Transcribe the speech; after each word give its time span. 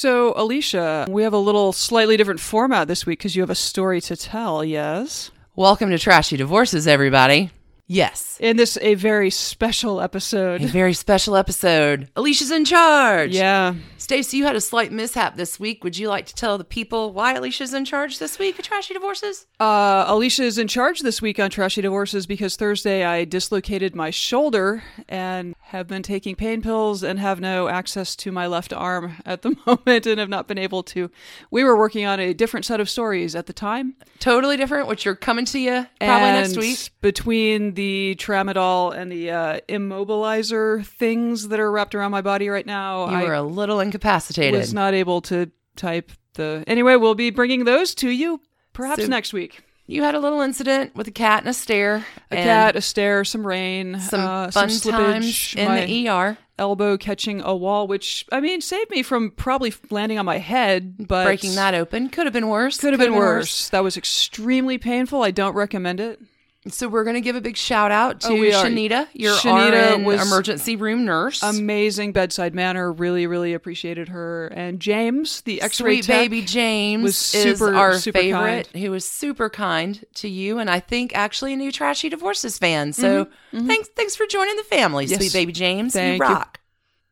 So, 0.00 0.32
Alicia, 0.34 1.08
we 1.10 1.24
have 1.24 1.34
a 1.34 1.38
little 1.38 1.74
slightly 1.74 2.16
different 2.16 2.40
format 2.40 2.88
this 2.88 3.04
week 3.04 3.18
because 3.18 3.36
you 3.36 3.42
have 3.42 3.50
a 3.50 3.54
story 3.54 4.00
to 4.00 4.16
tell, 4.16 4.64
yes? 4.64 5.30
Welcome 5.56 5.90
to 5.90 5.98
Trashy 5.98 6.38
Divorces, 6.38 6.86
everybody. 6.86 7.50
Yes. 7.86 8.38
In 8.40 8.56
this, 8.56 8.78
a 8.80 8.94
very 8.94 9.28
special 9.28 10.00
episode. 10.00 10.62
A 10.62 10.68
very 10.68 10.94
special 10.94 11.36
episode. 11.36 12.08
Alicia's 12.16 12.50
in 12.50 12.64
charge. 12.64 13.34
Yeah. 13.34 13.74
Stacie, 13.98 14.34
you 14.34 14.44
had 14.44 14.56
a 14.56 14.60
slight 14.60 14.90
mishap 14.90 15.36
this 15.36 15.60
week. 15.60 15.84
Would 15.84 15.98
you 15.98 16.08
like 16.08 16.24
to 16.26 16.34
tell 16.34 16.56
the 16.56 16.64
people 16.64 17.12
why 17.12 17.34
Alicia's 17.34 17.74
in 17.74 17.84
charge 17.84 18.18
this 18.20 18.38
week 18.38 18.58
of 18.58 18.64
Trashy 18.64 18.94
Divorces? 18.94 19.44
Uh, 19.58 20.04
Alicia 20.06 20.44
is 20.44 20.56
in 20.56 20.68
charge 20.68 21.00
this 21.00 21.20
week 21.20 21.38
on 21.38 21.50
Trashy 21.50 21.82
Divorces 21.82 22.26
because 22.26 22.56
Thursday 22.56 23.04
I 23.04 23.26
dislocated 23.26 23.94
my 23.94 24.10
shoulder 24.10 24.82
and 25.08 25.54
have 25.70 25.86
been 25.86 26.02
taking 26.02 26.34
pain 26.34 26.62
pills 26.62 27.02
and 27.04 27.18
have 27.20 27.40
no 27.40 27.68
access 27.68 28.16
to 28.16 28.32
my 28.32 28.46
left 28.46 28.72
arm 28.72 29.12
at 29.24 29.42
the 29.42 29.56
moment 29.66 30.04
and 30.06 30.18
have 30.18 30.28
not 30.28 30.48
been 30.48 30.58
able 30.58 30.82
to. 30.82 31.10
We 31.50 31.62
were 31.62 31.76
working 31.76 32.04
on 32.06 32.18
a 32.18 32.34
different 32.34 32.66
set 32.66 32.80
of 32.80 32.90
stories 32.90 33.36
at 33.36 33.46
the 33.46 33.52
time. 33.52 33.94
Totally 34.18 34.56
different, 34.56 34.88
which 34.88 35.06
are 35.06 35.14
coming 35.14 35.44
to 35.46 35.58
you 35.60 35.86
probably 36.00 36.28
next 36.32 36.56
week. 36.56 36.90
Between 37.00 37.74
the 37.74 38.16
tramadol 38.18 38.92
and 38.96 39.12
the 39.12 39.30
uh, 39.30 39.60
immobilizer 39.68 40.84
things 40.84 41.48
that 41.48 41.60
are 41.60 41.70
wrapped 41.70 41.94
around 41.94 42.10
my 42.10 42.22
body 42.22 42.48
right 42.48 42.66
now, 42.66 43.08
You 43.08 43.16
I 43.16 43.24
were 43.24 43.34
a 43.34 43.42
little 43.42 43.80
incapacitated. 43.80 44.58
was 44.58 44.74
not 44.74 44.94
able 44.94 45.20
to 45.22 45.50
type 45.76 46.10
the. 46.34 46.64
Anyway, 46.66 46.96
we'll 46.96 47.14
be 47.14 47.30
bringing 47.30 47.64
those 47.64 47.94
to 47.96 48.08
you 48.10 48.40
perhaps 48.72 49.02
So- 49.02 49.08
next 49.08 49.32
week. 49.32 49.62
You 49.90 50.02
had 50.02 50.14
a 50.14 50.18
little 50.20 50.40
incident 50.40 50.94
with 50.94 51.08
a 51.08 51.10
cat 51.10 51.40
and 51.42 51.48
a 51.48 51.52
stair. 51.54 52.04
A 52.30 52.36
cat, 52.36 52.76
a 52.76 52.80
stair, 52.80 53.24
some 53.24 53.46
rain, 53.46 53.98
Some 54.00 54.20
uh, 54.20 54.50
fun 54.50 54.70
some 54.70 54.92
times 54.92 55.26
slippage, 55.26 55.56
in 55.56 55.68
my 55.68 55.84
the 55.86 56.08
ER. 56.08 56.38
elbow 56.58 56.96
catching 56.96 57.40
a 57.40 57.54
wall, 57.56 57.86
which 57.88 58.24
I 58.30 58.40
mean 58.40 58.60
saved 58.60 58.90
me 58.90 59.02
from 59.02 59.30
probably 59.32 59.72
landing 59.90 60.18
on 60.18 60.24
my 60.26 60.38
head, 60.38 61.08
but 61.08 61.24
Breaking 61.24 61.54
that 61.56 61.74
open. 61.74 62.08
Could 62.08 62.26
have 62.26 62.32
been 62.32 62.48
worse. 62.48 62.78
could 62.78 62.92
have 62.92 63.00
been 63.00 63.14
worse. 63.14 63.68
That 63.70 63.82
was 63.82 63.96
extremely 63.96 64.78
painful. 64.78 65.22
I 65.22 65.30
don't 65.32 65.54
recommend 65.54 66.00
it. 66.00 66.20
So 66.68 66.88
we're 66.88 67.04
going 67.04 67.14
to 67.14 67.22
give 67.22 67.36
a 67.36 67.40
big 67.40 67.56
shout 67.56 67.90
out 67.90 68.20
to 68.20 68.28
Oh. 68.28 68.34
Shanita, 68.36 69.08
your 69.14 69.34
Shanita 69.34 69.96
RN 69.96 70.04
was 70.04 70.20
emergency 70.26 70.76
room 70.76 71.06
nurse. 71.06 71.42
amazing 71.42 72.12
bedside 72.12 72.54
manner. 72.54 72.92
Really, 72.92 73.26
really 73.26 73.54
appreciated 73.54 74.08
her. 74.08 74.48
And 74.48 74.78
James, 74.78 75.40
the 75.42 75.62
X-ray 75.62 76.02
Sweet 76.02 76.06
baby 76.06 76.42
James 76.42 77.02
was 77.02 77.16
super- 77.16 77.70
is 77.70 77.76
our 77.76 77.98
super 77.98 78.18
favorite. 78.18 78.68
He 78.74 78.90
was 78.90 79.08
super 79.08 79.48
kind 79.48 80.04
to 80.16 80.28
you, 80.28 80.58
and 80.58 80.68
I 80.68 80.80
think 80.80 81.16
actually 81.16 81.54
a 81.54 81.56
new 81.56 81.72
Trashy 81.72 82.10
Divorces 82.10 82.58
fan. 82.58 82.92
So 82.92 83.28
thanks, 83.54 83.88
thanks 83.96 84.14
for 84.14 84.26
joining 84.26 84.56
the 84.56 84.64
family, 84.64 85.04
Mm-hmm. 85.06 85.12
Yes. 85.12 85.20
sweet 85.20 85.32
baby 85.32 85.52
James. 85.52 85.94
Thank 85.94 86.20
you 86.20 86.26
you. 86.28 86.30
rock. 86.34 86.60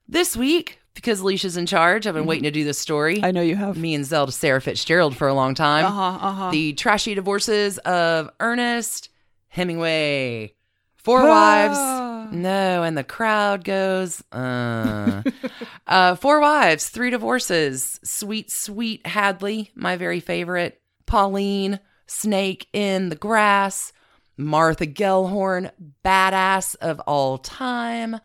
This 0.07 0.37
week, 0.37 0.79
because 0.95 1.21
Alicia's 1.21 1.57
in 1.57 1.65
charge, 1.65 2.07
I've 2.07 2.13
been 2.15 2.27
waiting 2.27 2.45
to 2.45 2.51
do 2.51 2.65
this 2.65 2.79
story. 2.79 3.17
Mm-hmm. 3.17 3.25
I 3.25 3.31
know 3.31 3.41
you 3.43 3.57
have. 3.57 3.79
Me 3.79 3.95
and 3.95 4.05
Zelda 4.05 4.33
Sayre 4.33 4.61
Fitzgerald 4.61 5.17
for 5.17 5.27
a 5.27 5.33
long 5.35 5.55
time. 5.55 5.87
Uh 5.87 5.91
huh. 5.91 6.19
Uh 6.27 6.33
huh. 6.33 6.51
The 6.51 6.75
Trashy 6.75 7.15
Divorces 7.15 7.79
of 7.79 8.31
Ernest 8.41 9.09
Hemingway. 9.49 10.55
Four 10.97 11.21
Ah. 11.23 11.29
wives. 11.29 12.05
No, 12.31 12.83
and 12.83 12.95
the 12.99 13.05
crowd 13.05 13.65
goes, 13.65 14.23
uh. 14.33 15.23
uh, 15.87 16.15
four 16.17 16.41
wives, 16.41 16.91
three 16.91 17.09
divorces. 17.09 17.99
Sweet, 18.05 18.51
sweet 18.51 19.07
Hadley, 19.07 19.71
my 19.75 19.97
very 19.97 20.21
favorite. 20.21 20.79
Pauline, 21.07 21.81
Snake 22.07 22.69
in 22.75 23.09
the 23.09 23.17
Grass. 23.17 23.95
Martha 24.37 24.87
Gellhorn, 24.87 25.71
badass 26.05 26.77
of 26.83 27.01
all 27.07 27.39
time. 27.39 28.21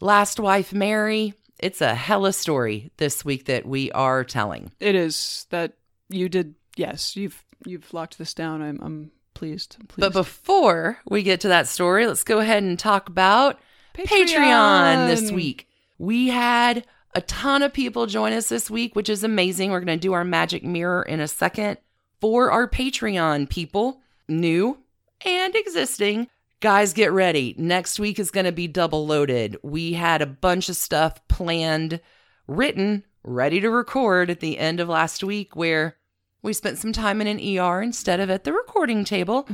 Last 0.00 0.40
wife, 0.40 0.72
Mary. 0.72 1.34
It's 1.60 1.80
a 1.80 1.94
hella 1.94 2.32
story 2.32 2.90
this 2.96 3.24
week 3.24 3.44
that 3.44 3.64
we 3.66 3.92
are 3.92 4.24
telling. 4.24 4.72
It 4.80 4.96
is 4.96 5.46
that 5.50 5.74
you 6.08 6.28
did. 6.28 6.56
Yes, 6.76 7.14
you've 7.14 7.44
you've 7.64 7.94
locked 7.94 8.18
this 8.18 8.34
down. 8.34 8.62
I'm 8.62 8.80
I'm 8.82 9.10
pleased. 9.34 9.76
I'm 9.80 9.86
pleased. 9.86 10.00
But 10.00 10.12
before 10.12 10.98
we 11.08 11.22
get 11.22 11.40
to 11.40 11.48
that 11.48 11.68
story, 11.68 12.06
let's 12.06 12.24
go 12.24 12.38
ahead 12.38 12.62
and 12.62 12.78
talk 12.78 13.08
about 13.08 13.58
Patreon, 13.94 14.26
Patreon. 14.26 15.06
this 15.08 15.30
week. 15.30 15.68
We 15.98 16.28
had 16.28 16.86
a 17.14 17.20
ton 17.20 17.62
of 17.62 17.72
people 17.72 18.06
join 18.06 18.32
us 18.32 18.48
this 18.48 18.70
week, 18.70 18.96
which 18.96 19.08
is 19.08 19.22
amazing. 19.22 19.70
We're 19.70 19.80
going 19.80 19.98
to 19.98 20.02
do 20.02 20.12
our 20.12 20.24
magic 20.24 20.64
mirror 20.64 21.02
in 21.02 21.20
a 21.20 21.28
second 21.28 21.78
for 22.20 22.50
our 22.50 22.68
Patreon 22.68 23.48
people, 23.48 24.00
new 24.28 24.78
and 25.24 25.54
existing. 25.54 26.28
Guys, 26.60 26.92
get 26.92 27.12
ready. 27.12 27.54
Next 27.58 28.00
week 28.00 28.18
is 28.18 28.30
going 28.30 28.46
to 28.46 28.52
be 28.52 28.66
double 28.66 29.06
loaded. 29.06 29.56
We 29.62 29.92
had 29.92 30.22
a 30.22 30.26
bunch 30.26 30.68
of 30.68 30.76
stuff 30.76 31.26
planned, 31.28 32.00
written, 32.46 33.04
ready 33.22 33.60
to 33.60 33.70
record 33.70 34.30
at 34.30 34.40
the 34.40 34.58
end 34.58 34.80
of 34.80 34.88
last 34.88 35.22
week 35.22 35.54
where 35.54 35.96
we 36.44 36.52
spent 36.52 36.78
some 36.78 36.92
time 36.92 37.20
in 37.20 37.26
an 37.26 37.40
ER 37.58 37.82
instead 37.82 38.20
of 38.20 38.30
at 38.30 38.44
the 38.44 38.52
recording 38.52 39.04
table. 39.04 39.48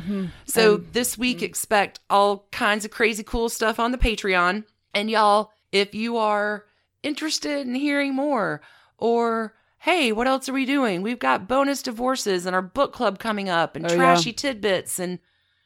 So 0.45 0.77
this 0.77 1.17
week, 1.17 1.41
expect 1.43 2.01
all 2.11 2.47
kinds 2.53 2.85
of 2.85 2.91
crazy 2.91 3.23
cool 3.23 3.49
stuff 3.49 3.79
on 3.81 3.93
the 3.93 3.99
Patreon. 3.99 4.65
And 4.93 5.09
y'all, 5.11 5.53
if 5.73 5.95
you 5.95 6.17
are 6.19 6.65
interested 7.03 7.67
in 7.67 7.75
hearing 7.77 8.15
more, 8.15 8.61
or 8.99 9.55
hey, 9.79 10.13
what 10.13 10.27
else 10.27 10.49
are 10.49 10.53
we 10.53 10.67
doing? 10.67 11.01
We've 11.01 11.19
got 11.19 11.49
bonus 11.49 11.81
divorces 11.83 12.45
and 12.45 12.55
our 12.55 12.61
book 12.61 12.93
club 12.93 13.19
coming 13.19 13.49
up, 13.49 13.77
and 13.77 13.87
Oh, 13.87 13.91
yeah. 13.91 13.97
trashy 13.97 14.33
tidbits 14.33 14.99
and 14.99 15.19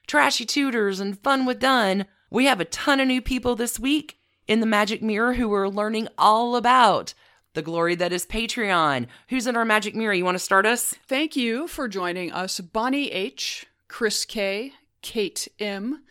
trashy 0.07 0.45
tutors 0.45 1.01
and 1.01 1.19
fun 1.19 1.47
with 1.47 1.59
done. 1.59 2.05
We 2.31 2.45
have 2.45 2.61
a 2.61 2.65
ton 2.67 3.01
of 3.01 3.09
new 3.09 3.21
people 3.23 3.57
this 3.57 3.81
week 3.81 4.19
in 4.47 4.61
the 4.61 4.67
Magic 4.67 5.03
Mirror 5.03 5.35
who 5.35 5.53
are 5.55 5.69
learning 5.71 6.07
all 6.19 6.55
about 6.55 7.15
the 7.55 7.63
glory 7.63 7.95
that 7.95 8.13
is 8.13 8.27
Patreon. 8.27 9.07
Who's 9.29 9.47
in 9.47 9.57
our 9.57 9.65
Magic 9.65 9.95
Mirror? 9.95 10.15
You 10.15 10.25
want 10.25 10.35
to 10.35 10.41
start 10.41 10.67
us? 10.67 10.95
Thank 11.07 11.37
you 11.37 11.67
for 11.67 11.89
joining 11.89 12.33
us, 12.33 12.61
Bonnie 12.61 13.11
H, 13.11 13.67
Chris 13.89 14.25
K, 14.25 14.73
Kate 15.03 15.49
M, 15.59 16.03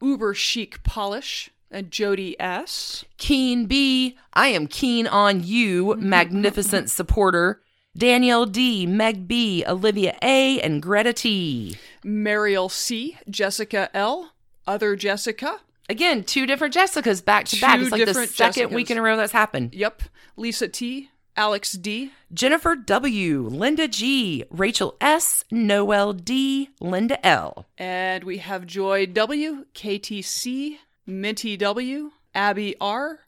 Uber 0.00 0.34
Chic 0.34 0.82
Polish, 0.84 1.50
and 1.70 1.90
Jody 1.90 2.40
S. 2.40 3.04
Keen 3.18 3.66
B, 3.66 4.16
I 4.32 4.48
am 4.48 4.66
keen 4.66 5.06
on 5.06 5.42
you, 5.42 5.96
magnificent 5.98 6.90
supporter. 6.90 7.60
Danielle 7.96 8.46
D, 8.46 8.86
Meg 8.86 9.28
B, 9.28 9.64
Olivia 9.66 10.16
A, 10.22 10.60
and 10.60 10.80
Greta 10.80 11.12
T. 11.12 11.76
Mariel 12.02 12.68
C, 12.68 13.18
Jessica 13.28 13.90
L, 13.92 14.32
Other 14.66 14.96
Jessica. 14.96 15.60
Again, 15.88 16.24
two 16.24 16.46
different 16.46 16.74
Jessicas 16.74 17.24
back 17.24 17.46
to 17.46 17.60
back. 17.60 17.80
It's 17.80 17.90
like 17.90 18.04
the 18.04 18.14
second 18.26 18.70
Jessicas. 18.70 18.74
week 18.74 18.90
in 18.90 18.98
a 18.98 19.02
row 19.02 19.16
that's 19.16 19.32
happened. 19.32 19.74
Yep. 19.74 20.02
Lisa 20.36 20.68
T, 20.68 21.10
Alex 21.36 21.72
D, 21.72 22.12
Jennifer 22.32 22.74
W, 22.74 23.42
Linda 23.48 23.88
G, 23.88 24.44
Rachel 24.50 24.96
S, 25.00 25.44
Noel 25.50 26.12
D, 26.12 26.70
Linda 26.80 27.24
L. 27.26 27.66
and 27.76 28.24
we 28.24 28.38
have 28.38 28.66
Joy 28.66 29.06
W, 29.06 29.66
KTC, 29.74 30.78
Minty 31.06 31.56
W, 31.56 32.12
Abby 32.34 32.74
R, 32.80 33.20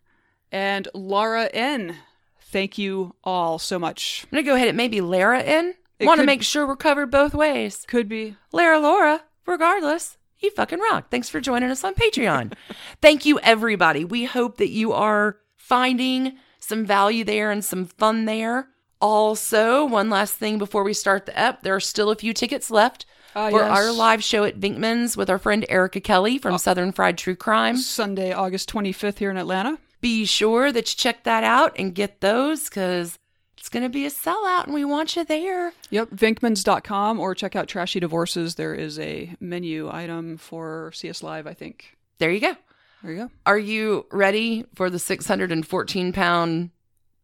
and 0.53 0.89
Laura 0.95 1.47
N. 1.53 1.97
Thank 2.41 2.79
you 2.79 3.15
all 3.25 3.59
so 3.59 3.79
much. 3.79 4.25
I'm 4.25 4.37
gonna 4.37 4.43
go 4.45 4.55
ahead 4.55 4.69
and 4.69 4.77
maybe 4.77 5.01
Lara 5.01 5.41
N. 5.41 5.75
Want 6.01 6.21
to 6.21 6.27
make 6.27 6.43
sure 6.43 6.67
we're 6.67 6.77
covered 6.77 7.11
both 7.11 7.35
ways. 7.35 7.85
Could 7.87 8.09
be. 8.09 8.37
Lara 8.53 8.79
Laura, 8.79 9.23
regardless, 9.47 10.19
you 10.45 10.51
fucking 10.53 10.79
rock. 10.81 11.11
Thanks 11.11 11.29
for 11.29 11.41
joining 11.41 11.71
us 11.71 11.83
on 11.85 11.95
Patreon. 11.95 12.53
Thank 13.03 13.25
you, 13.27 13.39
everybody. 13.41 14.05
We 14.05 14.25
hope 14.25 14.59
that 14.59 14.71
you 14.71 14.93
are 14.93 15.39
finding 15.57 16.37
some 16.61 16.85
value 16.87 17.25
there 17.25 17.51
and 17.51 17.65
some 17.65 17.87
fun 17.87 18.25
there. 18.27 18.69
Also, 19.01 19.85
one 19.85 20.09
last 20.09 20.35
thing 20.37 20.57
before 20.59 20.83
we 20.85 20.95
start 20.95 21.27
the 21.27 21.39
ep, 21.39 21.63
there 21.63 21.75
are 21.75 21.81
still 21.81 22.11
a 22.11 22.17
few 22.17 22.33
tickets 22.33 22.71
left 22.71 23.05
Ah, 23.37 23.51
for 23.51 23.59
yes. 23.59 23.77
our 23.77 23.93
live 23.93 24.23
show 24.23 24.45
at 24.45 24.61
Venkman's 24.61 25.17
with 25.17 25.29
our 25.29 25.39
friend 25.41 25.67
Erica 25.69 26.01
Kelly 26.01 26.39
from 26.39 26.57
Southern 26.57 26.93
Fried 26.93 27.19
True 27.19 27.35
Crime. 27.35 27.77
Sunday, 27.77 28.33
August 28.33 28.73
25th 28.73 29.19
here 29.19 29.31
in 29.31 29.37
Atlanta. 29.37 29.77
Be 30.01 30.25
sure 30.25 30.71
that 30.71 30.93
you 30.93 30.97
check 30.97 31.25
that 31.25 31.43
out 31.43 31.75
and 31.77 31.95
get 31.95 32.21
those 32.21 32.69
because 32.69 33.19
it's 33.65 33.71
going 33.71 33.83
to 33.83 33.89
be 33.89 34.05
a 34.05 34.11
sellout 34.11 34.65
and 34.65 34.75
we 34.75 34.85
want 34.85 35.17
you 35.17 35.25
there. 35.25 35.73
Yep, 35.89 36.11
Venkmans.com 36.11 37.19
or 37.19 37.35
check 37.35 37.57
out 37.57 37.67
Trashy 37.67 37.99
Divorces. 37.99 38.57
There 38.57 38.75
is 38.75 38.99
a 38.99 39.35
menu 39.41 39.89
item 39.91 40.37
for 40.37 40.93
CS 40.93 41.23
Live, 41.23 41.47
I 41.47 41.55
think. 41.55 41.97
There 42.19 42.31
you 42.31 42.41
go. 42.41 42.55
There 43.03 43.13
you 43.13 43.17
go. 43.23 43.31
Are 43.47 43.57
you 43.57 44.05
ready 44.13 44.67
for 44.75 44.91
the 44.91 44.99
614 44.99 46.13
pound 46.13 46.73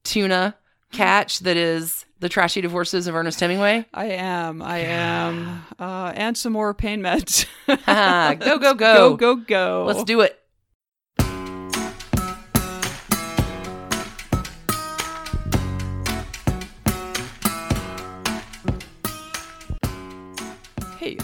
tuna 0.03 0.57
catch 0.93 1.41
that 1.41 1.59
is 1.59 2.07
the 2.21 2.31
trashy 2.31 2.63
divorces 2.63 3.07
of 3.07 3.15
Ernest 3.15 3.39
Hemingway? 3.39 3.85
I 3.93 4.07
am. 4.07 4.63
I 4.63 4.79
am. 4.79 5.63
Uh, 5.79 6.11
and 6.15 6.39
some 6.39 6.55
more 6.55 6.73
pain 6.73 7.03
meds. 7.03 7.45
Ah, 7.87 8.35
go, 8.41 8.59
go, 8.59 8.73
go, 8.73 8.95
go. 9.11 9.17
go, 9.17 9.37
go. 9.37 9.85
Let's 9.87 10.05
do 10.05 10.23
it. 10.23 10.40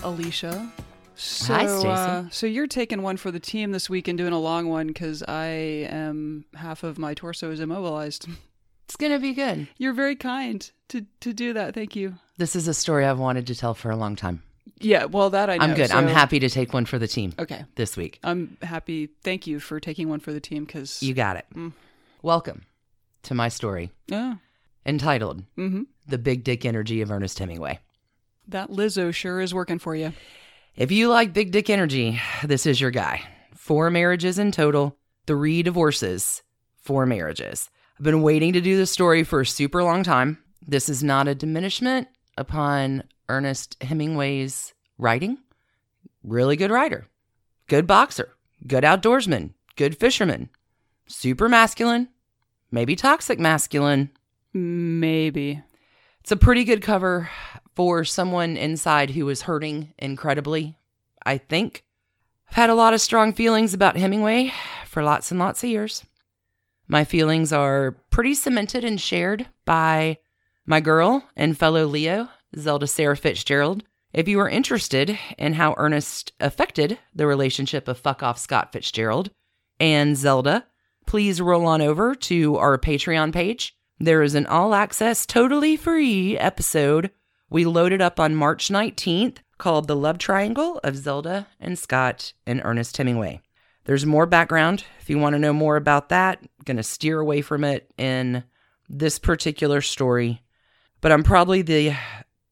Alicia. 0.06 0.70
So, 1.16 1.52
Hi, 1.52 1.64
Stacie. 1.64 2.26
Uh, 2.26 2.30
so 2.30 2.46
you're 2.46 2.68
taking 2.68 3.02
one 3.02 3.16
for 3.16 3.32
the 3.32 3.40
team 3.40 3.72
this 3.72 3.90
week 3.90 4.06
and 4.06 4.16
doing 4.16 4.32
a 4.32 4.38
long 4.38 4.68
one 4.68 4.86
because 4.86 5.24
I 5.24 5.46
am 5.90 6.44
half 6.54 6.84
of 6.84 6.96
my 6.96 7.14
torso 7.14 7.50
is 7.50 7.58
immobilized. 7.58 8.28
It's 8.84 8.94
going 8.94 9.10
to 9.10 9.18
be 9.18 9.32
good. 9.32 9.66
You're 9.78 9.94
very 9.94 10.14
kind 10.14 10.70
to 10.90 11.04
to 11.20 11.32
do 11.32 11.54
that. 11.54 11.74
Thank 11.74 11.96
you. 11.96 12.14
This 12.38 12.54
is 12.54 12.68
a 12.68 12.74
story 12.74 13.04
I've 13.04 13.18
wanted 13.18 13.48
to 13.48 13.56
tell 13.56 13.74
for 13.74 13.90
a 13.90 13.96
long 13.96 14.14
time. 14.14 14.44
Yeah, 14.78 15.06
well, 15.06 15.30
that 15.30 15.50
I 15.50 15.56
know. 15.56 15.64
I'm 15.64 15.74
good. 15.74 15.90
I'm 15.90 16.06
happy 16.06 16.38
to 16.38 16.48
take 16.48 16.72
one 16.72 16.84
for 16.84 17.00
the 17.00 17.08
team 17.08 17.32
Okay, 17.36 17.64
this 17.74 17.96
week. 17.96 18.20
I'm 18.22 18.58
happy. 18.62 19.08
Thank 19.24 19.48
you 19.48 19.58
for 19.58 19.80
taking 19.80 20.08
one 20.08 20.20
for 20.20 20.32
the 20.32 20.40
team 20.40 20.66
because 20.66 21.02
You 21.02 21.14
got 21.14 21.36
it. 21.36 21.46
Mm. 21.52 21.72
Welcome 22.22 22.62
to 23.24 23.34
my 23.34 23.48
story 23.48 23.90
oh, 24.12 24.38
entitled 24.84 25.42
mm-hmm. 25.58 25.82
The 26.06 26.18
Big 26.18 26.44
Dick 26.44 26.64
Energy 26.64 27.00
of 27.00 27.10
Ernest 27.10 27.40
Hemingway. 27.40 27.80
That 28.48 28.70
Lizzo 28.70 29.12
sure 29.12 29.40
is 29.40 29.54
working 29.54 29.78
for 29.78 29.94
you. 29.94 30.12
If 30.76 30.92
you 30.92 31.08
like 31.08 31.32
big 31.32 31.52
dick 31.52 31.70
energy, 31.70 32.20
this 32.44 32.66
is 32.66 32.80
your 32.80 32.90
guy. 32.90 33.22
Four 33.54 33.90
marriages 33.90 34.38
in 34.38 34.52
total, 34.52 34.96
three 35.26 35.62
divorces, 35.62 36.42
four 36.82 37.06
marriages. 37.06 37.70
I've 37.98 38.04
been 38.04 38.22
waiting 38.22 38.52
to 38.52 38.60
do 38.60 38.76
this 38.76 38.90
story 38.90 39.24
for 39.24 39.40
a 39.40 39.46
super 39.46 39.82
long 39.82 40.02
time. 40.02 40.38
This 40.66 40.88
is 40.88 41.02
not 41.02 41.28
a 41.28 41.34
diminishment 41.34 42.08
upon 42.36 43.04
Ernest 43.28 43.82
Hemingway's 43.82 44.74
writing. 44.98 45.38
Really 46.22 46.56
good 46.56 46.70
writer, 46.70 47.06
good 47.68 47.86
boxer, 47.86 48.34
good 48.66 48.84
outdoorsman, 48.84 49.54
good 49.76 49.96
fisherman, 49.96 50.50
super 51.06 51.48
masculine, 51.48 52.08
maybe 52.70 52.96
toxic 52.96 53.38
masculine. 53.38 54.10
Maybe. 54.52 55.62
It's 56.26 56.32
a 56.32 56.36
pretty 56.36 56.64
good 56.64 56.82
cover 56.82 57.30
for 57.76 58.04
someone 58.04 58.56
inside 58.56 59.10
who 59.10 59.28
is 59.28 59.42
hurting 59.42 59.94
incredibly, 59.96 60.76
I 61.24 61.38
think. 61.38 61.84
I've 62.48 62.56
had 62.56 62.68
a 62.68 62.74
lot 62.74 62.94
of 62.94 63.00
strong 63.00 63.32
feelings 63.32 63.72
about 63.72 63.96
Hemingway 63.96 64.52
for 64.86 65.04
lots 65.04 65.30
and 65.30 65.38
lots 65.38 65.62
of 65.62 65.70
years. 65.70 66.04
My 66.88 67.04
feelings 67.04 67.52
are 67.52 67.92
pretty 68.10 68.34
cemented 68.34 68.82
and 68.82 69.00
shared 69.00 69.46
by 69.64 70.18
my 70.66 70.80
girl 70.80 71.22
and 71.36 71.56
fellow 71.56 71.86
Leo, 71.86 72.28
Zelda 72.58 72.88
Sayre 72.88 73.14
Fitzgerald. 73.14 73.84
If 74.12 74.26
you 74.26 74.40
are 74.40 74.48
interested 74.48 75.16
in 75.38 75.52
how 75.52 75.76
Ernest 75.76 76.32
affected 76.40 76.98
the 77.14 77.28
relationship 77.28 77.86
of 77.86 77.98
fuck 77.98 78.24
off 78.24 78.36
Scott 78.36 78.72
Fitzgerald 78.72 79.30
and 79.78 80.16
Zelda, 80.16 80.66
please 81.06 81.40
roll 81.40 81.66
on 81.66 81.80
over 81.80 82.16
to 82.16 82.56
our 82.56 82.78
Patreon 82.78 83.32
page. 83.32 83.76
There 83.98 84.22
is 84.22 84.34
an 84.34 84.46
all 84.46 84.74
access, 84.74 85.24
totally 85.24 85.74
free 85.74 86.36
episode 86.36 87.10
we 87.48 87.64
loaded 87.64 88.02
up 88.02 88.20
on 88.20 88.34
March 88.34 88.68
19th 88.68 89.38
called 89.56 89.88
The 89.88 89.96
Love 89.96 90.18
Triangle 90.18 90.78
of 90.84 90.96
Zelda 90.96 91.46
and 91.58 91.78
Scott 91.78 92.34
and 92.46 92.60
Ernest 92.62 92.94
Hemingway. 92.96 93.40
There's 93.84 94.04
more 94.04 94.26
background 94.26 94.84
if 95.00 95.08
you 95.08 95.16
want 95.16 95.32
to 95.32 95.38
know 95.38 95.54
more 95.54 95.76
about 95.76 96.10
that. 96.10 96.40
going 96.66 96.76
to 96.76 96.82
steer 96.82 97.20
away 97.20 97.40
from 97.40 97.64
it 97.64 97.90
in 97.96 98.44
this 98.86 99.18
particular 99.18 99.80
story, 99.80 100.42
but 101.00 101.10
I'm 101.10 101.22
probably 101.22 101.62
the 101.62 101.94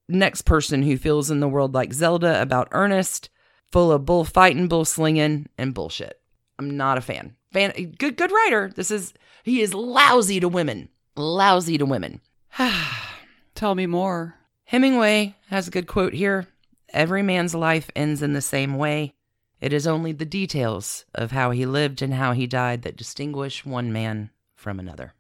next 0.09 0.43
person 0.43 0.83
who 0.83 0.97
feels 0.97 1.31
in 1.31 1.41
the 1.41 1.49
world 1.49 1.75
like 1.75 1.93
Zelda 1.93 2.41
about 2.41 2.69
Ernest, 2.71 3.29
full 3.71 3.93
of 3.93 4.07
bullfighting, 4.07 4.69
bull 4.69 4.87
slinging, 4.87 5.51
and 5.59 5.75
bullshit. 5.75 6.21
I'm 6.59 6.77
not 6.77 6.97
a 6.97 7.03
fan. 7.03 7.37
Fan, 7.53 7.73
good, 7.99 8.17
good 8.17 8.33
writer. 8.33 8.73
This 8.75 8.91
is 8.91 9.13
he 9.43 9.61
is 9.61 9.75
lousy 9.75 10.41
to 10.41 10.49
women, 10.49 10.89
lousy 11.17 11.79
to 11.79 11.87
women. 11.87 12.21
Tell 13.55 13.75
me 13.75 13.87
more. 13.87 14.37
Hemingway 14.65 15.35
has 15.49 15.69
a 15.69 15.71
good 15.71 15.87
quote 15.87 16.15
here 16.15 16.49
Every 16.93 17.23
man's 17.23 17.55
life 17.57 17.91
ends 17.97 18.23
in 18.23 18.35
the 18.35 18.41
same 18.41 18.77
way. 18.77 19.15
It 19.61 19.73
is 19.73 19.87
only 19.87 20.13
the 20.13 20.25
details 20.25 21.05
of 21.15 21.33
how 21.33 21.51
he 21.51 21.67
lived 21.67 22.03
and 22.03 22.15
how 22.15 22.33
he 22.33 22.47
died 22.47 22.83
that 22.83 22.97
distinguish 22.97 23.65
one 23.67 23.93
man 23.93 24.31
from 24.55 24.79
another. 24.79 25.15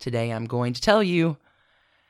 Today, 0.00 0.32
I'm 0.32 0.46
going 0.46 0.72
to 0.72 0.80
tell 0.80 1.02
you 1.02 1.36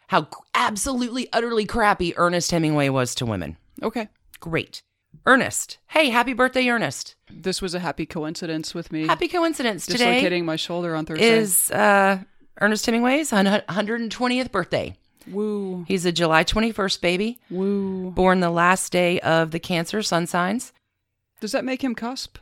how 0.06 0.28
absolutely, 0.54 1.28
utterly 1.32 1.66
crappy 1.66 2.14
Ernest 2.16 2.50
Hemingway 2.50 2.88
was 2.88 3.14
to 3.16 3.26
women. 3.26 3.58
Okay. 3.82 4.08
Great. 4.40 4.82
Ernest. 5.26 5.78
Hey, 5.88 6.08
happy 6.08 6.32
birthday, 6.32 6.66
Ernest. 6.68 7.14
This 7.30 7.60
was 7.60 7.74
a 7.74 7.80
happy 7.80 8.06
coincidence 8.06 8.74
with 8.74 8.90
me 8.90 9.06
Happy 9.06 9.28
coincidence 9.28 9.84
today 9.84 10.14
dislocating 10.14 10.44
my 10.46 10.56
shoulder 10.56 10.94
on 10.94 11.04
Thursday. 11.04 11.28
is 11.28 11.70
uh, 11.70 12.22
Ernest 12.60 12.86
Hemingway's 12.86 13.30
120th 13.30 14.50
birthday. 14.50 14.96
woo 15.30 15.84
He's 15.86 16.04
a 16.04 16.12
July 16.12 16.44
21st 16.44 17.00
baby, 17.00 17.38
woo. 17.50 18.10
born 18.10 18.40
the 18.40 18.50
last 18.50 18.90
day 18.92 19.20
of 19.20 19.50
the 19.50 19.60
Cancer 19.60 20.02
sun 20.02 20.26
signs. 20.26 20.72
Does 21.40 21.52
that 21.52 21.64
make 21.64 21.82
him 21.82 21.94
cusp? 21.94 22.38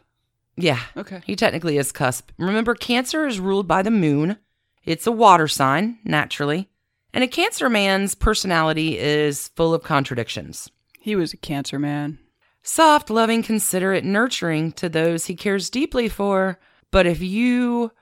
Yeah, 0.57 0.81
Okay. 0.97 1.21
he 1.27 1.37
technically 1.37 1.77
is 1.77 1.93
cusp. 1.93 2.31
Remember, 2.39 2.75
Cancer 2.75 3.27
is 3.27 3.39
ruled 3.41 3.69
by 3.69 3.83
the 3.83 3.91
moon. 3.91 4.39
It's 4.85 5.07
a 5.07 5.13
water 5.13 5.49
sign, 5.49 5.99
naturally. 6.05 6.69
And 7.13 7.23
a 7.23 7.29
Cancer 7.29 7.69
man's 7.69 8.15
personality 8.15 8.99
is 8.99 9.49
full 9.49 9.75
of 9.75 9.83
contradictions. 9.83 10.71
He 10.99 11.15
was 11.15 11.33
a 11.33 11.37
cancer 11.37 11.79
man. 11.79 12.19
Soft, 12.63 13.11
loving, 13.11 13.43
considerate, 13.43 14.05
nurturing 14.05 14.73
to 14.73 14.89
those 14.89 15.27
he 15.27 15.37
cares 15.37 15.71
deeply 15.71 16.09
for. 16.09 16.59
But 16.91 17.07
if 17.07 17.21
you 17.21 17.93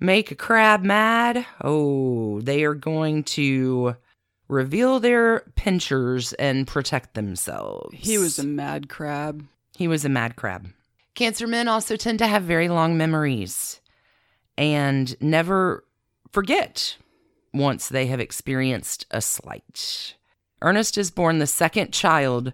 make 0.00 0.30
a 0.30 0.34
crab 0.34 0.82
mad, 0.82 1.46
oh, 1.62 2.40
they 2.40 2.64
are 2.64 2.74
going 2.74 3.24
to 3.24 3.96
reveal 4.48 5.00
their 5.00 5.40
pinchers 5.56 6.32
and 6.34 6.66
protect 6.66 7.14
themselves. 7.14 7.96
He 7.96 8.18
was 8.18 8.38
a 8.38 8.44
mad 8.44 8.88
crab. 8.88 9.46
He 9.76 9.88
was 9.88 10.04
a 10.04 10.08
mad 10.08 10.36
crab. 10.36 10.68
Cancer 11.14 11.46
men 11.46 11.68
also 11.68 11.96
tend 11.96 12.18
to 12.18 12.26
have 12.26 12.42
very 12.42 12.68
long 12.68 12.96
memories 12.96 13.80
and 14.56 15.20
never 15.20 15.84
forget 16.30 16.96
once 17.52 17.88
they 17.88 18.06
have 18.06 18.20
experienced 18.20 19.06
a 19.10 19.20
slight. 19.20 20.16
Ernest 20.60 20.98
is 20.98 21.10
born 21.10 21.38
the 21.38 21.46
second 21.46 21.92
child, 21.92 22.52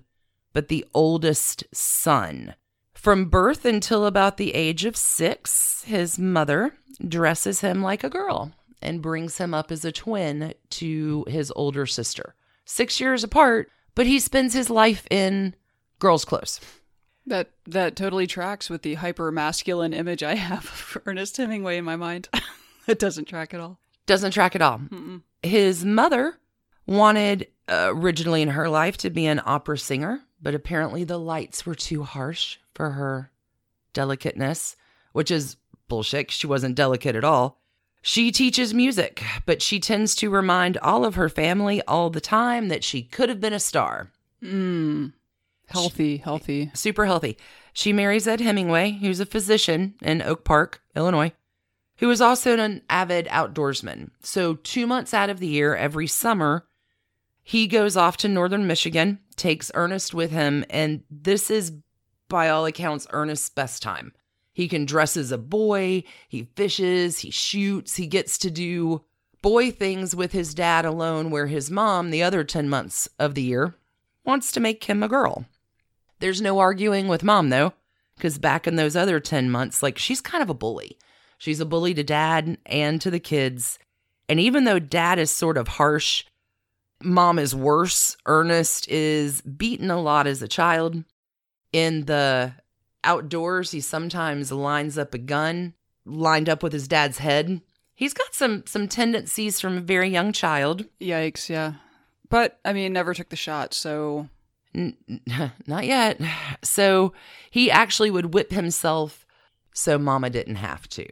but 0.53 0.69
the 0.69 0.85
oldest 0.95 1.65
son. 1.73 2.55
From 3.01 3.31
birth 3.31 3.65
until 3.65 4.05
about 4.05 4.37
the 4.37 4.55
age 4.55 4.85
of 4.85 4.95
six, 4.95 5.83
his 5.87 6.19
mother 6.19 6.75
dresses 7.09 7.63
him 7.63 7.83
like 7.83 8.05
a 8.05 8.11
girl 8.11 8.53
and 8.83 9.01
brings 9.01 9.39
him 9.39 9.55
up 9.55 9.73
as 9.73 9.87
a 9.87 9.91
twin 9.91 10.53
to 10.69 11.25
his 11.27 11.51
older 11.57 11.87
sister. 11.87 12.35
Six 12.67 13.01
years 13.01 13.25
apart, 13.25 13.71
but 13.95 14.07
he 14.07 14.21
spends 14.21 14.53
his 14.53 14.69
life 14.69 15.07
in 15.11 15.55
girls' 15.99 16.27
clothes. 16.27 16.61
That 17.25 17.49
that 17.67 17.97
totally 17.97 18.27
tracks 18.27 18.69
with 18.69 18.83
the 18.83 18.95
hyper 18.97 19.33
masculine 19.33 19.95
image 19.95 20.23
I 20.23 20.35
have 20.35 20.67
of 20.67 21.03
Ernest 21.07 21.39
Hemingway 21.39 21.79
in 21.79 21.87
my 21.87 21.97
mind. 21.97 22.29
it 22.87 22.99
doesn't 22.99 23.29
track 23.29 23.55
at 23.55 23.61
all. 23.61 23.79
Doesn't 24.05 24.33
track 24.33 24.55
at 24.55 24.61
all. 24.61 24.83
His 25.43 25.87
mother 25.87 26.39
wanted 26.87 27.47
uh, 27.67 27.93
originally 27.95 28.43
in 28.43 28.49
her 28.49 28.69
life 28.69 28.99
to 28.99 29.09
be 29.09 29.25
an 29.25 29.41
opera 29.47 29.79
singer, 29.79 30.21
but 30.41 30.55
apparently 30.55 31.05
the 31.05 31.19
lights 31.19 31.67
were 31.67 31.75
too 31.75 32.03
harsh 32.03 32.59
for 32.75 32.91
her 32.91 33.31
delicateness, 33.93 34.77
which 35.13 35.31
is 35.31 35.57
bullshit. 35.89 36.31
She 36.31 36.47
wasn't 36.47 36.77
delicate 36.77 37.17
at 37.17 37.25
all. 37.25 37.61
She 38.03 38.33
teaches 38.33 38.73
music, 38.73 39.23
but 39.45 39.61
she 39.61 39.79
tends 39.79 40.15
to 40.17 40.31
remind 40.31 40.79
all 40.79 41.05
of 41.05 41.17
her 41.17 41.29
family 41.29 41.83
all 41.83 42.09
the 42.09 42.21
time 42.21 42.69
that 42.69 42.83
she 42.83 43.03
could 43.03 43.29
have 43.29 43.41
been 43.41 43.53
a 43.53 43.61
star. 43.61 44.11
Mm. 44.43 45.13
Healthy, 45.67 46.17
healthy. 46.17 46.71
super 46.75 47.05
healthy. 47.05 47.37
She 47.73 47.93
marries 47.93 48.27
Ed 48.27 48.41
Hemingway, 48.41 48.93
who's 48.93 49.21
a 49.21 49.27
physician 49.27 49.95
in 50.03 50.23
Oak 50.23 50.45
Park, 50.45 50.83
Illinois, 50.97 51.33
who 51.99 52.11
is 52.11 52.21
also 52.21 52.59
an 52.59 52.83
avid 52.89 53.27
outdoorsman. 53.27 54.11
So, 54.23 54.55
two 54.55 54.87
months 54.87 55.13
out 55.15 55.31
of 55.31 55.39
the 55.39 55.47
year, 55.47 55.77
every 55.77 56.07
summer, 56.07 56.67
he 57.43 57.67
goes 57.67 57.97
off 57.97 58.17
to 58.19 58.29
northern 58.29 58.67
Michigan, 58.67 59.19
takes 59.37 59.71
Ernest 59.75 60.15
with 60.15 60.31
him, 60.31 60.65
and 60.71 61.03
this 61.11 61.51
is, 61.51 61.73
by 62.29 62.49
all 62.49 62.67
accounts, 62.67 63.07
Ernest's 63.11 63.49
best 63.49 63.83
time. 63.83 64.13
He 64.53 64.69
can 64.69 64.85
dress 64.85 65.17
as 65.17 65.33
a 65.33 65.39
boy, 65.39 66.05
he 66.29 66.49
fishes, 66.55 67.21
he 67.21 67.31
shoots, 67.31 67.97
he 67.97 68.07
gets 68.07 68.39
to 68.39 68.51
do 68.51 69.05
boy 69.43 69.71
things 69.71 70.15
with 70.15 70.33
his 70.33 70.55
dad 70.55 70.85
alone, 70.85 71.31
where 71.31 71.47
his 71.47 71.71
mom, 71.71 72.11
the 72.11 72.23
other 72.23 72.45
10 72.45 72.69
months 72.69 73.09
of 73.19 73.35
the 73.35 73.43
year, 73.43 73.75
wants 74.25 74.53
to 74.53 74.61
make 74.61 74.85
him 74.85 75.03
a 75.03 75.09
girl. 75.09 75.47
There's 76.19 76.43
no 76.43 76.59
arguing 76.59 77.09
with 77.09 77.25
mom 77.25 77.49
though, 77.49 77.73
because 78.17 78.39
back 78.39 78.67
in 78.67 78.77
those 78.77 78.97
other 78.97 79.19
10 79.19 79.51
months, 79.51 79.83
like 79.83 79.97
she's 79.99 80.21
kind 80.21 80.43
of 80.43 80.51
a 80.51 80.55
bully. 80.55 80.99
She's 81.39 81.61
a 81.61 81.65
bully 81.65 81.95
to 81.95 82.05
dad 82.05 82.59
and 82.67 83.01
to 83.01 83.11
the 83.11 83.19
kids. 83.19 83.79
And 84.29 84.39
even 84.39 84.65
though 84.65 84.79
dad 84.79 85.19
is 85.19 85.31
sort 85.31 85.57
of 85.57 85.69
harsh, 85.69 86.25
mom 87.03 87.39
is 87.39 87.55
worse. 87.55 88.17
Ernest 88.27 88.89
is 88.89 89.41
beaten 89.43 89.91
a 89.91 90.01
lot 90.01 90.27
as 90.27 90.43
a 90.43 90.49
child. 90.49 91.05
In 91.73 92.07
the 92.07 92.53
outdoors, 93.05 93.71
he 93.71 93.81
sometimes 93.81 94.51
lines 94.53 94.99
up 94.99 95.15
a 95.15 95.19
gun 95.19 95.75
lined 96.05 96.49
up 96.49 96.63
with 96.63 96.73
his 96.73 96.89
dad's 96.89 97.19
head. 97.19 97.61
He's 97.95 98.15
got 98.15 98.35
some 98.35 98.65
some 98.67 98.89
tendencies 98.89 99.61
from 99.61 99.77
a 99.77 99.81
very 99.81 100.09
young 100.09 100.33
child. 100.33 100.87
Yikes, 101.01 101.49
yeah. 101.49 101.75
But 102.29 102.59
I 102.65 102.73
mean, 102.73 102.93
never 102.93 103.15
took 103.15 103.29
the 103.29 103.37
shot, 103.37 103.75
so 103.75 104.29
N- 104.75 104.97
not 105.67 105.87
yet. 105.87 106.21
So 106.63 107.13
he 107.51 107.71
actually 107.71 108.11
would 108.11 108.35
whip 108.35 108.51
himself 108.53 109.27
so 109.75 109.99
mama 109.99 110.31
didn't 110.31 110.57
have 110.57 110.89
to. 110.91 111.07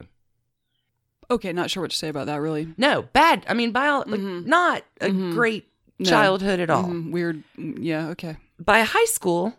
Okay, 1.30 1.52
not 1.52 1.70
sure 1.70 1.82
what 1.82 1.90
to 1.90 1.96
say 1.96 2.08
about 2.08 2.26
that. 2.26 2.40
Really, 2.40 2.72
No, 2.78 3.02
bad. 3.02 3.44
I 3.48 3.54
mean, 3.54 3.70
bio, 3.70 4.02
like, 4.06 4.20
not 4.20 4.82
a 5.00 5.10
great 5.10 5.64
Mm-hmm. 5.64 5.68
No. 5.98 6.08
childhood 6.10 6.60
at 6.60 6.70
all. 6.70 6.84
Mhm, 6.84 7.10
weird. 7.10 7.42
Mm, 7.58 7.78
Yeah. 7.80 8.08
Okay. 8.08 8.36
By 8.60 8.80
high 8.82 9.04
school, 9.06 9.54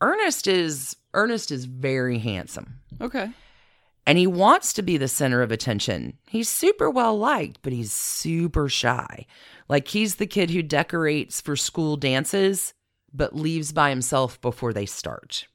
Ernest 0.00 0.46
is 0.46 0.96
Ernest 1.14 1.50
is 1.50 1.64
very 1.64 2.18
handsome. 2.18 2.74
Okay. 3.00 3.30
and 4.06 4.16
he 4.18 4.26
wants 4.26 4.72
to 4.72 4.82
be 4.82 4.96
the 4.96 5.06
center 5.06 5.42
of 5.42 5.52
attention. 5.52 6.14
He's 6.26 6.48
super 6.48 6.90
well 6.90 7.16
liked, 7.18 7.58
but 7.62 7.72
he's 7.72 7.92
super 7.92 8.68
shy. 8.68 9.26
Like 9.68 9.88
he's 9.88 10.16
the 10.16 10.26
kid 10.26 10.50
who 10.50 10.62
decorates 10.62 11.40
for 11.40 11.54
school 11.54 11.96
dances, 11.96 12.72
but 13.12 13.36
leaves 13.36 13.72
by 13.72 13.90
himself 13.90 14.40
before 14.40 14.72
they 14.72 14.86
start. 14.86 15.46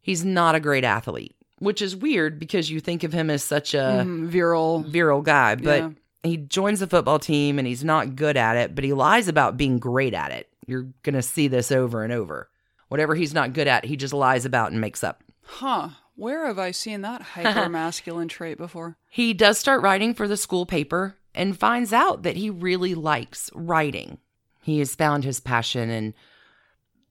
He's 0.00 0.24
not 0.24 0.54
a 0.56 0.60
great 0.60 0.84
athlete, 0.84 1.36
which 1.58 1.80
is 1.82 1.94
weird 1.94 2.38
because 2.40 2.70
you 2.70 2.80
think 2.80 3.04
of 3.04 3.12
him 3.12 3.28
as 3.30 3.44
such 3.44 3.72
a 3.74 4.02
Mhm, 4.04 4.26
virile. 4.26 4.80
virile 4.82 5.22
guy, 5.22 5.54
but 5.54 5.78
Yeah. 5.80 5.90
He 6.22 6.36
joins 6.36 6.80
the 6.80 6.86
football 6.86 7.18
team 7.18 7.58
and 7.58 7.66
he's 7.66 7.84
not 7.84 8.14
good 8.16 8.36
at 8.36 8.56
it, 8.56 8.74
but 8.74 8.84
he 8.84 8.92
lies 8.92 9.28
about 9.28 9.56
being 9.56 9.78
great 9.78 10.14
at 10.14 10.30
it. 10.30 10.48
You're 10.66 10.88
going 11.02 11.14
to 11.14 11.22
see 11.22 11.48
this 11.48 11.72
over 11.72 12.04
and 12.04 12.12
over. 12.12 12.48
Whatever 12.88 13.14
he's 13.14 13.34
not 13.34 13.52
good 13.54 13.66
at, 13.66 13.84
he 13.84 13.96
just 13.96 14.14
lies 14.14 14.44
about 14.44 14.70
and 14.70 14.80
makes 14.80 15.02
up. 15.02 15.22
Huh. 15.44 15.88
Where 16.14 16.46
have 16.46 16.58
I 16.58 16.70
seen 16.70 17.00
that 17.00 17.22
hyper 17.34 17.68
masculine 17.68 18.28
trait 18.28 18.58
before? 18.58 18.96
He 19.08 19.32
does 19.34 19.58
start 19.58 19.82
writing 19.82 20.14
for 20.14 20.28
the 20.28 20.36
school 20.36 20.66
paper 20.66 21.16
and 21.34 21.58
finds 21.58 21.92
out 21.92 22.22
that 22.22 22.36
he 22.36 22.50
really 22.50 22.94
likes 22.94 23.50
writing. 23.54 24.18
He 24.60 24.78
has 24.78 24.94
found 24.94 25.24
his 25.24 25.40
passion, 25.40 25.90
and 25.90 26.14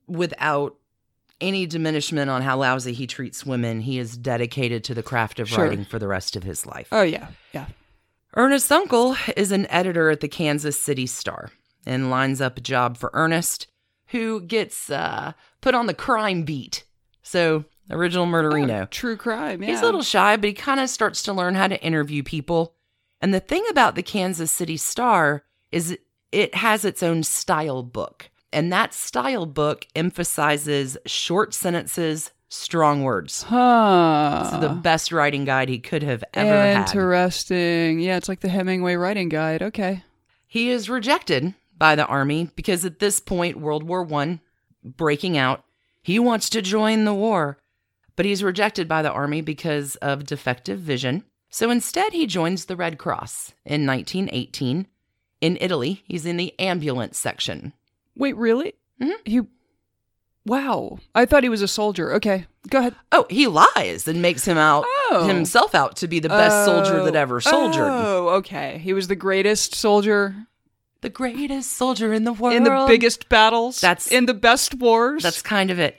without 0.08 0.76
any 1.42 1.66
diminishment 1.66 2.30
on 2.30 2.44
how 2.44 2.58
lousy 2.58 2.94
he 2.94 3.08
treats 3.08 3.46
women, 3.46 3.82
he 3.82 3.98
is 3.98 4.16
dedicated 4.16 4.84
to 4.86 4.94
the 4.94 5.04
craft 5.04 5.40
of 5.40 5.50
Sure. 5.50 5.66
writing 5.66 5.84
for 5.84 5.98
the 6.00 6.08
rest 6.08 6.36
of 6.36 6.44
his 6.44 6.66
life. 6.66 6.88
Oh 6.92 7.02
yeah. 7.02 7.28
Yeah. 7.54 7.66
Ernest's 8.36 8.72
uncle 8.72 9.16
is 9.36 9.52
an 9.52 9.68
editor 9.68 10.10
at 10.10 10.22
the 10.22 10.28
Kansas 10.28 10.80
City 10.80 11.06
Star 11.06 11.52
and 11.86 12.10
lines 12.10 12.40
up 12.40 12.58
a 12.58 12.62
job 12.62 12.98
for 12.98 13.10
Ernest, 13.14 13.68
who 14.08 14.42
gets 14.42 14.90
uh, 14.90 15.34
put 15.60 15.76
on 15.76 15.88
the 15.88 15.94
crime 15.94 16.44
beat. 16.44 16.86
So, 17.24 17.66
original 17.90 18.26
Murderino. 18.26 18.90
True 18.90 19.18
crime. 19.18 19.62
Yeah. 19.62 19.70
He's 19.70 19.82
a 19.82 19.86
little 19.86 20.02
shy, 20.02 20.38
but 20.38 20.48
he 20.48 20.54
kind 20.54 20.80
of 20.80 20.90
starts 20.90 21.24
to 21.24 21.34
learn 21.34 21.56
how 21.56 21.68
to 21.68 21.84
interview 21.84 22.24
people. 22.24 22.76
And 23.20 23.34
the 23.34 23.40
thing 23.40 23.66
about 23.70 23.96
the 23.96 24.04
Kansas 24.04 24.52
City 24.52 24.78
Star 24.78 25.44
is 25.72 25.98
it 26.32 26.56
has 26.56 26.86
its 26.86 27.04
own 27.04 27.24
style 27.24 27.84
book. 27.84 28.30
And 28.54 28.72
that 28.72 28.94
style 28.94 29.46
book 29.46 29.88
emphasizes 29.96 30.98
short 31.06 31.54
sentences, 31.54 32.32
strong 32.52 33.04
words. 33.04 33.44
Huh. 33.44 34.42
It's 34.46 34.60
the 34.60 34.70
best 34.70 35.12
writing 35.12 35.46
guide 35.46 35.70
he 35.70 35.80
could 35.80 36.04
have 36.04 36.24
ever 36.34 36.50
had. 36.50 36.82
Interesting. 36.82 38.00
Yeah, 38.00 38.18
it's 38.18 38.30
like 38.30 38.42
the 38.42 38.50
Hemingway 38.50 38.96
writing 38.96 39.30
guide. 39.30 39.62
Okay. 39.64 40.04
He 40.48 40.70
is 40.70 40.90
rejected 40.90 41.54
by 41.78 41.96
the 41.96 42.06
army 42.06 42.50
because 42.56 42.86
at 42.86 43.00
this 43.00 43.20
point, 43.20 43.60
World 43.60 43.84
War 43.84 44.04
One 44.04 44.42
breaking 44.84 45.38
out, 45.38 45.64
he 46.02 46.20
wants 46.20 46.50
to 46.50 46.62
join 46.62 47.06
the 47.06 47.14
war, 47.14 47.58
but 48.16 48.26
he's 48.26 48.44
rejected 48.44 48.88
by 48.88 49.02
the 49.02 49.12
army 49.12 49.42
because 49.42 49.96
of 49.98 50.26
defective 50.26 50.80
vision. 50.80 51.24
So 51.50 51.70
instead, 51.70 52.14
he 52.14 52.28
joins 52.28 52.66
the 52.66 52.76
Red 52.76 52.98
Cross 52.98 53.54
in 53.66 53.86
1918. 53.86 54.88
In 55.42 55.58
Italy, 55.60 56.04
he's 56.06 56.26
in 56.26 56.38
the 56.38 56.58
ambulance 56.60 57.18
section. 57.18 57.74
Wait, 58.16 58.36
really? 58.36 58.74
Mhm. 59.02 59.16
He. 59.26 59.42
Wow. 60.46 61.00
I 61.14 61.26
thought 61.26 61.44
he 61.44 61.50
was 61.50 61.62
a 61.62 61.68
soldier. 61.68 62.14
Okay. 62.16 62.46
Go 62.70 62.80
ahead. 62.80 62.96
Oh, 63.12 63.26
he 63.30 63.48
lies 63.48 64.08
and 64.08 64.22
makes 64.22 64.46
him 64.46 64.58
out 64.58 64.86
Oh. 65.12 65.26
himself 65.28 65.76
out 65.76 65.96
to 65.98 66.08
be 66.08 66.20
the 66.20 66.30
best 66.30 66.66
soldier 66.66 67.04
that 67.04 67.16
ever 67.16 67.38
oh. 67.38 67.40
soldiered. 67.40 67.88
Oh, 67.92 68.30
okay. 68.38 68.80
He 68.80 68.94
was 68.94 69.08
the 69.08 69.16
greatest 69.16 69.76
soldier 69.76 70.36
The 71.02 71.10
greatest 71.10 71.72
soldier 71.74 72.14
in 72.14 72.24
the 72.24 72.34
world. 72.34 72.56
in 72.56 72.64
the 72.64 72.86
biggest 72.88 73.30
battles. 73.30 73.80
That's- 73.82 74.08
in 74.12 74.26
the 74.26 74.34
best 74.34 74.76
wars. 74.76 75.24
That's 75.24 75.42
kind 75.42 75.70
of 75.72 75.80
it. 75.80 75.98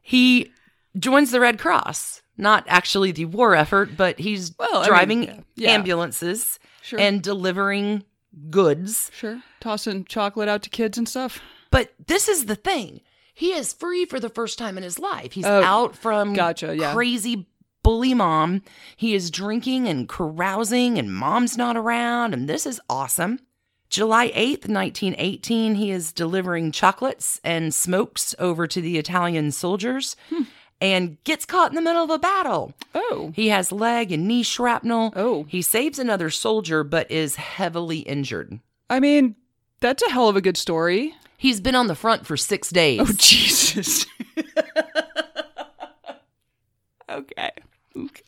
He 0.00 0.50
joins 0.98 1.30
the 1.30 1.40
Red 1.40 1.58
Cross, 1.58 2.22
not 2.36 2.64
actually 2.68 3.12
the 3.12 3.24
war 3.26 3.54
effort, 3.54 3.96
but 3.96 4.18
he's 4.18 4.52
Well, 4.58 4.68
I 4.76 4.80
mean, 4.80 5.24
driving. 5.24 5.44
Yeah. 5.56 5.70
ambulances 5.70 6.58
Sure. 6.82 6.98
and 6.98 7.22
delivering 7.22 8.04
goods. 8.50 9.10
sure 9.14 9.42
tossing 9.60 10.04
chocolate 10.04 10.48
out 10.48 10.62
to 10.62 10.70
kids 10.70 10.98
and 10.98 11.08
stuff. 11.08 11.40
But 11.70 11.92
this 12.06 12.28
is 12.28 12.46
the 12.46 12.56
thing. 12.56 13.00
He 13.34 13.52
is 13.52 13.72
free 13.72 14.04
for 14.04 14.20
the 14.20 14.28
first 14.28 14.58
time 14.58 14.76
in 14.76 14.82
his 14.82 14.98
life. 14.98 15.32
He's 15.32 15.46
Oh, 15.46 15.62
out 15.62 15.96
from 15.96 16.34
gotcha, 16.34 16.76
yeah. 16.76 16.92
crazy 16.92 17.46
bully 17.82 18.14
mom. 18.14 18.62
He 18.96 19.14
is 19.14 19.30
drinking 19.30 19.88
and 19.88 20.08
carousing, 20.08 20.98
and 20.98 21.12
mom's 21.14 21.56
not 21.56 21.76
around, 21.76 22.34
and 22.34 22.48
this 22.48 22.66
is 22.66 22.80
awesome. 22.88 23.40
July 23.90 24.28
8th, 24.30 24.68
1918, 24.68 25.74
he 25.74 25.90
is 25.90 26.12
delivering 26.12 26.72
chocolates 26.72 27.40
and 27.44 27.74
smokes 27.74 28.34
over 28.38 28.66
to 28.66 28.80
the 28.80 28.96
Italian 28.98 29.50
soldiers 29.52 30.16
Hmm. 30.30 30.42
and 30.80 31.22
gets 31.24 31.44
caught 31.44 31.70
in 31.70 31.74
the 31.76 31.82
middle 31.82 32.02
of 32.04 32.10
a 32.10 32.18
battle. 32.18 32.72
Oh. 32.94 33.32
He 33.34 33.48
has 33.48 33.70
leg 33.72 34.10
and 34.12 34.26
knee 34.26 34.42
shrapnel. 34.42 35.12
Oh. 35.16 35.44
He 35.48 35.60
saves 35.62 35.98
another 35.98 36.30
soldier, 36.30 36.84
but 36.84 37.10
is 37.10 37.36
heavily 37.36 37.98
injured. 38.00 38.60
I 38.88 38.98
mean, 39.00 39.36
that's 39.80 40.02
a 40.02 40.10
hell 40.10 40.28
of 40.28 40.36
a 40.36 40.40
good 40.40 40.56
story. 40.56 41.14
He's 41.42 41.60
been 41.60 41.74
on 41.74 41.88
the 41.88 41.96
front 41.96 42.24
for 42.24 42.36
six 42.36 42.70
days. 42.70 43.00
Oh 43.02 43.12
Jesus. 43.16 44.06
okay. 47.10 47.50
Okay. 47.96 48.22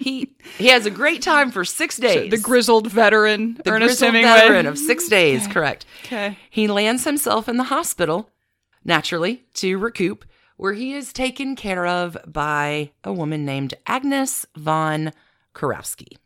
He 0.00 0.34
he 0.58 0.66
has 0.66 0.84
a 0.84 0.90
great 0.90 1.22
time 1.22 1.52
for 1.52 1.64
six 1.64 1.96
days. 1.96 2.28
The 2.32 2.38
grizzled 2.38 2.90
veteran, 2.90 3.60
The 3.64 3.70
Ernest 3.70 4.00
grizzled 4.00 4.14
Hemingway. 4.14 4.40
veteran 4.40 4.66
of 4.66 4.78
six 4.78 5.06
days, 5.18 5.46
correct. 5.46 5.86
Okay. 6.04 6.36
He 6.50 6.66
lands 6.66 7.04
himself 7.04 7.48
in 7.48 7.56
the 7.56 7.62
hospital, 7.62 8.28
naturally, 8.84 9.44
to 9.54 9.78
recoup, 9.78 10.24
where 10.56 10.72
he 10.72 10.92
is 10.94 11.12
taken 11.12 11.54
care 11.54 11.86
of 11.86 12.18
by 12.26 12.90
a 13.04 13.12
woman 13.12 13.44
named 13.44 13.74
Agnes 13.86 14.44
von 14.56 15.12
Kurowsky. 15.54 16.16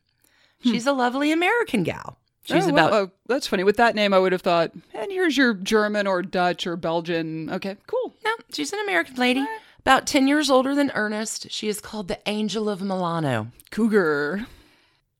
Hmm. 0.63 0.71
She's 0.71 0.87
a 0.87 0.93
lovely 0.95 1.31
American 1.33 1.83
gal. 1.83 2.19
She's 2.45 2.65
oh, 2.67 2.73
well, 2.73 2.89
about 2.89 2.93
oh, 2.93 3.11
that's 3.27 3.47
funny. 3.47 3.65
With 3.65 3.79
that 3.79 3.95
name, 3.95 4.13
I 4.13 4.19
would 4.19 4.33
have 4.33 4.43
thought, 4.43 4.73
and 4.93 5.11
here's 5.11 5.37
your 5.37 5.55
German 5.55 6.07
or 6.07 6.23
Dutch 6.23 6.67
or 6.67 6.77
Belgian. 6.77 7.49
Okay, 7.51 7.77
cool. 7.87 8.15
no, 8.25 8.31
she's 8.53 8.73
an 8.73 8.81
American 8.81 9.17
lady, 9.17 9.45
about 9.81 10.07
ten 10.07 10.29
years 10.29 10.51
older 10.51 10.75
than 10.75 10.91
Ernest. 10.95 11.51
She 11.51 11.69
is 11.69 11.81
called 11.81 12.09
the 12.09 12.19
Angel 12.27 12.69
of 12.69 12.83
Milano. 12.83 13.49
Cougar. 13.71 14.47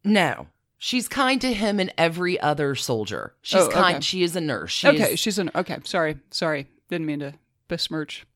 No, 0.05 0.49
she's 0.77 1.09
kind 1.09 1.41
to 1.41 1.55
him 1.55 1.81
and 1.81 1.93
every 1.97 2.39
other 2.41 2.75
soldier. 2.75 3.33
She's 3.41 3.63
Oh, 3.63 3.67
okay. 3.69 3.75
kind. 3.75 4.05
She 4.05 4.23
is 4.23 4.37
a 4.37 4.41
nurse. 4.43 4.73
She 4.73 4.89
okay, 4.89 5.13
is- 5.15 5.19
she's 5.19 5.39
an. 5.39 5.51
Okay, 5.55 5.79
sorry, 5.85 6.19
sorry. 6.31 6.67
Didn't 6.91 7.07
mean 7.07 7.21
to 7.21 7.33
besmirch. 7.69 8.27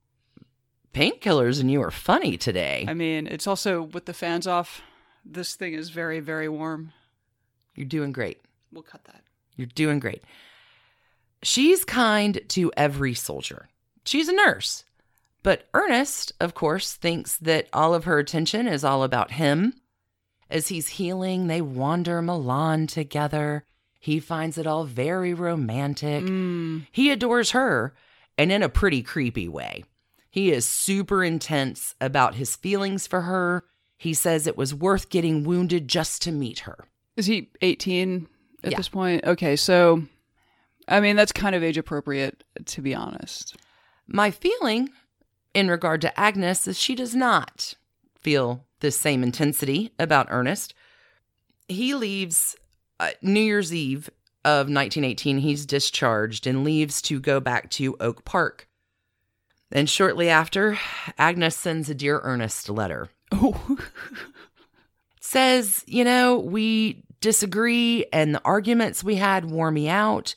painkillers, 0.95 1.61
and 1.61 1.71
you 1.71 1.83
are 1.83 1.91
funny 1.91 2.37
today. 2.39 2.87
I 2.89 2.95
mean, 2.95 3.27
it's 3.27 3.47
also 3.47 3.83
with 3.83 4.07
the 4.07 4.15
fans 4.15 4.47
off. 4.47 4.81
This 5.25 5.55
thing 5.55 5.75
is 5.75 5.91
very, 5.91 6.21
very 6.21 6.49
warm. 6.49 6.93
You're 7.75 7.87
doing 7.87 8.13
great. 8.13 8.41
We'll 8.73 8.83
cut 8.83 9.05
that. 9.05 9.23
You're 9.57 9.67
doing 9.67 9.99
great. 9.99 10.23
She's 11.43 11.85
kind 11.85 12.41
to 12.49 12.73
every 12.77 13.15
soldier. 13.15 13.69
She's 14.05 14.29
a 14.29 14.33
nurse. 14.33 14.85
But 15.43 15.69
Ernest, 15.73 16.33
of 16.41 16.55
course, 16.55 16.95
thinks 16.95 17.37
that 17.39 17.69
all 17.73 17.95
of 17.95 18.05
her 18.05 18.19
attention 18.19 18.67
is 18.67 18.85
all 18.85 19.03
about 19.03 19.33
him. 19.33 19.75
As 20.51 20.69
he's 20.69 20.89
healing, 20.89 21.47
they 21.47 21.61
wander 21.61 22.21
Milan 22.23 22.87
together. 22.87 23.65
He 24.01 24.21
finds 24.21 24.59
it 24.59 24.67
all 24.67 24.85
very 24.85 25.35
romantic. 25.35 26.25
Mm. 26.25 26.87
He 26.91 27.11
adores 27.11 27.53
her, 27.53 27.95
and 28.37 28.51
in 28.51 28.63
a 28.63 28.69
pretty 28.69 29.03
creepy 29.03 29.49
way. 29.49 29.85
He 30.31 30.53
is 30.53 30.65
super 30.65 31.25
intense 31.25 31.95
about 32.01 32.35
his 32.35 32.57
feelings 32.57 33.07
for 33.07 33.23
her. 33.23 33.65
He 33.97 34.15
says 34.15 34.47
it 34.47 34.57
was 34.57 34.75
worth 34.75 35.11
getting 35.11 35.45
wounded 35.45 35.89
just 35.89 36.23
to 36.23 36.33
meet 36.33 36.61
her. 36.61 36.87
Is 37.17 37.27
he 37.27 37.51
18 37.63 38.29
at 38.65 38.73
Yeah. 38.73 38.77
this 38.77 38.89
point? 38.89 39.25
Okay, 39.25 39.57
so 39.57 40.03
I 40.87 41.01
mean 41.01 41.17
that's 41.17 41.33
kind 41.33 41.55
of 41.55 41.63
age 41.63 41.79
appropriate 41.79 42.45
to 42.67 42.83
be 42.83 42.95
honest. 42.95 43.57
My 44.07 44.31
feeling 44.31 44.89
in 45.55 45.69
regard 45.69 46.01
to 46.03 46.19
Agnes 46.21 46.67
is 46.67 46.79
she 46.79 46.95
does 46.95 47.15
not 47.15 47.75
feel 48.21 48.65
the 48.81 48.91
same 48.91 49.23
intensity 49.23 49.93
about 49.99 50.29
Ernest. 50.31 50.73
He 51.69 51.95
leaves 51.95 52.57
uh, 53.01 53.11
New 53.23 53.41
Year's 53.41 53.75
Eve 53.75 54.09
of 54.45 54.67
1918. 54.69 55.39
He's 55.39 55.67
discharged 55.67 56.47
and 56.47 56.65
leaves 56.65 57.03
to 57.03 57.21
go 57.21 57.41
back 57.41 57.71
to 57.71 57.97
Oak 58.01 58.25
Park. 58.25 58.67
And 59.71 59.91
shortly 59.91 60.31
after, 60.31 60.79
Agnes 61.19 61.55
sends 61.57 61.91
a 61.91 61.95
Dear 61.95 62.21
Ernest 62.23 62.71
letter. 62.71 63.11
Oh. 63.33 63.79
says, 65.21 65.85
you 65.87 66.05
know, 66.05 66.39
we 66.39 67.03
disagree 67.21 68.07
and 68.13 68.35
the 68.35 68.43
arguments 68.45 69.05
we 69.05 69.17
had 69.17 69.51
wore 69.51 69.71
me 69.71 69.89
out. 69.89 70.35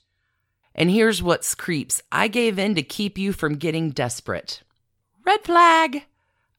And 0.74 0.90
here's 0.90 1.22
what's 1.22 1.56
creeps 1.56 2.02
I 2.12 2.28
gave 2.28 2.58
in 2.58 2.76
to 2.76 2.84
keep 2.84 3.18
you 3.18 3.34
from 3.34 3.56
getting 3.56 3.92
desperate. 3.92 4.62
Red 5.26 5.44
flag. 5.44 6.04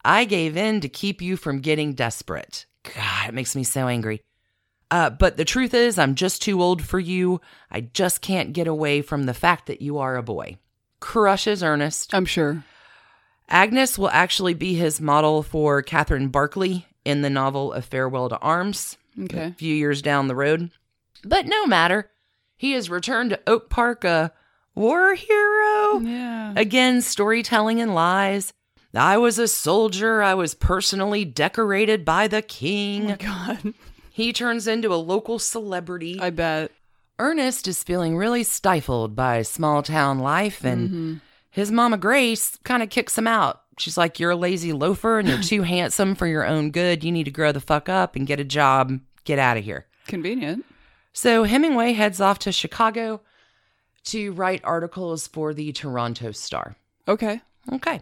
I 0.04 0.24
gave 0.24 0.56
in 0.56 0.80
to 0.80 0.88
keep 0.88 1.22
you 1.22 1.36
from 1.36 1.60
getting 1.60 1.94
desperate. 1.94 2.66
God, 2.94 3.28
it 3.28 3.34
makes 3.34 3.54
me 3.54 3.64
so 3.64 3.86
angry. 3.88 4.20
Uh, 4.90 5.08
but 5.08 5.36
the 5.36 5.44
truth 5.44 5.72
is, 5.72 5.98
I'm 5.98 6.14
just 6.14 6.42
too 6.42 6.60
old 6.60 6.82
for 6.82 6.98
you. 6.98 7.40
I 7.70 7.80
just 7.80 8.20
can't 8.20 8.52
get 8.52 8.66
away 8.66 9.00
from 9.00 9.24
the 9.24 9.34
fact 9.34 9.66
that 9.66 9.80
you 9.80 9.98
are 9.98 10.16
a 10.16 10.22
boy. 10.22 10.58
Crushes 11.00 11.62
Ernest. 11.62 12.14
I'm 12.14 12.26
sure. 12.26 12.64
Agnes 13.48 13.98
will 13.98 14.10
actually 14.10 14.54
be 14.54 14.74
his 14.74 15.00
model 15.00 15.42
for 15.42 15.82
Catherine 15.82 16.28
Barkley 16.28 16.86
in 17.04 17.22
the 17.22 17.30
novel 17.30 17.72
A 17.72 17.80
Farewell 17.80 18.28
to 18.28 18.38
Arms 18.38 18.98
Okay. 19.20 19.46
a 19.46 19.52
few 19.52 19.74
years 19.74 20.02
down 20.02 20.26
the 20.28 20.34
road. 20.34 20.70
But 21.24 21.46
no 21.46 21.66
matter, 21.66 22.10
he 22.56 22.72
has 22.72 22.90
returned 22.90 23.30
to 23.30 23.40
Oak 23.46 23.68
Park 23.70 24.04
a 24.04 24.32
war 24.74 25.14
hero. 25.14 25.98
Yeah. 26.00 26.54
Again, 26.56 27.00
storytelling 27.02 27.80
and 27.80 27.94
lies. 27.94 28.52
I 28.94 29.16
was 29.18 29.38
a 29.38 29.48
soldier. 29.48 30.22
I 30.22 30.34
was 30.34 30.54
personally 30.54 31.24
decorated 31.24 32.04
by 32.04 32.28
the 32.28 32.42
king. 32.42 33.04
Oh 33.04 33.08
my 33.08 33.16
God. 33.16 33.74
He 34.14 34.34
turns 34.34 34.66
into 34.66 34.92
a 34.92 34.96
local 34.96 35.38
celebrity. 35.38 36.20
I 36.20 36.28
bet. 36.28 36.70
Ernest 37.18 37.66
is 37.66 37.82
feeling 37.82 38.14
really 38.14 38.44
stifled 38.44 39.16
by 39.16 39.40
small 39.40 39.82
town 39.82 40.18
life, 40.18 40.64
and 40.64 40.90
Mhm. 40.90 41.20
his 41.48 41.70
mama 41.72 41.96
Grace 41.96 42.58
kind 42.62 42.82
of 42.82 42.90
kicks 42.90 43.16
him 43.16 43.26
out. 43.26 43.61
She's 43.82 43.98
like, 43.98 44.20
You're 44.20 44.30
a 44.30 44.36
lazy 44.36 44.72
loafer 44.72 45.18
and 45.18 45.28
you're 45.28 45.42
too 45.42 45.62
handsome 45.74 46.14
for 46.14 46.26
your 46.26 46.46
own 46.46 46.70
good. 46.70 47.02
You 47.04 47.10
need 47.12 47.24
to 47.24 47.30
grow 47.30 47.50
the 47.52 47.60
fuck 47.60 47.88
up 47.88 48.14
and 48.16 48.26
get 48.26 48.40
a 48.40 48.44
job. 48.44 48.98
Get 49.24 49.38
out 49.38 49.56
of 49.56 49.64
here. 49.64 49.86
Convenient. 50.06 50.64
So 51.12 51.44
Hemingway 51.44 51.92
heads 51.92 52.20
off 52.20 52.38
to 52.40 52.52
Chicago 52.52 53.20
to 54.04 54.32
write 54.32 54.60
articles 54.64 55.26
for 55.26 55.52
the 55.54 55.72
Toronto 55.72 56.32
Star. 56.32 56.76
Okay. 57.06 57.40
Okay. 57.72 58.00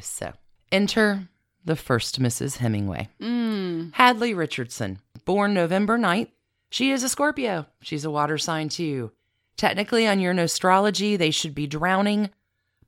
So 0.00 0.32
enter 0.70 1.28
the 1.64 1.76
first 1.76 2.20
Mrs. 2.20 2.56
Hemingway, 2.58 3.08
Mm. 3.20 3.92
Hadley 3.94 4.32
Richardson, 4.34 5.00
born 5.24 5.54
November 5.54 5.98
9th. 5.98 6.28
She 6.70 6.90
is 6.92 7.02
a 7.02 7.08
Scorpio. 7.08 7.66
She's 7.82 8.04
a 8.04 8.10
water 8.10 8.38
sign 8.38 8.68
too. 8.68 9.12
Technically, 9.56 10.06
on 10.06 10.20
your 10.20 10.32
astrology, 10.32 11.16
they 11.16 11.30
should 11.32 11.54
be 11.54 11.66
drowning, 11.66 12.30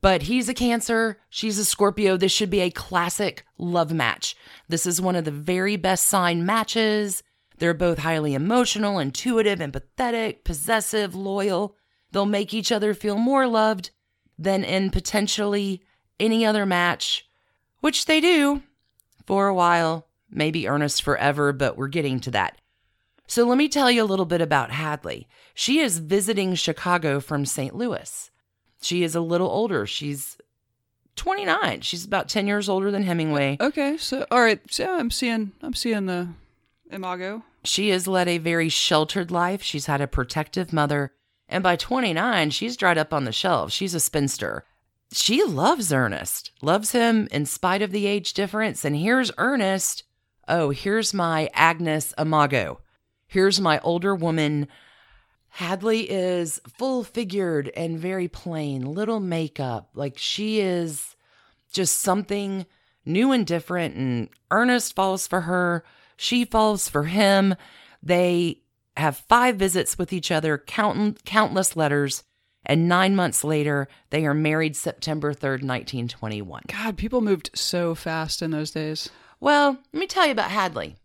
but 0.00 0.22
he's 0.22 0.48
a 0.48 0.54
Cancer. 0.54 1.18
She's 1.28 1.58
a 1.58 1.64
Scorpio. 1.64 2.16
This 2.16 2.32
should 2.32 2.50
be 2.50 2.60
a 2.60 2.70
classic 2.70 3.44
love 3.58 3.92
match. 3.92 4.36
This 4.68 4.86
is 4.86 5.00
one 5.00 5.16
of 5.16 5.24
the 5.24 5.30
very 5.30 5.76
best 5.76 6.06
sign 6.06 6.46
matches. 6.46 7.22
They're 7.58 7.74
both 7.74 7.98
highly 7.98 8.34
emotional, 8.34 8.98
intuitive, 8.98 9.58
empathetic, 9.58 10.44
possessive, 10.44 11.14
loyal. 11.14 11.76
They'll 12.12 12.26
make 12.26 12.54
each 12.54 12.72
other 12.72 12.94
feel 12.94 13.16
more 13.16 13.46
loved 13.46 13.90
than 14.38 14.64
in 14.64 14.90
potentially 14.90 15.82
any 16.18 16.46
other 16.46 16.64
match, 16.64 17.28
which 17.80 18.06
they 18.06 18.20
do 18.20 18.62
for 19.26 19.48
a 19.48 19.54
while, 19.54 20.06
maybe 20.30 20.66
Ernest 20.66 21.02
forever, 21.02 21.52
but 21.52 21.76
we're 21.76 21.88
getting 21.88 22.20
to 22.20 22.30
that. 22.30 22.56
So 23.26 23.46
let 23.46 23.58
me 23.58 23.68
tell 23.68 23.90
you 23.90 24.02
a 24.02 24.04
little 24.04 24.24
bit 24.24 24.40
about 24.40 24.72
Hadley. 24.72 25.28
She 25.54 25.78
is 25.78 25.98
visiting 25.98 26.54
Chicago 26.54 27.20
from 27.20 27.46
St. 27.46 27.76
Louis. 27.76 28.29
She 28.80 29.02
is 29.02 29.14
a 29.14 29.20
little 29.20 29.48
older. 29.48 29.86
She's 29.86 30.36
29. 31.16 31.82
She's 31.82 32.04
about 32.04 32.28
10 32.28 32.46
years 32.46 32.68
older 32.68 32.90
than 32.90 33.02
Hemingway. 33.02 33.58
Okay. 33.60 33.96
So, 33.98 34.26
all 34.30 34.40
right. 34.40 34.60
So 34.70 34.98
I'm 34.98 35.10
seeing, 35.10 35.52
I'm 35.62 35.74
seeing 35.74 36.06
the 36.06 36.28
imago. 36.90 37.42
She 37.64 37.90
has 37.90 38.06
led 38.06 38.28
a 38.28 38.38
very 38.38 38.68
sheltered 38.68 39.30
life. 39.30 39.62
She's 39.62 39.86
had 39.86 40.00
a 40.00 40.06
protective 40.06 40.72
mother. 40.72 41.12
And 41.48 41.62
by 41.62 41.76
29, 41.76 42.50
she's 42.50 42.76
dried 42.76 42.96
up 42.96 43.12
on 43.12 43.24
the 43.24 43.32
shelf. 43.32 43.72
She's 43.72 43.94
a 43.94 44.00
spinster. 44.00 44.64
She 45.12 45.42
loves 45.42 45.92
Ernest, 45.92 46.52
loves 46.62 46.92
him 46.92 47.26
in 47.32 47.44
spite 47.44 47.82
of 47.82 47.90
the 47.90 48.06
age 48.06 48.32
difference. 48.32 48.84
And 48.84 48.96
here's 48.96 49.32
Ernest. 49.38 50.04
Oh, 50.46 50.70
here's 50.70 51.12
my 51.12 51.50
Agnes 51.52 52.14
Imago. 52.16 52.80
Here's 53.26 53.60
my 53.60 53.80
older 53.80 54.14
woman. 54.14 54.68
Hadley 55.50 56.10
is 56.10 56.60
full 56.78 57.04
figured 57.04 57.70
and 57.76 57.98
very 57.98 58.28
plain, 58.28 58.82
little 58.82 59.20
makeup. 59.20 59.90
Like 59.94 60.16
she 60.16 60.60
is 60.60 61.16
just 61.72 61.98
something 61.98 62.66
new 63.04 63.32
and 63.32 63.46
different. 63.46 63.96
And 63.96 64.28
Ernest 64.50 64.94
falls 64.94 65.26
for 65.26 65.42
her. 65.42 65.84
She 66.16 66.44
falls 66.44 66.88
for 66.88 67.04
him. 67.04 67.54
They 68.02 68.62
have 68.96 69.16
five 69.16 69.56
visits 69.56 69.98
with 69.98 70.12
each 70.12 70.30
other, 70.30 70.58
count- 70.58 71.24
countless 71.24 71.76
letters. 71.76 72.22
And 72.64 72.88
nine 72.88 73.16
months 73.16 73.42
later, 73.42 73.88
they 74.10 74.26
are 74.26 74.34
married 74.34 74.76
September 74.76 75.32
3rd, 75.32 75.64
1921. 75.64 76.64
God, 76.68 76.96
people 76.98 77.22
moved 77.22 77.50
so 77.54 77.94
fast 77.94 78.42
in 78.42 78.50
those 78.50 78.70
days. 78.70 79.08
Well, 79.40 79.78
let 79.92 80.00
me 80.00 80.06
tell 80.06 80.26
you 80.26 80.32
about 80.32 80.50
Hadley. 80.50 80.96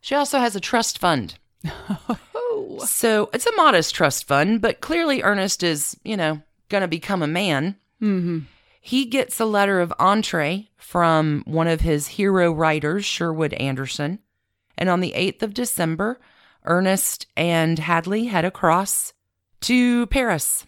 She 0.00 0.16
also 0.16 0.38
has 0.38 0.56
a 0.56 0.60
trust 0.60 0.98
fund. 0.98 1.38
So 2.84 3.30
it's 3.32 3.46
a 3.46 3.56
modest 3.56 3.94
trust 3.94 4.26
fund, 4.26 4.60
but 4.60 4.80
clearly 4.80 5.22
Ernest 5.22 5.62
is, 5.62 5.96
you 6.04 6.16
know, 6.16 6.42
going 6.68 6.82
to 6.82 6.88
become 6.88 7.22
a 7.22 7.26
man. 7.26 7.76
hmm 8.00 8.40
He 8.80 9.04
gets 9.06 9.40
a 9.40 9.44
letter 9.44 9.80
of 9.80 9.92
entree 9.98 10.68
from 10.76 11.42
one 11.46 11.68
of 11.68 11.80
his 11.80 12.06
hero 12.08 12.52
writers, 12.52 13.04
Sherwood 13.04 13.52
Anderson. 13.54 14.20
And 14.78 14.88
on 14.88 15.00
the 15.00 15.12
8th 15.16 15.42
of 15.42 15.54
December, 15.54 16.20
Ernest 16.64 17.26
and 17.36 17.78
Hadley 17.78 18.26
head 18.26 18.44
across 18.44 19.12
to 19.62 20.06
Paris 20.06 20.66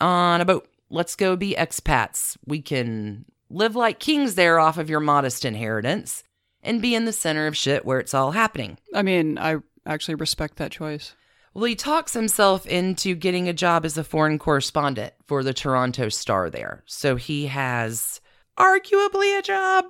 on 0.00 0.40
a 0.40 0.44
boat. 0.44 0.68
Let's 0.90 1.16
go 1.16 1.36
be 1.36 1.54
expats. 1.54 2.36
We 2.46 2.62
can 2.62 3.24
live 3.50 3.74
like 3.76 3.98
kings 3.98 4.36
there 4.36 4.58
off 4.58 4.78
of 4.78 4.88
your 4.88 5.00
modest 5.00 5.44
inheritance 5.44 6.22
and 6.62 6.80
be 6.82 6.94
in 6.94 7.04
the 7.04 7.12
center 7.12 7.46
of 7.46 7.56
shit 7.56 7.84
where 7.84 7.98
it's 7.98 8.14
all 8.14 8.30
happening. 8.30 8.78
I 8.94 9.02
mean, 9.02 9.38
I 9.38 9.56
actually 9.86 10.14
respect 10.14 10.56
that 10.56 10.70
choice. 10.70 11.14
Well, 11.58 11.64
he 11.64 11.74
talks 11.74 12.12
himself 12.12 12.68
into 12.68 13.16
getting 13.16 13.48
a 13.48 13.52
job 13.52 13.84
as 13.84 13.98
a 13.98 14.04
foreign 14.04 14.38
correspondent 14.38 15.12
for 15.26 15.42
the 15.42 15.52
Toronto 15.52 16.08
Star 16.08 16.50
there. 16.50 16.84
So 16.86 17.16
he 17.16 17.48
has 17.48 18.20
arguably 18.56 19.36
a 19.36 19.42
job. 19.42 19.86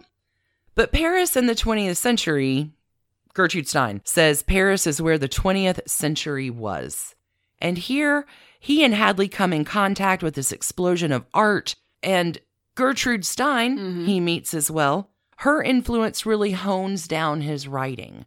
But 0.74 0.92
Paris 0.92 1.36
in 1.36 1.44
the 1.44 1.54
20th 1.54 1.98
century, 1.98 2.70
Gertrude 3.34 3.68
Stein 3.68 4.00
says 4.04 4.42
Paris 4.42 4.86
is 4.86 5.02
where 5.02 5.18
the 5.18 5.28
20th 5.28 5.86
century 5.86 6.48
was. 6.48 7.14
And 7.58 7.76
here, 7.76 8.24
he 8.58 8.82
and 8.82 8.94
Hadley 8.94 9.28
come 9.28 9.52
in 9.52 9.66
contact 9.66 10.22
with 10.22 10.36
this 10.36 10.52
explosion 10.52 11.12
of 11.12 11.26
art. 11.34 11.76
And 12.02 12.38
Gertrude 12.76 13.26
Stein, 13.26 13.78
Mhm. 13.78 14.06
he 14.06 14.20
meets 14.20 14.54
as 14.54 14.70
well, 14.70 15.10
her 15.40 15.62
influence 15.62 16.24
really 16.24 16.52
hones 16.52 17.06
down 17.06 17.42
his 17.42 17.68
writing. 17.68 18.24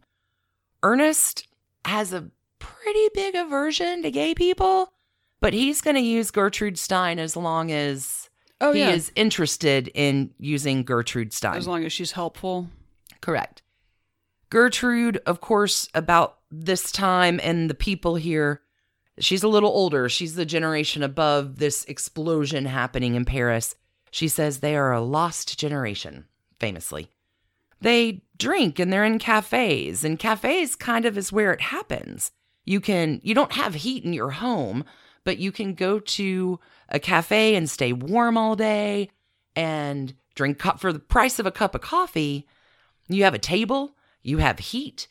Ernest 0.84 1.48
has 1.84 2.12
a 2.12 2.30
pretty 2.62 3.08
big 3.14 3.34
aversion 3.34 4.02
to 4.02 4.10
gay 4.10 4.34
people, 4.34 4.92
but 5.40 5.52
he's 5.52 5.80
going 5.80 5.96
to 5.96 6.02
use 6.02 6.30
Gertrude 6.30 6.78
Stein 6.78 7.18
as 7.18 7.36
long 7.36 7.70
as 7.72 8.30
Oh 8.60 8.72
he 8.72 8.80
yeah. 8.80 8.90
is 8.90 9.10
interested 9.16 9.88
in 9.94 10.30
using 10.38 10.84
Gertrude 10.84 11.32
Stein. 11.32 11.56
as 11.56 11.66
long 11.66 11.84
as 11.84 11.92
she's 11.92 12.12
helpful. 12.12 12.68
Correct. 13.20 13.62
Gertrude, 14.50 15.18
of 15.26 15.40
course, 15.40 15.88
about 15.94 16.38
this 16.50 16.92
time 16.92 17.40
and 17.42 17.70
the 17.70 17.74
people 17.74 18.16
here, 18.16 18.60
she's 19.18 19.42
a 19.42 19.48
little 19.48 19.70
older. 19.70 20.08
She's 20.08 20.34
the 20.34 20.44
generation 20.44 21.02
above 21.02 21.56
this 21.58 21.84
explosion 21.86 22.66
happening 22.66 23.14
in 23.14 23.24
Paris. 23.24 23.74
She 24.10 24.28
says 24.28 24.58
they 24.60 24.76
are 24.76 24.92
a 24.92 25.00
lost 25.00 25.58
generation, 25.58 26.26
famously. 26.60 27.08
They 27.80 28.22
drink 28.38 28.78
and 28.78 28.92
they're 28.92 29.04
in 29.04 29.18
cafes, 29.18 30.04
and 30.04 30.18
cafes 30.18 30.76
kind 30.76 31.04
of 31.06 31.16
is 31.18 31.32
where 31.32 31.52
it 31.52 31.62
happens. 31.62 32.30
You 32.64 32.80
can, 32.80 33.20
you 33.22 33.34
don't 33.34 33.52
have 33.52 33.74
heat 33.74 34.04
in 34.04 34.12
your 34.12 34.30
home, 34.30 34.84
but 35.24 35.38
you 35.38 35.50
can 35.52 35.74
go 35.74 35.98
to 35.98 36.60
a 36.88 36.98
cafe 36.98 37.54
and 37.54 37.68
stay 37.68 37.92
warm 37.92 38.36
all 38.36 38.54
day 38.56 39.10
and 39.56 40.14
drink 40.34 40.58
co- 40.58 40.76
for 40.76 40.92
the 40.92 40.98
price 40.98 41.38
of 41.38 41.46
a 41.46 41.50
cup 41.52 41.74
of 41.74 41.80
coffee. 41.80 42.46
You 43.08 43.24
have 43.24 43.34
a 43.34 43.38
table, 43.38 43.96
you 44.22 44.38
have 44.38 44.58
heat. 44.58 45.08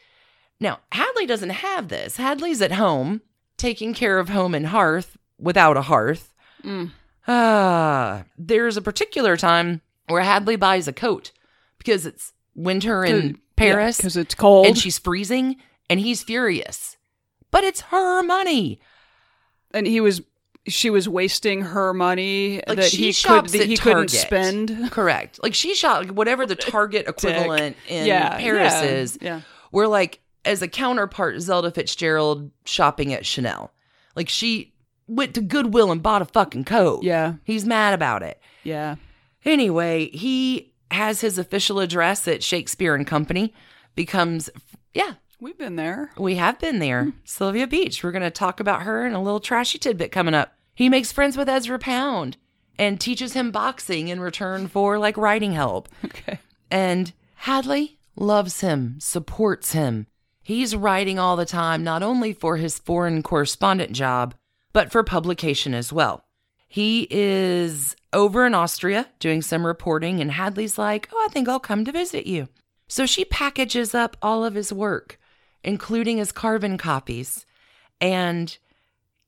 Now, 0.59 0.79
Hadley 0.91 1.25
doesn't 1.25 1.49
have 1.49 1.87
this. 1.89 2.17
Hadley's 2.17 2.61
at 2.61 2.71
home, 2.73 3.21
taking 3.57 3.93
care 3.93 4.19
of 4.19 4.29
home 4.29 4.53
and 4.55 4.67
hearth 4.67 5.17
without 5.39 5.75
a 5.77 5.81
hearth. 5.83 6.33
Mm. 6.63 6.91
Ah, 7.27 8.23
there's 8.37 8.77
a 8.77 8.81
particular 8.81 9.37
time 9.37 9.81
where 10.07 10.21
Hadley 10.21 10.55
buys 10.55 10.87
a 10.87 10.93
coat 10.93 11.31
because 11.77 12.05
it's 12.05 12.33
winter 12.55 13.03
in 13.05 13.39
Paris 13.55 13.97
because 13.97 14.17
it's 14.17 14.35
cold. 14.35 14.65
and 14.67 14.77
she's 14.77 14.97
freezing 14.99 15.57
and 15.89 15.99
he's 15.99 16.23
furious. 16.23 16.97
But 17.51 17.63
it's 17.63 17.81
her 17.81 18.23
money. 18.23 18.79
and 19.73 19.85
he 19.85 19.99
was 20.01 20.21
she 20.67 20.89
was 20.91 21.09
wasting 21.09 21.61
her 21.61 21.91
money 21.93 22.61
Like, 22.67 22.77
that 22.77 22.91
she 22.91 23.11
he 23.11 23.13
could 23.13 23.47
that 23.49 23.61
at 23.61 23.67
he 23.67 23.77
couldn't 23.77 24.09
spend. 24.09 24.91
Correct. 24.91 25.39
Like 25.41 25.53
she 25.55 25.73
shot 25.75 26.11
whatever 26.11 26.45
the 26.45 26.55
Target 26.55 27.07
equivalent 27.07 27.75
in 27.87 28.05
yeah, 28.05 28.37
Paris 28.37 28.73
yeah, 28.73 28.83
is. 28.83 29.17
Yeah. 29.21 29.41
We're 29.71 29.87
like 29.87 30.19
as 30.45 30.61
a 30.61 30.67
counterpart 30.67 31.39
Zelda 31.41 31.71
Fitzgerald 31.71 32.51
shopping 32.65 33.11
at 33.13 33.25
Chanel. 33.25 33.71
Like 34.15 34.29
she 34.29 34.73
went 35.07 35.33
to 35.33 35.41
Goodwill 35.41 35.91
and 35.91 36.01
bought 36.03 36.21
a 36.21 36.25
fucking 36.25 36.65
coat. 36.65 37.03
Yeah. 37.03 37.33
He's 37.43 37.65
mad 37.65 37.93
about 37.93 38.21
it. 38.23 38.39
Yeah. 38.63 38.95
Anyway, 39.43 40.09
he 40.11 40.71
has 40.91 41.21
his 41.21 41.37
official 41.39 41.79
address 41.79 42.27
at 42.27 42.43
Shakespeare 42.43 42.93
and 42.93 43.07
Company, 43.07 43.53
becomes 43.95 44.49
yeah, 44.93 45.13
We've 45.41 45.57
been 45.57 45.75
there. 45.75 46.11
We 46.17 46.35
have 46.35 46.59
been 46.59 46.77
there. 46.77 47.05
Hmm. 47.05 47.09
Sylvia 47.25 47.65
Beach. 47.65 48.03
We're 48.03 48.11
going 48.11 48.21
to 48.21 48.29
talk 48.29 48.59
about 48.59 48.83
her 48.83 49.05
and 49.05 49.15
a 49.15 49.19
little 49.19 49.39
trashy 49.39 49.79
tidbit 49.79 50.11
coming 50.11 50.35
up. 50.35 50.53
He 50.75 50.87
makes 50.87 51.11
friends 51.11 51.35
with 51.35 51.49
Ezra 51.49 51.79
Pound 51.79 52.37
and 52.77 53.01
teaches 53.01 53.33
him 53.33 53.49
boxing 53.51 54.07
in 54.07 54.19
return 54.19 54.67
for 54.67 54.99
like 54.99 55.17
writing 55.17 55.53
help. 55.53 55.89
Okay. 56.05 56.39
And 56.69 57.11
Hadley 57.35 57.97
loves 58.15 58.61
him, 58.61 58.95
supports 58.99 59.73
him. 59.73 60.07
He's 60.41 60.75
writing 60.75 61.19
all 61.19 61.35
the 61.35 61.45
time, 61.45 61.83
not 61.83 62.01
only 62.01 62.31
for 62.31 62.57
his 62.57 62.79
foreign 62.79 63.21
correspondent 63.23 63.91
job, 63.91 64.35
but 64.71 64.89
for 64.91 65.03
publication 65.03 65.73
as 65.73 65.91
well. 65.91 66.23
He 66.67 67.07
is 67.09 67.95
over 68.13 68.45
in 68.45 68.53
Austria 68.53 69.07
doing 69.19 69.41
some 69.41 69.65
reporting, 69.65 70.21
and 70.21 70.31
Hadley's 70.31 70.77
like, 70.77 71.09
Oh, 71.11 71.25
I 71.27 71.33
think 71.33 71.49
I'll 71.49 71.59
come 71.59 71.83
to 71.83 71.91
visit 71.91 72.25
you. 72.25 72.47
So 72.87 73.05
she 73.05 73.25
packages 73.25 73.93
up 73.93 74.15
all 74.21 74.45
of 74.45 74.55
his 74.55 74.71
work, 74.71 75.19
including 75.63 76.17
his 76.17 76.31
carbon 76.31 76.77
copies, 76.77 77.45
and 77.99 78.57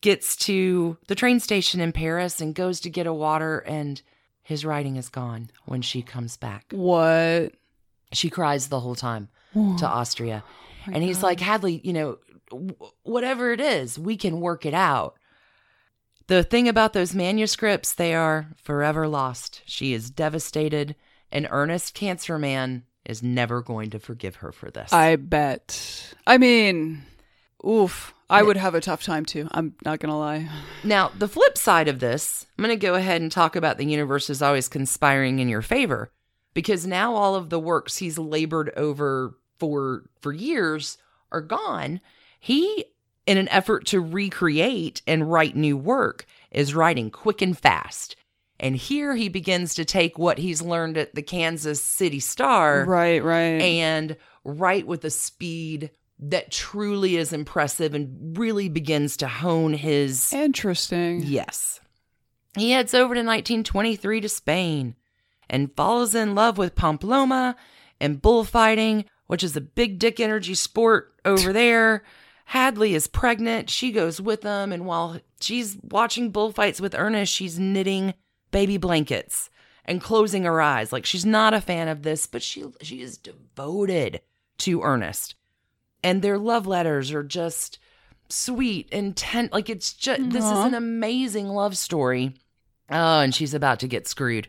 gets 0.02 0.36
to 0.36 0.98
the 1.08 1.16
train 1.16 1.40
station 1.40 1.80
in 1.80 1.92
Paris 1.92 2.42
and 2.42 2.54
goes 2.56 2.80
to 2.82 2.90
get 2.90 3.08
a 3.08 3.14
water, 3.14 3.60
and 3.60 4.02
his 4.42 4.66
writing 4.66 4.96
is 4.98 5.10
gone 5.10 5.50
when 5.66 5.82
she 5.82 6.02
comes 6.02 6.36
back. 6.38 6.66
What? 6.72 7.54
She 8.12 8.30
cries 8.30 8.68
the 8.68 8.80
whole 8.82 8.96
time 8.96 9.30
to 9.54 9.88
Austria. 9.88 10.44
and 10.88 11.04
he's 11.04 11.24
like, 11.24 11.40
Hadley, 11.40 11.80
you 11.84 11.94
know, 11.94 12.18
w- 12.50 12.76
whatever 13.04 13.52
it 13.52 13.62
is, 13.62 13.98
we 13.98 14.18
can 14.18 14.42
work 14.42 14.66
it 14.66 14.74
out. 14.74 15.16
The 16.28 16.44
thing 16.44 16.68
about 16.68 16.94
those 16.94 17.14
manuscripts, 17.16 17.94
they 17.94 18.14
are 18.14 18.48
forever 18.62 19.08
lost. 19.08 19.62
She 19.66 19.94
is 19.94 20.10
devastated, 20.10 20.96
An 21.32 21.48
earnest 21.50 21.94
Cancer 21.94 22.38
Man 22.40 22.84
is 23.06 23.22
never 23.22 23.62
going 23.62 23.90
to 23.92 24.00
forgive 24.00 24.38
her 24.38 24.52
for 24.52 24.72
this. 24.72 24.92
I 24.94 25.16
bet. 25.18 26.14
I 26.26 26.38
mean, 26.38 27.04
oof. 27.68 28.14
I 28.30 28.42
would 28.42 28.58
have 28.58 28.74
a 28.74 28.82
tough 28.82 29.04
time 29.04 29.26
too. 29.26 29.48
I'm 29.52 29.76
not 29.86 30.00
gonna 30.00 30.18
lie. 30.18 30.50
Now, 30.84 31.12
the 31.18 31.28
flip 31.28 31.58
side 31.58 31.88
of 31.88 32.00
this, 32.00 32.48
I'm 32.58 32.64
going 32.64 32.78
to 32.78 32.84
go 32.84 32.96
ahead 32.96 33.22
and 33.22 33.32
talk 33.32 33.56
about 33.56 33.78
the 33.78 33.86
universe 33.86 34.30
is 34.30 34.42
always 34.42 34.68
conspiring 34.68 35.40
in 35.40 35.50
your 35.50 35.62
favor 35.62 36.12
because 36.54 36.88
now 36.88 37.14
all 37.14 37.36
of 37.36 37.50
the 37.50 37.60
works 37.60 37.98
he's 37.98 38.18
labored 38.18 38.72
over 38.76 39.36
for 39.60 40.10
for 40.20 40.34
years 40.34 40.98
are 41.32 41.42
gone. 41.42 42.02
He 42.40 42.86
in 43.26 43.38
an 43.38 43.50
effort 43.50 43.86
to 43.88 44.02
recreate 44.02 45.02
and 45.08 45.32
write 45.32 45.56
new 45.56 45.78
work 45.78 46.26
is 46.52 46.76
writing 46.76 47.10
quick 47.10 47.42
and 47.42 47.58
fast. 47.58 48.16
And 48.64 48.78
here 48.78 49.14
he 49.14 49.28
begins 49.28 49.76
to 49.76 49.84
take 49.84 50.18
what 50.18 50.38
he's 50.38 50.62
learned 50.62 50.98
at 50.98 51.14
the 51.14 51.22
Kansas 51.22 51.84
City 51.84 52.22
Star 52.22 52.86
Right, 52.86 53.22
right. 53.22 53.62
and 53.62 54.16
write 54.46 54.88
with 54.88 55.04
a 55.04 55.10
speed 55.10 55.92
that 56.20 56.50
truly 56.50 57.18
is 57.18 57.34
impressive 57.34 57.94
and 57.94 58.38
really 58.38 58.70
begins 58.70 59.18
to 59.18 59.28
hone 59.28 59.74
his 59.74 60.32
Interesting. 60.32 61.24
Yes. 61.24 61.82
He 62.58 62.72
heads 62.72 62.94
over 62.94 63.14
to 63.14 63.20
1923 63.20 64.22
to 64.22 64.30
Spain 64.30 64.96
and 65.50 65.76
falls 65.76 66.16
in 66.16 66.34
love 66.34 66.58
with 66.58 66.74
Pamplona 66.74 67.58
and 68.00 68.22
bullfighting, 68.22 69.04
which 69.28 69.44
is 69.44 69.58
a 69.58 69.62
big 69.62 70.00
dick 70.00 70.22
energy 70.22 70.56
sport 70.56 71.12
over 71.26 71.52
there. 71.54 72.04
Hadley 72.46 72.94
is 72.94 73.08
pregnant. 73.08 73.70
She 73.70 73.92
goes 73.92 74.22
with 74.22 74.40
them. 74.42 74.72
And 74.72 74.86
while 74.86 75.20
she's 75.42 75.78
watching 75.84 76.32
bullfights 76.32 76.80
with 76.80 76.96
Ernest, 76.96 77.34
she's 77.34 77.60
knitting 77.60 78.14
baby 78.54 78.78
blankets 78.78 79.50
and 79.84 80.02
closing 80.02 80.44
her 80.44 80.62
eyes. 80.62 80.94
Like 80.94 81.06
she's 81.06 81.26
not 81.26 81.54
a 81.54 81.60
fan 81.60 81.90
of 81.90 82.04
this, 82.04 82.26
but 82.28 82.42
she 82.42 82.64
she 82.82 83.02
is 83.02 83.18
devoted 83.18 84.22
to 84.60 84.82
Ernest. 84.82 85.36
And 86.02 86.22
their 86.22 86.38
love 86.38 86.68
letters 86.68 87.12
are 87.12 87.24
just 87.24 87.80
sweet, 88.30 88.90
intent. 88.90 89.52
Like 89.52 89.70
it's 89.70 89.92
just 89.92 90.30
this 90.30 90.46
is 90.46 90.52
an 90.52 90.74
amazing 90.74 91.50
love 91.50 91.78
story. 91.78 92.34
Oh, 92.90 93.20
and 93.20 93.36
she's 93.36 93.54
about 93.54 93.80
to 93.80 93.88
get 93.88 94.08
screwed. 94.08 94.48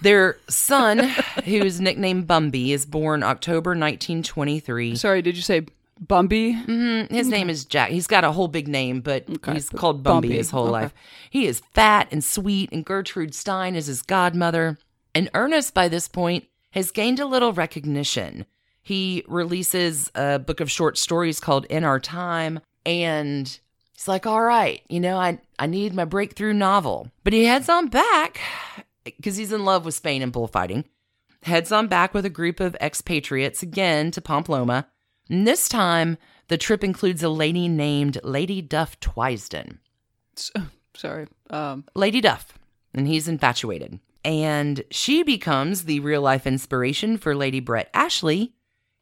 Their 0.00 0.38
son, 0.48 0.98
who's 1.44 1.80
nicknamed 1.80 2.26
Bumby, 2.26 2.70
is 2.70 2.86
born 2.86 3.22
October 3.22 3.70
1923. 3.70 4.96
Sorry, 4.96 5.22
did 5.22 5.36
you 5.36 5.42
say 5.42 5.66
Bumby? 6.04 6.64
Mhm, 6.66 7.10
His 7.10 7.28
name 7.28 7.50
is 7.50 7.64
Jack. 7.64 7.90
He's 7.90 8.06
got 8.06 8.24
a 8.24 8.32
whole 8.32 8.48
big 8.48 8.68
name, 8.68 9.00
but 9.00 9.28
Okay, 9.28 9.54
he's 9.54 9.68
called 9.68 10.02
Bumby, 10.02 10.04
Bumpy, 10.22 10.36
his 10.36 10.50
whole 10.50 10.64
okay. 10.64 10.72
life. 10.72 10.94
He 11.30 11.46
is 11.46 11.62
fat 11.74 12.08
and 12.10 12.22
sweet, 12.22 12.70
and 12.72 12.84
Gertrude 12.84 13.34
Stein 13.34 13.74
is 13.76 13.86
his 13.86 14.02
godmother. 14.02 14.78
And 15.14 15.30
Ernest, 15.34 15.74
by 15.74 15.88
this 15.88 16.08
point, 16.08 16.44
has 16.72 16.90
gained 16.90 17.18
a 17.18 17.26
little 17.26 17.52
recognition. 17.52 18.46
He 18.82 19.24
releases 19.28 20.10
a 20.14 20.38
book 20.38 20.60
of 20.60 20.70
short 20.70 20.96
stories 20.98 21.40
called 21.40 21.66
In 21.66 21.84
Our 21.84 22.00
Time, 22.00 22.60
and 22.86 23.46
he's 23.92 24.08
like, 24.08 24.26
all 24.26 24.42
right, 24.42 24.82
you 24.88 25.00
know, 25.00 25.16
I, 25.18 25.40
I 25.58 25.66
need 25.66 25.94
my 25.94 26.04
breakthrough 26.04 26.54
novel. 26.54 27.10
But 27.24 27.32
he 27.32 27.44
heads 27.44 27.68
on 27.68 27.88
back 27.88 28.40
because 29.04 29.36
he's 29.36 29.52
in 29.52 29.64
love 29.64 29.84
with 29.84 29.94
Spain 29.94 30.22
and 30.22 30.32
bullfighting. 30.32 30.84
Heads 31.42 31.70
on 31.72 31.86
back 31.86 32.14
with 32.14 32.24
a 32.24 32.30
group 32.30 32.60
of 32.60 32.76
expatriates 32.80 33.62
again 33.62 34.10
to 34.12 34.20
Pamplona. 34.20 34.86
And 35.28 35.46
this 35.46 35.68
time, 35.68 36.16
the 36.48 36.58
trip 36.58 36.82
includes 36.82 37.22
a 37.22 37.28
lady 37.28 37.68
named 37.68 38.18
Lady 38.24 38.62
Duff 38.62 38.98
Twysden. 39.00 39.78
S- 40.36 40.50
Sorry. 40.96 41.26
Um, 41.50 41.84
Lady 41.94 42.20
Duff, 42.20 42.54
and 42.94 43.06
he's 43.06 43.28
infatuated. 43.28 44.00
And 44.24 44.82
she 44.90 45.22
becomes 45.22 45.84
the 45.84 46.00
real 46.00 46.22
life 46.22 46.46
inspiration 46.46 47.16
for 47.18 47.34
Lady 47.34 47.60
Brett 47.60 47.88
Ashley, 47.94 48.52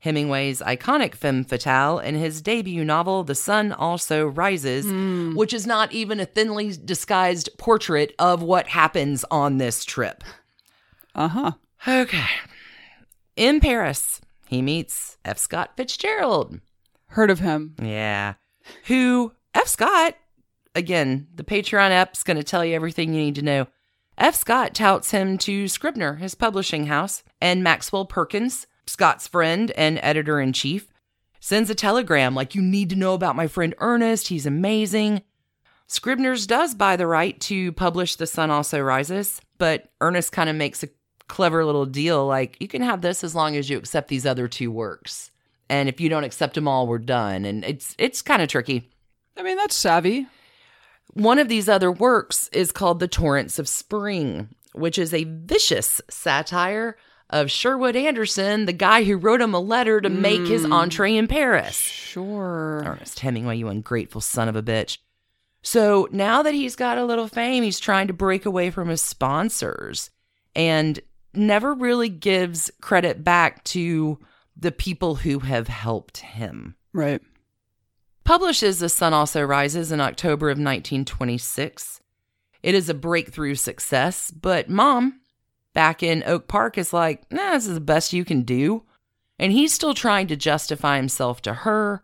Hemingway's 0.00 0.60
iconic 0.60 1.14
femme 1.14 1.42
fatale, 1.44 1.98
in 1.98 2.14
his 2.16 2.42
debut 2.42 2.84
novel, 2.84 3.24
The 3.24 3.34
Sun 3.34 3.72
Also 3.72 4.26
Rises, 4.26 4.86
which 5.34 5.54
is 5.54 5.66
not 5.66 5.90
even 5.92 6.20
a 6.20 6.26
thinly 6.26 6.76
disguised 6.84 7.48
portrait 7.58 8.14
of 8.18 8.42
what 8.42 8.68
happens 8.68 9.24
on 9.30 9.56
this 9.58 9.84
trip. 9.84 10.22
uh 11.14 11.28
huh. 11.28 11.52
Okay. 11.88 12.26
In 13.36 13.58
Paris, 13.60 14.20
he 14.48 14.62
meets 14.62 15.18
F. 15.24 15.38
Scott 15.38 15.76
Fitzgerald. 15.76 16.60
Heard 17.08 17.30
of 17.30 17.40
him. 17.40 17.74
Yeah. 17.82 18.34
Who, 18.86 19.32
F. 19.54 19.68
Scott, 19.68 20.14
again, 20.74 21.28
the 21.34 21.44
Patreon 21.44 21.90
app's 21.90 22.22
going 22.22 22.36
to 22.36 22.44
tell 22.44 22.64
you 22.64 22.74
everything 22.74 23.12
you 23.12 23.20
need 23.20 23.34
to 23.36 23.42
know. 23.42 23.66
F. 24.18 24.34
Scott 24.34 24.74
touts 24.74 25.10
him 25.10 25.36
to 25.38 25.68
Scribner, 25.68 26.14
his 26.14 26.34
publishing 26.34 26.86
house, 26.86 27.22
and 27.40 27.62
Maxwell 27.62 28.06
Perkins, 28.06 28.66
Scott's 28.86 29.26
friend 29.26 29.70
and 29.72 29.98
editor 30.02 30.40
in 30.40 30.52
chief, 30.52 30.92
sends 31.40 31.68
a 31.68 31.74
telegram 31.74 32.34
like, 32.34 32.54
You 32.54 32.62
need 32.62 32.90
to 32.90 32.96
know 32.96 33.14
about 33.14 33.36
my 33.36 33.46
friend 33.46 33.74
Ernest. 33.78 34.28
He's 34.28 34.46
amazing. 34.46 35.22
Scribner's 35.86 36.46
does 36.46 36.74
buy 36.74 36.96
the 36.96 37.06
right 37.06 37.38
to 37.42 37.72
publish 37.72 38.16
The 38.16 38.26
Sun 38.26 38.50
Also 38.50 38.80
Rises, 38.80 39.40
but 39.58 39.90
Ernest 40.00 40.32
kind 40.32 40.50
of 40.50 40.56
makes 40.56 40.82
a 40.82 40.88
clever 41.28 41.64
little 41.64 41.86
deal 41.86 42.26
like, 42.26 42.56
You 42.60 42.68
can 42.68 42.82
have 42.82 43.00
this 43.00 43.24
as 43.24 43.34
long 43.34 43.56
as 43.56 43.68
you 43.68 43.78
accept 43.78 44.08
these 44.08 44.26
other 44.26 44.48
two 44.48 44.70
works. 44.70 45.30
And 45.68 45.88
if 45.88 46.00
you 46.00 46.08
don't 46.08 46.24
accept 46.24 46.54
them 46.54 46.68
all, 46.68 46.86
we're 46.86 46.98
done. 46.98 47.44
And 47.44 47.64
it's 47.64 47.94
it's 47.98 48.22
kind 48.22 48.42
of 48.42 48.48
tricky. 48.48 48.90
I 49.36 49.42
mean, 49.42 49.56
that's 49.56 49.74
savvy. 49.74 50.26
One 51.12 51.38
of 51.38 51.48
these 51.48 51.68
other 51.68 51.90
works 51.90 52.48
is 52.48 52.72
called 52.72 53.00
The 53.00 53.08
Torrents 53.08 53.58
of 53.58 53.68
Spring, 53.68 54.48
which 54.74 54.98
is 54.98 55.12
a 55.14 55.24
vicious 55.24 56.00
satire 56.10 56.96
of 57.30 57.50
Sherwood 57.50 57.96
Anderson, 57.96 58.66
the 58.66 58.72
guy 58.72 59.02
who 59.02 59.16
wrote 59.16 59.40
him 59.40 59.54
a 59.54 59.60
letter 59.60 60.00
to 60.00 60.08
make 60.08 60.46
his 60.46 60.64
hmm. 60.64 60.72
entree 60.72 61.16
in 61.16 61.26
Paris. 61.26 61.76
Sure. 61.76 62.82
Ernest 62.86 63.20
Hemingway, 63.20 63.56
you 63.56 63.68
ungrateful 63.68 64.20
son 64.20 64.48
of 64.48 64.56
a 64.56 64.62
bitch. 64.62 64.98
So 65.62 66.08
now 66.12 66.42
that 66.42 66.54
he's 66.54 66.76
got 66.76 66.98
a 66.98 67.04
little 67.04 67.26
fame, 67.26 67.64
he's 67.64 67.80
trying 67.80 68.06
to 68.06 68.12
break 68.12 68.46
away 68.46 68.70
from 68.70 68.88
his 68.88 69.02
sponsors 69.02 70.10
and 70.54 71.00
never 71.36 71.74
really 71.74 72.08
gives 72.08 72.70
credit 72.80 73.24
back 73.24 73.64
to 73.64 74.18
the 74.56 74.72
people 74.72 75.16
who 75.16 75.40
have 75.40 75.68
helped 75.68 76.18
him. 76.18 76.76
Right. 76.92 77.20
Publishes 78.24 78.80
The 78.80 78.88
Sun 78.88 79.12
Also 79.12 79.42
Rises 79.42 79.92
in 79.92 80.00
October 80.00 80.48
of 80.48 80.58
1926. 80.58 82.00
It 82.62 82.74
is 82.74 82.88
a 82.88 82.94
breakthrough 82.94 83.54
success, 83.54 84.30
but 84.30 84.68
mom, 84.68 85.20
back 85.74 86.02
in 86.02 86.24
Oak 86.26 86.48
Park, 86.48 86.78
is 86.78 86.92
like, 86.92 87.30
nah, 87.30 87.52
this 87.52 87.66
is 87.66 87.74
the 87.74 87.80
best 87.80 88.12
you 88.12 88.24
can 88.24 88.42
do. 88.42 88.82
And 89.38 89.52
he's 89.52 89.72
still 89.72 89.94
trying 89.94 90.26
to 90.28 90.36
justify 90.36 90.96
himself 90.96 91.42
to 91.42 91.52
her. 91.52 92.02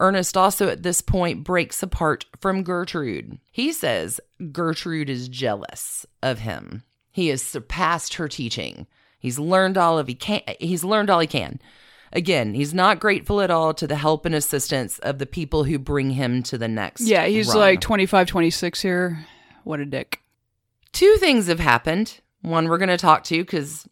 Ernest 0.00 0.36
also 0.36 0.68
at 0.68 0.82
this 0.82 1.00
point 1.00 1.44
breaks 1.44 1.82
apart 1.82 2.26
from 2.40 2.64
Gertrude. 2.64 3.38
He 3.50 3.72
says 3.72 4.20
Gertrude 4.52 5.08
is 5.08 5.28
jealous 5.28 6.04
of 6.22 6.40
him. 6.40 6.82
He 7.14 7.28
has 7.28 7.42
surpassed 7.42 8.14
her 8.14 8.26
teaching. 8.26 8.88
He's 9.20 9.38
learned 9.38 9.78
all 9.78 10.00
of 10.00 10.08
he 10.08 10.16
can 10.16 10.42
he's 10.58 10.82
learned 10.82 11.10
all 11.10 11.20
he 11.20 11.28
can. 11.28 11.60
Again, 12.12 12.54
he's 12.54 12.74
not 12.74 12.98
grateful 12.98 13.40
at 13.40 13.52
all 13.52 13.72
to 13.74 13.86
the 13.86 13.94
help 13.94 14.26
and 14.26 14.34
assistance 14.34 14.98
of 14.98 15.20
the 15.20 15.24
people 15.24 15.62
who 15.62 15.78
bring 15.78 16.10
him 16.10 16.42
to 16.42 16.58
the 16.58 16.66
next. 16.66 17.02
Yeah, 17.02 17.24
he's 17.26 17.50
rung. 17.50 17.58
like 17.58 17.80
25, 17.80 18.26
26 18.26 18.82
here. 18.82 19.24
What 19.62 19.78
a 19.78 19.84
dick. 19.84 20.22
Two 20.90 21.14
things 21.18 21.46
have 21.46 21.60
happened. 21.60 22.20
One 22.42 22.68
we're 22.68 22.78
going 22.78 22.88
to 22.88 22.96
talk 22.96 23.22
to 23.24 23.38
because 23.38 23.88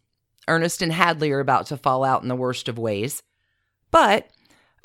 Ernest 0.49 0.81
and 0.81 0.91
Hadley 0.91 1.31
are 1.31 1.39
about 1.39 1.67
to 1.67 1.77
fall 1.77 2.03
out 2.03 2.23
in 2.23 2.27
the 2.27 2.35
worst 2.35 2.67
of 2.67 2.77
ways. 2.77 3.23
But 3.89 4.29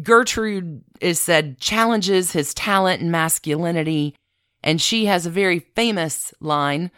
Gertrude 0.01 0.85
is 1.01 1.20
said 1.20 1.59
challenges 1.59 2.31
his 2.31 2.55
talent 2.55 3.03
and 3.03 3.11
masculinity, 3.11 4.14
and 4.62 4.81
she 4.81 5.07
has 5.07 5.27
a 5.27 5.31
very 5.31 5.59
famous 5.59 6.33
line 6.38 6.92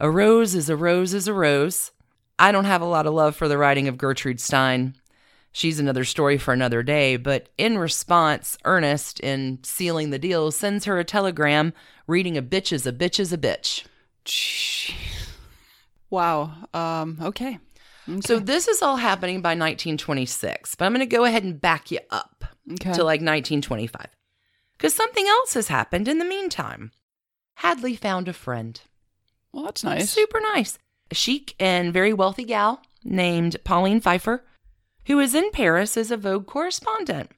A 0.00 0.10
rose 0.10 0.54
is 0.54 0.68
a 0.70 0.76
rose 0.76 1.12
is 1.14 1.26
a 1.28 1.34
rose. 1.34 1.90
I 2.38 2.52
don't 2.52 2.64
have 2.66 2.82
a 2.82 2.86
lot 2.86 3.06
of 3.06 3.14
love 3.14 3.34
for 3.34 3.48
the 3.48 3.58
writing 3.58 3.88
of 3.88 3.98
Gertrude 3.98 4.40
Stein. 4.40 4.94
She's 5.50 5.80
another 5.80 6.04
story 6.04 6.38
for 6.38 6.52
another 6.52 6.82
day, 6.84 7.16
but 7.16 7.48
in 7.58 7.78
response, 7.78 8.56
Ernest, 8.64 9.18
in 9.20 9.58
sealing 9.64 10.10
the 10.10 10.18
deal, 10.18 10.50
sends 10.52 10.84
her 10.84 10.98
a 10.98 11.04
telegram 11.04 11.72
reading 12.06 12.36
a 12.36 12.42
bitch 12.42 12.72
is 12.72 12.86
a 12.86 12.92
bitch 12.92 13.18
is 13.18 13.32
a 13.32 13.38
bitch. 13.38 13.84
Wow. 16.10 16.52
Um, 16.72 17.18
okay. 17.20 17.58
So 18.20 18.38
this 18.38 18.68
is 18.68 18.80
all 18.80 18.96
happening 18.96 19.42
by 19.42 19.50
1926, 19.50 20.76
but 20.76 20.84
I'm 20.86 20.92
going 20.94 21.00
to 21.06 21.16
go 21.16 21.24
ahead 21.24 21.44
and 21.44 21.60
back 21.60 21.90
you 21.90 21.98
up 22.10 22.44
Okay. 22.72 22.92
to 22.92 23.02
like 23.04 23.20
1925. 23.20 24.06
Because 24.76 24.94
something 24.94 25.26
else 25.26 25.54
has 25.54 25.68
happened 25.68 26.08
in 26.08 26.18
the 26.18 26.24
meantime. 26.24 26.92
Hadley 27.56 27.96
found 27.96 28.28
a 28.28 28.32
friend. 28.32 28.80
Well, 29.52 29.64
that's 29.64 29.84
nice. 29.84 30.10
Super 30.10 30.40
nice. 30.40 30.78
A 31.10 31.14
chic 31.14 31.54
and 31.58 31.92
very 31.92 32.12
wealthy 32.12 32.44
gal 32.44 32.82
named 33.04 33.56
Pauline 33.64 34.00
Pfeiffer, 34.00 34.44
who 35.06 35.18
is 35.18 35.34
in 35.34 35.50
Paris 35.50 35.96
as 35.96 36.10
a 36.10 36.16
Vogue 36.16 36.46
correspondent. 36.46 37.30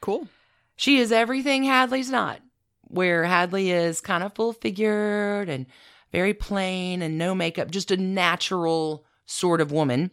Cool. 0.00 0.28
She 0.76 0.98
is 0.98 1.12
everything 1.12 1.64
Hadley's 1.64 2.10
not, 2.10 2.40
where 2.82 3.24
Hadley 3.24 3.70
is 3.70 4.00
kind 4.00 4.22
of 4.22 4.34
full 4.34 4.52
figured 4.52 5.48
and 5.48 5.66
very 6.12 6.32
plain 6.32 7.02
and 7.02 7.18
no 7.18 7.34
makeup, 7.34 7.70
just 7.70 7.90
a 7.90 7.96
natural 7.96 9.04
sort 9.26 9.60
of 9.60 9.72
woman. 9.72 10.10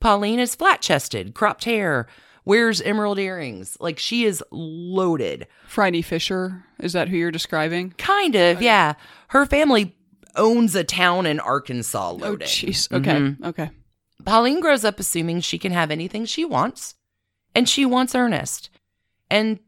Pauline 0.00 0.38
is 0.38 0.54
flat 0.54 0.82
chested, 0.82 1.34
cropped 1.34 1.64
hair, 1.64 2.06
wears 2.44 2.80
emerald 2.82 3.18
earrings. 3.18 3.76
Like 3.80 3.98
she 3.98 4.24
is 4.24 4.42
loaded. 4.50 5.46
Phryne 5.66 6.02
Fisher. 6.02 6.64
Is 6.80 6.92
that 6.92 7.08
who 7.08 7.16
you're 7.16 7.30
describing? 7.30 7.92
Kind 7.98 8.34
of, 8.34 8.60
yeah. 8.60 8.94
Her 9.28 9.46
family 9.46 9.96
owns 10.38 10.74
a 10.74 10.84
town 10.84 11.26
in 11.26 11.40
Arkansas 11.40 12.12
Oh, 12.22 12.36
jeez. 12.36 12.90
Okay. 12.90 13.12
Mhm. 13.12 13.44
Okay. 13.44 13.70
Pauline 14.24 14.60
grows 14.60 14.84
up 14.84 14.98
assuming 14.98 15.40
she 15.40 15.58
can 15.58 15.72
have 15.72 15.90
anything 15.90 16.24
she 16.24 16.44
wants, 16.44 16.94
and 17.54 17.68
she 17.68 17.84
wants 17.84 18.14
Ernest. 18.14 18.70
And 19.30 19.58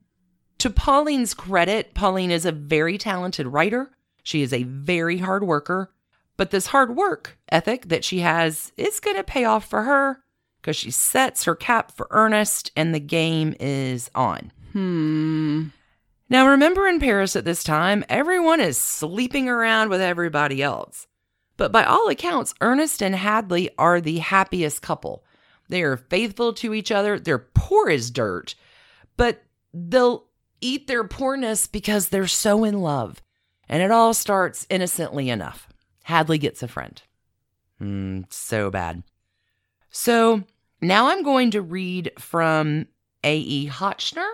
to 0.58 0.70
Pauline's 0.70 1.34
credit, 1.34 1.94
Pauline 1.94 2.30
is 2.30 2.44
a 2.46 2.52
very 2.52 2.96
talented 2.98 3.46
writer. 3.46 3.90
She 4.22 4.42
is 4.42 4.52
a 4.52 4.62
very 4.64 5.18
hard 5.18 5.44
worker. 5.44 5.92
But 6.36 6.50
this 6.50 6.68
hard 6.68 6.96
work 6.96 7.38
ethic 7.50 7.88
that 7.88 8.04
she 8.04 8.20
has 8.20 8.72
is 8.78 8.98
going 9.00 9.16
to 9.16 9.22
pay 9.22 9.44
off 9.44 9.68
for 9.68 9.82
her 9.82 10.22
because 10.60 10.76
she 10.76 10.90
sets 10.90 11.44
her 11.44 11.54
cap 11.54 11.92
for 11.92 12.06
Ernest 12.10 12.70
and 12.74 12.94
the 12.94 13.00
game 13.00 13.54
is 13.60 14.10
on. 14.14 14.50
Hmm. 14.72 15.64
Now, 16.30 16.46
remember 16.48 16.86
in 16.86 17.00
Paris 17.00 17.34
at 17.34 17.44
this 17.44 17.64
time, 17.64 18.04
everyone 18.08 18.60
is 18.60 18.78
sleeping 18.78 19.48
around 19.48 19.90
with 19.90 20.00
everybody 20.00 20.62
else. 20.62 21.08
But 21.56 21.72
by 21.72 21.84
all 21.84 22.08
accounts, 22.08 22.54
Ernest 22.60 23.02
and 23.02 23.16
Hadley 23.16 23.68
are 23.76 24.00
the 24.00 24.18
happiest 24.18 24.80
couple. 24.80 25.24
They 25.68 25.82
are 25.82 25.96
faithful 25.96 26.52
to 26.54 26.72
each 26.72 26.92
other. 26.92 27.18
They're 27.18 27.38
poor 27.38 27.90
as 27.90 28.10
dirt, 28.12 28.54
but 29.16 29.42
they'll 29.74 30.24
eat 30.60 30.86
their 30.86 31.04
poorness 31.04 31.66
because 31.66 32.08
they're 32.08 32.28
so 32.28 32.64
in 32.64 32.80
love. 32.80 33.20
And 33.68 33.82
it 33.82 33.90
all 33.90 34.14
starts 34.14 34.66
innocently 34.70 35.30
enough. 35.30 35.68
Hadley 36.04 36.38
gets 36.38 36.62
a 36.62 36.68
friend. 36.68 37.02
Hmm, 37.78 38.22
so 38.30 38.70
bad. 38.70 39.02
So 39.90 40.44
now 40.80 41.08
I'm 41.08 41.22
going 41.22 41.50
to 41.52 41.62
read 41.62 42.12
from 42.18 42.86
A.E. 43.24 43.68
Hotchner, 43.68 44.28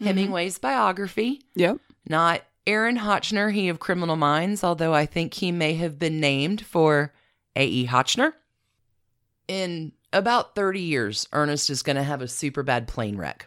Mm-hmm. 0.00 0.06
Hemingway's 0.06 0.58
biography, 0.58 1.42
Yep. 1.54 1.78
not 2.08 2.42
Aaron 2.66 2.98
Hotchner, 2.98 3.52
he 3.52 3.68
of 3.68 3.78
Criminal 3.78 4.16
Minds, 4.16 4.64
although 4.64 4.94
I 4.94 5.06
think 5.06 5.34
he 5.34 5.52
may 5.52 5.74
have 5.74 5.98
been 5.98 6.18
named 6.18 6.62
for 6.64 7.12
A.E. 7.56 7.86
Hotchner. 7.86 8.32
In 9.46 9.92
about 10.12 10.54
30 10.54 10.80
years, 10.80 11.28
Ernest 11.32 11.68
is 11.70 11.82
going 11.82 11.96
to 11.96 12.02
have 12.02 12.22
a 12.22 12.28
super 12.28 12.62
bad 12.62 12.88
plane 12.88 13.16
wreck. 13.16 13.46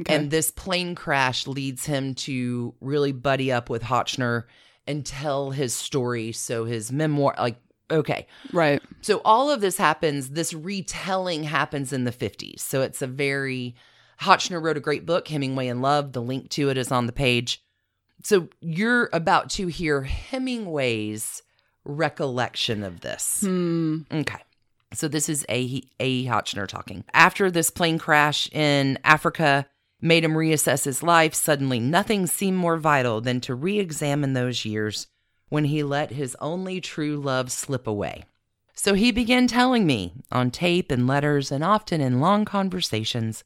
Okay. 0.00 0.14
And 0.14 0.30
this 0.30 0.50
plane 0.50 0.94
crash 0.94 1.46
leads 1.46 1.86
him 1.86 2.14
to 2.14 2.74
really 2.80 3.12
buddy 3.12 3.52
up 3.52 3.68
with 3.68 3.82
Hotchner 3.82 4.44
and 4.86 5.04
tell 5.04 5.50
his 5.50 5.74
story. 5.74 6.32
So 6.32 6.64
his 6.64 6.92
memoir, 6.92 7.34
like, 7.38 7.56
okay. 7.90 8.26
right. 8.52 8.82
So 9.02 9.20
all 9.24 9.50
of 9.50 9.60
this 9.60 9.76
happens, 9.76 10.30
this 10.30 10.52
retelling 10.52 11.44
happens 11.44 11.92
in 11.92 12.04
the 12.04 12.12
50s. 12.12 12.60
So 12.60 12.82
it's 12.82 13.02
a 13.02 13.06
very, 13.06 13.74
Hotchner 14.20 14.62
wrote 14.62 14.76
a 14.76 14.80
great 14.80 15.06
book, 15.06 15.28
Hemingway 15.28 15.68
in 15.68 15.80
Love. 15.80 16.12
The 16.12 16.22
link 16.22 16.50
to 16.50 16.70
it 16.70 16.78
is 16.78 16.92
on 16.92 17.06
the 17.06 17.12
page. 17.12 17.62
So 18.22 18.48
you're 18.60 19.10
about 19.12 19.50
to 19.50 19.66
hear 19.66 20.02
Hemingway's 20.02 21.42
recollection 21.84 22.82
of 22.82 23.00
this. 23.00 23.42
Hmm. 23.42 23.98
Okay. 24.10 24.38
So 24.94 25.08
this 25.08 25.28
is 25.28 25.44
A. 25.48 25.82
A. 26.00 26.24
Hotchner 26.24 26.66
talking. 26.66 27.04
After 27.12 27.50
this 27.50 27.70
plane 27.70 27.98
crash 27.98 28.48
in 28.52 28.98
Africa 29.04 29.66
made 30.00 30.24
him 30.24 30.34
reassess 30.34 30.84
his 30.84 31.02
life, 31.02 31.34
suddenly 31.34 31.80
nothing 31.80 32.26
seemed 32.26 32.56
more 32.56 32.76
vital 32.76 33.20
than 33.20 33.40
to 33.42 33.54
re 33.54 33.78
examine 33.78 34.32
those 34.32 34.64
years 34.64 35.08
when 35.48 35.64
he 35.64 35.82
let 35.82 36.10
his 36.10 36.36
only 36.40 36.80
true 36.80 37.16
love 37.16 37.50
slip 37.50 37.86
away. 37.86 38.24
So 38.74 38.94
he 38.94 39.12
began 39.12 39.46
telling 39.46 39.86
me 39.86 40.12
on 40.32 40.50
tape 40.50 40.90
and 40.90 41.06
letters 41.06 41.52
and 41.52 41.62
often 41.62 42.00
in 42.00 42.20
long 42.20 42.44
conversations 42.44 43.44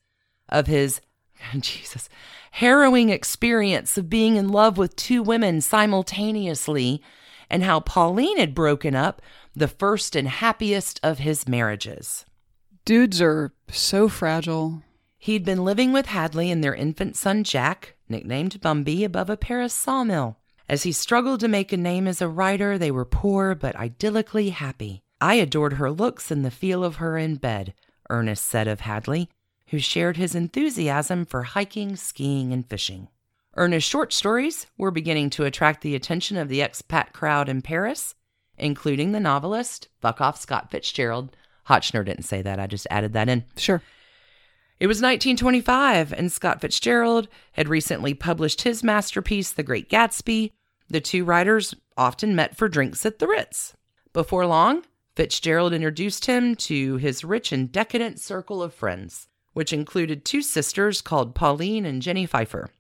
of 0.49 0.67
his, 0.67 1.01
Jesus, 1.59 2.09
harrowing 2.53 3.11
experience 3.11 3.97
of 3.99 4.11
being 4.11 4.37
in 4.37 4.49
love 4.49 4.79
with 4.79 4.97
two 4.97 5.23
women 5.23 5.61
simultaneously 5.61 7.03
and 7.51 7.63
how 7.63 7.81
Pauline 7.81 8.39
had 8.39 8.55
broken 8.55 8.95
up 8.95 9.23
the 9.55 9.69
first 9.69 10.15
and 10.15 10.29
happiest 10.29 11.01
of 11.03 11.19
his 11.19 11.49
marriages. 11.49 12.25
Dudes 12.85 13.21
are 13.21 13.53
so 13.71 14.09
fragile. 14.09 14.83
He'd 15.19 15.45
been 15.45 15.65
living 15.65 15.93
with 15.93 16.07
Hadley 16.07 16.51
and 16.51 16.63
their 16.63 16.75
infant 16.75 17.17
son 17.17 17.45
Jack, 17.45 17.97
nicknamed 18.09 18.61
Bumby, 18.61 19.05
above 19.05 19.29
a 19.29 19.37
Paris 19.37 19.75
sawmill. 19.75 20.39
As 20.69 20.83
he 20.83 20.93
struggled 20.93 21.41
to 21.41 21.49
make 21.49 21.73
a 21.73 21.77
name 21.77 22.07
as 22.07 22.21
a 22.21 22.29
writer, 22.29 22.79
they 22.79 22.91
were 22.91 23.05
poor 23.05 23.55
but 23.55 23.75
idyllically 23.75 24.51
happy. 24.51 25.03
I 25.21 25.35
adored 25.35 25.75
her 25.75 25.91
looks 25.91 26.31
and 26.31 26.45
the 26.45 26.51
feel 26.51 26.85
of 26.85 26.97
her 26.97 27.19
in 27.19 27.37
bed, 27.37 27.75
Ernest 28.11 28.47
said 28.47 28.69
of 28.69 28.81
Hadley, 28.81 29.29
who 29.69 29.79
shared 29.79 30.17
his 30.17 30.35
enthusiasm 30.35 31.25
for 31.25 31.43
hiking, 31.43 31.97
skiing, 31.97 32.53
and 32.53 32.69
fishing. 32.69 33.09
Ernest's 33.57 33.89
short 33.89 34.13
stories 34.13 34.67
were 34.77 34.91
beginning 34.91 35.31
to 35.31 35.45
attract 35.45 35.83
the 35.83 35.95
attention 35.95 36.37
of 36.37 36.49
the 36.49 36.61
expat 36.61 37.13
crowd 37.13 37.49
in 37.49 37.63
Paris, 37.63 38.15
including 38.57 39.13
the 39.13 39.21
novelist 39.21 39.89
Buckoff 40.03 40.39
Scott 40.39 40.71
Fitzgerald. 40.71 41.37
Hotchner 41.69 42.05
didn't 42.05 42.23
say 42.25 42.41
that, 42.43 42.61
I 42.61 42.67
just 42.67 42.87
added 42.91 43.13
that 43.15 43.29
in. 43.29 43.45
Sure. 43.57 43.83
It 44.81 44.87
was 44.87 44.99
1925, 44.99 46.13
and 46.13 46.31
Scott 46.31 46.61
Fitzgerald 46.61 47.27
had 47.53 47.69
recently 47.69 48.15
published 48.15 48.63
his 48.63 48.85
masterpiece, 48.85 49.51
The 49.53 49.65
Great 49.65 49.91
Gatsby. 49.91 50.53
The 50.89 51.01
two 51.01 51.25
writers 51.25 51.75
often 51.97 52.37
met 52.37 52.57
for 52.57 52.69
drinks 52.69 53.05
at 53.05 53.19
the 53.19 53.27
Ritz. 53.27 53.75
Before 54.13 54.47
long, 54.47 54.85
Fitzgerald 55.17 55.73
introduced 55.73 56.27
him 56.27 56.55
to 56.55 56.97
his 56.97 57.25
rich 57.25 57.51
and 57.51 57.73
decadent 57.73 58.21
circle 58.21 58.63
of 58.63 58.73
friends, 58.73 59.27
which 59.59 59.73
included 59.73 60.25
two 60.25 60.41
sisters 60.41 61.01
called 61.01 61.35
Pauline 61.35 61.85
and 61.85 62.01
Jenny 62.01 62.27
Pfeiffer. 62.27 62.71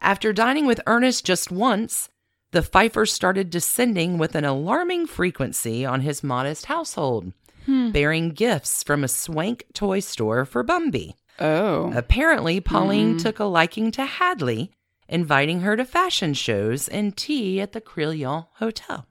After 0.00 0.32
dining 0.32 0.64
with 0.64 0.80
Ernest 0.86 1.22
just 1.22 1.52
once, 1.52 2.08
the 2.52 2.62
Pfeiffers 2.62 3.10
started 3.10 3.50
descending 3.50 4.16
with 4.16 4.34
an 4.34 4.46
alarming 4.46 5.06
frequency 5.06 5.84
on 5.84 6.00
his 6.00 6.24
modest 6.24 6.64
household, 6.64 7.34
hmm. 7.66 7.90
bearing 7.90 8.30
gifts 8.30 8.82
from 8.82 9.04
a 9.04 9.08
swank 9.08 9.66
toy 9.74 10.00
store 10.00 10.46
for 10.46 10.64
Bumby. 10.64 11.12
Oh. 11.38 11.92
Apparently, 11.94 12.58
Pauline 12.58 13.16
mm-hmm. 13.16 13.18
took 13.18 13.38
a 13.38 13.44
liking 13.44 13.90
to 13.90 14.06
Hadley, 14.06 14.70
inviting 15.06 15.60
her 15.60 15.76
to 15.76 15.84
fashion 15.84 16.32
shows 16.32 16.88
and 16.88 17.14
tea 17.14 17.60
at 17.60 17.72
the 17.72 17.82
Crillon 17.82 18.46
Hotel. 18.54 19.06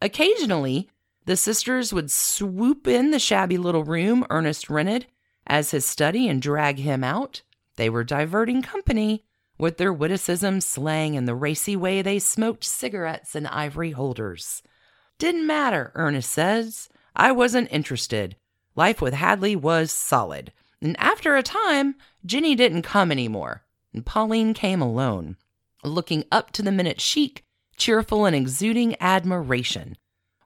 Occasionally, 0.00 0.88
the 1.24 1.36
sisters 1.36 1.92
would 1.92 2.12
swoop 2.12 2.86
in 2.86 3.10
the 3.10 3.18
shabby 3.18 3.58
little 3.58 3.82
room 3.82 4.24
Ernest 4.30 4.70
rented 4.70 5.06
as 5.46 5.70
his 5.70 5.84
study 5.84 6.28
and 6.28 6.40
drag 6.40 6.78
him 6.78 7.02
out. 7.02 7.42
They 7.76 7.88
were 7.88 8.04
diverting 8.04 8.62
company 8.62 9.24
with 9.58 9.78
their 9.78 9.92
witticism, 9.92 10.60
slang, 10.60 11.16
and 11.16 11.26
the 11.26 11.34
racy 11.34 11.76
way 11.76 12.02
they 12.02 12.18
smoked 12.18 12.64
cigarettes 12.64 13.36
in 13.36 13.46
ivory 13.46 13.92
holders. 13.92 14.62
Didn't 15.18 15.46
matter, 15.46 15.92
Ernest 15.94 16.30
says. 16.30 16.88
I 17.14 17.32
wasn't 17.32 17.72
interested. 17.72 18.36
Life 18.74 19.00
with 19.00 19.14
Hadley 19.14 19.54
was 19.54 19.92
solid. 19.92 20.52
And 20.80 20.98
after 20.98 21.36
a 21.36 21.42
time, 21.42 21.94
Jenny 22.26 22.54
didn't 22.54 22.82
come 22.82 23.12
anymore, 23.12 23.62
and 23.92 24.04
Pauline 24.04 24.52
came 24.54 24.82
alone, 24.82 25.36
looking 25.84 26.24
up 26.32 26.50
to 26.52 26.62
the 26.62 26.72
minute 26.72 27.00
chic, 27.00 27.44
cheerful, 27.76 28.26
and 28.26 28.34
exuding 28.34 28.96
admiration, 29.00 29.96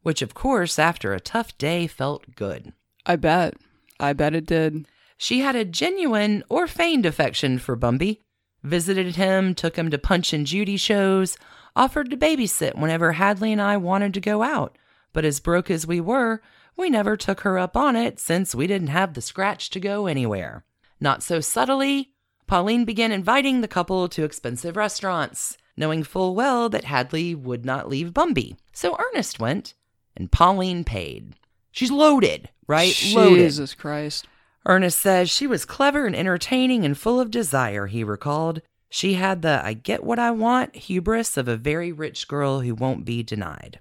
which, 0.03 0.21
of 0.21 0.35
course, 0.35 0.79
after 0.79 1.15
a 1.15 1.21
tough 1.21 1.57
day 1.57 1.87
felt 1.87 2.35
good. 2.35 2.73
I 3.07 3.17
bet. 3.17 3.55
I 3.99 4.13
bet 4.13 4.35
it 4.35 4.47
did. 4.47 4.87
She 5.17 5.41
had 5.41 5.57
a 5.57 5.65
genuine 5.65 6.45
or 6.49 6.67
feigned 6.67 7.07
affection 7.07 7.59
for 7.59 7.77
Bumby, 7.77 8.21
visited 8.63 9.17
him, 9.17 9.55
took 9.55 9.77
him 9.77 9.91
to 9.91 9.99
Punch 9.99 10.33
and 10.33 10.47
Judy 10.47 10.77
shows, 10.77 11.39
offered 11.75 12.11
to 12.11 12.17
babysit 12.17 12.77
whenever 12.77 13.13
Hadley 13.13 13.53
and 13.53 13.63
I 13.63 13.77
wanted 13.77 14.15
to 14.15 14.21
go 14.21 14.43
out. 14.43 14.77
But 15.13 15.25
as 15.25 15.41
broke 15.41 15.71
as 15.71 15.87
we 15.87 16.01
were, 16.01 16.43
we 16.77 16.91
never 16.91 17.17
took 17.17 17.41
her 17.41 17.59
up 17.59 17.77
on 17.77 17.97
it 17.97 18.21
since 18.21 18.55
we 18.55 18.67
didn't 18.67 18.89
have 18.89 19.15
the 19.15 19.23
scratch 19.23 19.71
to 19.71 19.81
go 19.81 20.07
anywhere. 20.07 20.65
Not 21.01 21.23
so 21.23 21.41
subtly, 21.41 22.13
Pauline 22.47 22.85
began 22.85 23.13
inviting 23.13 23.61
the 23.61 23.69
couple 23.69 24.09
to 24.09 24.25
expensive 24.25 24.77
restaurants, 24.77 25.57
knowing 25.77 26.03
full 26.03 26.35
well 26.35 26.69
that 26.69 26.85
Hadley 26.85 27.35
would 27.35 27.65
not 27.65 27.89
leave 27.89 28.13
Bumby. 28.13 28.57
So 28.73 28.97
Ernest 28.99 29.41
went, 29.41 29.75
and 30.17 30.31
Pauline 30.31 30.85
paid. 30.85 31.35
She's 31.73 31.91
loaded, 31.91 32.51
right? 32.67 32.95
Loaded. 33.15 33.37
Jesus 33.37 33.75
Christ. 33.75 34.27
Ernest 34.67 34.99
says 34.99 35.31
she 35.31 35.47
was 35.47 35.65
clever 35.65 36.07
and 36.07 36.17
entertaining 36.17 36.85
and 36.85 36.99
full 36.99 37.21
of 37.21 37.31
desire, 37.31 37.87
he 37.87 38.03
recalled. 38.03 38.61
She 38.89 39.15
had 39.15 39.43
the 39.43 39.61
I 39.65 39.75
get 39.75 40.05
what 40.05 40.19
I 40.19 40.31
want 40.31 40.75
hubris 40.75 41.37
of 41.37 41.49
a 41.49 41.57
very 41.57 41.93
rich 41.93 42.27
girl 42.29 42.61
who 42.61 42.75
won't 42.75 43.05
be 43.05 43.23
denied. 43.23 43.79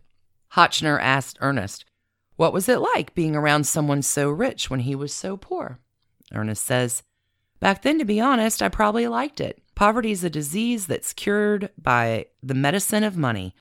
Hotchner 0.53 0.99
asked 1.01 1.37
Ernest, 1.41 1.85
What 2.35 2.53
was 2.53 2.69
it 2.69 2.79
like 2.79 3.15
being 3.15 3.35
around 3.35 3.65
someone 3.65 4.01
so 4.01 4.29
rich 4.29 4.69
when 4.69 4.81
he 4.81 4.95
was 4.95 5.13
so 5.13 5.37
poor? 5.37 5.79
Ernest 6.33 6.65
says, 6.65 7.03
Back 7.59 7.81
then, 7.81 7.97
to 7.99 8.05
be 8.05 8.19
honest, 8.19 8.61
I 8.61 8.69
probably 8.69 9.07
liked 9.07 9.39
it. 9.39 9.61
Poverty's 9.75 10.23
a 10.23 10.29
disease 10.29 10.87
that's 10.87 11.13
cured 11.13 11.69
by 11.81 12.27
the 12.43 12.53
medicine 12.53 13.03
of 13.03 13.17
money. 13.17 13.55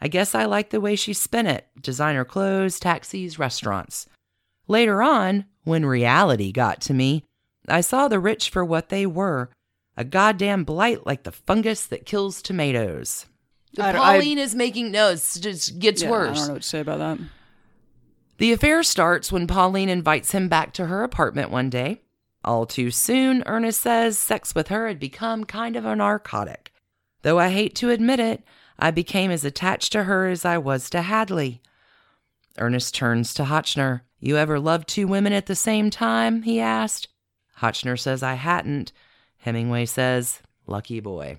I 0.00 0.08
guess 0.08 0.34
I 0.34 0.46
liked 0.46 0.70
the 0.70 0.80
way 0.80 0.96
she 0.96 1.12
spent 1.12 1.48
it 1.48 1.66
designer 1.80 2.24
clothes, 2.24 2.80
taxis, 2.80 3.38
restaurants. 3.38 4.06
Later 4.70 5.02
on, 5.02 5.46
when 5.64 5.84
reality 5.84 6.52
got 6.52 6.80
to 6.82 6.94
me, 6.94 7.24
I 7.66 7.80
saw 7.80 8.06
the 8.06 8.20
rich 8.20 8.50
for 8.50 8.64
what 8.64 8.88
they 8.88 9.04
were 9.04 9.50
a 9.96 10.04
goddamn 10.04 10.62
blight 10.62 11.04
like 11.04 11.24
the 11.24 11.32
fungus 11.32 11.84
that 11.86 12.06
kills 12.06 12.40
tomatoes. 12.40 13.26
I 13.80 13.90
don't- 13.90 14.00
I- 14.00 14.12
Pauline 14.20 14.38
is 14.38 14.54
making 14.54 14.92
notes. 14.92 15.34
it 15.34 15.40
just 15.40 15.80
gets 15.80 16.02
Yeah, 16.02 16.08
I 16.12 16.24
don't 16.26 16.46
know 16.46 16.52
what 16.52 16.62
to 16.62 16.68
say 16.68 16.78
about 16.78 16.98
that. 17.00 17.18
The 18.38 18.52
affair 18.52 18.84
starts 18.84 19.32
when 19.32 19.48
Pauline 19.48 19.88
invites 19.88 20.30
him 20.30 20.48
back 20.48 20.72
to 20.74 20.86
her 20.86 21.02
apartment 21.02 21.50
one 21.50 21.68
day. 21.68 22.02
All 22.44 22.64
too 22.64 22.92
soon, 22.92 23.42
Ernest 23.46 23.80
says 23.80 24.20
sex 24.20 24.54
with 24.54 24.68
her 24.68 24.86
had 24.86 25.00
become 25.00 25.42
kind 25.44 25.74
of 25.74 25.84
a 25.84 25.96
narcotic. 25.96 26.72
Though 27.22 27.40
I 27.40 27.48
hate 27.50 27.74
to 27.76 27.90
admit 27.90 28.20
it, 28.20 28.44
I 28.78 28.92
became 28.92 29.32
as 29.32 29.44
attached 29.44 29.90
to 29.92 30.04
her 30.04 30.28
as 30.28 30.44
I 30.44 30.58
was 30.58 30.88
to 30.90 31.02
Hadley. 31.02 31.60
Ernest 32.56 32.94
turns 32.94 33.34
to 33.34 33.42
Hotchner. 33.42 34.02
You 34.20 34.36
ever 34.36 34.60
loved 34.60 34.88
two 34.88 35.06
women 35.06 35.32
at 35.32 35.46
the 35.46 35.54
same 35.54 35.90
time? 35.90 36.42
he 36.42 36.60
asked. 36.60 37.08
Hotchner 37.58 37.98
says 37.98 38.22
I 38.22 38.34
hadn't. 38.34 38.92
Hemingway 39.38 39.86
says, 39.86 40.40
lucky 40.66 41.00
boy. 41.00 41.38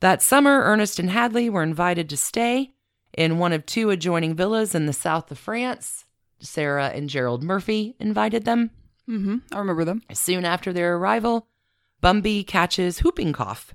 That 0.00 0.22
summer, 0.22 0.62
Ernest 0.62 0.98
and 0.98 1.10
Hadley 1.10 1.48
were 1.48 1.62
invited 1.62 2.08
to 2.08 2.16
stay 2.16 2.72
in 3.12 3.38
one 3.38 3.52
of 3.52 3.64
two 3.66 3.90
adjoining 3.90 4.34
villas 4.34 4.74
in 4.74 4.86
the 4.86 4.92
south 4.92 5.30
of 5.30 5.38
France. 5.38 6.04
Sarah 6.38 6.88
and 6.88 7.08
Gerald 7.08 7.42
Murphy 7.42 7.94
invited 7.98 8.44
them. 8.44 8.70
Mm-hmm. 9.08 9.36
I 9.52 9.58
remember 9.58 9.84
them. 9.84 10.02
Soon 10.12 10.44
after 10.44 10.72
their 10.72 10.96
arrival, 10.96 11.46
Bumby 12.02 12.46
catches 12.46 13.02
whooping 13.02 13.32
cough, 13.32 13.74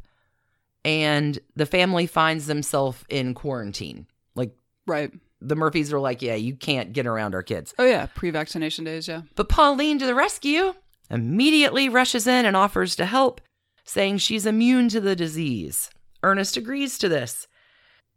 and 0.86 1.40
the 1.56 1.66
family 1.66 2.06
finds 2.06 2.48
themselves 2.48 3.04
in 3.10 3.34
quarantine. 3.34 4.08
Like 4.36 4.56
Right. 4.86 5.12
The 5.42 5.56
Murphys 5.56 5.92
are 5.92 6.00
like, 6.00 6.22
yeah, 6.22 6.36
you 6.36 6.56
can't 6.56 6.94
get 6.94 7.08
around 7.08 7.34
our 7.34 7.44
kids. 7.44 7.74
Oh 7.80 7.86
yeah, 7.86 8.06
pre-vaccination 8.14 8.86
days. 8.86 9.08
Yeah. 9.08 9.24
But 9.36 9.50
Pauline, 9.50 10.00
to 10.00 10.06
the 10.06 10.16
rescue, 10.16 10.74
immediately 11.10 11.90
rushes 11.90 12.28
in 12.28 12.46
and 12.46 12.56
offers 12.56 12.96
to 12.98 13.06
help, 13.06 13.42
saying 13.84 14.20
she's 14.20 14.46
immune 14.46 14.90
to 14.90 15.02
the 15.02 15.16
disease. 15.16 15.90
Ernest 16.24 16.58
agrees 16.58 16.98
to 17.00 17.10
this. 17.10 17.48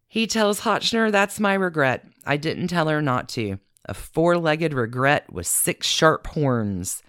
He 0.06 0.26
tells 0.26 0.60
Hotchner, 0.60 1.10
That's 1.10 1.40
my 1.40 1.54
regret. 1.54 2.06
I 2.24 2.36
didn't 2.36 2.68
tell 2.68 2.88
her 2.88 3.02
not 3.02 3.28
to. 3.30 3.58
A 3.86 3.94
four 3.94 4.38
legged 4.38 4.72
regret 4.72 5.32
with 5.32 5.46
six 5.46 5.86
sharp 5.86 6.26
horns. 6.28 7.02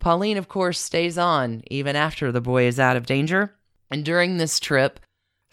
Pauline, 0.00 0.36
of 0.36 0.48
course, 0.48 0.78
stays 0.78 1.16
on 1.16 1.62
even 1.70 1.96
after 1.96 2.32
the 2.32 2.40
boy 2.40 2.64
is 2.64 2.80
out 2.80 2.96
of 2.96 3.06
danger. 3.06 3.54
And 3.90 4.04
during 4.04 4.36
this 4.36 4.58
trip, 4.58 5.00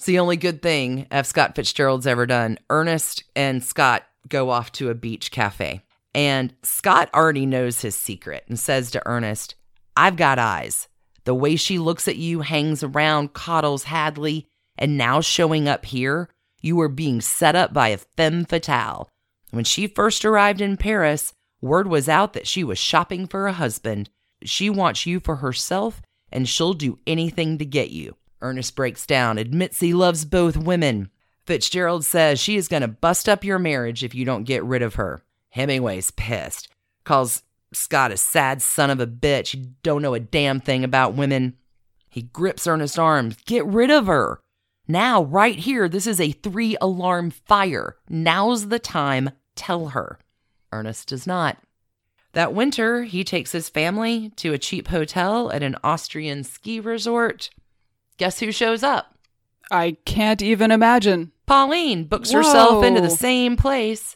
it's 0.02 0.08
the 0.08 0.18
only 0.18 0.36
good 0.36 0.64
thing 0.64 1.06
F. 1.12 1.28
Scott 1.28 1.54
Fitzgerald's 1.54 2.08
ever 2.08 2.26
done. 2.26 2.58
Ernest 2.72 3.24
and 3.36 3.64
Scott 3.64 4.02
go 4.28 4.50
off 4.50 4.72
to 4.72 4.90
a 4.90 4.96
beach 4.96 5.30
cafe. 5.30 5.84
And 6.16 6.56
Scott 6.64 7.12
already 7.14 7.46
knows 7.46 7.82
his 7.82 7.96
secret 7.96 8.44
and 8.48 8.60
says 8.60 8.90
to 8.90 9.08
Ernest, 9.08 9.54
I've 9.96 10.16
got 10.16 10.40
eyes. 10.40 10.88
The 11.26 11.36
way 11.36 11.56
she 11.56 11.78
looks 11.78 12.08
at 12.08 12.16
you, 12.16 12.42
hangs 12.42 12.82
around, 12.82 13.34
coddles 13.34 13.84
Hadley, 13.84 14.48
and 14.76 14.98
now 14.98 15.22
showing 15.22 15.70
up 15.70 15.86
here, 15.86 16.30
you 16.62 16.82
are 16.82 16.90
being 16.90 17.22
set 17.22 17.56
up 17.56 17.72
by 17.72 17.90
a 17.90 18.00
femme 18.00 18.46
fatale. 18.46 19.08
When 19.52 19.66
she 19.66 19.86
first 19.86 20.26
arrived 20.26 20.62
in 20.62 20.78
Paris, 20.78 21.32
word 21.62 21.88
was 21.88 22.10
out 22.10 22.34
that 22.34 22.48
she 22.48 22.64
was 22.64 22.80
shopping 22.80 23.28
for 23.28 23.46
a 23.46 23.54
husband. 23.54 24.10
She 24.42 24.68
wants 24.68 25.06
you 25.06 25.20
for 25.20 25.36
herself, 25.36 26.02
and 26.32 26.50
she'll 26.50 26.74
do 26.74 26.98
anything 27.06 27.60
to 27.60 27.66
get 27.66 27.92
you. 27.92 28.16
Ernest 28.42 28.76
breaks 28.76 29.06
down, 29.06 29.38
admits 29.38 29.80
he 29.80 29.94
loves 29.94 30.26
both 30.26 30.58
women. 30.58 31.10
Fitzgerald 31.46 32.06
says 32.06 32.40
she 32.40 32.56
is 32.56 32.68
going 32.68 32.82
to 32.82 32.88
bust 32.88 33.28
up 33.28 33.44
your 33.44 33.60
marriage 33.60 34.04
if 34.04 34.16
you 34.16 34.26
don't 34.26 34.44
get 34.44 34.64
rid 34.64 34.82
of 34.82 34.96
her. 34.96 35.22
Hemingway's 35.50 36.12
pissed, 36.12 36.70
calls 37.04 37.44
Scott 37.74 38.12
a 38.12 38.18
sad 38.18 38.62
son 38.62 38.90
of 38.90 39.00
a 39.00 39.08
bitch. 39.08 39.54
You 39.54 39.72
don't 39.84 40.02
know 40.02 40.14
a 40.14 40.20
damn 40.20 40.60
thing 40.60 40.84
about 40.84 41.14
women. 41.14 41.58
He 42.10 42.24
grips 42.24 42.68
Ernest's 42.68 42.98
arms. 42.98 43.38
Get 43.46 43.66
rid 43.66 43.90
of 43.90 44.08
her. 44.08 44.42
Now, 44.88 45.24
right 45.24 45.58
here, 45.58 45.88
this 45.88 46.06
is 46.06 46.20
a 46.20 46.32
three 46.32 46.76
alarm 46.82 47.32
fire. 47.32 47.96
Now's 48.10 48.68
the 48.68 48.80
time. 48.80 49.32
Tell 49.56 49.90
her. 49.90 50.20
Ernest 50.72 51.10
does 51.10 51.26
not. 51.26 51.58
That 52.34 52.54
winter, 52.54 53.04
he 53.04 53.24
takes 53.24 53.52
his 53.52 53.70
family 53.70 54.32
to 54.38 54.54
a 54.54 54.58
cheap 54.58 54.88
hotel 54.88 55.52
at 55.52 55.64
an 55.64 55.76
Austrian 55.84 56.44
ski 56.44 56.80
resort. 56.80 57.50
Guess 58.22 58.40
who 58.40 58.52
shows 58.52 58.84
up? 58.84 59.16
I 59.72 59.98
can't 60.06 60.44
even 60.44 60.70
imagine. 60.70 61.32
Pauline 61.48 62.04
books 62.04 62.30
herself 62.30 62.86
into 62.86 63.02
the 63.02 63.10
same 63.10 63.58
place. 63.58 64.16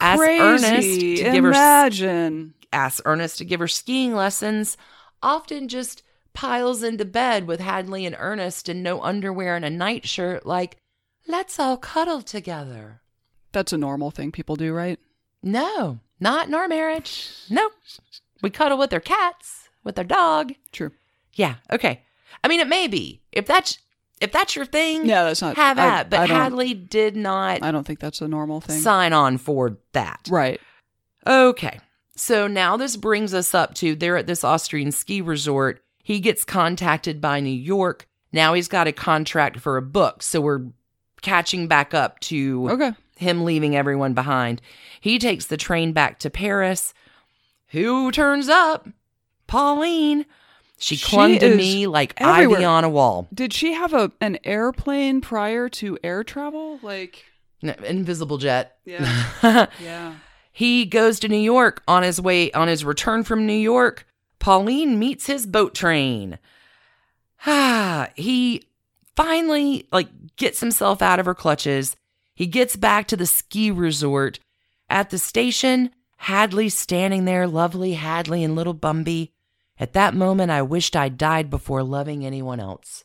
Asks 0.00 0.24
Crazy. 0.24 0.40
Ernest 0.40 1.00
to 1.00 1.30
give 1.32 1.44
her 1.44 1.50
imagine. 1.50 2.54
asks 2.72 3.02
Ernest 3.04 3.36
to 3.36 3.44
give 3.44 3.60
her 3.60 3.68
skiing 3.68 4.14
lessons. 4.14 4.78
Often 5.22 5.68
just 5.68 6.02
piles 6.32 6.82
into 6.82 7.04
bed 7.04 7.46
with 7.46 7.60
Hadley 7.60 8.06
and 8.06 8.16
Ernest 8.18 8.66
in 8.66 8.82
no 8.82 9.02
underwear 9.02 9.56
and 9.56 9.64
a 9.66 9.68
nightshirt, 9.68 10.46
like, 10.46 10.78
let's 11.26 11.60
all 11.60 11.76
cuddle 11.76 12.22
together. 12.22 13.02
That's 13.52 13.74
a 13.74 13.76
normal 13.76 14.10
thing 14.10 14.32
people 14.32 14.56
do, 14.56 14.72
right? 14.72 14.98
No, 15.42 16.00
not 16.18 16.48
in 16.48 16.54
our 16.54 16.66
marriage. 16.66 17.28
Nope. 17.50 17.72
We 18.40 18.48
cuddle 18.48 18.78
with 18.78 18.88
their 18.88 19.00
cats, 19.00 19.68
with 19.84 19.96
their 19.96 20.04
dog. 20.04 20.54
True. 20.72 20.92
Yeah, 21.34 21.56
okay. 21.70 22.04
I 22.44 22.48
mean, 22.48 22.60
it 22.60 22.68
may 22.68 22.86
be. 22.88 23.20
If 23.32 23.46
that's 23.46 23.78
if 24.20 24.32
that's 24.32 24.56
your 24.56 24.64
thing, 24.66 25.06
Yeah, 25.06 25.24
that's 25.24 25.40
not. 25.42 25.56
have 25.56 25.78
I- 25.78 25.86
at. 26.00 26.10
But 26.10 26.20
I 26.20 26.26
Hadley 26.26 26.74
did 26.74 27.14
not 27.16 27.62
I 27.62 27.70
don't 27.70 27.86
think 27.86 28.00
that's 28.00 28.20
a 28.20 28.28
normal 28.28 28.60
thing. 28.60 28.80
sign 28.80 29.12
on 29.12 29.38
for 29.38 29.78
that. 29.92 30.26
Right. 30.30 30.60
Okay. 31.26 31.78
So 32.16 32.46
now 32.48 32.76
this 32.76 32.96
brings 32.96 33.32
us 33.34 33.54
up 33.54 33.74
to 33.74 33.94
they're 33.94 34.16
at 34.16 34.26
this 34.26 34.42
Austrian 34.44 34.90
ski 34.92 35.20
resort. 35.20 35.82
He 36.02 36.20
gets 36.20 36.44
contacted 36.44 37.20
by 37.20 37.40
New 37.40 37.50
York. 37.50 38.08
Now 38.32 38.54
he's 38.54 38.68
got 38.68 38.88
a 38.88 38.92
contract 38.92 39.60
for 39.60 39.76
a 39.76 39.82
book. 39.82 40.22
So 40.22 40.40
we're 40.40 40.66
catching 41.22 41.68
back 41.68 41.94
up 41.94 42.18
to 42.20 42.68
Okay. 42.70 42.92
him 43.16 43.44
leaving 43.44 43.76
everyone 43.76 44.14
behind. 44.14 44.60
He 45.00 45.18
takes 45.18 45.46
the 45.46 45.56
train 45.56 45.92
back 45.92 46.18
to 46.20 46.30
Paris. 46.30 46.92
Who 47.68 48.10
turns 48.10 48.48
up? 48.48 48.88
Pauline. 49.46 50.26
She 50.80 50.96
She 50.96 51.06
clung 51.10 51.38
to 51.40 51.54
me 51.56 51.86
like 51.86 52.14
everywhere. 52.18 52.58
ivy 52.58 52.64
on 52.64 52.84
a 52.84 52.88
wall. 52.88 53.26
Did 53.34 53.52
she 53.52 53.72
have 53.72 53.92
a 53.92 54.12
an 54.20 54.38
airplane 54.44 55.20
prior 55.20 55.68
to 55.70 55.98
air 56.04 56.22
travel? 56.22 56.78
Like, 56.82 57.24
N- 57.62 57.74
Invisible 57.84 58.38
jet. 58.38 58.78
yeah, 58.84 59.66
yeah. 59.82 60.14
He 60.52 60.84
goes 60.86 61.18
to 61.20 61.28
New 61.28 61.36
York 61.36 61.82
on 61.88 62.02
his 62.04 62.20
way 62.20 62.50
on 62.52 62.68
his 62.68 62.84
return 62.84 63.24
from 63.24 63.46
New 63.46 63.52
York. 63.52 64.06
Pauline 64.38 64.98
meets 64.98 65.26
his 65.26 65.46
boat 65.46 65.74
train. 65.74 66.38
Ah, 67.46 68.08
he 68.14 68.64
finally 69.16 69.86
like 69.92 70.08
gets 70.36 70.60
himself 70.60 71.02
out 71.02 71.18
of 71.18 71.26
her 71.26 71.34
clutches. 71.34 71.96
He 72.34 72.46
gets 72.46 72.76
back 72.76 73.08
to 73.08 73.16
the 73.16 73.26
ski 73.26 73.70
resort. 73.70 74.38
At 74.88 75.10
the 75.10 75.18
station, 75.18 75.90
Hadley 76.18 76.68
standing 76.68 77.24
there, 77.24 77.46
lovely 77.48 77.94
Hadley 77.94 78.42
and 78.44 78.54
little 78.56 78.74
Bumby. 78.74 79.30
At 79.80 79.92
that 79.92 80.14
moment, 80.14 80.50
I 80.50 80.62
wished 80.62 80.96
I'd 80.96 81.16
died 81.16 81.50
before 81.50 81.82
loving 81.82 82.24
anyone 82.24 82.60
else. 82.60 83.04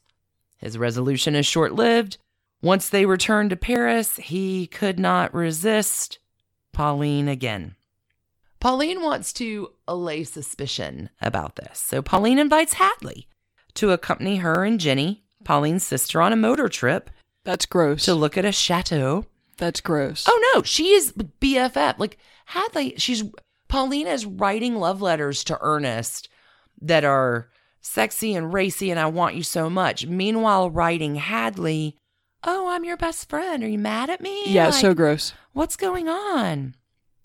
His 0.58 0.78
resolution 0.78 1.36
is 1.36 1.46
short 1.46 1.74
lived. 1.74 2.18
Once 2.62 2.90
they 2.90 3.06
returned 3.06 3.50
to 3.50 3.56
Paris, 3.56 4.16
he 4.16 4.68
could 4.68 4.98
not 4.98 5.34
resist 5.34 6.20
Pauline 6.72 7.28
again. 7.28 7.76
Pauline 8.60 9.02
wants 9.02 9.34
to 9.34 9.72
allay 9.88 10.24
suspicion 10.24 11.10
about 11.22 11.58
this, 11.58 11.80
so 11.80 12.02
Pauline 12.02 12.40
invites 12.40 12.74
Hadley 12.74 13.28
to 13.74 13.92
accompany 13.92 14.38
her 14.38 14.64
and 14.64 14.80
Jenny 14.80 15.24
Pauline's 15.44 15.86
sister, 15.86 16.22
on 16.22 16.32
a 16.32 16.38
motor 16.38 16.70
trip 16.70 17.10
That's 17.44 17.66
gross. 17.66 18.06
to 18.06 18.14
look 18.14 18.38
at 18.38 18.46
a 18.46 18.52
chateau. 18.52 19.26
That's 19.58 19.82
gross. 19.82 20.26
Oh 20.28 20.54
no, 20.56 20.64
she 20.64 20.94
is 20.94 21.12
BFF. 21.12 22.00
Like 22.00 22.18
Hadley, 22.46 22.96
she's 22.98 23.24
Pauline 23.68 24.08
is 24.08 24.26
writing 24.26 24.76
love 24.76 25.02
letters 25.02 25.44
to 25.46 25.58
Ernest 25.62 26.30
that 26.82 27.04
are 27.04 27.50
sexy 27.82 28.34
and 28.34 28.54
racy 28.54 28.90
and 28.92 29.00
I 29.00 29.06
want 29.08 29.36
you 29.36 29.44
so 29.44 29.70
much. 29.70 30.06
Meanwhile, 30.06 30.70
writing 30.72 31.16
Hadley, 31.16 31.98
"Oh, 32.44 32.70
I'm 32.70 32.84
your 32.86 32.98
best 32.98 33.30
friend. 33.30 33.64
Are 33.64 33.68
you 33.68 33.78
mad 33.80 34.10
at 34.10 34.22
me?" 34.22 34.44
yeah, 34.48 34.66
Like, 34.68 34.74
so 34.76 34.94
gross. 34.94 35.34
what's 35.54 35.76
going 35.76 36.08
on? 36.10 36.76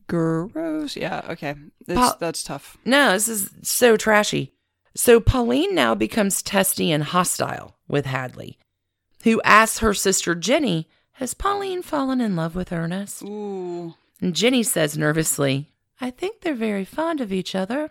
Gross. 0.07 0.96
Yeah, 0.96 1.22
okay. 1.28 1.55
Pa- 1.86 2.16
that's 2.18 2.42
tough. 2.42 2.78
No, 2.84 3.12
this 3.12 3.28
is 3.28 3.51
so 3.62 3.96
trashy. 3.96 4.53
So 4.94 5.20
Pauline 5.20 5.74
now 5.74 5.94
becomes 5.94 6.42
testy 6.42 6.90
and 6.90 7.05
hostile 7.05 7.76
with 7.86 8.07
Hadley, 8.07 8.59
who 9.24 9.40
asks 9.42 9.78
her 9.78 9.94
sister 9.94 10.34
Jenny, 10.34 10.88
"Has 11.12 11.34
Pauline 11.34 11.82
fallen 11.82 12.20
in 12.20 12.34
love 12.36 12.55
with 12.57 12.72
Ernest?" 12.72 13.22
Ooh. 13.22 13.94
And 14.20 14.34
Jenny 14.34 14.62
says 14.64 14.99
nervously, 14.99 15.70
I 16.01 16.11
think 16.11 16.40
they're 16.40 16.55
very 16.55 16.84
fond 16.84 17.20
of 17.20 17.32
each 17.32 17.55
other. 17.55 17.90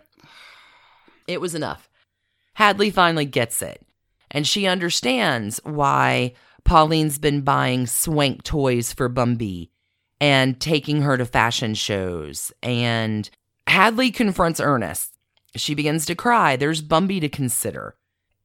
It 1.28 1.40
was 1.40 1.54
enough. 1.54 1.88
Hadley 2.54 2.90
finally 2.90 3.26
gets 3.26 3.62
it, 3.62 3.86
and 4.30 4.44
she 4.44 4.66
understands 4.66 5.60
why 5.62 6.32
Pauline's 6.64 7.18
been 7.18 7.42
buying 7.42 7.86
swank 7.86 8.42
toys 8.42 8.92
for 8.92 9.08
Bumby 9.08 9.68
and 10.20 10.58
taking 10.60 11.02
her 11.02 11.16
to 11.16 11.24
fashion 11.24 11.74
shows. 11.74 12.50
And 12.62 13.30
Hadley 13.68 14.10
confronts 14.10 14.58
Ernest. 14.58 15.14
She 15.54 15.74
begins 15.74 16.04
to 16.06 16.14
cry. 16.14 16.56
There's 16.56 16.82
Bumby 16.82 17.20
to 17.20 17.28
consider. 17.28 17.94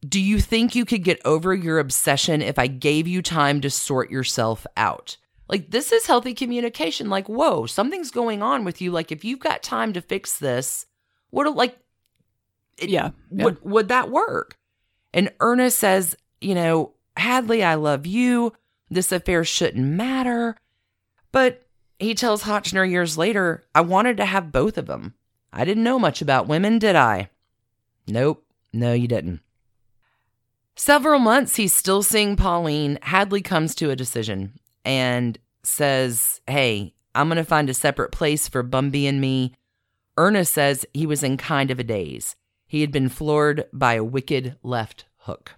Do 0.07 0.19
you 0.19 0.39
think 0.39 0.75
you 0.75 0.85
could 0.85 1.03
get 1.03 1.21
over 1.25 1.53
your 1.53 1.79
obsession 1.79 2.41
if 2.41 2.59
I 2.59 2.67
gave 2.67 3.07
you 3.07 3.21
time 3.21 3.61
to 3.61 3.69
sort 3.69 4.11
yourself 4.11 4.67
out? 4.75 5.17
Like, 5.47 5.71
this 5.71 5.91
is 5.91 6.05
healthy 6.05 6.33
communication. 6.33 7.09
Like, 7.09 7.27
whoa, 7.27 7.65
something's 7.65 8.11
going 8.11 8.41
on 8.41 8.65
with 8.65 8.81
you. 8.81 8.91
Like, 8.91 9.11
if 9.11 9.23
you've 9.23 9.39
got 9.39 9.63
time 9.63 9.93
to 9.93 10.01
fix 10.01 10.37
this, 10.37 10.85
what, 11.29 11.53
like, 11.55 11.77
it- 12.77 12.89
Yeah. 12.89 13.11
yeah. 13.31 13.45
would, 13.45 13.63
would 13.63 13.87
that 13.89 14.09
work? 14.09 14.57
And 15.13 15.31
Ernest 15.39 15.77
says, 15.79 16.15
you 16.41 16.55
know, 16.55 16.93
Hadley, 17.15 17.63
I 17.63 17.75
love 17.75 18.05
you. 18.07 18.53
This 18.89 19.11
affair 19.11 19.43
shouldn't 19.43 19.85
matter. 19.85 20.55
But 21.31 21.65
he 21.99 22.15
tells 22.15 22.43
Hotchner 22.43 22.89
years 22.89 23.17
later, 23.17 23.63
I 23.75 23.81
wanted 23.81 24.17
to 24.17 24.25
have 24.25 24.51
both 24.51 24.77
of 24.77 24.87
them. 24.87 25.13
I 25.51 25.65
didn't 25.65 25.83
know 25.83 25.99
much 25.99 26.21
about 26.21 26.47
women, 26.47 26.79
did 26.79 26.95
I? 26.95 27.29
Nope. 28.07 28.43
No, 28.73 28.93
you 28.93 29.07
didn't. 29.07 29.41
Several 30.75 31.19
months 31.19 31.55
he's 31.55 31.73
still 31.73 32.01
seeing 32.01 32.35
Pauline. 32.35 32.97
Hadley 33.03 33.41
comes 33.41 33.75
to 33.75 33.91
a 33.91 33.95
decision 33.95 34.53
and 34.83 35.37
says, 35.61 36.41
Hey, 36.47 36.93
I'm 37.13 37.27
going 37.27 37.37
to 37.37 37.43
find 37.43 37.69
a 37.69 37.73
separate 37.75 38.11
place 38.11 38.47
for 38.47 38.63
Bumby 38.63 39.07
and 39.07 39.21
me. 39.21 39.53
Ernest 40.17 40.53
says 40.53 40.85
he 40.93 41.05
was 41.05 41.21
in 41.23 41.37
kind 41.37 41.69
of 41.69 41.79
a 41.79 41.83
daze. 41.83 42.35
He 42.73 42.81
had 42.81 42.91
been 42.91 43.07
floored 43.07 43.65
by 43.71 43.93
a 43.93 44.03
wicked 44.03 44.55
left 44.63 45.05
hook. 45.17 45.57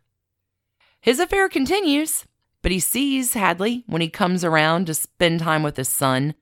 His 0.99 1.17
affair 1.17 1.47
continues, 1.47 2.25
but 2.61 2.73
he 2.73 2.79
sees 2.81 3.35
Hadley 3.35 3.85
when 3.87 4.01
he 4.01 4.09
comes 4.09 4.43
around 4.43 4.87
to 4.87 4.93
spend 4.93 5.39
time 5.39 5.63
with 5.63 5.77
his 5.77 5.87
son. 5.87 6.35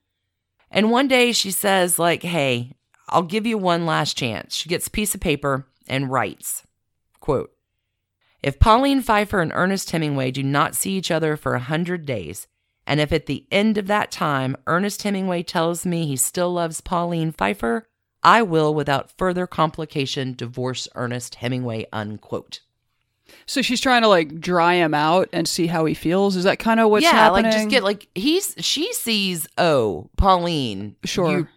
And 0.72 0.90
one 0.90 1.08
day 1.08 1.32
she 1.32 1.52
says, 1.52 2.00
like, 2.00 2.24
hey, 2.24 2.72
I'll 3.08 3.22
give 3.22 3.46
you 3.46 3.56
one 3.56 3.86
last 3.86 4.18
chance. 4.18 4.56
She 4.56 4.68
gets 4.68 4.88
a 4.88 4.90
piece 4.90 5.14
of 5.14 5.22
paper 5.22 5.68
and 5.88 6.10
writes, 6.10 6.64
quote, 7.20 7.54
if 8.42 8.58
Pauline 8.58 9.04
Pfeiffer 9.04 9.42
and 9.42 9.52
Ernest 9.54 9.92
Hemingway 9.92 10.32
do 10.32 10.42
not 10.42 10.74
see 10.74 10.94
each 10.94 11.12
other 11.12 11.38
for 11.38 11.54
a 11.54 11.60
hundred 11.60 12.08
days, 12.08 12.48
and 12.88 13.00
if 13.00 13.14
at 13.14 13.28
the 13.28 13.46
end 13.52 13.78
of 13.78 13.86
that 13.86 14.10
time 14.10 14.58
Ernest 14.66 15.04
Hemingway 15.04 15.44
tells 15.44 15.86
me 15.86 16.08
he 16.08 16.18
still 16.18 16.52
loves 16.52 16.82
Pauline 16.82 17.32
Pfeiffer, 17.32 17.88
I 18.24 18.42
will, 18.42 18.74
without 18.74 19.12
further 19.18 19.46
complication, 19.48 20.34
divorce 20.34 20.88
Ernest 20.96 21.36
Hemingway, 21.36 21.86
unquote. 21.92 22.62
So 23.46 23.62
she's 23.62 23.82
trying 23.82 24.04
to 24.04 24.08
like 24.08 24.40
dry 24.40 24.76
him 24.76 24.94
out 24.94 25.28
and 25.34 25.48
see 25.48 25.68
how 25.68 25.86
he 25.86 25.94
feels. 25.94 26.36
Is 26.36 26.44
that 26.44 26.60
kind 26.60 26.80
of 26.80 26.90
what's 26.90 27.04
yeah, 27.04 27.12
happening? 27.12 27.46
like 27.46 27.54
just 27.54 27.70
get 27.70 27.84
like 27.84 28.08
he's 28.16 28.54
she 28.60 28.94
sees 28.94 29.48
oh 29.58 30.10
Pauline 30.18 30.96
Sure. 31.04 31.32
you- 31.32 31.48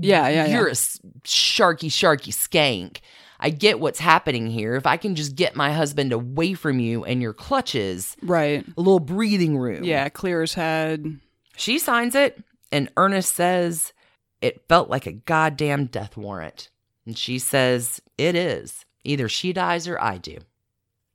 Yeah, 0.00 0.28
yeah, 0.28 0.46
you're 0.46 0.66
yeah. 0.66 0.72
a 0.72 1.20
sharky 1.24 1.88
sharky 1.88 2.32
skank. 2.32 2.98
I 3.38 3.50
get 3.50 3.80
what's 3.80 4.00
happening 4.00 4.46
here. 4.46 4.74
If 4.76 4.86
I 4.86 4.96
can 4.96 5.14
just 5.14 5.36
get 5.36 5.54
my 5.54 5.72
husband 5.72 6.12
away 6.12 6.54
from 6.54 6.80
you 6.80 7.04
and 7.04 7.20
your 7.22 7.34
clutches, 7.34 8.16
right. 8.22 8.64
a 8.66 8.80
little 8.80 8.98
breathing 9.00 9.58
room. 9.58 9.84
Yeah, 9.84 10.08
clear 10.08 10.40
his 10.40 10.54
head. 10.54 11.20
She 11.56 11.78
signs 11.78 12.14
it, 12.14 12.42
and 12.72 12.90
Ernest 12.96 13.34
says 13.34 13.92
it 14.40 14.68
felt 14.68 14.88
like 14.88 15.06
a 15.06 15.12
goddamn 15.12 15.86
death 15.86 16.16
warrant. 16.16 16.70
And 17.04 17.16
she 17.16 17.38
says 17.38 18.00
it 18.18 18.34
is. 18.34 18.84
Either 19.04 19.28
she 19.28 19.52
dies 19.52 19.86
or 19.86 20.00
I 20.00 20.18
do. 20.18 20.38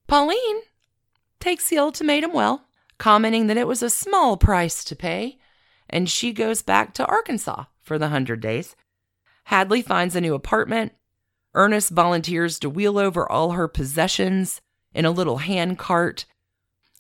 Pauline 0.08 0.62
takes 1.40 1.70
the 1.70 1.78
ultimatum 1.78 2.34
well, 2.34 2.66
commenting 2.98 3.48
that 3.48 3.58
it 3.58 3.68
was 3.68 3.84
a 3.84 3.90
small 3.90 4.38
price 4.38 4.84
to 4.86 4.96
pay, 4.96 5.38
and 5.90 6.10
she 6.10 6.32
goes 6.32 6.62
back 6.62 6.94
to 6.94 7.06
Arkansas 7.06 7.66
for 7.82 7.98
the 7.98 8.06
100 8.06 8.40
days. 8.40 8.76
Hadley 9.46 9.82
finds 9.82 10.16
a 10.16 10.22
new 10.22 10.34
apartment. 10.34 10.94
Ernest 11.54 11.90
volunteers 11.90 12.60
to 12.60 12.70
wheel 12.70 12.98
over 12.98 13.30
all 13.30 13.52
her 13.52 13.68
possessions 13.68 14.62
in 14.94 15.04
a 15.04 15.12
little 15.12 15.38
hand 15.38 15.78
cart. 15.78 16.26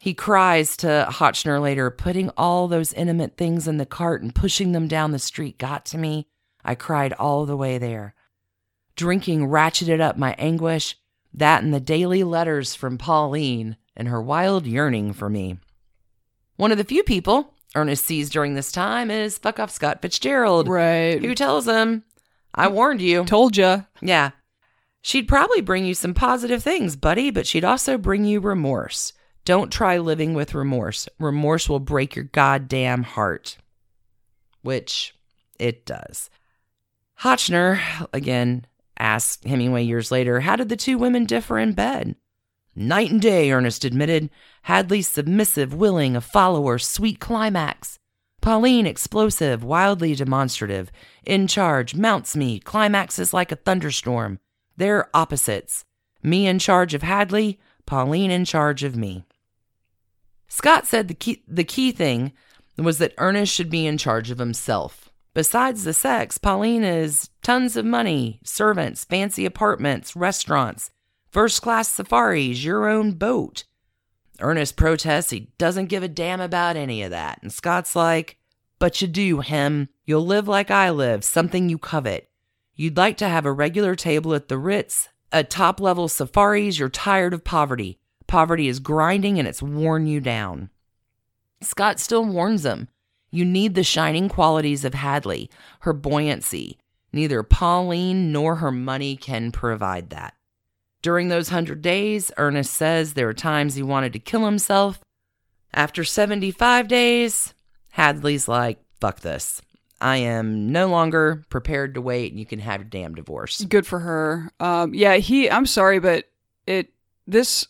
He 0.01 0.15
cries 0.15 0.75
to 0.77 1.05
Hotchner 1.11 1.61
later, 1.61 1.91
putting 1.91 2.31
all 2.35 2.67
those 2.67 2.91
intimate 2.93 3.37
things 3.37 3.67
in 3.67 3.77
the 3.77 3.85
cart 3.85 4.23
and 4.23 4.33
pushing 4.33 4.71
them 4.71 4.87
down 4.87 5.11
the 5.11 5.19
street 5.19 5.59
got 5.59 5.85
to 5.85 5.97
me. 5.99 6.27
I 6.65 6.73
cried 6.73 7.13
all 7.13 7.45
the 7.45 7.55
way 7.55 7.77
there. 7.77 8.15
Drinking 8.95 9.47
ratcheted 9.49 10.01
up 10.01 10.17
my 10.17 10.33
anguish, 10.39 10.95
that 11.31 11.61
and 11.63 11.71
the 11.71 11.79
daily 11.79 12.23
letters 12.23 12.73
from 12.73 12.97
Pauline 12.97 13.77
and 13.95 14.07
her 14.07 14.19
wild 14.19 14.65
yearning 14.65 15.13
for 15.13 15.29
me. 15.29 15.59
One 16.55 16.71
of 16.71 16.79
the 16.79 16.83
few 16.83 17.03
people 17.03 17.53
Ernest 17.75 18.03
sees 18.03 18.31
during 18.31 18.55
this 18.55 18.71
time 18.71 19.11
is 19.11 19.37
fuck 19.37 19.59
off 19.59 19.69
Scott 19.69 20.01
Fitzgerald, 20.01 20.67
Right. 20.67 21.23
who 21.23 21.35
tells 21.35 21.67
him, 21.67 22.05
I 22.55 22.69
warned 22.69 23.01
you. 23.01 23.23
Told 23.25 23.55
ya. 23.55 23.81
Yeah. 24.01 24.31
She'd 25.03 25.27
probably 25.27 25.61
bring 25.61 25.85
you 25.85 25.93
some 25.93 26.15
positive 26.15 26.63
things, 26.63 26.95
buddy, 26.95 27.29
but 27.29 27.45
she'd 27.45 27.63
also 27.63 27.99
bring 27.99 28.25
you 28.25 28.39
remorse. 28.39 29.13
Don't 29.43 29.71
try 29.71 29.97
living 29.97 30.33
with 30.33 30.53
remorse. 30.53 31.09
Remorse 31.19 31.67
will 31.67 31.79
break 31.79 32.15
your 32.15 32.25
goddamn 32.25 33.03
heart. 33.03 33.57
Which 34.61 35.15
it 35.57 35.85
does. 35.85 36.29
Hotchner, 37.21 37.79
again, 38.13 38.65
asked 38.97 39.43
Hemingway 39.45 39.83
years 39.83 40.11
later, 40.11 40.41
how 40.41 40.55
did 40.55 40.69
the 40.69 40.75
two 40.75 40.97
women 40.97 41.25
differ 41.25 41.57
in 41.57 41.73
bed? 41.73 42.15
Night 42.75 43.11
and 43.11 43.21
day, 43.21 43.51
Ernest 43.51 43.83
admitted. 43.83 44.29
Hadley 44.63 45.01
submissive, 45.01 45.73
willing, 45.73 46.15
a 46.15 46.21
follower, 46.21 46.77
sweet 46.77 47.19
climax. 47.19 47.99
Pauline 48.41 48.87
explosive, 48.87 49.63
wildly 49.63 50.15
demonstrative, 50.15 50.91
in 51.25 51.47
charge, 51.47 51.93
mounts 51.93 52.35
me, 52.35 52.59
climaxes 52.59 53.33
like 53.33 53.51
a 53.51 53.55
thunderstorm. 53.55 54.39
They're 54.77 55.15
opposites. 55.15 55.85
Me 56.23 56.47
in 56.47 56.57
charge 56.57 56.93
of 56.93 57.03
Hadley, 57.03 57.59
Pauline 57.85 58.31
in 58.31 58.45
charge 58.45 58.83
of 58.83 58.95
me. 58.95 59.25
Scott 60.51 60.85
said 60.85 61.07
the 61.07 61.13
key, 61.13 61.41
the 61.47 61.63
key 61.63 61.93
thing 61.93 62.33
was 62.77 62.97
that 62.97 63.13
Ernest 63.17 63.53
should 63.53 63.69
be 63.69 63.87
in 63.87 63.97
charge 63.97 64.31
of 64.31 64.37
himself. 64.37 65.09
Besides 65.33 65.85
the 65.85 65.93
sex, 65.93 66.37
Pauline 66.37 66.83
is 66.83 67.29
tons 67.41 67.77
of 67.77 67.85
money, 67.85 68.41
servants, 68.43 69.05
fancy 69.05 69.45
apartments, 69.45 70.13
restaurants, 70.13 70.91
first 71.29 71.61
class 71.61 71.89
safaris, 71.89 72.65
your 72.65 72.89
own 72.89 73.13
boat. 73.13 73.63
Ernest 74.41 74.75
protests 74.75 75.29
he 75.29 75.53
doesn't 75.57 75.85
give 75.85 76.03
a 76.03 76.09
damn 76.09 76.41
about 76.41 76.75
any 76.75 77.01
of 77.01 77.11
that. 77.11 77.41
And 77.41 77.53
Scott's 77.53 77.95
like, 77.95 78.37
But 78.77 79.01
you 79.01 79.07
do, 79.07 79.39
Hem. 79.39 79.87
You'll 80.05 80.25
live 80.25 80.49
like 80.49 80.69
I 80.69 80.89
live, 80.89 81.23
something 81.23 81.69
you 81.69 81.77
covet. 81.77 82.29
You'd 82.75 82.97
like 82.97 83.15
to 83.17 83.29
have 83.29 83.45
a 83.45 83.53
regular 83.53 83.95
table 83.95 84.33
at 84.33 84.49
the 84.49 84.57
Ritz, 84.57 85.07
a 85.31 85.45
top 85.45 85.79
level 85.79 86.09
safaris. 86.09 86.77
You're 86.77 86.89
tired 86.89 87.33
of 87.33 87.45
poverty. 87.45 88.00
Poverty 88.31 88.69
is 88.69 88.79
grinding 88.79 89.39
and 89.39 89.45
it's 89.45 89.61
worn 89.61 90.07
you 90.07 90.21
down. 90.21 90.69
Scott 91.59 91.99
still 91.99 92.23
warns 92.23 92.65
him 92.65 92.87
you 93.29 93.43
need 93.43 93.75
the 93.75 93.83
shining 93.83 94.29
qualities 94.29 94.85
of 94.85 94.93
Hadley, 94.93 95.49
her 95.81 95.91
buoyancy. 95.91 96.77
Neither 97.11 97.43
Pauline 97.43 98.31
nor 98.31 98.55
her 98.55 98.71
money 98.71 99.17
can 99.17 99.51
provide 99.51 100.11
that. 100.11 100.33
During 101.01 101.27
those 101.27 101.49
hundred 101.49 101.81
days, 101.81 102.31
Ernest 102.37 102.71
says 102.71 103.15
there 103.15 103.25
were 103.25 103.33
times 103.33 103.75
he 103.75 103.83
wanted 103.83 104.13
to 104.13 104.19
kill 104.19 104.45
himself. 104.45 105.01
After 105.73 106.05
75 106.05 106.87
days, 106.87 107.53
Hadley's 107.89 108.47
like, 108.47 108.79
fuck 109.01 109.19
this. 109.19 109.61
I 109.99 110.17
am 110.17 110.71
no 110.71 110.87
longer 110.87 111.43
prepared 111.49 111.95
to 111.95 112.01
wait 112.01 112.31
and 112.31 112.39
you 112.39 112.45
can 112.45 112.59
have 112.59 112.79
your 112.79 112.89
damn 112.89 113.13
divorce. 113.13 113.65
Good 113.65 113.85
for 113.85 113.99
her. 113.99 114.53
Um, 114.61 114.93
yeah, 114.93 115.17
he. 115.17 115.51
I'm 115.51 115.65
sorry, 115.65 115.99
but 115.99 116.29
it. 116.65 116.93
This. 117.27 117.67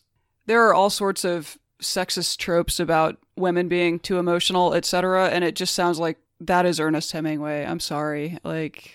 There 0.51 0.67
are 0.67 0.73
all 0.73 0.89
sorts 0.89 1.23
of 1.23 1.57
sexist 1.81 2.35
tropes 2.35 2.77
about 2.77 3.17
women 3.37 3.69
being 3.69 3.99
too 3.99 4.19
emotional, 4.19 4.73
etc. 4.73 5.29
And 5.29 5.45
it 5.45 5.55
just 5.55 5.73
sounds 5.73 5.97
like 5.97 6.17
that 6.41 6.65
is 6.65 6.77
Ernest 6.77 7.13
Hemingway. 7.13 7.63
I'm 7.65 7.79
sorry. 7.79 8.37
Like 8.43 8.91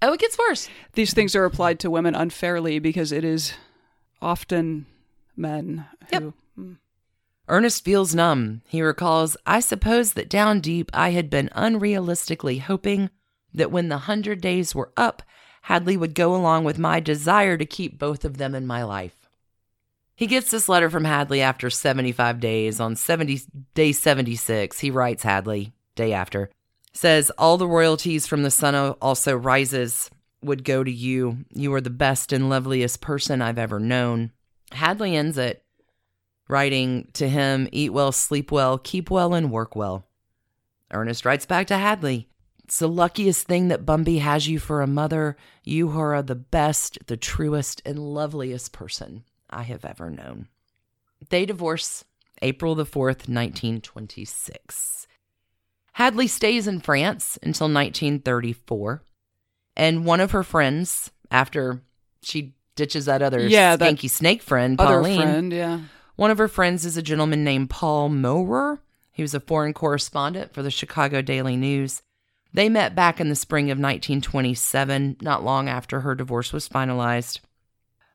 Oh, 0.00 0.12
it 0.12 0.20
gets 0.20 0.38
worse. 0.38 0.68
these 0.92 1.12
things 1.12 1.34
are 1.34 1.44
applied 1.44 1.80
to 1.80 1.90
women 1.90 2.14
unfairly 2.14 2.78
because 2.78 3.10
it 3.10 3.24
is 3.24 3.54
often 4.22 4.86
men 5.36 5.86
who 6.10 6.24
Yep. 6.26 6.34
Hmm. 6.54 6.72
Ernest 7.48 7.84
feels 7.84 8.14
numb. 8.14 8.62
He 8.68 8.80
recalls, 8.80 9.36
I 9.44 9.58
suppose 9.58 10.12
that 10.12 10.28
down 10.30 10.60
deep 10.60 10.92
I 10.94 11.10
had 11.10 11.28
been 11.28 11.50
unrealistically 11.56 12.60
hoping 12.60 13.10
that 13.52 13.72
when 13.72 13.88
the 13.88 13.98
hundred 13.98 14.40
days 14.40 14.76
were 14.76 14.92
up, 14.96 15.24
Hadley 15.62 15.96
would 15.96 16.14
go 16.14 16.36
along 16.36 16.62
with 16.62 16.78
my 16.78 17.00
desire 17.00 17.56
to 17.56 17.66
keep 17.66 17.98
both 17.98 18.24
of 18.24 18.36
them 18.38 18.54
in 18.54 18.64
my 18.64 18.84
life. 18.84 19.19
He 20.20 20.26
gets 20.26 20.50
this 20.50 20.68
letter 20.68 20.90
from 20.90 21.06
Hadley 21.06 21.40
after 21.40 21.70
75 21.70 22.40
days. 22.40 22.78
On 22.78 22.94
70, 22.94 23.40
day 23.72 23.90
76, 23.92 24.78
he 24.78 24.90
writes 24.90 25.22
Hadley, 25.22 25.72
day 25.94 26.12
after, 26.12 26.50
says, 26.92 27.30
All 27.38 27.56
the 27.56 27.66
royalties 27.66 28.26
from 28.26 28.42
the 28.42 28.50
sun 28.50 28.74
also 29.00 29.34
rises 29.34 30.10
would 30.42 30.62
go 30.62 30.84
to 30.84 30.90
you. 30.90 31.46
You 31.54 31.72
are 31.72 31.80
the 31.80 31.88
best 31.88 32.34
and 32.34 32.50
loveliest 32.50 33.00
person 33.00 33.40
I've 33.40 33.56
ever 33.56 33.80
known. 33.80 34.32
Hadley 34.72 35.16
ends 35.16 35.38
it 35.38 35.64
writing 36.48 37.08
to 37.14 37.26
him, 37.26 37.66
Eat 37.72 37.94
well, 37.94 38.12
sleep 38.12 38.52
well, 38.52 38.76
keep 38.76 39.10
well, 39.10 39.32
and 39.32 39.50
work 39.50 39.74
well. 39.74 40.04
Ernest 40.90 41.24
writes 41.24 41.46
back 41.46 41.66
to 41.68 41.78
Hadley, 41.78 42.28
It's 42.64 42.78
the 42.78 42.88
luckiest 42.90 43.46
thing 43.46 43.68
that 43.68 43.86
Bumby 43.86 44.20
has 44.20 44.46
you 44.46 44.58
for 44.58 44.82
a 44.82 44.86
mother. 44.86 45.38
You 45.64 45.98
are 45.98 46.20
the 46.20 46.34
best, 46.34 46.98
the 47.06 47.16
truest, 47.16 47.80
and 47.86 47.98
loveliest 47.98 48.72
person 48.72 49.24
I 49.50 49.62
have 49.64 49.84
ever 49.84 50.10
known. 50.10 50.48
They 51.28 51.44
divorce 51.44 52.04
April 52.42 52.74
the 52.74 52.86
4th, 52.86 53.28
1926. 53.28 55.06
Hadley 55.94 56.26
stays 56.26 56.66
in 56.66 56.80
France 56.80 57.38
until 57.42 57.66
1934. 57.66 59.02
And 59.76 60.04
one 60.04 60.20
of 60.20 60.30
her 60.30 60.42
friends, 60.42 61.10
after 61.30 61.82
she 62.22 62.54
ditches 62.76 63.06
that 63.06 63.22
other 63.22 63.46
Yeah, 63.46 63.76
that 63.76 63.94
skanky 63.94 64.08
snake 64.08 64.42
friend, 64.42 64.80
other 64.80 64.96
Pauline, 64.96 65.20
friend, 65.20 65.52
yeah. 65.52 65.80
one 66.16 66.30
of 66.30 66.38
her 66.38 66.48
friends 66.48 66.84
is 66.84 66.96
a 66.96 67.02
gentleman 67.02 67.44
named 67.44 67.70
Paul 67.70 68.08
Mowrer. 68.08 68.80
He 69.10 69.22
was 69.22 69.34
a 69.34 69.40
foreign 69.40 69.74
correspondent 69.74 70.54
for 70.54 70.62
the 70.62 70.70
Chicago 70.70 71.20
Daily 71.20 71.56
News. 71.56 72.02
They 72.52 72.68
met 72.68 72.94
back 72.94 73.20
in 73.20 73.28
the 73.28 73.34
spring 73.34 73.66
of 73.66 73.78
1927, 73.78 75.18
not 75.20 75.44
long 75.44 75.68
after 75.68 76.00
her 76.00 76.14
divorce 76.14 76.52
was 76.52 76.68
finalized. 76.68 77.40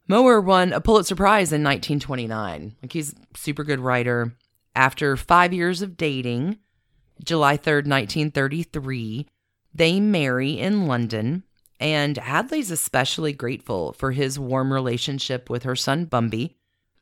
Mowrer 0.08 0.40
won 0.40 0.72
a 0.72 0.82
Pulitzer 0.82 1.16
Prize 1.16 1.52
in 1.52 1.64
1929. 1.64 2.76
Like 2.82 2.94
he's 2.94 3.14
a 3.14 3.16
super 3.36 3.64
good 3.64 3.80
writer. 3.80 4.36
After 4.76 5.18
five 5.18 5.54
years 5.54 5.82
of 5.82 5.98
dating, 5.98 6.60
July 7.24 7.58
3rd, 7.58 7.88
1933, 7.88 9.28
they 9.74 10.00
marry 10.00 10.60
in 10.60 10.88
London. 10.88 11.44
And 11.80 12.18
Hadley's 12.18 12.72
especially 12.72 13.34
grateful 13.34 13.94
for 13.94 14.12
his 14.12 14.40
warm 14.40 14.72
relationship 14.72 15.50
with 15.50 15.64
her 15.64 15.76
son 15.76 16.06
Bumby. 16.06 16.56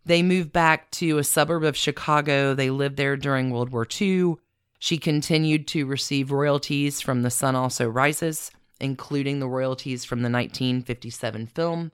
They 0.06 0.24
moved 0.24 0.52
back 0.52 0.90
to 0.92 1.18
a 1.18 1.24
suburb 1.24 1.64
of 1.64 1.78
Chicago. 1.78 2.54
They 2.54 2.70
lived 2.70 2.98
there 2.98 3.16
during 3.16 3.50
World 3.50 3.72
War 3.72 3.88
II. 4.02 4.36
She 4.80 4.98
continued 4.98 5.68
to 5.70 5.86
receive 5.86 6.32
royalties 6.32 7.00
from 7.00 7.22
The 7.22 7.30
Sun 7.30 7.56
Also 7.56 7.88
Rises, 7.88 8.52
including 8.82 9.40
the 9.40 9.48
royalties 9.48 10.04
from 10.04 10.20
the 10.20 10.30
1957 10.30 11.48
film. 11.48 11.92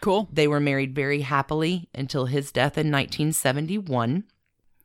Cool. 0.00 0.28
They 0.32 0.46
were 0.46 0.60
married 0.60 0.94
very 0.94 1.22
happily 1.22 1.88
until 1.94 2.26
his 2.26 2.52
death 2.52 2.76
in 2.76 2.90
1971. 2.90 4.24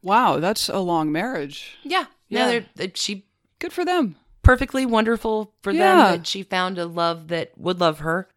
Wow, 0.02 0.40
that's 0.40 0.70
a 0.70 0.80
long 0.80 1.12
marriage. 1.12 1.78
Yeah, 1.84 2.06
Yeah. 2.30 2.46
no, 2.46 2.48
they're- 2.52 2.66
they- 2.76 2.92
she 2.96 3.26
Good 3.60 3.74
for 3.74 3.86
them. 3.86 4.16
perfectly 4.42 4.86
wonderful 4.86 5.54
for 5.62 5.72
Yeah. 5.72 5.96
them 5.96 6.20
that 6.20 6.28
she 6.28 6.44
found 6.44 6.78
a 6.78 6.86
love 6.86 7.28
that 7.28 7.58
would 7.58 7.80
love 7.80 8.00
her. 8.00 8.30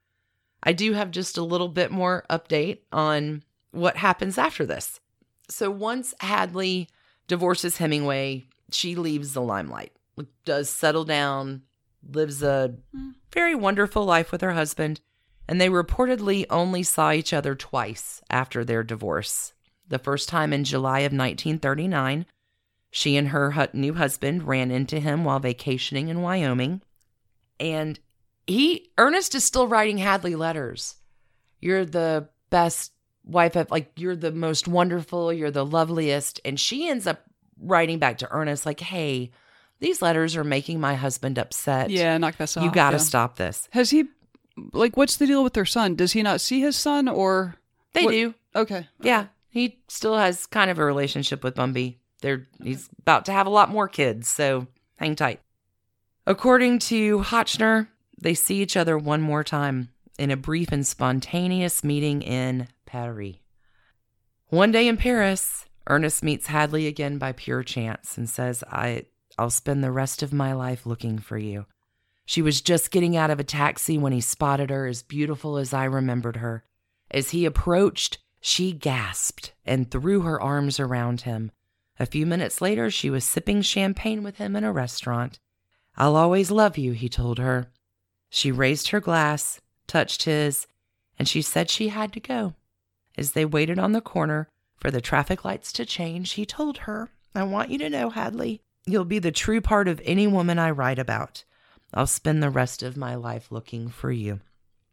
I 0.63 0.73
do 0.73 0.93
have 0.95 1.11
just 1.11 1.39
a 1.39 1.45
little 1.45 1.69
bit 1.69 1.91
more 1.91 2.25
update 2.29 2.81
on 2.93 3.43
what 3.71 3.97
happens 3.97 4.39
after 4.39 4.67
this. 4.67 5.01
So 5.49 5.71
once 5.71 6.15
Hadley 6.21 6.89
divorces 7.29 7.77
Hemingway, 7.79 8.47
she 8.71 8.95
leaves 8.95 9.33
the 9.33 9.43
limelight, 9.43 9.93
does 10.45 10.69
settle 10.71 11.05
down, 11.05 11.63
lives 12.07 12.43
a 12.43 12.75
hmm. 12.93 13.11
very 13.33 13.55
wonderful 13.55 14.05
life 14.05 14.31
with 14.33 14.41
her 14.41 14.53
husband, 14.53 15.01
and 15.49 15.61
they 15.61 15.69
reportedly 15.69 16.47
only 16.51 16.83
saw 16.83 17.13
each 17.13 17.33
other 17.33 17.55
twice 17.55 18.23
after 18.31 18.65
their 18.65 18.83
divorce. 18.83 19.53
The 19.89 19.99
first 19.99 20.29
time 20.29 20.53
in 20.53 20.65
July 20.65 21.01
of 21.01 21.13
1939, 21.13 22.27
she 22.91 23.17
and 23.17 23.29
her 23.29 23.69
new 23.73 23.95
husband 23.95 24.45
ran 24.45 24.71
into 24.71 25.01
him 25.01 25.25
while 25.25 25.41
vacationing 25.41 26.09
in 26.09 26.23
Wyoming. 26.23 26.81
And 27.61 27.99
he, 28.47 28.91
Ernest, 28.97 29.35
is 29.35 29.45
still 29.45 29.69
writing 29.69 29.99
Hadley 29.99 30.37
letters. 30.37 30.97
You're 31.61 31.85
the 31.85 32.29
best 32.51 32.93
wife 33.25 33.57
of, 33.57 33.71
like, 33.71 33.93
you're 33.97 34.17
the 34.17 34.33
most 34.33 34.69
wonderful, 34.69 35.33
you're 35.33 35.51
the 35.51 35.67
loveliest. 35.67 36.41
And 36.45 36.59
she 36.59 36.89
ends 36.89 37.07
up 37.07 37.23
writing 37.61 37.99
back 37.99 38.19
to 38.19 38.29
Ernest, 38.31 38.65
like, 38.65 38.81
hey, 38.81 39.31
these 39.81 40.01
letters 40.01 40.37
are 40.37 40.45
making 40.45 40.81
my 40.81 40.95
husband 40.95 41.39
upset. 41.39 41.91
Yeah, 41.91 42.17
knock 42.19 42.37
this 42.37 42.57
off. 42.57 42.65
You 42.65 42.71
got 42.71 42.91
to 42.91 42.97
yeah. 42.97 43.03
stop 43.03 43.37
this. 43.37 43.69
Has 43.71 43.91
he, 43.91 44.05
like, 44.73 44.97
what's 44.97 45.17
the 45.17 45.27
deal 45.27 45.43
with 45.45 45.53
their 45.55 45.65
son? 45.65 45.95
Does 45.95 46.13
he 46.13 46.23
not 46.23 46.41
see 46.41 46.61
his 46.61 46.77
son 46.77 47.09
or? 47.09 47.57
They 47.93 48.05
What- 48.05 48.13
do. 48.13 48.35
Okay. 48.55 48.89
Yeah. 49.01 49.27
He 49.49 49.79
still 49.89 50.17
has 50.17 50.47
kind 50.47 50.71
of 50.71 50.79
a 50.79 50.85
relationship 50.85 51.45
with 51.45 51.55
Bumby. 51.55 51.97
They're 52.23 52.47
he's 52.63 52.89
about 53.01 53.25
to 53.27 53.33
have 53.33 53.47
a 53.47 53.51
lot 53.51 53.69
more 53.71 53.87
kids, 53.89 54.27
so 54.29 54.67
hang 54.97 55.15
tight. 55.15 55.41
According 56.27 56.79
to 56.81 57.21
Hotchner, 57.21 57.89
they 58.21 58.35
see 58.35 58.63
each 58.63 58.77
other 58.77 58.97
one 58.99 59.21
more 59.21 59.45
time 59.45 59.91
in 60.19 60.31
a 60.31 60.37
brief 60.37 60.73
and 60.73 60.87
spontaneous 60.87 61.85
meeting 61.85 62.23
in 62.23 62.69
Paris. 62.87 63.37
One 64.49 64.73
day 64.73 64.89
in 64.89 64.97
Paris, 64.97 65.67
Ernest 65.87 66.23
meets 66.23 66.47
Hadley 66.47 66.87
again 66.87 67.19
by 67.19 67.33
pure 67.33 67.63
chance 67.63 68.17
and 68.17 68.29
says, 68.29 68.65
I 68.71 69.05
I'll 69.37 69.51
spend 69.51 69.83
the 69.85 69.91
rest 69.93 70.23
of 70.23 70.33
my 70.33 70.53
life 70.53 70.87
looking 70.87 71.19
for 71.19 71.37
you. 71.37 71.67
She 72.25 72.43
was 72.43 72.61
just 72.61 72.91
getting 72.91 73.17
out 73.17 73.31
of 73.31 73.39
a 73.39 73.45
taxi 73.45 73.99
when 73.99 74.13
he 74.13 74.21
spotted 74.21 74.71
her 74.71 74.87
as 74.87 75.03
beautiful 75.03 75.57
as 75.57 75.75
I 75.75 75.85
remembered 75.85 76.37
her. 76.37 76.65
As 77.11 77.31
he 77.31 77.45
approached, 77.45 78.19
she 78.41 78.73
gasped 78.73 79.53
and 79.65 79.91
threw 79.91 80.23
her 80.23 80.41
arms 80.41 80.81
around 80.81 81.23
him. 81.23 81.51
A 81.99 82.07
few 82.07 82.27
minutes 82.27 82.61
later, 82.61 82.91
she 82.91 83.11
was 83.11 83.25
sipping 83.25 83.63
champagne 83.63 84.23
with 84.23 84.39
him 84.39 84.57
in 84.57 84.65
a 84.65 84.73
restaurant. 84.73 85.39
I'll 85.97 86.17
always 86.17 86.51
love 86.51 86.77
you, 86.77 86.93
he 86.93 87.09
told 87.09 87.39
her. 87.39 87.71
She 88.31 88.51
raised 88.51 88.89
her 88.89 89.01
glass, 89.01 89.61
touched 89.87 90.25
his, 90.25 90.67
and 91.19 91.29
she 91.29 91.41
said 91.41 91.71
she 91.71 91.89
had 91.89 92.13
to 92.15 92.21
go. 92.21 92.55
As 93.17 93.33
they 93.33 93.45
waited 93.45 93.79
on 93.79 93.93
the 93.93 94.01
corner 94.01 94.49
for 94.77 94.91
the 94.91 95.01
traffic 95.01 95.45
lights 95.45 95.73
to 95.75 95.87
change, 95.87 96.33
he 96.33 96.45
told 96.45 96.79
her, 96.79 97.11
I 97.35 97.45
want 97.45 97.71
you 97.71 97.79
to 97.79 97.91
know, 97.91 98.11
Hadley, 98.11 98.61
you'll 98.87 99.05
be 99.05 99.21
the 99.21 99.31
true 99.31 99.61
part 99.61 99.87
of 99.87 100.01
any 100.05 100.27
woman 100.27 100.59
I 100.59 100.71
write 100.71 100.99
about. 100.99 101.45
I'll 101.95 102.07
spend 102.09 102.43
the 102.43 102.51
rest 102.51 102.83
of 102.83 102.97
my 102.97 103.15
life 103.15 103.53
looking 103.53 103.89
for 103.89 104.11
you. 104.11 104.41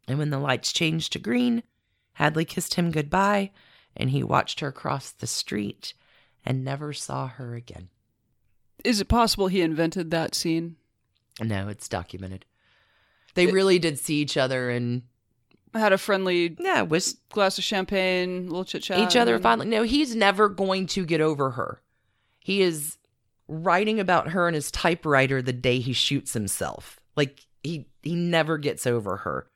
And 0.08 0.20
when 0.20 0.30
the 0.30 0.40
lights 0.40 0.72
changed 0.72 1.14
to 1.14 1.20
green, 1.20 1.64
Hadley 2.14 2.46
kissed 2.46 2.76
him 2.76 2.92
goodbye, 2.92 3.52
and 3.98 4.12
he 4.12 4.24
watched 4.24 4.60
her 4.60 4.72
cross 4.72 5.12
the 5.12 5.28
street 5.28 5.94
and 6.46 6.64
never 6.64 6.94
saw 6.94 7.28
her 7.28 7.56
again. 7.56 7.90
Is 8.84 9.02
it 9.02 9.08
possible 9.08 9.48
he 9.48 9.62
invented 9.62 10.12
that 10.12 10.36
scene? 10.36 10.76
No, 11.42 11.68
it's 11.68 11.88
documented. 11.88 12.46
They 13.34 13.48
really 13.48 13.80
did 13.80 13.98
see 13.98 14.16
each 14.16 14.38
other 14.38 14.70
and 14.70 15.04
Had 15.74 15.94
a 15.94 15.98
friendly 15.98 16.56
yeah, 16.60 16.82
was 16.82 17.18
glass 17.30 17.58
of 17.58 17.64
champagne, 17.64 18.48
little 18.48 18.66
chit 18.66 18.84
chat. 18.84 19.00
each 19.00 19.16
other 19.16 19.40
finally. 19.40 19.68
No, 19.68 19.84
he's 19.84 20.16
never 20.16 20.50
going 20.50 20.88
to 20.88 21.06
get 21.06 21.22
over 21.22 21.52
her. 21.52 21.82
He 22.40 22.62
is 22.62 22.98
writing 23.52 24.00
about 24.00 24.30
her 24.30 24.48
in 24.48 24.54
his 24.54 24.72
typewriter 24.72 25.42
the 25.42 25.52
day 25.52 25.80
he 25.80 25.92
shoots 25.92 26.34
himself. 26.34 27.00
Like 27.18 27.46
he 27.62 27.88
he 28.02 28.16
never 28.16 28.58
gets 28.58 28.88
over 28.88 29.18
her. 29.18 29.48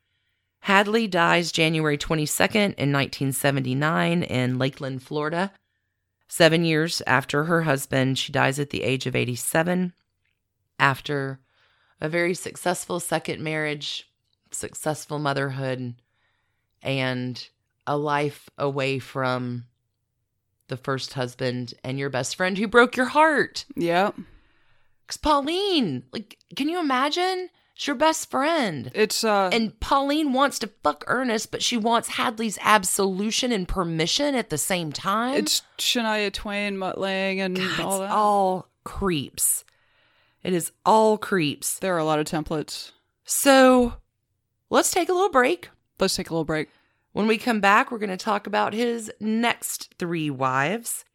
Hadley 0.60 1.08
dies 1.08 1.52
January 1.52 1.98
22nd 1.98 2.56
in 2.56 2.91
1979 2.91 4.24
in 4.24 4.58
Lakeland, 4.58 5.02
Florida. 5.02 5.52
7 6.28 6.66
years 6.66 7.02
after 7.08 7.46
her 7.46 7.62
husband, 7.62 8.18
she 8.18 8.32
dies 8.32 8.60
at 8.60 8.72
the 8.72 8.84
age 8.84 9.06
of 9.06 9.16
87 9.16 9.93
after 10.80 11.39
a 12.02 12.10
very 12.10 12.34
successful 12.34 13.00
second 13.00 13.41
marriage, 13.41 14.10
successful 14.52 15.20
motherhood, 15.20 15.96
and 16.82 17.48
a 17.88 17.96
life 17.96 18.50
away 18.58 19.00
from 19.00 19.66
the 20.68 20.78
first 20.78 21.13
husband 21.13 21.74
and 21.84 21.99
your 21.99 22.09
best 22.09 22.36
friend 22.36 22.57
who 22.57 22.68
broke 22.68 22.95
your 22.95 23.07
heart. 23.07 23.66
Yeah. 23.76 24.11
Because 25.05 25.18
Pauline, 25.18 26.03
like, 26.11 26.38
can 26.55 26.68
you 26.70 26.80
imagine 26.80 27.49
It's 27.76 27.86
your 27.86 27.95
best 27.95 28.32
friend. 28.32 28.89
It's 28.95 29.24
uh 29.24 29.49
And 29.53 29.80
Pauline 29.80 30.34
wants 30.34 30.57
to 30.59 30.70
fuck 30.84 31.03
Ernest, 31.07 31.51
but 31.51 31.61
she 31.61 31.78
wants 31.78 32.09
Hadley's 32.09 32.57
absolution 32.61 33.51
and 33.51 33.68
permission 33.68 34.34
at 34.34 34.49
the 34.49 34.57
same 34.57 34.91
time. 34.91 35.36
it's 35.36 35.61
Shania 35.78 36.32
Twain, 36.34 36.78
Mutt 36.78 36.97
Lange, 36.97 37.41
and 37.41 37.55
God, 37.55 37.80
all 37.80 37.91
it's 37.91 37.99
that. 37.99 38.11
all 38.11 38.68
creeps. 38.84 39.63
It 40.43 40.53
is 40.53 40.72
all 40.86 41.18
creeps. 41.18 41.80
there 41.80 41.95
are 41.95 41.99
a 41.99 42.05
lot 42.05 42.20
of 42.20 42.26
templates. 42.28 42.91
So 43.24 43.93
let's 44.70 44.91
take 44.91 45.09
a 45.09 45.13
little 45.13 45.32
break. 45.32 45.70
Let's 45.99 46.16
take 46.16 46.30
a 46.30 46.34
little 46.34 46.45
break. 46.45 46.70
When 47.16 47.28
we 47.28 47.38
come 47.38 47.61
back, 47.61 47.91
we're 47.91 47.97
going 47.97 48.09
to 48.09 48.18
talk 48.18 48.45
about 48.45 48.74
his 48.74 49.09
next 49.22 49.95
three 49.97 50.30
wives 50.30 51.05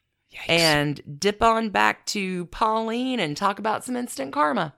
and 0.48 1.20
dip 1.20 1.42
on 1.42 1.68
back 1.68 2.06
to 2.06 2.46
Pauline 2.46 3.20
and 3.20 3.36
talk 3.36 3.58
about 3.58 3.84
some 3.84 3.96
instant 3.96 4.32
karma. 4.32 4.72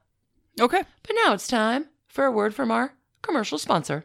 Okay. 0.60 0.82
But 1.04 1.16
now 1.24 1.32
it's 1.32 1.46
time 1.46 1.86
for 2.08 2.24
a 2.24 2.32
word 2.32 2.56
from 2.56 2.72
our 2.72 2.94
commercial 3.22 3.58
sponsor. 3.58 4.04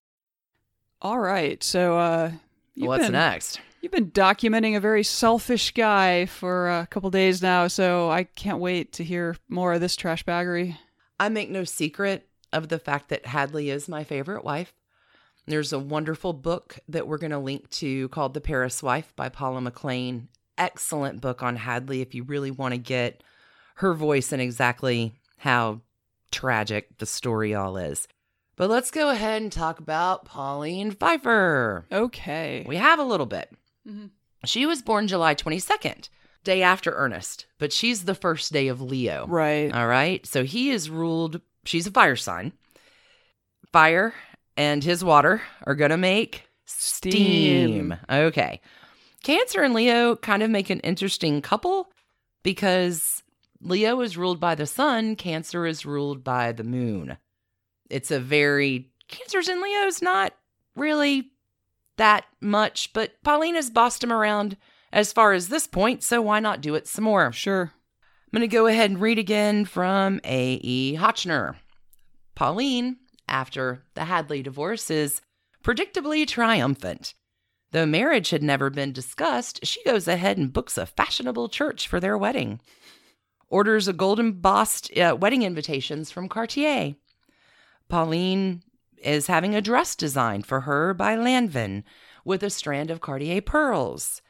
All 1.01 1.19
right. 1.19 1.63
So 1.63 1.97
uh 1.97 2.31
What's 2.75 3.05
been, 3.05 3.13
next? 3.13 3.59
You've 3.81 3.91
been 3.91 4.11
documenting 4.11 4.77
a 4.77 4.79
very 4.79 5.03
selfish 5.03 5.71
guy 5.71 6.25
for 6.25 6.69
a 6.69 6.87
couple 6.87 7.09
days 7.09 7.41
now, 7.41 7.67
so 7.67 8.09
I 8.09 8.23
can't 8.23 8.59
wait 8.59 8.93
to 8.93 9.03
hear 9.03 9.35
more 9.49 9.73
of 9.73 9.81
this 9.81 9.95
trash 9.95 10.23
baggery. 10.23 10.77
I 11.19 11.29
make 11.29 11.49
no 11.49 11.63
secret 11.63 12.27
of 12.53 12.69
the 12.69 12.79
fact 12.79 13.09
that 13.09 13.25
Hadley 13.25 13.69
is 13.69 13.89
my 13.89 14.03
favorite 14.03 14.43
wife. 14.43 14.73
There's 15.47 15.73
a 15.73 15.79
wonderful 15.79 16.33
book 16.33 16.79
that 16.87 17.07
we're 17.07 17.17
going 17.17 17.31
to 17.31 17.39
link 17.39 17.69
to 17.71 18.07
called 18.09 18.33
The 18.33 18.41
Paris 18.41 18.83
Wife 18.83 19.13
by 19.15 19.29
Paula 19.29 19.59
McLain. 19.59 20.27
Excellent 20.57 21.19
book 21.19 21.41
on 21.41 21.55
Hadley 21.55 22.01
if 22.01 22.13
you 22.13 22.23
really 22.23 22.51
want 22.51 22.73
to 22.73 22.77
get 22.77 23.23
her 23.75 23.93
voice 23.93 24.31
and 24.31 24.41
exactly 24.41 25.13
how 25.37 25.81
tragic 26.31 26.97
the 26.99 27.05
story 27.05 27.55
all 27.55 27.77
is. 27.77 28.07
But 28.55 28.69
let's 28.69 28.91
go 28.91 29.09
ahead 29.09 29.41
and 29.41 29.51
talk 29.51 29.79
about 29.79 30.25
Pauline 30.25 30.91
Pfeiffer. 30.91 31.85
Okay. 31.91 32.65
We 32.67 32.75
have 32.77 32.99
a 32.99 33.03
little 33.03 33.25
bit. 33.25 33.51
Mhm. 33.87 34.11
She 34.45 34.65
was 34.65 34.81
born 34.81 35.07
July 35.07 35.33
22nd, 35.35 36.09
day 36.43 36.61
after 36.61 36.91
Ernest, 36.93 37.45
but 37.59 37.71
she's 37.73 38.05
the 38.05 38.15
first 38.15 38.51
day 38.51 38.67
of 38.67 38.81
Leo. 38.81 39.25
Right. 39.27 39.73
All 39.73 39.87
right. 39.87 40.25
So 40.25 40.43
he 40.43 40.69
is 40.71 40.89
ruled, 40.89 41.41
she's 41.65 41.87
a 41.87 41.91
fire 41.91 42.15
sign. 42.15 42.53
Fire 43.71 44.13
and 44.57 44.83
his 44.83 45.03
water 45.03 45.41
are 45.63 45.75
going 45.75 45.91
to 45.91 45.97
make 45.97 46.43
steam. 46.65 47.11
Steam. 47.11 47.95
Okay. 48.09 48.61
Cancer 49.23 49.61
and 49.61 49.73
Leo 49.73 50.15
kind 50.15 50.43
of 50.43 50.49
make 50.49 50.69
an 50.69 50.79
interesting 50.81 51.41
couple 51.41 51.91
because 52.43 53.23
Leo 53.61 54.01
is 54.01 54.17
ruled 54.17 54.39
by 54.39 54.55
the 54.55 54.65
sun, 54.65 55.15
Cancer 55.15 55.65
is 55.67 55.85
ruled 55.85 56.23
by 56.23 56.51
the 56.51 56.63
moon. 56.63 57.17
It's 57.91 58.11
a 58.11 58.19
very, 58.19 58.91
Cancer's 59.07 59.47
and 59.47 59.61
Leo's 59.61 60.01
not 60.01 60.33
really 60.75 61.31
that 61.97 62.25
much, 62.39 62.93
but 62.93 63.21
Pauline 63.23 63.55
has 63.55 63.69
bossed 63.69 64.03
him 64.03 64.11
around 64.11 64.57
as 64.91 65.13
far 65.13 65.33
as 65.33 65.49
this 65.49 65.67
point, 65.67 66.03
so 66.03 66.21
why 66.21 66.39
not 66.39 66.61
do 66.61 66.75
it 66.75 66.87
some 66.87 67.03
more? 67.03 67.31
Sure. 67.31 67.71
I'm 68.33 68.39
going 68.39 68.49
to 68.49 68.53
go 68.53 68.67
ahead 68.67 68.89
and 68.89 69.01
read 69.01 69.19
again 69.19 69.65
from 69.65 70.21
A.E. 70.23 70.95
Hotchner. 70.97 71.55
Pauline, 72.33 72.97
after 73.27 73.83
the 73.93 74.05
Hadley 74.05 74.41
divorce, 74.41 74.89
is 74.89 75.21
predictably 75.63 76.25
triumphant. 76.25 77.13
Though 77.71 77.85
marriage 77.85 78.31
had 78.31 78.43
never 78.43 78.69
been 78.69 78.91
discussed, 78.91 79.65
she 79.65 79.83
goes 79.83 80.07
ahead 80.07 80.37
and 80.37 80.51
books 80.51 80.77
a 80.77 80.85
fashionable 80.85 81.49
church 81.49 81.87
for 81.87 81.99
their 81.99 82.17
wedding. 82.17 82.59
Orders 83.47 83.87
a 83.87 83.93
gold 83.93 84.19
embossed 84.19 84.97
uh, 84.97 85.15
wedding 85.19 85.43
invitations 85.43 86.09
from 86.09 86.29
Cartier. 86.29 86.95
Pauline 87.91 88.63
is 88.99 89.27
having 89.27 89.53
a 89.53 89.61
dress 89.61 89.97
designed 89.97 90.45
for 90.45 90.61
her 90.61 90.93
by 90.93 91.17
Lanvin 91.17 91.83
with 92.23 92.41
a 92.41 92.49
strand 92.49 92.89
of 92.89 93.01
Cartier 93.01 93.41
pearls. 93.41 94.21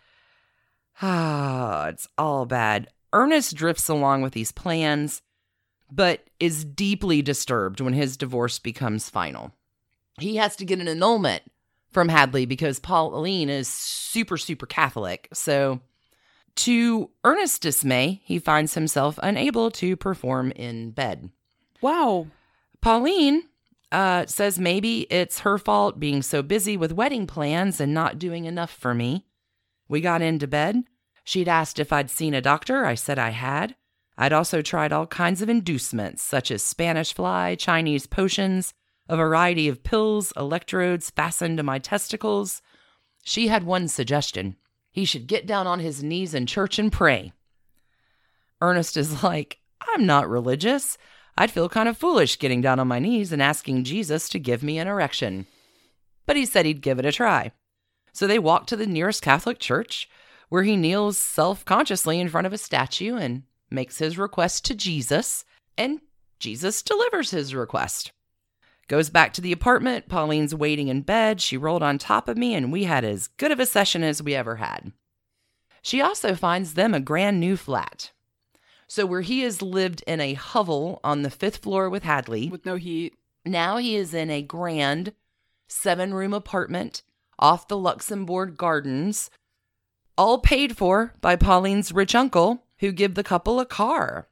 Ah, 1.00 1.86
it's 1.90 2.08
all 2.18 2.48
bad. 2.48 2.88
Ernest 3.14 3.54
drifts 3.56 3.88
along 3.88 4.24
with 4.24 4.34
these 4.34 4.52
plans, 4.52 5.22
but 5.92 6.28
is 6.40 6.66
deeply 6.66 7.22
disturbed 7.22 7.80
when 7.80 7.94
his 7.94 8.18
divorce 8.18 8.58
becomes 8.58 9.12
final. 9.12 9.54
He 10.20 10.38
has 10.38 10.56
to 10.56 10.66
get 10.66 10.80
an 10.80 10.88
annulment 10.88 11.44
from 11.92 12.10
Hadley 12.10 12.48
because 12.48 12.80
Pauline 12.80 13.50
is 13.50 13.68
super, 13.68 14.38
super 14.38 14.66
Catholic. 14.66 15.30
So, 15.34 15.82
to 16.56 17.12
Ernest's 17.24 17.60
dismay, 17.60 18.22
he 18.24 18.40
finds 18.40 18.74
himself 18.74 19.20
unable 19.22 19.70
to 19.72 19.96
perform 19.96 20.52
in 20.54 20.92
bed. 20.92 21.30
Wow. 21.80 22.26
Pauline 22.82 23.44
uh, 23.92 24.26
says 24.26 24.58
maybe 24.58 25.02
it's 25.10 25.40
her 25.40 25.58
fault 25.58 26.00
being 26.00 26.22
so 26.22 26.42
busy 26.42 26.78
with 26.78 26.94
wedding 26.94 27.28
plans 27.28 27.80
and 27.80 27.94
not 27.94 28.20
doing 28.20 28.46
enough 28.46 28.72
for 28.72 28.94
me. 28.94 29.26
We 29.88 30.02
got 30.02 30.22
into 30.22 30.48
bed. 30.48 30.84
She'd 31.24 31.48
asked 31.48 31.80
if 31.80 31.92
I'd 31.92 32.10
seen 32.10 32.34
a 32.34 32.42
doctor. 32.42 32.86
I 32.86 32.96
said 32.96 33.20
I 33.20 33.30
had. 33.30 33.76
I'd 34.18 34.34
also 34.34 34.62
tried 34.62 34.92
all 34.94 35.08
kinds 35.08 35.42
of 35.42 35.50
inducements, 35.50 36.24
such 36.24 36.52
as 36.52 36.64
Spanish 36.64 37.14
fly, 37.14 37.56
Chinese 37.56 38.08
potions, 38.08 38.74
a 39.10 39.18
variety 39.18 39.68
of 39.68 39.84
pills, 39.84 40.32
electrodes 40.38 41.10
fastened 41.10 41.58
to 41.58 41.64
my 41.64 41.80
testicles. 41.80 42.62
She 43.24 43.48
had 43.48 43.64
one 43.64 43.88
suggestion 43.88 44.56
he 44.92 45.06
should 45.06 45.28
get 45.28 45.48
down 45.48 45.68
on 45.68 45.80
his 45.80 46.04
knees 46.04 46.34
in 46.34 46.46
church 46.46 46.78
and 46.78 46.92
pray. 46.92 47.32
Ernest 48.60 48.98
is 48.98 49.24
like, 49.24 49.60
I'm 49.82 50.06
not 50.06 50.30
religious. 50.30 50.98
I'd 51.38 51.52
feel 51.52 51.70
kind 51.70 51.90
of 51.90 51.98
foolish 51.98 52.40
getting 52.40 52.62
down 52.62 52.80
on 52.80 52.88
my 52.88 53.00
knees 53.00 53.32
and 53.32 53.42
asking 53.42 53.84
Jesus 53.84 54.30
to 54.30 54.40
give 54.40 54.64
me 54.64 54.78
an 54.78 54.88
erection. 54.88 55.48
But 56.26 56.36
he 56.36 56.46
said 56.46 56.66
he'd 56.66 56.82
give 56.82 57.00
it 57.00 57.06
a 57.06 57.12
try. 57.12 57.52
So 58.14 58.28
they 58.28 58.40
walk 58.40 58.68
to 58.68 58.76
the 58.76 58.86
nearest 58.86 59.22
Catholic 59.22 59.60
church, 59.60 60.10
where 60.50 60.64
he 60.64 60.76
kneels 60.76 61.18
self 61.18 61.64
consciously 61.64 62.20
in 62.20 62.30
front 62.30 62.48
of 62.48 62.54
a 62.54 62.58
statue 62.58 63.16
and 63.16 63.44
makes 63.70 64.00
his 64.00 64.18
request 64.18 64.66
to 64.66 64.76
Jesus, 64.76 65.46
and 65.78 66.02
Jesus 66.40 66.82
delivers 66.82 67.32
his 67.32 67.56
request. 67.56 68.12
Goes 68.88 69.10
back 69.10 69.32
to 69.34 69.42
the 69.42 69.54
apartment. 69.54 70.10
Pauline's 70.10 70.54
waiting 70.54 70.90
in 70.90 71.02
bed. 71.02 71.40
She 71.40 71.56
rolled 71.56 71.84
on 71.84 71.98
top 71.98 72.28
of 72.28 72.38
me, 72.38 72.54
and 72.54 72.72
we 72.72 72.84
had 72.84 73.06
as 73.06 73.28
good 73.28 73.52
of 73.52 73.60
a 73.60 73.66
session 73.66 74.04
as 74.04 74.22
we 74.22 74.36
ever 74.36 74.58
had. 74.58 74.92
She 75.82 76.02
also 76.02 76.36
finds 76.36 76.74
them 76.74 76.94
a 76.94 77.00
grand 77.00 77.40
new 77.40 77.56
flat. 77.56 78.12
So, 78.94 79.06
where 79.06 79.22
he 79.22 79.40
has 79.44 79.62
lived 79.62 80.04
in 80.06 80.20
a 80.20 80.34
hovel 80.34 81.00
on 81.02 81.22
the 81.22 81.30
fifth 81.30 81.60
floor 81.60 81.90
with 81.90 82.04
Hadley, 82.04 82.50
With 82.50 82.66
no 82.66 82.76
heat. 82.76 83.16
now 83.46 83.78
he 83.78 83.96
is 83.96 84.14
in 84.14 84.30
a 84.30 84.42
grand 84.42 85.14
seven 85.70 86.14
room 86.14 86.34
apartment 86.34 87.02
off 87.40 87.70
the 87.70 87.78
Luxembourg 87.78 88.58
Gardens, 88.58 89.30
all 90.18 90.40
paid 90.40 90.76
for 90.76 91.14
by 91.22 91.38
Pauline's 91.38 91.94
rich 91.94 92.14
uncle, 92.14 92.66
who 92.80 92.92
give 92.92 93.16
the 93.16 93.24
couple 93.24 93.62
a 93.62 93.66
car. 93.66 94.28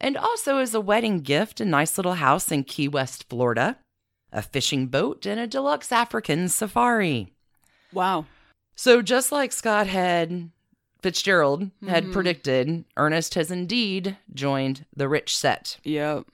And 0.00 0.16
also 0.16 0.56
as 0.56 0.72
a 0.72 0.80
wedding 0.80 1.20
gift, 1.20 1.60
a 1.60 1.66
nice 1.66 1.98
little 1.98 2.14
house 2.14 2.50
in 2.50 2.64
Key 2.64 2.88
West, 2.88 3.28
Florida, 3.28 3.76
a 4.32 4.40
fishing 4.40 4.86
boat, 4.86 5.26
and 5.26 5.38
a 5.38 5.46
deluxe 5.46 5.92
African 5.92 6.48
safari. 6.48 7.34
Wow. 7.92 8.24
So, 8.74 9.02
just 9.02 9.30
like 9.30 9.52
Scott 9.52 9.86
had 9.86 10.48
Fitzgerald 11.02 11.70
had 11.86 12.06
Mhm. 12.06 12.12
predicted, 12.12 12.84
Ernest 12.96 13.34
has 13.34 13.50
indeed 13.50 14.16
joined 14.34 14.84
the 14.96 15.08
rich 15.08 15.36
set. 15.36 15.78
Yep. 15.84 16.24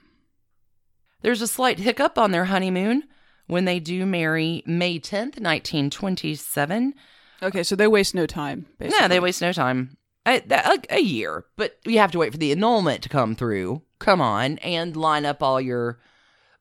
There's 1.22 1.42
a 1.42 1.46
slight 1.46 1.78
hiccup 1.80 2.16
on 2.18 2.30
their 2.30 2.46
honeymoon 2.46 3.04
when 3.46 3.64
they 3.66 3.78
do 3.80 4.06
marry 4.06 4.62
May 4.66 4.98
10th, 4.98 5.38
1927. 5.38 6.94
Okay, 7.42 7.62
so 7.62 7.76
they 7.76 7.86
waste 7.86 8.14
no 8.14 8.26
time. 8.26 8.66
Basically. 8.78 9.00
Yeah, 9.00 9.08
they 9.08 9.20
waste 9.20 9.42
no 9.42 9.52
time. 9.52 9.96
A, 10.26 10.42
a, 10.50 10.78
a 10.96 11.00
year, 11.00 11.44
but 11.56 11.78
you 11.84 11.98
have 11.98 12.10
to 12.12 12.18
wait 12.18 12.32
for 12.32 12.38
the 12.38 12.52
annulment 12.52 13.02
to 13.02 13.08
come 13.10 13.34
through. 13.34 13.82
Come 13.98 14.20
on, 14.22 14.56
and 14.58 14.96
line 14.96 15.26
up 15.26 15.42
all 15.42 15.60
your 15.60 15.98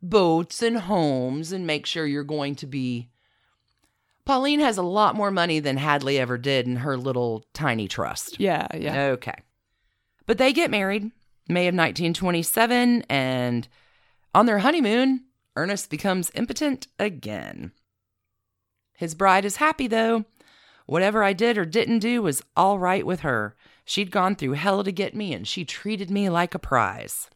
boats 0.01 0.61
and 0.61 0.77
homes 0.79 1.53
and 1.53 1.65
make 1.65 1.85
sure 1.85 2.05
you're 2.05 2.25
going 2.25 2.55
to 2.55 2.67
be. 2.67 3.09
Pauline 4.25 4.61
has 4.61 4.77
a 4.77 4.83
lot 4.83 5.15
more 5.15 5.31
money 5.31 5.59
than 5.59 5.77
Hadley 5.77 6.17
ever 6.17 6.37
did 6.37 6.65
in 6.65 6.77
her 6.77 6.97
little 6.97 7.45
tiny 7.53 7.87
trust. 7.87 8.39
Yeah, 8.39 8.67
yeah. 8.73 9.05
Okay. 9.07 9.35
But 10.25 10.37
they 10.37 10.53
get 10.53 10.71
married 10.71 11.11
May 11.49 11.67
of 11.67 11.75
1927, 11.75 13.03
and 13.09 13.67
on 14.33 14.45
their 14.45 14.59
honeymoon, 14.59 15.25
Ernest 15.55 15.89
becomes 15.89 16.31
impotent 16.33 16.87
again. 16.97 17.73
His 18.93 19.15
bride 19.15 19.43
is 19.43 19.57
happy, 19.57 19.87
though. 19.87 20.23
Whatever 20.85 21.23
I 21.23 21.33
did 21.33 21.57
or 21.57 21.65
didn't 21.65 21.99
do 21.99 22.21
was 22.21 22.41
all 22.55 22.79
right 22.79 23.05
with 23.05 23.21
her. 23.21 23.55
She'd 23.85 24.11
gone 24.11 24.35
through 24.35 24.53
hell 24.53 24.83
to 24.83 24.91
get 24.91 25.15
me, 25.15 25.33
and 25.33 25.47
she 25.47 25.65
treated 25.65 26.09
me 26.09 26.29
like 26.29 26.55
a 26.55 26.59
prize. 26.59 27.29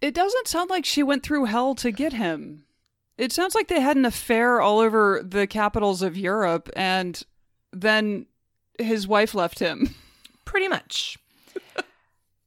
It 0.00 0.14
doesn't 0.14 0.48
sound 0.48 0.70
like 0.70 0.84
she 0.84 1.02
went 1.02 1.22
through 1.22 1.46
hell 1.46 1.74
to 1.76 1.90
get 1.90 2.12
him. 2.14 2.64
It 3.18 3.32
sounds 3.32 3.54
like 3.54 3.66
they 3.66 3.80
had 3.80 3.96
an 3.96 4.04
affair 4.04 4.60
all 4.60 4.78
over 4.78 5.20
the 5.24 5.46
capitals 5.46 6.02
of 6.02 6.16
Europe, 6.16 6.70
and 6.76 7.20
then 7.72 8.26
his 8.78 9.08
wife 9.08 9.34
left 9.34 9.58
him. 9.58 9.94
Pretty 10.44 10.68
much. 10.68 11.18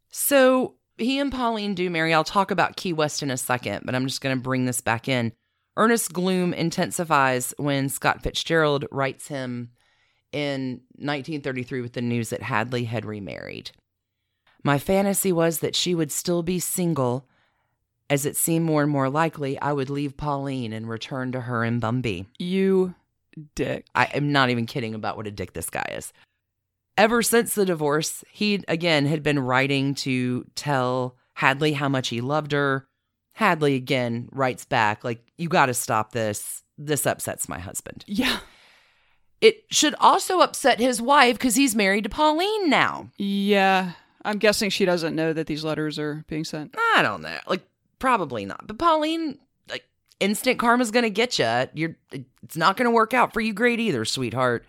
so 0.09 0.75
he 0.97 1.19
and 1.19 1.31
Pauline 1.31 1.75
do 1.75 1.89
marry. 1.89 2.13
I'll 2.13 2.23
talk 2.23 2.49
about 2.49 2.77
Key 2.77 2.93
West 2.93 3.21
in 3.21 3.29
a 3.29 3.37
second, 3.37 3.81
but 3.85 3.93
I'm 3.93 4.07
just 4.07 4.21
going 4.21 4.35
to 4.35 4.41
bring 4.41 4.65
this 4.65 4.81
back 4.81 5.07
in. 5.07 5.33
Ernest's 5.77 6.07
gloom 6.07 6.53
intensifies 6.53 7.53
when 7.57 7.89
Scott 7.89 8.23
Fitzgerald 8.23 8.85
writes 8.91 9.27
him 9.27 9.71
in 10.31 10.81
1933 10.95 11.81
with 11.81 11.93
the 11.93 12.01
news 12.01 12.29
that 12.29 12.43
Hadley 12.43 12.85
had 12.85 13.05
remarried. 13.05 13.71
My 14.63 14.79
fantasy 14.79 15.31
was 15.31 15.59
that 15.59 15.75
she 15.75 15.95
would 15.95 16.11
still 16.11 16.43
be 16.43 16.59
single, 16.59 17.27
as 18.11 18.25
it 18.25 18.35
seemed 18.35 18.65
more 18.65 18.83
and 18.83 18.91
more 18.91 19.09
likely 19.09 19.57
I 19.61 19.71
would 19.71 19.89
leave 19.89 20.17
Pauline 20.17 20.73
and 20.73 20.87
return 20.87 21.31
to 21.31 21.39
her 21.39 21.63
in 21.63 21.79
Bumby. 21.79 22.25
You 22.37 22.93
dick. 23.55 23.85
I 23.95 24.03
am 24.13 24.33
not 24.33 24.49
even 24.49 24.65
kidding 24.65 24.93
about 24.93 25.15
what 25.15 25.27
a 25.27 25.31
dick 25.31 25.53
this 25.53 25.69
guy 25.69 25.89
is. 25.93 26.11
Ever 26.97 27.21
since 27.21 27.55
the 27.55 27.65
divorce, 27.65 28.25
he 28.29 28.65
again 28.67 29.05
had 29.05 29.23
been 29.23 29.39
writing 29.39 29.95
to 29.95 30.45
tell 30.55 31.15
Hadley 31.35 31.71
how 31.71 31.87
much 31.87 32.09
he 32.09 32.19
loved 32.19 32.51
her. 32.51 32.85
Hadley 33.33 33.75
again 33.75 34.27
writes 34.33 34.65
back, 34.65 35.05
like, 35.05 35.23
You 35.37 35.47
got 35.47 35.67
to 35.67 35.73
stop 35.73 36.11
this. 36.11 36.63
This 36.77 37.05
upsets 37.05 37.47
my 37.47 37.59
husband. 37.59 38.03
Yeah. 38.07 38.39
It 39.39 39.63
should 39.71 39.95
also 40.01 40.41
upset 40.41 40.79
his 40.79 41.01
wife 41.01 41.37
because 41.37 41.55
he's 41.55 41.75
married 41.75 42.03
to 42.03 42.09
Pauline 42.09 42.69
now. 42.69 43.09
Yeah. 43.17 43.93
I'm 44.25 44.37
guessing 44.37 44.69
she 44.69 44.83
doesn't 44.85 45.15
know 45.15 45.31
that 45.31 45.47
these 45.47 45.63
letters 45.63 45.97
are 45.97 46.25
being 46.27 46.43
sent. 46.43 46.75
I 46.95 47.01
don't 47.01 47.21
know. 47.21 47.37
Like, 47.47 47.61
probably 48.01 48.45
not. 48.45 48.67
But 48.67 48.77
Pauline, 48.77 49.37
like, 49.69 49.85
instant 50.19 50.59
karma's 50.59 50.91
going 50.91 51.03
to 51.03 51.09
get 51.09 51.39
you. 51.39 51.67
You're, 51.73 51.95
it's 52.43 52.57
not 52.57 52.75
going 52.75 52.85
to 52.89 52.91
work 52.93 53.13
out 53.13 53.31
for 53.33 53.39
you 53.39 53.53
great 53.53 53.79
either, 53.79 54.03
sweetheart. 54.03 54.65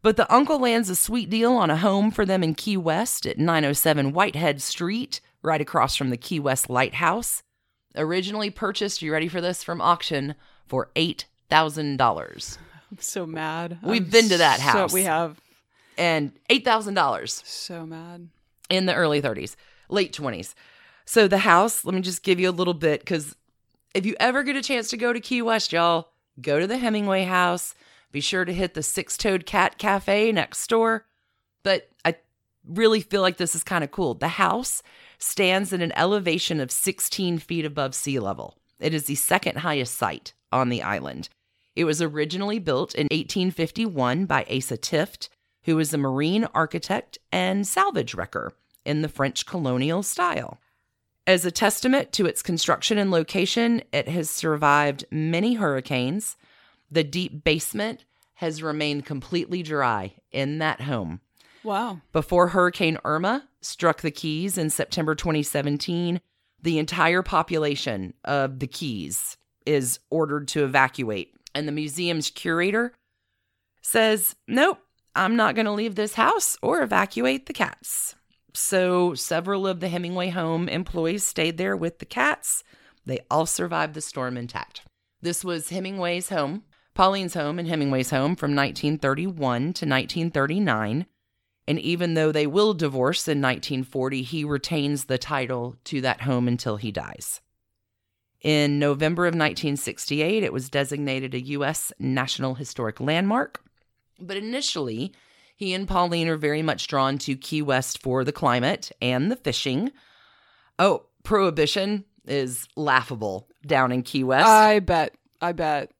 But 0.00 0.16
the 0.16 0.32
uncle 0.34 0.58
lands 0.58 0.88
a 0.90 0.96
sweet 0.96 1.28
deal 1.30 1.52
on 1.52 1.68
a 1.70 1.76
home 1.76 2.10
for 2.10 2.24
them 2.24 2.42
in 2.42 2.54
Key 2.54 2.76
West 2.78 3.26
at 3.26 3.38
907 3.38 4.12
Whitehead 4.12 4.60
Street, 4.62 5.20
right 5.42 5.60
across 5.60 5.94
from 5.94 6.08
the 6.10 6.16
Key 6.16 6.40
West 6.40 6.70
Lighthouse. 6.70 7.42
Originally 7.94 8.50
purchased, 8.50 9.02
you 9.02 9.12
ready 9.12 9.28
for 9.28 9.40
this, 9.42 9.62
from 9.62 9.80
auction 9.80 10.34
for 10.66 10.90
$8,000. 10.96 12.58
I'm 12.90 12.98
so 12.98 13.26
mad. 13.26 13.78
We've 13.82 14.02
I'm 14.04 14.10
been 14.10 14.28
to 14.30 14.38
that 14.38 14.56
so- 14.58 14.62
house. 14.62 14.92
we 14.92 15.04
have. 15.04 15.40
And 15.98 16.32
$8,000 16.50 17.28
So 17.46 17.84
mad. 17.86 18.28
in 18.70 18.86
the 18.86 18.94
early 18.94 19.20
30s, 19.20 19.56
late 19.90 20.12
20s. 20.14 20.54
So 21.04 21.28
the 21.28 21.38
house, 21.38 21.84
let 21.84 21.94
me 21.94 22.00
just 22.00 22.22
give 22.22 22.40
you 22.40 22.48
a 22.48 22.52
little 22.52 22.74
bit 22.74 23.00
because 23.00 23.36
if 23.94 24.06
you 24.06 24.14
ever 24.18 24.42
get 24.42 24.56
a 24.56 24.62
chance 24.62 24.88
to 24.90 24.96
go 24.96 25.12
to 25.12 25.20
Key 25.20 25.42
West, 25.42 25.72
y'all, 25.72 26.08
go 26.40 26.58
to 26.58 26.66
the 26.66 26.78
Hemingway 26.78 27.24
house. 27.24 27.74
Be 28.10 28.20
sure 28.20 28.44
to 28.44 28.52
hit 28.52 28.74
the 28.74 28.82
Six 28.82 29.16
Toed 29.16 29.46
Cat 29.46 29.78
Cafe 29.78 30.32
next 30.32 30.66
door. 30.68 31.06
But 31.62 31.90
I 32.04 32.16
really 32.66 33.00
feel 33.00 33.22
like 33.22 33.36
this 33.36 33.54
is 33.54 33.64
kind 33.64 33.82
of 33.82 33.90
cool. 33.90 34.14
The 34.14 34.28
house 34.28 34.82
stands 35.18 35.72
at 35.72 35.80
an 35.80 35.92
elevation 35.96 36.60
of 36.60 36.70
16 36.70 37.38
feet 37.38 37.64
above 37.64 37.94
sea 37.94 38.18
level. 38.18 38.58
It 38.80 38.94
is 38.94 39.04
the 39.04 39.14
second 39.14 39.58
highest 39.58 39.96
site 39.96 40.34
on 40.50 40.68
the 40.68 40.82
island. 40.82 41.28
It 41.74 41.84
was 41.84 42.02
originally 42.02 42.58
built 42.58 42.94
in 42.94 43.04
1851 43.04 44.26
by 44.26 44.44
Asa 44.50 44.76
Tift, 44.76 45.28
who 45.62 45.76
was 45.76 45.94
a 45.94 45.98
marine 45.98 46.46
architect 46.54 47.18
and 47.30 47.66
salvage 47.66 48.14
wrecker 48.14 48.52
in 48.84 49.02
the 49.02 49.08
French 49.08 49.46
colonial 49.46 50.02
style. 50.02 50.58
As 51.26 51.44
a 51.44 51.52
testament 51.52 52.12
to 52.12 52.26
its 52.26 52.42
construction 52.42 52.98
and 52.98 53.10
location, 53.10 53.82
it 53.92 54.08
has 54.08 54.28
survived 54.28 55.04
many 55.10 55.54
hurricanes. 55.54 56.36
The 56.90 57.04
deep 57.04 57.44
basement 57.44 58.04
has 58.34 58.62
remained 58.62 59.06
completely 59.06 59.62
dry 59.62 60.14
in 60.32 60.58
that 60.58 60.80
home. 60.80 61.20
Wow. 61.62 62.00
Before 62.12 62.48
Hurricane 62.48 62.98
Irma 63.04 63.48
struck 63.60 64.00
the 64.00 64.10
Keys 64.10 64.58
in 64.58 64.68
September 64.68 65.14
2017, 65.14 66.20
the 66.60 66.78
entire 66.78 67.22
population 67.22 68.14
of 68.24 68.58
the 68.58 68.66
Keys 68.66 69.36
is 69.64 70.00
ordered 70.10 70.48
to 70.48 70.64
evacuate. 70.64 71.34
And 71.54 71.68
the 71.68 71.72
museum's 71.72 72.30
curator 72.30 72.94
says, 73.80 74.34
Nope, 74.48 74.78
I'm 75.14 75.36
not 75.36 75.54
going 75.54 75.66
to 75.66 75.72
leave 75.72 75.94
this 75.94 76.14
house 76.14 76.56
or 76.62 76.82
evacuate 76.82 77.46
the 77.46 77.52
cats. 77.52 78.16
So 78.52 79.14
several 79.14 79.66
of 79.66 79.80
the 79.80 79.88
Hemingway 79.88 80.28
home 80.30 80.68
employees 80.68 81.26
stayed 81.26 81.56
there 81.56 81.76
with 81.76 81.98
the 81.98 82.04
cats. 82.04 82.62
They 83.06 83.20
all 83.30 83.46
survived 83.46 83.94
the 83.94 84.00
storm 84.00 84.36
intact. 84.36 84.82
This 85.20 85.44
was 85.44 85.70
Hemingway's 85.70 86.28
home, 86.28 86.64
Pauline's 86.94 87.34
home, 87.34 87.58
and 87.58 87.68
Hemingway's 87.68 88.10
home 88.10 88.36
from 88.36 88.54
1931 88.54 89.60
to 89.60 89.86
1939. 89.86 91.06
And 91.68 91.78
even 91.78 92.14
though 92.14 92.32
they 92.32 92.46
will 92.46 92.74
divorce 92.74 93.28
in 93.28 93.40
1940, 93.40 94.22
he 94.22 94.44
retains 94.44 95.04
the 95.04 95.18
title 95.18 95.76
to 95.84 96.00
that 96.00 96.22
home 96.22 96.48
until 96.48 96.76
he 96.76 96.90
dies. 96.90 97.40
In 98.42 98.80
November 98.80 99.26
of 99.26 99.34
1968, 99.34 100.42
it 100.42 100.52
was 100.52 100.68
designated 100.68 101.32
a 101.34 101.40
U.S. 101.40 101.92
National 102.00 102.54
Historic 102.54 103.00
Landmark. 103.00 103.62
But 104.18 104.36
initially, 104.36 105.12
he 105.62 105.74
and 105.74 105.86
Pauline 105.86 106.26
are 106.26 106.36
very 106.36 106.60
much 106.60 106.88
drawn 106.88 107.18
to 107.18 107.36
Key 107.36 107.62
West 107.62 108.02
for 108.02 108.24
the 108.24 108.32
climate 108.32 108.90
and 109.00 109.30
the 109.30 109.36
fishing. 109.36 109.92
Oh, 110.76 111.04
prohibition 111.22 112.04
is 112.26 112.66
laughable 112.74 113.48
down 113.64 113.92
in 113.92 114.02
Key 114.02 114.24
West 114.24 114.48
I 114.48 114.80
bet. 114.80 115.14
I 115.40 115.52
bet. 115.52 115.92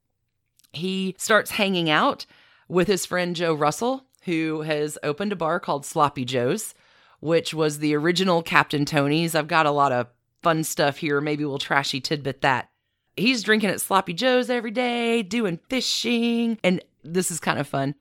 he 0.72 1.14
starts 1.16 1.52
hanging 1.52 1.88
out 1.88 2.26
with 2.66 2.88
his 2.88 3.06
friend 3.06 3.36
Joe 3.36 3.54
Russell, 3.54 4.04
who 4.24 4.62
has 4.62 4.98
opened 5.04 5.30
a 5.30 5.36
bar 5.36 5.60
called 5.60 5.86
Sloppy 5.86 6.24
Joe's, 6.24 6.74
which 7.20 7.54
was 7.54 7.78
the 7.78 7.94
original 7.94 8.42
Captain 8.42 8.84
Tony's. 8.84 9.36
I've 9.36 9.46
got 9.46 9.66
a 9.66 9.70
lot 9.70 9.92
of 9.92 10.08
fun 10.42 10.64
stuff 10.64 10.96
here. 10.96 11.20
Maybe 11.20 11.44
we'll 11.44 11.58
trashy 11.58 12.00
tidbit 12.00 12.40
that. 12.40 12.68
He's 13.16 13.44
drinking 13.44 13.70
at 13.70 13.80
Sloppy 13.80 14.12
Joe's 14.12 14.50
every 14.50 14.72
day, 14.72 15.22
doing 15.22 15.60
fishing. 15.68 16.58
And 16.64 16.82
this 17.04 17.30
is 17.30 17.38
kind 17.38 17.60
of 17.60 17.68
fun. 17.68 17.94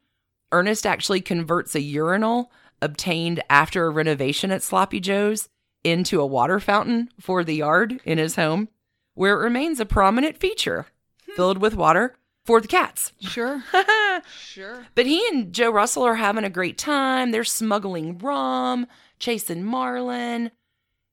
Ernest 0.51 0.85
actually 0.85 1.21
converts 1.21 1.75
a 1.75 1.81
urinal 1.81 2.51
obtained 2.81 3.41
after 3.49 3.85
a 3.85 3.89
renovation 3.89 4.51
at 4.51 4.63
Sloppy 4.63 4.99
Joe's 4.99 5.49
into 5.83 6.19
a 6.19 6.25
water 6.25 6.59
fountain 6.59 7.09
for 7.19 7.43
the 7.43 7.55
yard 7.55 7.99
in 8.03 8.17
his 8.17 8.35
home, 8.35 8.69
where 9.13 9.39
it 9.39 9.43
remains 9.43 9.79
a 9.79 9.85
prominent 9.85 10.37
feature 10.37 10.87
hmm. 11.25 11.33
filled 11.33 11.57
with 11.57 11.75
water 11.75 12.15
for 12.45 12.59
the 12.59 12.67
cats. 12.67 13.11
Sure. 13.19 13.63
sure. 14.39 14.87
But 14.95 15.05
he 15.05 15.25
and 15.27 15.53
Joe 15.53 15.71
Russell 15.71 16.03
are 16.03 16.15
having 16.15 16.43
a 16.43 16.49
great 16.49 16.77
time. 16.77 17.31
They're 17.31 17.43
smuggling 17.43 18.17
rum, 18.17 18.87
chasing 19.19 19.63
marlin, 19.63 20.51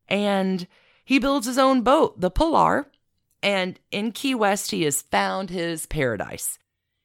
and 0.09 0.67
he 1.05 1.19
builds 1.19 1.47
his 1.47 1.59
own 1.59 1.83
boat, 1.83 2.21
the 2.21 2.31
Pilar. 2.31 2.91
And 3.43 3.79
in 3.93 4.13
Key 4.13 4.35
West, 4.35 4.73
he 4.73 4.83
has 4.83 5.03
found 5.03 5.51
his 5.51 5.87
paradise. 5.87 6.59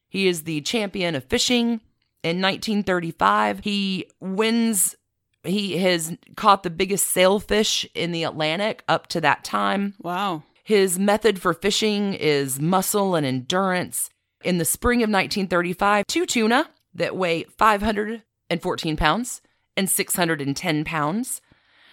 He 0.08 0.26
is 0.26 0.42
the 0.42 0.60
champion 0.62 1.14
of 1.14 1.24
fishing. 1.24 1.80
In 2.24 2.40
1935, 2.40 3.60
he 3.60 4.10
wins. 4.18 4.96
He 5.42 5.76
has 5.76 6.16
caught 6.36 6.62
the 6.62 6.70
biggest 6.70 7.08
sailfish 7.08 7.86
in 7.94 8.12
the 8.12 8.24
Atlantic 8.24 8.82
up 8.88 9.08
to 9.08 9.20
that 9.20 9.44
time. 9.44 9.94
Wow. 10.02 10.42
His 10.64 10.98
method 10.98 11.38
for 11.38 11.52
fishing 11.52 12.14
is 12.14 12.58
muscle 12.58 13.14
and 13.14 13.26
endurance. 13.26 14.08
In 14.42 14.56
the 14.56 14.64
spring 14.64 15.00
of 15.00 15.10
1935, 15.10 16.06
two 16.06 16.24
tuna 16.24 16.70
that 16.94 17.14
weigh 17.14 17.44
514 17.44 18.96
pounds 18.96 19.42
and 19.76 19.90
610 19.90 20.84
pounds. 20.84 21.42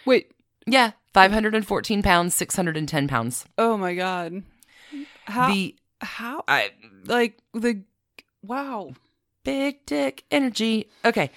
Wait, 0.05 0.31
Yeah, 0.65 0.91
514 1.13 2.01
pounds, 2.01 2.35
610 2.35 3.07
pounds. 3.09 3.45
Oh 3.57 3.75
my 3.75 3.95
god. 3.95 4.43
How 5.25 5.49
The 5.49 5.75
how 5.99 6.43
I, 6.47 6.71
like 7.05 7.37
the 7.53 7.83
wow. 8.41 8.93
Big 9.43 9.85
dick 9.85 10.23
energy. 10.31 10.89
Okay. 11.05 11.31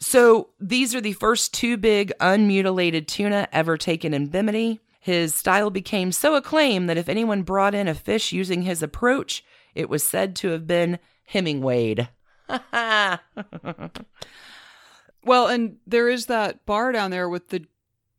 So 0.00 0.50
these 0.60 0.94
are 0.94 1.00
the 1.00 1.12
first 1.12 1.52
two 1.52 1.76
big 1.76 2.12
unmutilated 2.20 3.08
tuna 3.08 3.48
ever 3.52 3.76
taken 3.76 4.14
in 4.14 4.28
Bimini. 4.28 4.80
His 5.00 5.34
style 5.34 5.70
became 5.70 6.12
so 6.12 6.34
acclaimed 6.34 6.88
that 6.88 6.98
if 6.98 7.08
anyone 7.08 7.42
brought 7.42 7.74
in 7.74 7.88
a 7.88 7.94
fish 7.94 8.32
using 8.32 8.62
his 8.62 8.82
approach, 8.82 9.44
it 9.74 9.88
was 9.88 10.06
said 10.06 10.36
to 10.36 10.48
have 10.48 10.66
been 10.66 10.98
Hemingwayed. 11.32 12.08
Well, 15.24 15.48
and 15.48 15.76
there 15.86 16.08
is 16.08 16.26
that 16.26 16.64
bar 16.64 16.92
down 16.92 17.10
there 17.10 17.28
with 17.28 17.50
the 17.50 17.66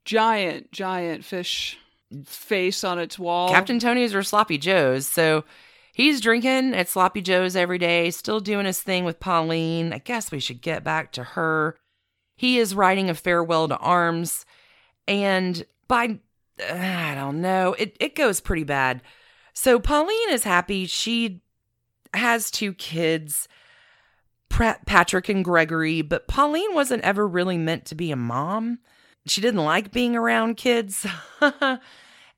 giant, 0.05 0.71
giant 0.71 1.25
fish 1.25 1.79
face 2.25 2.83
on 2.83 2.99
its 2.99 3.17
wall. 3.17 3.49
Captain 3.49 3.79
Tony's 3.79 4.13
or 4.13 4.21
Sloppy 4.21 4.59
Joe's. 4.59 5.07
So 5.07 5.43
he's 5.93 6.21
drinking 6.21 6.73
at 6.73 6.89
Sloppy 6.89 7.21
Joe's 7.21 7.55
every 7.55 7.77
day, 7.77 8.11
still 8.11 8.39
doing 8.39 8.65
his 8.65 8.81
thing 8.81 9.05
with 9.05 9.19
Pauline. 9.19 9.93
I 9.93 9.99
guess 9.99 10.31
we 10.31 10.39
should 10.39 10.61
get 10.61 10.83
back 10.83 11.11
to 11.13 11.23
her. 11.23 11.77
He 12.35 12.57
is 12.57 12.75
writing 12.75 13.09
a 13.09 13.15
farewell 13.15 13.67
to 13.67 13.77
arms, 13.77 14.45
and 15.07 15.65
by 15.87 16.19
uh, 16.59 16.73
I 16.73 17.15
don't 17.15 17.41
know, 17.41 17.73
it 17.77 17.97
it 17.99 18.15
goes 18.15 18.39
pretty 18.39 18.63
bad. 18.63 19.01
So 19.53 19.79
Pauline 19.79 20.29
is 20.29 20.43
happy. 20.43 20.85
She 20.85 21.41
has 22.13 22.49
two 22.49 22.73
kids. 22.73 23.47
Patrick 24.49 25.29
and 25.29 25.45
Gregory, 25.45 26.01
but 26.01 26.27
Pauline 26.27 26.73
wasn't 26.73 27.03
ever 27.03 27.27
really 27.27 27.57
meant 27.57 27.85
to 27.85 27.95
be 27.95 28.11
a 28.11 28.15
mom. 28.15 28.79
She 29.25 29.41
didn't 29.41 29.63
like 29.63 29.91
being 29.91 30.15
around 30.15 30.57
kids. 30.57 31.05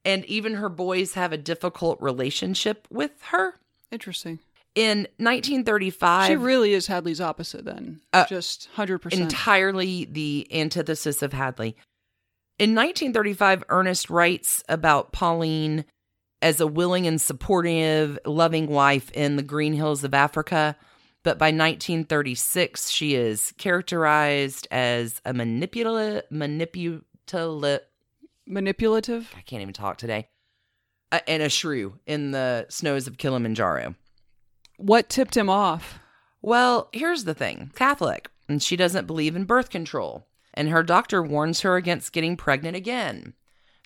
and 0.05 0.25
even 0.25 0.55
her 0.55 0.69
boys 0.69 1.13
have 1.13 1.31
a 1.33 1.37
difficult 1.37 2.01
relationship 2.01 2.87
with 2.89 3.11
her. 3.29 3.55
Interesting. 3.91 4.39
In 4.73 4.99
1935, 5.17 6.27
She 6.27 6.35
really 6.37 6.73
is 6.73 6.87
Hadley's 6.87 7.19
opposite 7.19 7.65
then. 7.65 7.99
Uh, 8.13 8.25
Just 8.27 8.69
100%. 8.77 9.11
entirely 9.11 10.05
the 10.05 10.47
antithesis 10.51 11.21
of 11.21 11.33
Hadley. 11.33 11.75
In 12.57 12.73
1935, 12.75 13.63
Ernest 13.69 14.09
writes 14.09 14.63
about 14.69 15.11
Pauline 15.11 15.83
as 16.41 16.59
a 16.61 16.67
willing 16.67 17.05
and 17.05 17.19
supportive, 17.19 18.17
loving 18.25 18.67
wife 18.67 19.11
in 19.11 19.35
the 19.35 19.43
Green 19.43 19.73
Hills 19.73 20.03
of 20.03 20.13
Africa. 20.13 20.77
But 21.23 21.37
by 21.37 21.47
1936, 21.47 22.89
she 22.89 23.13
is 23.15 23.53
characterized 23.57 24.67
as 24.71 25.21
a 25.25 25.33
manipula- 25.33 26.23
manipula- 26.31 27.81
Manipulative. 28.51 29.33
I 29.37 29.41
can't 29.41 29.61
even 29.61 29.73
talk 29.73 29.97
today, 29.97 30.27
uh, 31.11 31.19
and 31.25 31.41
a 31.41 31.47
shrew 31.47 31.99
in 32.05 32.31
the 32.31 32.65
snows 32.67 33.07
of 33.07 33.17
Kilimanjaro. 33.17 33.95
What 34.75 35.07
tipped 35.07 35.37
him 35.37 35.49
off? 35.49 35.99
Well, 36.41 36.89
here's 36.91 37.23
the 37.23 37.33
thing 37.33 37.71
Catholic, 37.75 38.29
and 38.49 38.61
she 38.61 38.75
doesn't 38.75 39.07
believe 39.07 39.37
in 39.37 39.45
birth 39.45 39.69
control, 39.69 40.27
and 40.53 40.67
her 40.67 40.83
doctor 40.83 41.23
warns 41.23 41.61
her 41.61 41.77
against 41.77 42.11
getting 42.11 42.35
pregnant 42.35 42.75
again. 42.75 43.35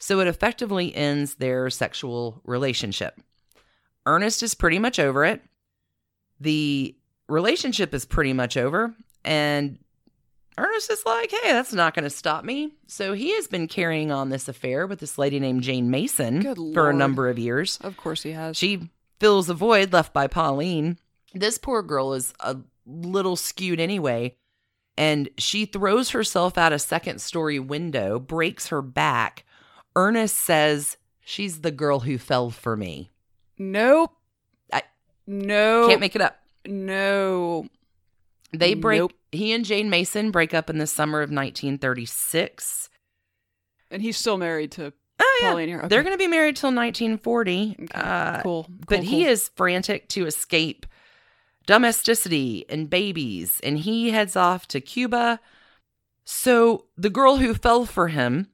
So 0.02 0.20
it 0.20 0.28
effectively 0.28 0.96
ends 0.96 1.36
their 1.36 1.70
sexual 1.70 2.42
relationship. 2.44 3.22
Ernest 4.08 4.42
is 4.42 4.56
pretty 4.56 4.80
much 4.80 4.98
over 4.98 5.26
it. 5.26 5.42
The 6.40 6.96
relationship 7.28 7.94
is 7.94 8.06
pretty 8.06 8.34
much 8.34 8.58
over, 8.58 8.96
and 9.24 9.78
Ernest 10.58 10.90
is 10.92 11.06
like, 11.06 11.32
hey, 11.32 11.52
that's 11.52 11.74
not 11.74 11.94
going 11.94 12.04
to 12.04 12.10
stop 12.10 12.46
me. 12.46 12.72
So 12.88 13.14
he 13.14 13.36
has 13.36 13.48
been 13.48 13.68
carrying 13.68 14.12
on 14.12 14.30
this 14.30 14.48
affair 14.48 14.88
with 14.88 15.00
this 15.00 15.18
lady 15.18 15.40
named 15.40 15.64
Jane 15.64 15.90
Mason 15.92 16.40
Good 16.42 16.58
for 16.74 16.90
a 16.90 16.94
number 16.94 17.30
of 17.30 17.38
years. 17.38 17.78
Of 17.82 17.98
course 17.98 18.24
he 18.24 18.32
has. 18.32 18.56
She 18.56 18.90
fills 19.20 19.50
a 19.50 19.54
void 19.54 19.92
left 19.92 20.14
by 20.14 20.28
Pauline. 20.28 20.98
This 21.34 21.58
poor 21.58 21.82
girl 21.82 22.14
is 22.14 22.34
a 22.40 22.56
little 22.86 23.36
skewed 23.36 23.80
anyway, 23.82 24.38
and 24.98 25.28
she 25.38 25.66
throws 25.66 26.12
herself 26.12 26.58
out 26.58 26.72
a 26.72 26.80
second 26.80 27.20
story 27.20 27.60
window, 27.60 28.18
breaks 28.20 28.68
her 28.70 28.82
back. 28.82 29.44
Ernest 29.98 30.38
says 30.38 30.96
she's 31.20 31.62
the 31.62 31.72
girl 31.72 32.00
who 32.02 32.18
fell 32.18 32.50
for 32.50 32.78
me. 32.78 33.12
nope. 33.58 34.12
I- 34.72 34.84
no. 35.28 35.88
Can't 35.90 36.00
make 36.00 36.16
it 36.16 36.22
up. 36.22 36.38
No. 36.66 37.68
They 38.54 38.74
break. 38.74 39.00
Nope. 39.00 39.14
He 39.32 39.52
and 39.54 39.66
Jane 39.66 39.90
Mason 39.90 40.32
break 40.32 40.54
up 40.54 40.70
in 40.70 40.78
the 40.78 40.88
summer 40.88 41.20
of 41.22 41.30
1936. 41.30 42.90
And 43.92 44.02
he's 44.02 44.18
still 44.18 44.38
married 44.38 44.72
to 44.74 44.94
Oh 45.20 45.40
yeah, 45.42 45.50
Pauline 45.50 45.68
here. 45.70 45.78
Okay. 45.80 45.88
they're 45.88 46.04
going 46.04 46.14
to 46.14 46.18
be 46.18 46.28
married 46.28 46.56
till 46.58 46.68
1940. 46.74 47.76
Okay, 47.84 47.88
Uh, 47.94 48.42
cool. 48.42 48.68
but 48.88 48.98
Cool, 48.98 49.06
he 49.06 49.26
is 49.26 49.50
frantic 49.56 50.10
to 50.10 50.26
escape 50.26 50.86
domesticity 51.66 52.66
and 52.70 52.90
babies, 52.90 53.60
and 53.64 53.80
he 53.80 54.12
heads 54.12 54.36
off 54.36 54.68
to 54.70 54.82
Cuba. 54.82 55.40
So 56.26 56.86
the 56.98 57.10
girl 57.10 57.38
who 57.38 57.54
fell 57.54 57.86
for 57.86 58.10
him, 58.10 58.48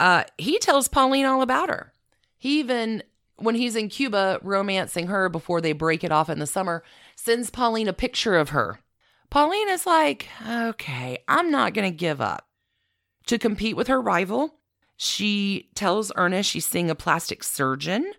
uh, 0.00 0.24
he 0.38 0.58
tells 0.58 0.88
Pauline 0.88 1.24
all 1.24 1.42
about 1.42 1.68
her. 1.68 1.92
He 2.38 2.58
even, 2.58 3.02
when 3.36 3.54
he's 3.54 3.76
in 3.76 3.88
Cuba 3.88 4.38
romancing 4.42 5.06
her 5.06 5.28
before 5.28 5.60
they 5.60 5.72
break 5.72 6.02
it 6.02 6.12
off 6.12 6.28
in 6.28 6.40
the 6.40 6.46
summer, 6.46 6.82
sends 7.16 7.48
Pauline 7.50 7.88
a 7.88 7.92
picture 7.92 8.36
of 8.36 8.50
her. 8.50 8.80
Pauline 9.32 9.70
is 9.70 9.86
like, 9.86 10.28
okay, 10.46 11.24
I'm 11.26 11.50
not 11.50 11.72
going 11.72 11.90
to 11.90 11.96
give 11.96 12.20
up. 12.20 12.46
To 13.28 13.38
compete 13.38 13.76
with 13.76 13.88
her 13.88 13.98
rival, 13.98 14.56
she 14.98 15.70
tells 15.74 16.12
Ernest 16.16 16.50
she's 16.50 16.66
seeing 16.66 16.90
a 16.90 16.94
plastic 16.94 17.42
surgeon 17.42 18.12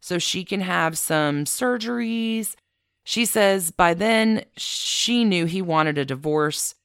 so 0.00 0.20
she 0.20 0.44
can 0.44 0.60
have 0.60 0.96
some 0.96 1.44
surgeries. 1.44 2.54
She 3.02 3.24
says 3.24 3.72
by 3.72 3.94
then 3.94 4.44
she 4.56 5.24
knew 5.24 5.46
he 5.46 5.60
wanted 5.60 5.98
a 5.98 6.04
divorce. 6.04 6.76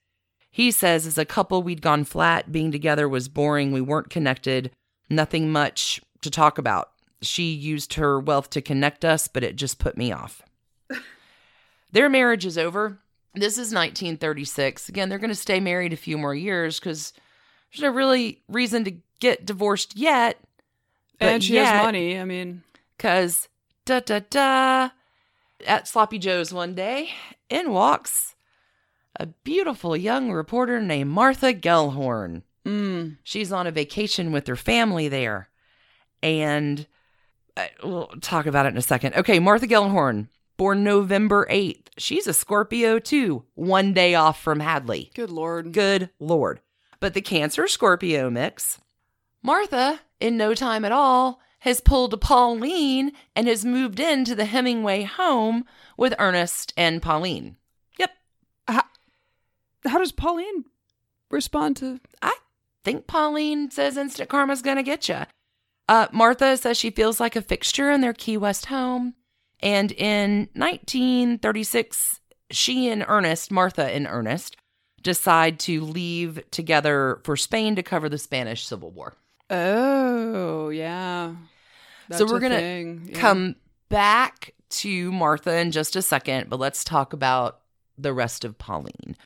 He 0.49 0.71
says, 0.71 1.05
as 1.05 1.19
a 1.19 1.23
couple, 1.23 1.61
we'd 1.61 1.83
gone 1.83 2.05
flat. 2.05 2.51
Being 2.51 2.71
together 2.71 3.07
was 3.07 3.29
boring. 3.29 3.71
We 3.71 3.81
weren't 3.81 4.09
connected. 4.09 4.71
Nothing 5.11 5.51
much 5.51 6.01
to 6.21 6.31
talk 6.31 6.57
about. 6.57 6.89
She 7.21 7.51
used 7.51 7.93
her 7.93 8.19
wealth 8.19 8.49
to 8.49 8.63
connect 8.63 9.05
us, 9.05 9.27
but 9.27 9.43
it 9.43 9.57
just 9.57 9.77
put 9.77 9.95
me 9.95 10.11
off. 10.11 10.41
Their 11.91 12.09
marriage 12.09 12.47
is 12.47 12.57
over. 12.57 12.97
This 13.35 13.53
is 13.53 13.73
1936. 13.73 14.89
Again, 14.89 15.09
they're 15.09 15.19
going 15.19 15.29
to 15.29 15.35
stay 15.35 15.59
married 15.59 15.93
a 15.93 15.97
few 15.97 16.17
more 16.17 16.33
years 16.35 16.79
because 16.79 17.13
there's 17.71 17.81
no 17.81 17.89
really 17.89 18.41
reason 18.47 18.83
to 18.85 18.93
get 19.19 19.45
divorced 19.45 19.97
yet. 19.97 20.39
and 21.19 21.43
she 21.43 21.55
has 21.55 21.83
money. 21.83 22.19
I 22.19 22.23
mean, 22.25 22.63
Because, 22.97 23.47
da 23.85 23.99
da 23.99 24.19
da, 24.29 24.89
at 25.65 25.87
Sloppy 25.87 26.17
Joe's 26.19 26.53
one 26.53 26.75
day, 26.75 27.09
in 27.49 27.71
walks 27.71 28.35
a 29.19 29.27
beautiful 29.27 29.95
young 29.95 30.31
reporter 30.31 30.81
named 30.81 31.09
Martha 31.09 31.53
Gellhorn. 31.53 32.41
mm, 32.65 33.17
She's 33.23 33.51
on 33.51 33.65
a 33.67 33.71
vacation 33.71 34.31
with 34.31 34.47
her 34.47 34.57
family 34.57 35.07
there. 35.07 35.49
And 36.21 36.85
uh, 37.55 37.67
we'll 37.83 38.07
talk 38.21 38.45
about 38.45 38.65
it 38.65 38.69
in 38.69 38.77
a 38.77 38.81
second. 38.81 39.15
Okay, 39.15 39.39
Martha 39.39 39.67
Gellhorn, 39.67 40.27
born 40.57 40.83
November 40.83 41.47
8th. 41.49 41.87
She's 41.97 42.27
a 42.27 42.33
Scorpio 42.33 42.99
too, 42.99 43.43
one 43.55 43.93
day 43.93 44.15
off 44.15 44.41
from 44.41 44.59
Hadley. 44.59 45.11
good 45.13 45.29
lord. 45.29 45.71
Good 45.71 46.09
Lord. 46.19 46.61
But 46.99 47.13
the 47.13 47.21
Cancer 47.21 47.67
Scorpio 47.67 48.29
mix. 48.29 48.79
Martha, 49.41 50.01
in 50.19 50.37
no 50.37 50.53
time 50.53 50.83
at 50.85 50.91
all, 50.91 51.39
has 51.59 51.81
pulled 51.81 52.13
a 52.13 52.17
Pauline 52.17 53.11
and 53.35 53.47
has 53.47 53.65
moved 53.65 53.99
into 53.99 54.35
the 54.35 54.45
Hemingway 54.45 55.03
home 55.03 55.65
with 55.97 56.13
Ernest 56.19 56.73
and 56.77 57.01
Pauline. 57.01 57.57
Yep. 57.97 58.11
How 58.67 59.99
does 59.99 60.11
Pauline 60.11 60.65
respond 61.29 61.77
to 61.77 61.99
I 62.21 62.35
think 62.83 63.07
Pauline 63.07 63.71
says 63.71 63.97
instant 63.97 64.29
karma's 64.29 64.61
gonna 64.61 64.83
get 64.83 65.09
you. 65.09 65.21
Uh, 65.87 66.07
Martha 66.11 66.57
says 66.57 66.77
she 66.77 66.89
feels 66.89 67.19
like 67.19 67.35
a 67.35 67.41
fixture 67.41 67.91
in 67.91 68.01
their 68.01 68.13
Key 68.13 68.37
West 68.37 68.67
home. 68.67 69.13
And 69.65 69.91
in 69.93 70.47
1936, 70.53 72.21
she 72.51 72.87
and 72.87 73.03
Ernest, 73.07 73.51
Martha 73.51 73.83
and 73.83 74.05
Ernest, 74.07 74.55
decide 75.01 75.59
to 75.61 75.81
leave 75.81 76.39
together 76.51 77.19
for 77.23 77.35
Spain 77.35 77.75
to 77.75 77.83
cover 77.83 78.07
the 78.07 78.19
Spanish 78.19 78.63
Civil 78.63 78.91
War. 78.91 79.15
Oh, 79.49 80.69
yeah. 80.69 81.33
so 82.11 82.25
we're 82.27 82.39
gonna 82.39 82.99
yeah. 83.05 83.19
come 83.19 83.55
back 83.89 84.53
to 84.69 85.11
Martha 85.11 85.57
in 85.57 85.71
just 85.71 85.95
a 85.95 86.01
second, 86.03 86.47
but 86.49 86.59
let's 86.59 86.83
talk 86.83 87.13
about 87.13 87.61
the 87.97 88.13
rest 88.13 88.45
of 88.45 88.59
Pauline. 88.59 89.17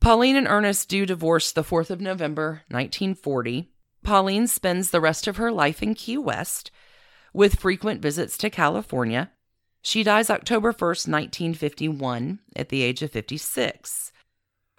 Pauline 0.00 0.36
and 0.36 0.48
Ernest 0.48 0.88
do 0.88 1.06
divorce 1.06 1.50
the 1.50 1.64
4th 1.64 1.90
of 1.90 2.00
November, 2.00 2.62
1940. 2.68 3.68
Pauline 4.04 4.46
spends 4.46 4.90
the 4.90 5.00
rest 5.00 5.26
of 5.26 5.38
her 5.38 5.50
life 5.50 5.82
in 5.82 5.94
Key 5.94 6.18
West 6.18 6.70
with 7.32 7.60
frequent 7.60 8.00
visits 8.00 8.36
to 8.38 8.50
California. 8.50 9.30
She 9.82 10.04
dies 10.04 10.30
October 10.30 10.72
1st, 10.72 11.08
1951, 11.08 12.38
at 12.54 12.68
the 12.68 12.82
age 12.82 13.02
of 13.02 13.10
56. 13.10 14.12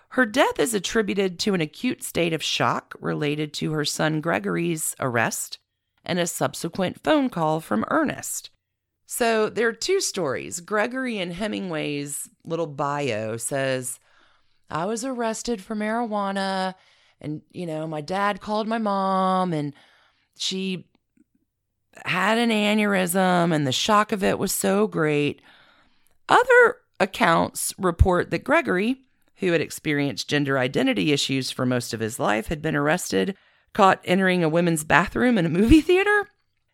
Her 0.10 0.26
death 0.26 0.60
is 0.60 0.74
attributed 0.74 1.40
to 1.40 1.54
an 1.54 1.62
acute 1.62 2.04
state 2.04 2.34
of 2.34 2.42
shock 2.42 2.96
related 3.00 3.54
to 3.56 3.74
her 3.74 3.84
son 3.84 4.22
Gregory's 4.22 4.96
arrest 5.00 5.60
and 6.06 6.20
a 6.20 6.28
subsequent 6.28 7.04
phone 7.04 7.30
call 7.30 7.60
from 7.60 7.86
Ernest. 7.90 8.50
So 9.06 9.50
there 9.50 9.68
are 9.68 9.74
two 9.74 10.00
stories. 10.00 10.62
Gregory 10.62 11.20
and 11.20 11.34
Hemingway's 11.34 12.30
little 12.46 12.68
bio 12.68 13.38
says, 13.38 14.00
I 14.70 14.86
was 14.86 15.04
arrested 15.04 15.62
for 15.62 15.76
marijuana, 15.76 16.76
and, 17.20 17.42
you 17.52 17.66
know, 17.66 17.88
my 17.88 18.02
dad 18.02 18.40
called 18.40 18.68
my 18.68 18.78
mom, 18.78 19.54
and 19.54 19.74
she 20.38 20.88
had 22.06 22.38
an 22.38 22.50
aneurysm, 22.50 23.54
and 23.54 23.68
the 23.68 23.72
shock 23.72 24.12
of 24.12 24.24
it 24.24 24.40
was 24.40 24.52
so 24.52 24.88
great. 24.88 25.42
Other 26.30 26.78
accounts 27.00 27.74
report 27.78 28.32
that 28.32 28.44
Gregory, 28.44 29.02
who 29.38 29.52
had 29.52 29.62
experienced 29.62 30.30
gender 30.30 30.58
identity 30.58 31.12
issues 31.12 31.52
for 31.52 31.66
most 31.66 31.94
of 31.94 32.00
his 32.00 32.20
life, 32.20 32.48
had 32.48 32.62
been 32.62 32.76
arrested, 32.76 33.36
caught 33.74 34.02
entering 34.06 34.44
a 34.44 34.50
women's 34.50 34.84
bathroom 34.84 35.38
in 35.38 35.46
a 35.46 35.50
movie 35.50 35.82
theater. 35.82 36.30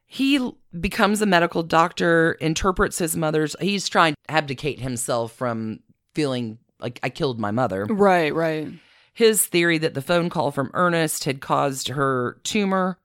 He 0.05 0.51
becomes 0.79 1.21
a 1.21 1.25
medical 1.25 1.63
doctor, 1.63 2.33
interprets 2.33 2.97
his 2.97 3.15
mother's, 3.15 3.55
he's 3.61 3.87
trying 3.87 4.13
to 4.13 4.31
abdicate 4.33 4.79
himself 4.79 5.33
from 5.33 5.81
feeling 6.15 6.57
like 6.79 6.99
I 7.03 7.09
killed 7.09 7.39
my 7.39 7.51
mother. 7.51 7.85
Right, 7.85 8.33
right. 8.33 8.69
His 9.13 9.45
theory 9.45 9.77
that 9.79 9.93
the 9.93 10.01
phone 10.01 10.29
call 10.29 10.51
from 10.51 10.71
Ernest 10.73 11.25
had 11.25 11.41
caused 11.41 11.89
her 11.89 12.39
tumor 12.43 12.97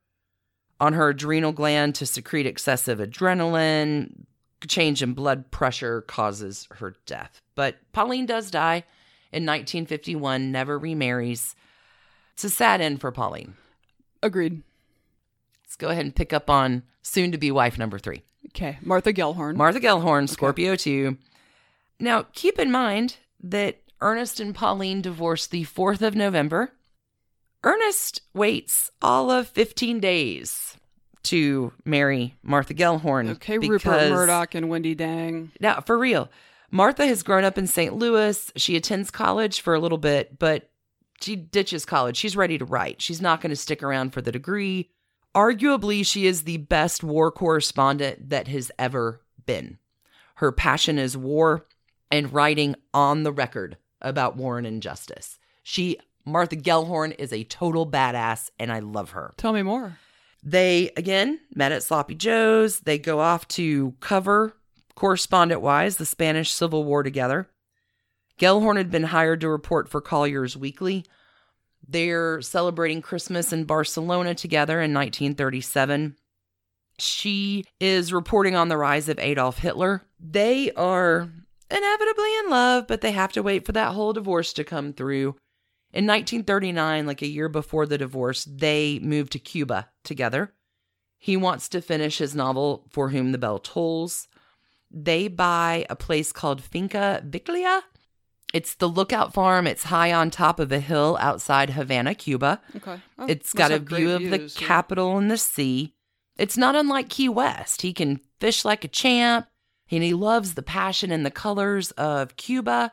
on 0.84 0.92
her 0.92 1.08
adrenal 1.08 1.50
gland 1.50 1.94
to 1.94 2.04
secrete 2.04 2.44
excessive 2.44 2.98
adrenaline, 2.98 4.26
change 4.68 5.02
in 5.02 5.14
blood 5.14 5.50
pressure 5.50 6.02
causes 6.02 6.68
her 6.72 6.94
death. 7.06 7.40
But 7.54 7.76
Pauline 7.92 8.26
does 8.26 8.50
die 8.50 8.84
in 9.32 9.46
1951, 9.46 10.52
never 10.52 10.78
remarries. 10.78 11.56
It's 12.34 12.44
a 12.44 12.50
sad 12.50 12.82
end 12.82 13.00
for 13.00 13.10
Pauline. 13.10 13.54
Agreed. 14.22 14.62
Let's 15.64 15.76
go 15.76 15.88
ahead 15.88 16.04
and 16.04 16.14
pick 16.14 16.34
up 16.34 16.50
on 16.50 16.82
soon 17.00 17.32
to 17.32 17.38
be 17.38 17.50
wife 17.50 17.78
number 17.78 17.98
three. 17.98 18.22
Okay, 18.50 18.78
Martha 18.82 19.12
Gellhorn. 19.12 19.56
Martha 19.56 19.80
Gellhorn, 19.80 20.28
Scorpio 20.28 20.76
2. 20.76 21.16
Now, 21.98 22.26
keep 22.34 22.58
in 22.58 22.70
mind 22.70 23.16
that 23.42 23.80
Ernest 24.02 24.38
and 24.38 24.54
Pauline 24.54 25.00
divorced 25.00 25.50
the 25.50 25.64
4th 25.64 26.02
of 26.02 26.14
November. 26.14 26.72
Ernest 27.64 28.20
waits 28.34 28.90
all 29.00 29.30
of 29.30 29.48
15 29.48 29.98
days 29.98 30.76
to 31.24 31.72
marry 31.84 32.34
Martha 32.42 32.74
Gellhorn. 32.74 33.30
okay, 33.30 33.58
Rupert 33.58 33.82
because- 33.82 34.10
Murdoch 34.10 34.54
and 34.54 34.66
Wendi 34.66 34.94
Deng. 34.94 35.48
Now, 35.58 35.80
for 35.80 35.98
real, 35.98 36.30
Martha 36.70 37.06
has 37.06 37.22
grown 37.22 37.44
up 37.44 37.56
in 37.56 37.66
St. 37.66 37.94
Louis. 37.94 38.52
She 38.56 38.76
attends 38.76 39.10
college 39.10 39.60
for 39.60 39.74
a 39.74 39.80
little 39.80 39.98
bit, 39.98 40.38
but 40.38 40.70
she 41.20 41.36
ditches 41.36 41.86
college. 41.86 42.16
She's 42.16 42.36
ready 42.36 42.58
to 42.58 42.64
write. 42.64 43.00
She's 43.00 43.22
not 43.22 43.40
going 43.40 43.50
to 43.50 43.56
stick 43.56 43.82
around 43.82 44.12
for 44.12 44.20
the 44.20 44.32
degree. 44.32 44.90
Arguably, 45.34 46.04
she 46.04 46.26
is 46.26 46.42
the 46.42 46.58
best 46.58 47.02
war 47.02 47.30
correspondent 47.30 48.28
that 48.30 48.46
has 48.48 48.70
ever 48.78 49.22
been. 49.46 49.78
Her 50.36 50.52
passion 50.52 50.98
is 50.98 51.16
war 51.16 51.64
and 52.10 52.32
writing 52.32 52.76
on 52.92 53.22
the 53.22 53.32
record 53.32 53.78
about 54.02 54.36
war 54.36 54.58
and 54.58 54.66
injustice. 54.66 55.38
She, 55.62 55.98
Martha 56.24 56.56
Gellhorn, 56.56 57.14
is 57.18 57.32
a 57.32 57.44
total 57.44 57.86
badass, 57.86 58.50
and 58.58 58.72
I 58.72 58.80
love 58.80 59.10
her. 59.10 59.32
Tell 59.36 59.52
me 59.52 59.62
more. 59.62 59.98
They 60.42 60.90
again 60.96 61.40
met 61.54 61.72
at 61.72 61.82
Sloppy 61.82 62.14
Joe's. 62.14 62.80
They 62.80 62.98
go 62.98 63.20
off 63.20 63.48
to 63.48 63.94
cover, 64.00 64.56
correspondent 64.94 65.60
wise, 65.60 65.96
the 65.96 66.06
Spanish 66.06 66.52
Civil 66.52 66.84
War 66.84 67.02
together. 67.02 67.48
Gellhorn 68.38 68.76
had 68.76 68.90
been 68.90 69.04
hired 69.04 69.40
to 69.40 69.48
report 69.48 69.88
for 69.88 70.00
Collier's 70.00 70.56
Weekly. 70.56 71.04
They're 71.86 72.40
celebrating 72.40 73.02
Christmas 73.02 73.52
in 73.52 73.64
Barcelona 73.64 74.34
together 74.34 74.80
in 74.80 74.92
1937. 74.92 76.16
She 76.98 77.64
is 77.80 78.12
reporting 78.12 78.54
on 78.54 78.68
the 78.68 78.76
rise 78.76 79.08
of 79.08 79.18
Adolf 79.18 79.58
Hitler. 79.58 80.02
They 80.18 80.72
are 80.72 81.28
inevitably 81.70 82.36
in 82.38 82.50
love, 82.50 82.86
but 82.86 83.00
they 83.00 83.12
have 83.12 83.32
to 83.32 83.42
wait 83.42 83.66
for 83.66 83.72
that 83.72 83.92
whole 83.92 84.12
divorce 84.12 84.52
to 84.54 84.64
come 84.64 84.92
through. 84.92 85.36
In 85.94 86.08
1939, 86.08 87.06
like 87.06 87.22
a 87.22 87.28
year 87.28 87.48
before 87.48 87.86
the 87.86 87.96
divorce, 87.96 88.44
they 88.44 88.98
moved 89.00 89.30
to 89.32 89.38
Cuba 89.38 89.90
together. 90.02 90.52
He 91.18 91.36
wants 91.36 91.68
to 91.68 91.80
finish 91.80 92.18
his 92.18 92.34
novel, 92.34 92.88
For 92.90 93.10
Whom 93.10 93.30
the 93.30 93.38
Bell 93.38 93.60
Tolls. 93.60 94.26
They 94.90 95.28
buy 95.28 95.86
a 95.88 95.94
place 95.94 96.32
called 96.32 96.60
Finca 96.64 97.22
Vigía. 97.24 97.82
It's 98.52 98.74
the 98.74 98.88
lookout 98.88 99.32
farm. 99.32 99.68
It's 99.68 99.84
high 99.84 100.12
on 100.12 100.30
top 100.30 100.58
of 100.58 100.72
a 100.72 100.80
hill 100.80 101.16
outside 101.20 101.70
Havana, 101.70 102.16
Cuba. 102.16 102.60
Okay. 102.74 103.00
Oh, 103.16 103.26
It's 103.28 103.52
got 103.52 103.70
a 103.70 103.78
view 103.78 104.10
of 104.10 104.22
the 104.30 104.40
yeah. 104.40 104.48
capital 104.56 105.16
and 105.16 105.30
the 105.30 105.38
sea. 105.38 105.94
It's 106.36 106.56
not 106.56 106.74
unlike 106.74 107.08
Key 107.08 107.28
West. 107.28 107.82
He 107.82 107.92
can 107.92 108.20
fish 108.40 108.64
like 108.64 108.82
a 108.82 108.88
champ, 108.88 109.46
and 109.92 110.02
he 110.02 110.12
loves 110.12 110.54
the 110.54 110.62
passion 110.62 111.12
and 111.12 111.24
the 111.24 111.30
colors 111.30 111.92
of 111.92 112.34
Cuba. 112.34 112.92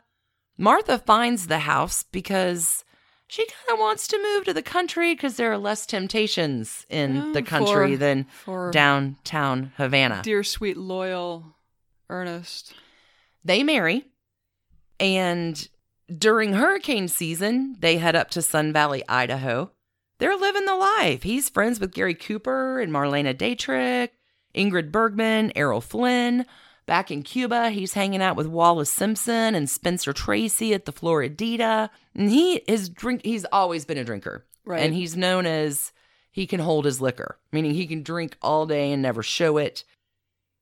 Martha 0.56 1.00
finds 1.00 1.48
the 1.48 1.60
house 1.60 2.04
because 2.04 2.84
she 3.32 3.46
kind 3.46 3.74
of 3.76 3.80
wants 3.80 4.08
to 4.10 4.22
move 4.22 4.44
to 4.44 4.54
the 4.54 4.62
country 4.62 5.14
because 5.16 5.38
there 5.38 5.50
are 5.54 5.58
less 5.58 5.86
temptations 5.86 6.86
in 6.90 7.16
Yeah, 7.16 7.32
the 7.34 7.42
country 7.42 7.94
for- 7.94 7.98
than 7.98 8.26
for 8.26 8.72
downtown 8.72 9.72
Havana. 9.78 10.20
Dear 10.22 10.44
sweet 10.44 10.76
loyal 10.76 11.56
Ernest. 12.10 12.74
They 13.46 13.64
marry, 13.64 14.04
and 15.00 15.66
during 16.14 16.54
hurricane 16.54 17.08
season, 17.08 17.78
they 17.80 17.98
head 18.00 18.18
up 18.18 18.30
to 18.32 18.42
Sun 18.42 18.74
Valley, 18.74 19.02
Idaho. 19.08 19.72
They're 20.20 20.36
living 20.36 20.66
the 20.66 20.76
life. 20.76 21.24
He's 21.24 21.48
friends 21.50 21.80
with 21.80 21.94
Gary 21.94 22.14
Cooper 22.16 22.82
and 22.82 22.92
Marlene 22.92 23.36
Dietrich, 23.38 24.12
Ingrid 24.54 24.92
Bergman, 24.92 25.54
Errol 25.56 25.80
Flynn. 25.80 26.46
Back 26.86 27.12
in 27.12 27.24
Cuba, 27.24 27.70
he's 27.70 27.94
hanging 27.94 28.22
out 28.22 28.36
with 28.36 28.48
Wallis 28.48 28.92
Simpson 28.92 29.56
and 29.56 29.70
Spencer 29.70 30.14
Tracy 30.14 30.74
at 30.74 30.86
the 30.86 30.94
Floridita. 30.94 31.90
And 32.16 32.30
he 32.30 32.56
is 32.68 32.90
drink 32.90 33.22
he's 33.24 33.46
always 33.46 33.86
been 33.86 33.98
a 33.98 34.04
drinker. 34.04 34.46
Right. 34.66 34.82
And 34.82 34.94
he's 34.94 35.16
known 35.16 35.46
as 35.46 35.92
he 36.32 36.48
can 36.48 36.60
hold 36.60 36.86
his 36.86 37.02
liquor, 37.02 37.38
meaning 37.52 37.74
he 37.74 37.88
can 37.88 38.04
drink 38.04 38.38
all 38.42 38.66
day 38.66 38.92
and 38.92 39.02
never 39.02 39.24
show 39.24 39.58
it. 39.58 39.84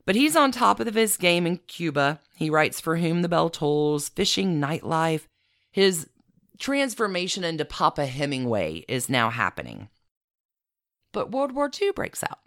But 0.06 0.16
he's 0.16 0.36
on 0.36 0.52
top 0.52 0.80
of 0.80 0.96
his 0.96 1.18
game 1.18 1.46
in 1.46 1.58
Cuba. 1.58 2.20
He 2.36 2.50
writes 2.50 2.80
For 2.80 2.98
Whom 2.98 3.22
the 3.22 3.30
Bell 3.30 3.50
Tolls, 3.50 4.10
Fishing 4.10 4.60
Nightlife. 4.60 5.28
His 5.72 6.10
transformation 6.58 7.44
into 7.44 7.66
Papa 7.66 8.06
Hemingway 8.06 8.86
is 8.88 9.10
now 9.10 9.30
happening. 9.30 9.90
But 11.12 11.32
World 11.32 11.52
War 11.52 11.70
II 11.80 11.92
breaks 11.92 12.24
out. 12.24 12.40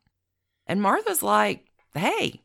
And 0.66 0.82
Martha's 0.82 1.22
like, 1.22 1.66
hey, 1.94 2.40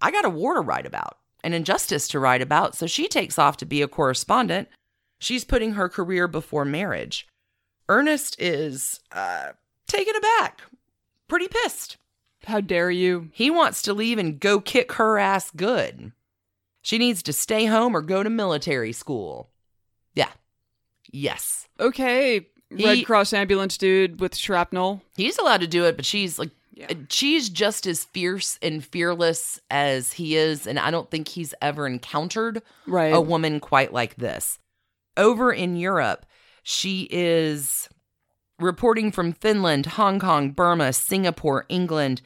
I 0.00 0.10
got 0.10 0.24
a 0.24 0.30
war 0.30 0.54
to 0.54 0.60
write 0.60 0.86
about, 0.86 1.18
an 1.42 1.52
injustice 1.52 2.08
to 2.08 2.18
write 2.18 2.42
about. 2.42 2.74
So 2.76 2.86
she 2.86 3.08
takes 3.08 3.38
off 3.38 3.56
to 3.58 3.66
be 3.66 3.82
a 3.82 3.88
correspondent. 3.88 4.68
She's 5.18 5.44
putting 5.44 5.72
her 5.72 5.88
career 5.88 6.28
before 6.28 6.64
marriage. 6.64 7.26
Ernest 7.88 8.36
is 8.40 9.00
uh, 9.12 9.52
taken 9.86 10.14
aback, 10.16 10.60
pretty 11.28 11.48
pissed. 11.48 11.96
How 12.44 12.60
dare 12.60 12.90
you? 12.90 13.30
He 13.32 13.50
wants 13.50 13.82
to 13.82 13.94
leave 13.94 14.18
and 14.18 14.38
go 14.38 14.60
kick 14.60 14.92
her 14.92 15.18
ass 15.18 15.50
good. 15.50 16.12
She 16.82 16.98
needs 16.98 17.22
to 17.24 17.32
stay 17.32 17.64
home 17.66 17.96
or 17.96 18.02
go 18.02 18.22
to 18.22 18.30
military 18.30 18.92
school. 18.92 19.50
Yeah. 20.14 20.30
Yes. 21.10 21.66
Okay, 21.80 22.46
He- 22.76 22.84
Red 22.84 23.04
Cross 23.06 23.32
ambulance 23.32 23.76
dude 23.76 24.20
with 24.20 24.36
shrapnel. 24.36 25.02
He's 25.16 25.38
allowed 25.38 25.60
to 25.62 25.66
do 25.66 25.84
it, 25.86 25.96
but 25.96 26.04
she's 26.06 26.38
like, 26.38 26.50
Yeah. 26.76 26.86
Uh, 26.90 26.94
she's 27.08 27.48
just 27.48 27.86
as 27.86 28.04
fierce 28.04 28.58
and 28.60 28.84
fearless 28.84 29.58
as 29.70 30.12
he 30.12 30.36
is. 30.36 30.66
And 30.66 30.78
I 30.78 30.90
don't 30.90 31.10
think 31.10 31.26
he's 31.28 31.54
ever 31.62 31.86
encountered 31.86 32.62
Right. 32.86 33.12
a 33.14 33.20
woman 33.20 33.58
quite 33.60 33.92
like 33.94 34.16
this. 34.16 34.58
Over 35.16 35.52
in 35.52 35.76
Europe, 35.76 36.26
she 36.62 37.08
is 37.10 37.88
reporting 38.58 39.10
from 39.10 39.32
Finland, 39.32 39.86
Hong 39.86 40.20
Kong, 40.20 40.50
Burma, 40.50 40.92
Singapore, 40.92 41.64
England. 41.70 42.20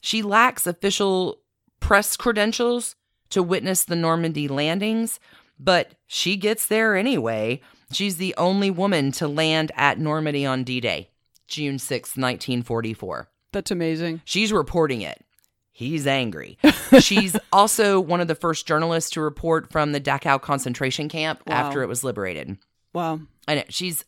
She 0.00 0.22
lacks 0.22 0.66
official 0.68 1.40
press 1.80 2.16
credentials 2.16 2.94
to 3.30 3.42
witness 3.42 3.84
the 3.84 3.96
Normandy 3.96 4.46
landings, 4.48 5.18
but 5.58 5.94
she 6.06 6.36
gets 6.36 6.66
there 6.66 6.96
anyway. 6.96 7.60
She's 7.92 8.18
the 8.18 8.34
only 8.36 8.70
woman 8.70 9.10
to 9.12 9.26
land 9.26 9.72
at 9.74 9.98
Normandy 9.98 10.46
on 10.46 10.62
D 10.62 10.80
Day, 10.80 11.10
June 11.48 11.78
6, 11.80 12.10
1944. 12.16 13.28
That's 13.52 13.70
amazing. 13.70 14.22
She's 14.24 14.52
reporting 14.52 15.02
it. 15.02 15.24
He's 15.72 16.06
angry. 16.06 16.58
She's 17.00 17.36
also 17.52 18.00
one 18.00 18.20
of 18.20 18.28
the 18.28 18.34
first 18.34 18.66
journalists 18.66 19.10
to 19.12 19.20
report 19.20 19.70
from 19.72 19.92
the 19.92 20.00
Dachau 20.00 20.40
concentration 20.40 21.08
camp 21.08 21.40
Wow. 21.46 21.54
after 21.54 21.82
it 21.82 21.86
was 21.88 22.04
liberated. 22.04 22.58
Wow. 22.92 23.20
And 23.48 23.64
she's 23.68 24.04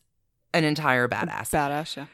an 0.53 0.63
entire 0.65 1.07
badass. 1.07 1.49
Badass, 1.49 1.95
yeah. 1.97 2.05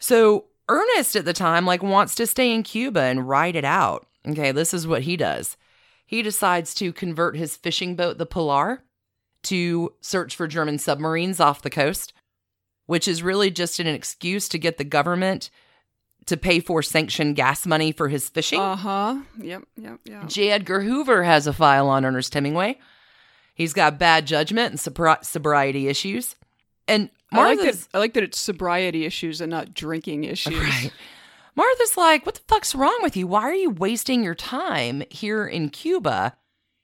So 0.00 0.46
Ernest 0.68 1.14
at 1.14 1.24
the 1.24 1.32
time 1.32 1.66
like 1.66 1.82
wants 1.82 2.14
to 2.16 2.26
stay 2.26 2.52
in 2.52 2.62
Cuba 2.62 3.00
and 3.02 3.28
ride 3.28 3.54
it 3.54 3.64
out. 3.64 4.06
Okay, 4.26 4.50
this 4.52 4.74
is 4.74 4.86
what 4.86 5.02
he 5.02 5.16
does. 5.16 5.56
He 6.04 6.22
decides 6.22 6.74
to 6.76 6.92
convert 6.92 7.36
his 7.36 7.56
fishing 7.56 7.94
boat, 7.96 8.18
the 8.18 8.26
Pilar, 8.26 8.82
to 9.44 9.92
search 10.00 10.34
for 10.34 10.48
German 10.48 10.78
submarines 10.78 11.38
off 11.38 11.62
the 11.62 11.70
coast, 11.70 12.12
which 12.86 13.06
is 13.06 13.22
really 13.22 13.50
just 13.50 13.78
an 13.78 13.86
excuse 13.86 14.48
to 14.48 14.58
get 14.58 14.76
the 14.78 14.84
government 14.84 15.48
to 16.30 16.36
pay 16.36 16.58
for 16.60 16.82
sanctioned 16.82 17.36
gas 17.36 17.66
money 17.66 17.92
for 17.92 18.08
his 18.08 18.28
fishing. 18.28 18.60
Uh 18.60 18.76
huh. 18.76 19.18
Yep. 19.38 19.62
Yep. 19.76 20.00
Yep. 20.04 20.26
J. 20.28 20.50
Edgar 20.50 20.80
Hoover 20.80 21.22
has 21.22 21.46
a 21.46 21.52
file 21.52 21.88
on 21.88 22.04
Ernest 22.04 22.32
Hemingway. 22.34 22.78
He's 23.54 23.72
got 23.74 23.98
bad 23.98 24.26
judgment 24.26 24.70
and 24.70 24.80
sobri- 24.80 25.24
sobriety 25.24 25.86
issues. 25.88 26.34
And 26.88 27.10
I 27.30 27.36
like 27.44 27.58
Martha's 27.58 27.86
that. 27.86 27.96
I 27.96 27.98
like 28.00 28.14
that 28.14 28.22
it's 28.24 28.38
sobriety 28.38 29.04
issues 29.04 29.40
and 29.40 29.50
not 29.50 29.74
drinking 29.74 30.24
issues. 30.24 30.58
Right. 30.58 30.90
Martha's 31.54 31.96
like, 31.96 32.24
what 32.24 32.36
the 32.36 32.40
fuck's 32.48 32.74
wrong 32.74 32.98
with 33.02 33.16
you? 33.16 33.26
Why 33.26 33.42
are 33.42 33.54
you 33.54 33.70
wasting 33.70 34.24
your 34.24 34.34
time 34.34 35.02
here 35.10 35.46
in 35.46 35.68
Cuba? 35.68 36.36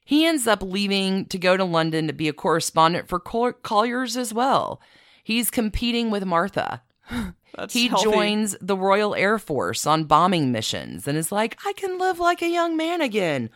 He 0.05 0.25
ends 0.25 0.45
up 0.47 0.61
leaving 0.61 1.25
to 1.25 1.37
go 1.37 1.57
to 1.57 1.63
London 1.65 2.07
to 2.07 2.13
be 2.13 2.27
a 2.29 2.33
correspondent 2.33 3.07
for 3.09 3.19
Collier's 3.19 4.15
as 4.15 4.33
well. 4.33 4.79
He's 5.23 5.49
competing 5.49 6.11
with 6.11 6.25
Martha. 6.25 6.81
That's 7.55 7.73
he 7.73 7.87
healthy. 7.87 8.03
joins 8.03 8.55
the 8.61 8.77
Royal 8.77 9.15
Air 9.15 9.39
Force 9.39 9.85
on 9.85 10.03
bombing 10.05 10.51
missions 10.51 11.07
and 11.07 11.17
is 11.17 11.31
like, 11.31 11.57
I 11.65 11.73
can 11.73 11.97
live 11.97 12.19
like 12.19 12.41
a 12.41 12.49
young 12.49 12.77
man 12.77 13.01
again. 13.01 13.49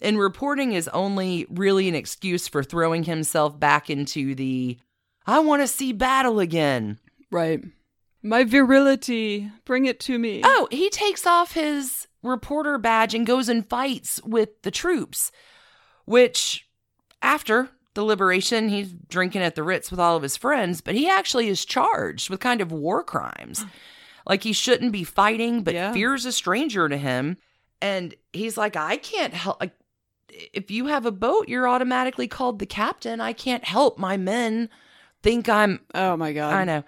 And 0.00 0.18
reporting 0.18 0.72
is 0.72 0.88
only 0.88 1.46
really 1.50 1.88
an 1.88 1.94
excuse 1.94 2.48
for 2.48 2.62
throwing 2.62 3.04
himself 3.04 3.58
back 3.58 3.88
into 3.90 4.34
the 4.34 4.78
I 5.26 5.38
want 5.38 5.62
to 5.62 5.68
see 5.68 5.92
battle 5.92 6.40
again. 6.40 6.98
Right. 7.30 7.62
My 8.22 8.44
virility. 8.44 9.50
Bring 9.64 9.86
it 9.86 10.00
to 10.00 10.18
me. 10.18 10.42
Oh, 10.44 10.68
he 10.70 10.90
takes 10.90 11.26
off 11.26 11.52
his 11.52 12.08
reporter 12.22 12.78
badge 12.78 13.14
and 13.14 13.26
goes 13.26 13.48
and 13.48 13.68
fights 13.68 14.20
with 14.24 14.62
the 14.62 14.70
troops, 14.70 15.30
which 16.04 16.66
after 17.20 17.70
the 17.94 18.04
liberation, 18.04 18.68
he's 18.68 18.92
drinking 18.92 19.42
at 19.42 19.54
the 19.54 19.62
Ritz 19.62 19.90
with 19.90 20.00
all 20.00 20.16
of 20.16 20.22
his 20.22 20.36
friends, 20.36 20.80
but 20.80 20.94
he 20.94 21.08
actually 21.08 21.48
is 21.48 21.64
charged 21.64 22.30
with 22.30 22.40
kind 22.40 22.60
of 22.60 22.72
war 22.72 23.02
crimes. 23.04 23.64
Like 24.24 24.44
he 24.44 24.52
shouldn't 24.52 24.92
be 24.92 25.02
fighting, 25.02 25.64
but 25.64 25.74
Yeah. 25.74 25.92
fear's 25.92 26.24
a 26.26 26.30
stranger 26.30 26.88
to 26.88 26.96
him. 26.96 27.38
And 27.80 28.14
he's 28.32 28.56
like, 28.56 28.76
I 28.76 28.96
can't 28.96 29.34
help. 29.34 29.60
Like, 29.60 29.72
if 30.28 30.70
you 30.70 30.86
have 30.86 31.06
a 31.06 31.10
boat, 31.10 31.48
you're 31.48 31.66
automatically 31.66 32.28
called 32.28 32.60
the 32.60 32.64
captain. 32.66 33.20
I 33.20 33.32
can't 33.32 33.64
help 33.64 33.98
my 33.98 34.16
men 34.16 34.68
think 35.24 35.48
I'm. 35.48 35.80
Oh 35.92 36.16
my 36.16 36.32
god. 36.32 36.54
I 36.54 36.62
know. 36.62 36.84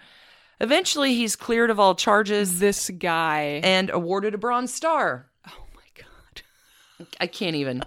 Eventually, 0.61 1.16
he's 1.16 1.34
cleared 1.34 1.70
of 1.70 1.80
all 1.80 1.96
charges 1.96 2.61
This 2.61 2.88
guy. 2.88 3.61
and 3.64 3.90
awarded 3.90 4.34
a 4.34 4.38
Bronze 4.38 4.72
Star. 4.72 5.26
oh 5.48 5.64
my 5.74 6.05
god. 6.05 7.09
I 7.18 7.26
can't 7.26 7.57
even. 7.57 7.82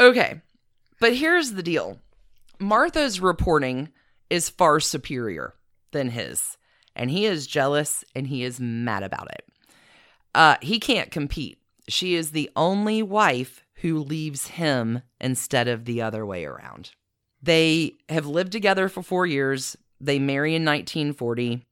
Okay. 0.00 0.40
But 1.00 1.16
here's 1.16 1.52
the 1.52 1.62
deal 1.62 2.00
Martha's 2.58 3.20
reporting 3.20 3.90
is 4.30 4.48
far 4.48 4.80
superior 4.80 5.54
than 5.92 6.10
his, 6.10 6.56
and 6.96 7.10
he 7.10 7.26
is 7.26 7.46
jealous 7.46 8.04
and 8.14 8.26
he 8.26 8.42
is 8.42 8.60
mad 8.60 9.02
about 9.02 9.30
it. 9.32 9.44
Uh, 10.34 10.56
he 10.60 10.80
can't 10.80 11.10
compete. 11.10 11.58
She 11.88 12.14
is 12.14 12.30
the 12.30 12.50
only 12.56 13.02
wife 13.02 13.62
who 13.76 13.98
leaves 13.98 14.48
him 14.48 15.02
instead 15.20 15.68
of 15.68 15.84
the 15.84 16.00
other 16.02 16.24
way 16.24 16.44
around. 16.44 16.92
They 17.42 17.96
have 18.08 18.26
lived 18.26 18.52
together 18.52 18.88
for 18.88 19.02
four 19.02 19.26
years. 19.26 19.76
They 20.00 20.18
marry 20.18 20.54
in 20.54 20.64
1940. 20.64 21.66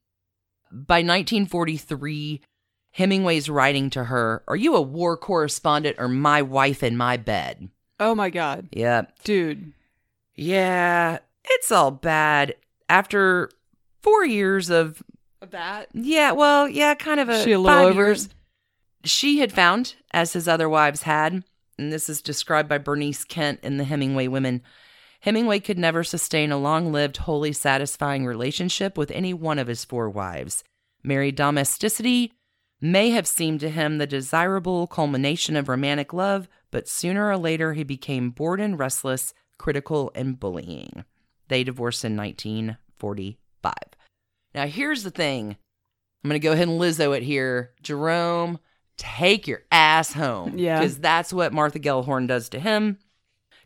By 0.70 0.98
1943, 0.98 2.42
Hemingway's 2.92 3.48
writing 3.48 3.88
to 3.90 4.04
her, 4.04 4.42
Are 4.46 4.56
you 4.56 4.76
a 4.76 4.82
war 4.82 5.16
correspondent 5.16 5.96
or 5.98 6.08
my 6.08 6.42
wife 6.42 6.82
in 6.82 6.96
my 6.96 7.16
bed? 7.16 7.70
Oh 8.00 8.14
my 8.14 8.30
god. 8.30 8.68
Yeah. 8.72 9.02
Dude. 9.24 9.72
Yeah, 10.34 11.18
it's 11.44 11.70
all 11.70 11.90
bad. 11.90 12.54
After 12.88 13.50
four 14.02 14.24
years 14.24 14.70
of, 14.70 15.02
That. 15.50 15.88
yeah, 15.92 16.32
well, 16.32 16.68
yeah, 16.68 16.94
kind 16.94 17.20
of 17.20 17.28
a, 17.28 17.42
She 17.44 17.52
a 17.52 17.58
little 17.58 17.78
five 17.78 17.90
over 17.90 18.06
years. 18.06 18.28
She 19.04 19.40
had 19.40 19.52
found, 19.52 19.94
as 20.12 20.32
his 20.32 20.48
other 20.48 20.68
wives 20.68 21.02
had, 21.02 21.44
and 21.78 21.92
this 21.92 22.08
is 22.08 22.22
described 22.22 22.68
by 22.68 22.78
Bernice 22.78 23.24
Kert 23.24 23.58
in 23.62 23.76
The 23.76 23.84
Hemingway 23.84 24.28
Women. 24.28 24.62
Hemingway 25.20 25.60
could 25.60 25.78
never 25.78 26.02
sustain 26.02 26.50
a 26.50 26.58
long 26.58 26.92
lived, 26.92 27.18
wholly 27.18 27.52
satisfying 27.52 28.26
relationship 28.26 28.96
with 28.96 29.10
any 29.10 29.32
one 29.34 29.58
of 29.58 29.68
his 29.68 29.84
four 29.84 30.08
wives. 30.08 30.64
Married 31.04 31.36
domesticity 31.36 32.32
may 32.82 33.10
have 33.10 33.26
seemed 33.26 33.60
to 33.60 33.70
him 33.70 33.96
the 33.96 34.06
desirable 34.06 34.86
culmination 34.86 35.56
of 35.56 35.68
romantic 35.68 36.12
love, 36.12 36.48
but 36.70 36.88
sooner 36.88 37.28
or 37.28 37.38
later 37.38 37.72
he 37.74 37.84
became 37.84 38.30
bored 38.30 38.60
and 38.60 38.78
restless, 38.78 39.32
critical, 39.56 40.10
and 40.14 40.38
bullying. 40.38 41.04
They 41.48 41.64
divorced 41.64 42.04
in 42.04 42.16
1945. 42.16 43.74
Now, 44.54 44.66
here's 44.66 45.04
the 45.04 45.10
thing 45.10 45.56
I'm 46.24 46.28
going 46.28 46.40
to 46.40 46.44
go 46.44 46.52
ahead 46.52 46.68
and 46.68 46.80
Lizzo 46.80 47.16
it 47.16 47.22
here. 47.22 47.72
Jerome, 47.82 48.58
take 48.96 49.46
your 49.46 49.62
ass 49.70 50.12
home. 50.12 50.58
Yeah. 50.58 50.78
Because 50.80 50.98
that's 50.98 51.32
what 51.32 51.52
Martha 51.52 51.78
Gellhorn 51.78 52.26
does 52.26 52.48
to 52.50 52.60
him. 52.60 52.98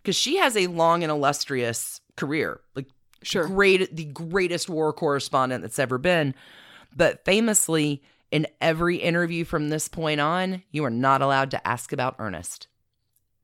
Because 0.02 0.16
she 0.16 0.36
has 0.36 0.56
a 0.56 0.66
long 0.68 1.02
and 1.02 1.10
illustrious 1.10 2.00
career. 2.16 2.60
Like, 2.74 2.86
Sure. 3.22 3.46
great, 3.46 3.96
the 3.96 4.04
greatest 4.04 4.68
war 4.68 4.92
correspondent 4.92 5.62
that's 5.62 5.78
ever 5.78 5.98
been. 5.98 6.34
But 6.94 7.24
famously, 7.24 8.02
in 8.30 8.46
every 8.60 8.96
interview 8.96 9.44
from 9.44 9.68
this 9.68 9.88
point 9.88 10.20
on, 10.20 10.62
you 10.70 10.84
are 10.84 10.90
not 10.90 11.22
allowed 11.22 11.50
to 11.52 11.66
ask 11.66 11.92
about 11.92 12.16
Ernest. 12.18 12.66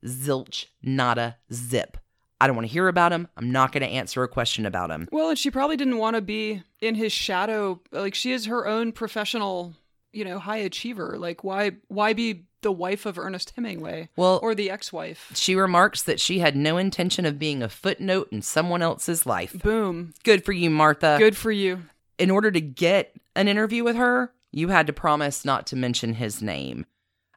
Zilch, 0.05 0.65
nada, 0.81 1.37
zip. 1.51 1.97
I 2.41 2.47
don't 2.47 2.55
want 2.57 2.67
to 2.67 2.73
hear 2.73 2.89
about 2.89 3.13
him. 3.13 3.27
I'm 3.37 3.51
not 3.51 3.71
going 3.71 3.83
to 3.83 3.87
answer 3.89 4.21
a 4.23 4.27
question 4.27 4.65
about 4.65 4.89
him. 4.91 5.07
Well, 5.11 5.29
and 5.29 5.39
she 5.39 5.49
probably 5.49 5.77
didn't 5.77 5.97
want 5.97 6.15
to 6.17 6.21
be 6.21 6.61
in 6.81 6.95
his 6.95 7.13
shadow. 7.13 7.79
Like 7.91 8.13
she 8.15 8.33
is 8.33 8.47
her 8.47 8.67
own 8.67 8.91
professional, 8.91 9.73
you 10.11 10.25
know, 10.25 10.39
high 10.39 10.57
achiever. 10.57 11.15
Like 11.17 11.43
why 11.45 11.71
why 11.87 12.11
be 12.11 12.43
the 12.61 12.71
wife 12.71 13.05
of 13.05 13.17
Ernest 13.17 13.51
Hemingway 13.55 14.09
Well, 14.17 14.39
or 14.41 14.55
the 14.55 14.69
ex-wife? 14.69 15.31
she 15.35 15.53
remarks 15.55 16.01
that 16.03 16.19
she 16.19 16.39
had 16.39 16.55
no 16.55 16.77
intention 16.77 17.25
of 17.25 17.39
being 17.39 17.61
a 17.63 17.69
footnote 17.69 18.27
in 18.31 18.41
someone 18.41 18.81
else's 18.81 19.25
life. 19.25 19.53
Boom. 19.53 20.13
Good 20.23 20.43
for 20.45 20.51
you, 20.53 20.69
Martha. 20.69 21.15
Good 21.19 21.37
for 21.37 21.51
you. 21.51 21.83
in 22.17 22.29
order 22.31 22.51
to 22.51 22.61
get 22.61 23.13
an 23.35 23.47
interview 23.47 23.83
with 23.85 23.95
her, 23.95 24.31
you 24.53 24.69
had 24.69 24.87
to 24.87 24.93
promise 24.93 25.43
not 25.43 25.67
to 25.67 25.75
mention 25.75 26.13
his 26.13 26.41
name. 26.41 26.85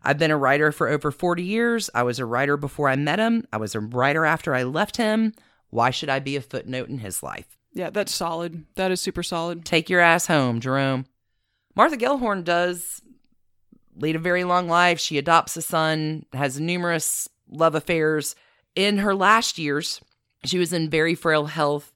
I've 0.02 0.18
been 0.18 0.30
a 0.30 0.36
writer 0.36 0.70
for 0.70 0.88
over 0.88 1.10
40 1.10 1.42
years. 1.42 1.90
I 1.94 2.04
was 2.04 2.18
a 2.18 2.26
writer 2.26 2.56
before 2.56 2.88
I 2.88 2.94
met 2.94 3.18
him. 3.18 3.44
I 3.52 3.56
was 3.56 3.74
a 3.74 3.80
writer 3.80 4.24
after 4.24 4.54
I 4.54 4.62
left 4.62 4.98
him. 4.98 5.32
Why 5.70 5.90
should 5.90 6.08
I 6.08 6.20
be 6.20 6.36
a 6.36 6.40
footnote 6.40 6.88
in 6.88 6.98
his 6.98 7.22
life? 7.22 7.58
Yeah, 7.72 7.90
that's 7.90 8.14
solid. 8.14 8.66
That 8.76 8.92
is 8.92 9.00
super 9.00 9.22
solid. 9.22 9.64
Take 9.64 9.90
your 9.90 10.00
ass 10.00 10.26
home, 10.26 10.60
Jerome. 10.60 11.06
Martha 11.74 11.96
Gellhorn 11.96 12.44
does 12.44 13.02
lead 13.96 14.16
a 14.16 14.20
very 14.20 14.44
long 14.44 14.68
life. 14.68 15.00
She 15.00 15.18
adopts 15.18 15.56
a 15.56 15.62
son, 15.62 16.24
has 16.32 16.60
numerous 16.60 17.28
love 17.50 17.74
affairs. 17.74 18.36
In 18.74 18.98
her 18.98 19.14
last 19.14 19.58
years, 19.58 20.00
she 20.44 20.58
was 20.58 20.72
in 20.72 20.88
very 20.88 21.14
frail 21.14 21.46
health, 21.46 21.92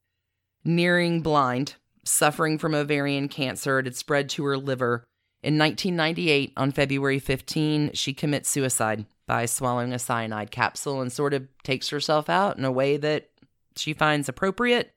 nearing 0.64 1.22
blind, 1.22 1.76
suffering 2.04 2.58
from 2.58 2.74
ovarian 2.74 3.28
cancer. 3.28 3.78
It 3.78 3.86
had 3.86 3.96
spread 3.96 4.28
to 4.30 4.44
her 4.44 4.58
liver. 4.58 5.04
In 5.42 5.56
1998, 5.58 6.52
on 6.56 6.70
February 6.70 7.18
15, 7.18 7.92
she 7.94 8.12
commits 8.12 8.50
suicide 8.50 9.06
by 9.26 9.46
swallowing 9.46 9.92
a 9.92 9.98
cyanide 9.98 10.50
capsule 10.50 11.00
and 11.00 11.10
sort 11.10 11.32
of 11.32 11.48
takes 11.62 11.88
herself 11.88 12.28
out 12.28 12.58
in 12.58 12.64
a 12.64 12.72
way 12.72 12.96
that 12.98 13.30
she 13.76 13.92
finds 13.94 14.28
appropriate. 14.28 14.92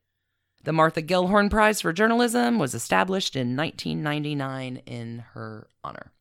The 0.64 0.74
Martha 0.74 1.02
Gellhorn 1.02 1.50
Prize 1.50 1.82
for 1.82 1.94
Journalism 1.94 2.58
was 2.60 2.74
established 2.74 3.36
in 3.36 3.56
1999 3.56 4.78
in 4.86 5.20
her 5.34 5.68
honor. 5.84 6.12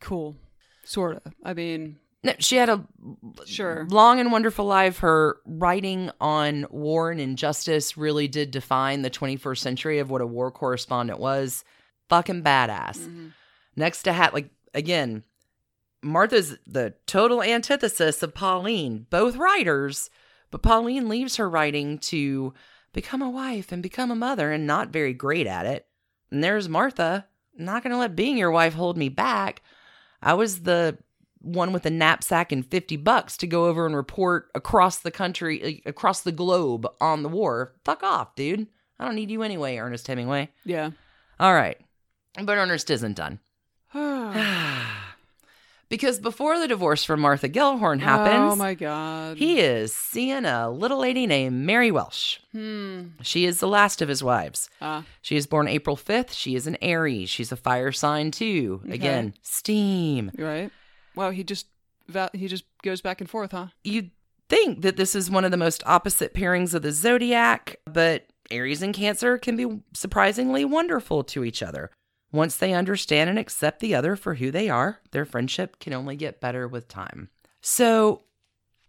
Cool. 0.00 0.36
Sort 0.84 1.22
of. 1.24 1.32
I 1.44 1.54
mean, 1.54 1.98
No, 2.24 2.34
she 2.38 2.56
had 2.56 2.68
a 2.68 2.84
Sure. 3.46 3.86
long 3.90 4.20
and 4.20 4.30
wonderful 4.30 4.64
life. 4.64 4.98
Her 4.98 5.38
writing 5.44 6.10
on 6.20 6.66
war 6.70 7.10
and 7.10 7.20
injustice 7.20 7.96
really 7.96 8.28
did 8.28 8.50
define 8.52 9.02
the 9.02 9.10
21st 9.10 9.58
century 9.62 9.98
of 9.98 10.10
what 10.10 10.20
a 10.20 10.26
war 10.26 10.50
correspondent 10.52 11.18
was. 11.18 11.64
Fucking 12.08 12.42
badass. 12.42 12.98
Mm-hmm. 12.98 13.28
Next 13.76 14.02
to 14.02 14.12
Hat, 14.12 14.34
like 14.34 14.50
again, 14.74 15.24
Martha's 16.02 16.56
the 16.66 16.94
total 17.06 17.42
antithesis 17.42 18.22
of 18.22 18.34
Pauline. 18.34 19.06
Both 19.10 19.36
writers, 19.36 20.10
but 20.50 20.62
Pauline 20.62 21.08
leaves 21.08 21.36
her 21.36 21.48
writing 21.48 21.98
to 21.98 22.52
become 22.92 23.22
a 23.22 23.30
wife 23.30 23.72
and 23.72 23.82
become 23.82 24.10
a 24.10 24.16
mother 24.16 24.52
and 24.52 24.66
not 24.66 24.90
very 24.90 25.14
great 25.14 25.46
at 25.46 25.66
it. 25.66 25.86
And 26.30 26.42
there's 26.42 26.68
Martha, 26.68 27.26
not 27.56 27.82
going 27.82 27.92
to 27.92 27.98
let 27.98 28.16
being 28.16 28.36
your 28.36 28.50
wife 28.50 28.74
hold 28.74 28.96
me 28.96 29.08
back. 29.08 29.62
I 30.20 30.34
was 30.34 30.62
the 30.62 30.98
one 31.38 31.72
with 31.72 31.86
a 31.86 31.90
knapsack 31.90 32.52
and 32.52 32.64
50 32.64 32.96
bucks 32.98 33.36
to 33.38 33.46
go 33.46 33.66
over 33.66 33.84
and 33.86 33.96
report 33.96 34.50
across 34.54 34.98
the 34.98 35.10
country, 35.10 35.82
uh, 35.84 35.88
across 35.88 36.20
the 36.20 36.32
globe 36.32 36.86
on 37.00 37.22
the 37.22 37.28
war. 37.28 37.74
Fuck 37.84 38.02
off, 38.02 38.34
dude. 38.34 38.68
I 38.98 39.04
don't 39.04 39.16
need 39.16 39.30
you 39.30 39.42
anyway, 39.42 39.76
Ernest 39.78 40.06
Hemingway. 40.06 40.50
yeah. 40.64 40.90
All 41.40 41.54
right. 41.54 41.80
But 42.40 42.56
Ernest 42.56 42.88
isn't 42.90 43.16
done. 43.16 43.40
Because 45.88 46.18
before 46.18 46.58
the 46.58 46.66
divorce 46.68 47.04
from 47.04 47.20
Martha 47.20 47.50
Gellhorn 47.50 48.00
happens, 48.00 48.54
Oh 48.54 48.56
my 48.56 48.72
god. 48.72 49.36
he 49.36 49.60
is 49.60 49.94
seeing 49.94 50.46
a 50.46 50.70
little 50.70 50.98
lady 51.00 51.26
named 51.26 51.66
Mary 51.66 51.90
Welsh. 51.90 52.38
Hmm. 52.52 53.08
She 53.20 53.44
is 53.44 53.60
the 53.60 53.68
last 53.68 54.00
of 54.00 54.08
his 54.08 54.22
wives. 54.24 54.70
Ah. 54.80 55.04
She 55.20 55.36
is 55.36 55.46
born 55.46 55.68
April 55.68 55.94
5th. 55.94 56.32
She 56.32 56.54
is 56.54 56.66
an 56.66 56.78
Aries. 56.80 57.28
She's 57.28 57.52
a 57.52 57.56
fire 57.58 57.92
sign 57.92 58.30
too. 58.30 58.80
Again, 58.88 59.34
steam. 59.42 60.30
Right. 60.38 60.70
Wow. 61.14 61.28
He 61.30 61.44
just 61.44 61.66
he 62.32 62.48
just 62.48 62.64
goes 62.82 63.02
back 63.02 63.20
and 63.20 63.28
forth, 63.28 63.50
huh? 63.50 63.66
You'd 63.84 64.12
think 64.48 64.80
that 64.80 64.96
this 64.96 65.14
is 65.14 65.30
one 65.30 65.44
of 65.44 65.50
the 65.50 65.58
most 65.58 65.82
opposite 65.84 66.32
pairings 66.32 66.72
of 66.72 66.80
the 66.80 66.92
zodiac, 66.92 67.76
but 67.84 68.24
Aries 68.50 68.80
and 68.80 68.94
Cancer 68.94 69.36
can 69.36 69.56
be 69.56 69.82
surprisingly 69.92 70.64
wonderful 70.64 71.22
to 71.24 71.44
each 71.44 71.62
other. 71.62 71.90
Once 72.32 72.56
they 72.56 72.72
understand 72.72 73.28
and 73.28 73.38
accept 73.38 73.80
the 73.80 73.94
other 73.94 74.16
for 74.16 74.34
who 74.34 74.50
they 74.50 74.68
are, 74.70 75.00
their 75.10 75.26
friendship 75.26 75.78
can 75.78 75.92
only 75.92 76.16
get 76.16 76.40
better 76.40 76.66
with 76.66 76.88
time. 76.88 77.28
So, 77.60 78.22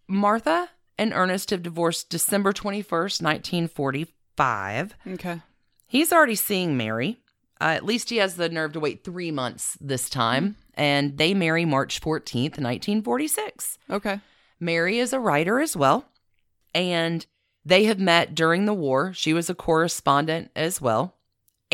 Martha 0.07 0.69
and 0.97 1.11
Ernest 1.13 1.49
have 1.49 1.61
divorced 1.61 2.09
December 2.09 2.53
21st, 2.53 3.21
1945. 3.21 4.95
Okay. 5.07 5.41
He's 5.87 6.11
already 6.13 6.35
seeing 6.35 6.77
Mary. 6.77 7.19
Uh, 7.59 7.65
at 7.75 7.85
least 7.85 8.09
he 8.09 8.17
has 8.17 8.35
the 8.35 8.49
nerve 8.49 8.73
to 8.73 8.79
wait 8.79 9.03
three 9.03 9.31
months 9.31 9.77
this 9.79 10.09
time. 10.09 10.55
And 10.73 11.17
they 11.17 11.33
marry 11.33 11.65
March 11.65 12.01
14th, 12.01 12.57
1946. 12.59 13.77
Okay. 13.89 14.19
Mary 14.59 14.99
is 14.99 15.13
a 15.13 15.19
writer 15.19 15.59
as 15.59 15.75
well. 15.75 16.05
And 16.73 17.25
they 17.65 17.85
have 17.85 17.99
met 17.99 18.33
during 18.33 18.65
the 18.65 18.73
war. 18.73 19.13
She 19.13 19.33
was 19.33 19.49
a 19.49 19.55
correspondent 19.55 20.51
as 20.55 20.81
well. 20.81 21.15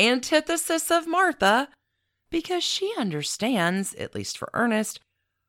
Antithesis 0.00 0.90
of 0.90 1.06
Martha, 1.06 1.68
because 2.30 2.64
she 2.64 2.92
understands, 2.96 3.94
at 3.94 4.14
least 4.14 4.38
for 4.38 4.48
Ernest, 4.54 4.98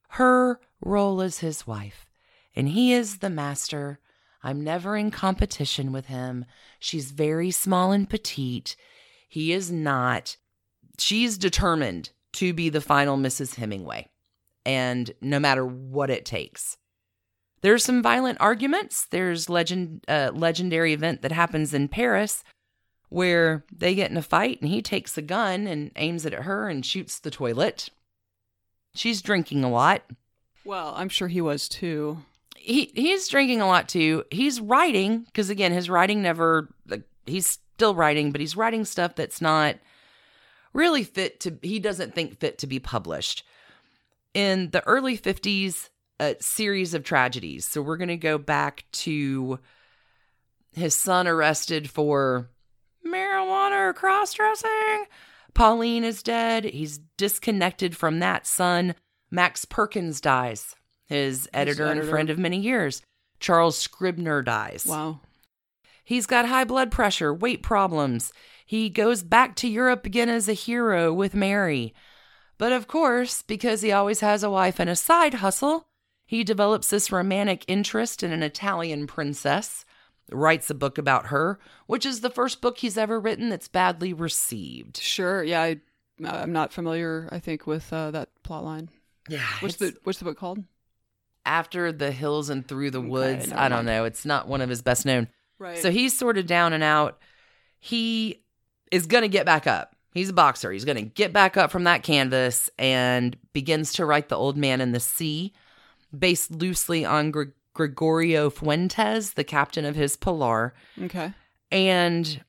her 0.10 0.60
role 0.82 1.22
as 1.22 1.40
his 1.40 1.66
wife. 1.66 2.06
And 2.54 2.70
he 2.70 2.92
is 2.92 3.20
the 3.20 3.30
master. 3.30 4.00
I'm 4.44 4.62
never 4.62 4.98
in 4.98 5.10
competition 5.10 5.94
with 5.94 6.08
him. 6.08 6.46
She's 6.80 7.12
very 7.12 7.50
small 7.50 7.94
and 7.94 8.10
petite. 8.10 8.76
He 9.30 9.54
is 9.54 9.72
not. 9.72 10.36
She's 11.00 11.38
determined 11.38 12.10
to 12.34 12.54
be 12.54 12.68
the 12.68 12.82
final 12.82 13.18
Mrs. 13.18 13.56
Hemingway, 13.56 14.10
and 14.66 15.12
no 15.22 15.40
matter 15.40 15.66
what 15.66 16.10
it 16.10 16.26
takes. 16.26 16.78
There's 17.62 17.86
some 17.86 18.04
violent 18.04 18.42
arguments. 18.42 19.06
There's 19.06 19.50
legend, 19.50 20.04
uh, 20.10 20.32
legendary 20.34 20.92
event 20.92 21.22
that 21.22 21.32
happens 21.32 21.74
in 21.74 21.88
Paris 21.88 22.44
where 23.12 23.66
they 23.78 23.94
get 23.94 24.10
in 24.10 24.16
a 24.16 24.22
fight 24.22 24.62
and 24.62 24.70
he 24.70 24.82
takes 24.82 25.18
a 25.18 25.22
gun 25.22 25.68
and 25.68 25.92
aims 25.98 26.26
it 26.26 26.34
at 26.34 26.44
her 26.44 26.70
and 26.70 26.86
shoots 26.86 27.20
the 27.20 27.30
toilet. 27.30 27.90
She's 28.96 29.22
drinking 29.22 29.66
a 29.66 29.70
lot. 29.70 30.04
Well, 30.64 30.94
I'm 30.96 31.10
sure 31.10 31.28
he 31.28 31.42
was 31.42 31.68
too. 31.68 32.20
He 32.56 32.90
he's 32.96 33.28
drinking 33.28 33.60
a 33.60 33.68
lot 33.68 33.90
too. 33.90 34.24
He's 34.32 34.62
writing 34.62 35.20
because 35.26 35.50
again, 35.50 35.74
his 35.74 35.90
writing 35.90 36.22
never. 36.22 36.70
Like, 36.88 37.04
he's 37.26 37.60
still 37.76 37.96
writing, 37.96 38.32
but 38.32 38.40
he's 38.40 38.56
writing 38.56 38.86
stuff 38.86 39.16
that's 39.16 39.42
not 39.42 39.76
really 40.72 41.04
fit 41.04 41.42
to. 41.42 41.58
He 41.62 41.80
doesn't 41.80 42.16
think 42.16 42.40
fit 42.40 42.60
to 42.60 42.68
be 42.68 42.80
published. 42.80 43.44
In 44.34 44.70
the 44.70 44.88
early 44.88 45.18
'50s, 45.18 45.90
a 46.22 46.38
series 46.40 46.94
of 46.94 47.04
tragedies. 47.04 47.66
So 47.66 47.82
we're 47.82 47.98
going 47.98 48.08
to 48.08 48.16
go 48.16 48.38
back 48.38 48.86
to 48.92 49.60
his 50.72 50.96
son 50.96 51.28
arrested 51.28 51.90
for 51.90 52.51
marijuana 53.06 53.90
or 53.90 53.94
cross 53.94 54.34
dressing. 54.34 55.06
Pauline 55.54 56.04
is 56.04 56.24
dead. 56.24 56.66
He's 56.66 57.00
disconnected 57.18 57.96
from 57.96 58.20
that 58.20 58.48
son. 58.48 58.96
Max 59.30 59.66
Perkins 59.66 60.22
dies, 60.22 60.76
his 61.08 61.50
editor 61.54 61.86
and 61.86 62.00
editor. 62.00 62.12
friend 62.12 62.30
of 62.30 62.38
many 62.38 62.60
years. 62.60 63.02
Charles 63.40 63.78
Scribner 63.78 64.42
dies. 64.42 64.86
Wow. 64.86 65.22
He's 66.04 66.26
got 66.26 66.48
high 66.48 66.64
blood 66.64 66.92
pressure, 66.92 67.34
weight 67.34 67.64
problems. 67.64 68.32
He 68.66 68.90
goes 68.90 69.24
back 69.24 69.56
to 69.58 69.68
Europe 69.68 70.06
again 70.06 70.30
as 70.30 70.48
a 70.48 70.54
hero 70.54 71.14
with 71.14 71.34
Mary. 71.34 71.94
But 72.58 72.72
of 72.72 72.88
course, 72.88 73.42
because 73.42 73.82
he 73.82 73.92
always 73.92 74.20
has 74.20 74.44
a 74.44 74.50
wife 74.50 74.80
and 74.80 74.90
a 74.90 74.96
side 74.96 75.36
hustle, 75.36 75.88
he 76.26 76.44
develops 76.44 76.90
this 76.90 77.12
romantic 77.12 77.66
interest 77.68 78.24
in 78.24 78.32
an 78.32 78.44
Italian 78.44 79.08
princess, 79.08 79.84
writes 80.32 80.70
a 80.70 80.74
book 80.76 80.98
about 80.98 81.28
her, 81.28 81.60
which 81.88 82.06
is 82.06 82.22
the 82.22 82.30
first 82.30 82.62
book 82.62 82.78
he's 82.78 82.98
ever 82.98 83.20
written 83.20 83.50
that's 83.50 83.68
badly 83.68 84.14
received. 84.14 84.98
Sure. 84.98 85.44
Yeah. 85.44 85.62
I, 85.62 85.80
I'm 86.24 86.52
not 86.52 86.72
familiar. 86.72 87.28
I 87.32 87.40
think 87.40 87.66
with 87.66 87.92
uh, 87.92 88.12
that 88.12 88.30
plot 88.44 88.64
line. 88.64 88.90
Yeah. 89.30 89.46
What's 89.60 89.78
the 89.78 89.96
What's 90.04 90.20
the 90.20 90.26
book 90.26 90.38
called? 90.38 90.64
After 91.46 91.92
the 91.92 92.12
Hills 92.12 92.50
and 92.50 92.68
Through 92.68 92.92
the 92.92 93.00
Okay, 93.00 93.08
Woods? 93.08 93.52
I 93.52 93.70
don't 93.70 93.86
know. 93.86 94.06
It's 94.06 94.26
not 94.26 94.48
one 94.48 94.62
of 94.62 94.70
his 94.70 94.82
best 94.82 95.06
known. 95.06 95.28
Right. 95.58 95.78
So 95.78 95.90
he's 95.92 96.18
sort 96.18 96.38
of 96.38 96.46
down 96.46 96.74
and 96.74 96.84
out. 96.84 97.20
He 97.80 98.44
is 98.92 99.08
going 99.08 99.24
to 99.24 99.28
get 99.28 99.46
back 99.46 99.66
up. 99.66 99.96
He's 100.14 100.30
a 100.30 100.34
boxer. 100.34 100.72
He's 100.72 100.86
going 100.86 100.98
to 100.98 101.04
get 101.04 101.34
back 101.34 101.58
up 101.58 101.72
from 101.72 101.86
that 101.86 102.04
canvas 102.04 102.70
and 102.78 103.36
begins 103.54 103.94
to 103.94 104.06
write 104.06 104.30
The 104.30 104.36
Old 104.36 104.58
Man 104.58 104.82
in 104.82 104.92
the 104.92 105.00
Sea, 105.00 105.54
based 106.18 106.52
loosely 106.52 107.06
on 107.06 107.32
Gre- 107.32 107.44
Gregorio 107.74 108.50
Fuentes, 108.50 109.32
the 109.32 109.44
captain 109.44 109.86
of 109.86 109.96
his 109.96 110.16
Pilar. 110.18 110.74
okay. 111.02 111.34
And 111.72 112.44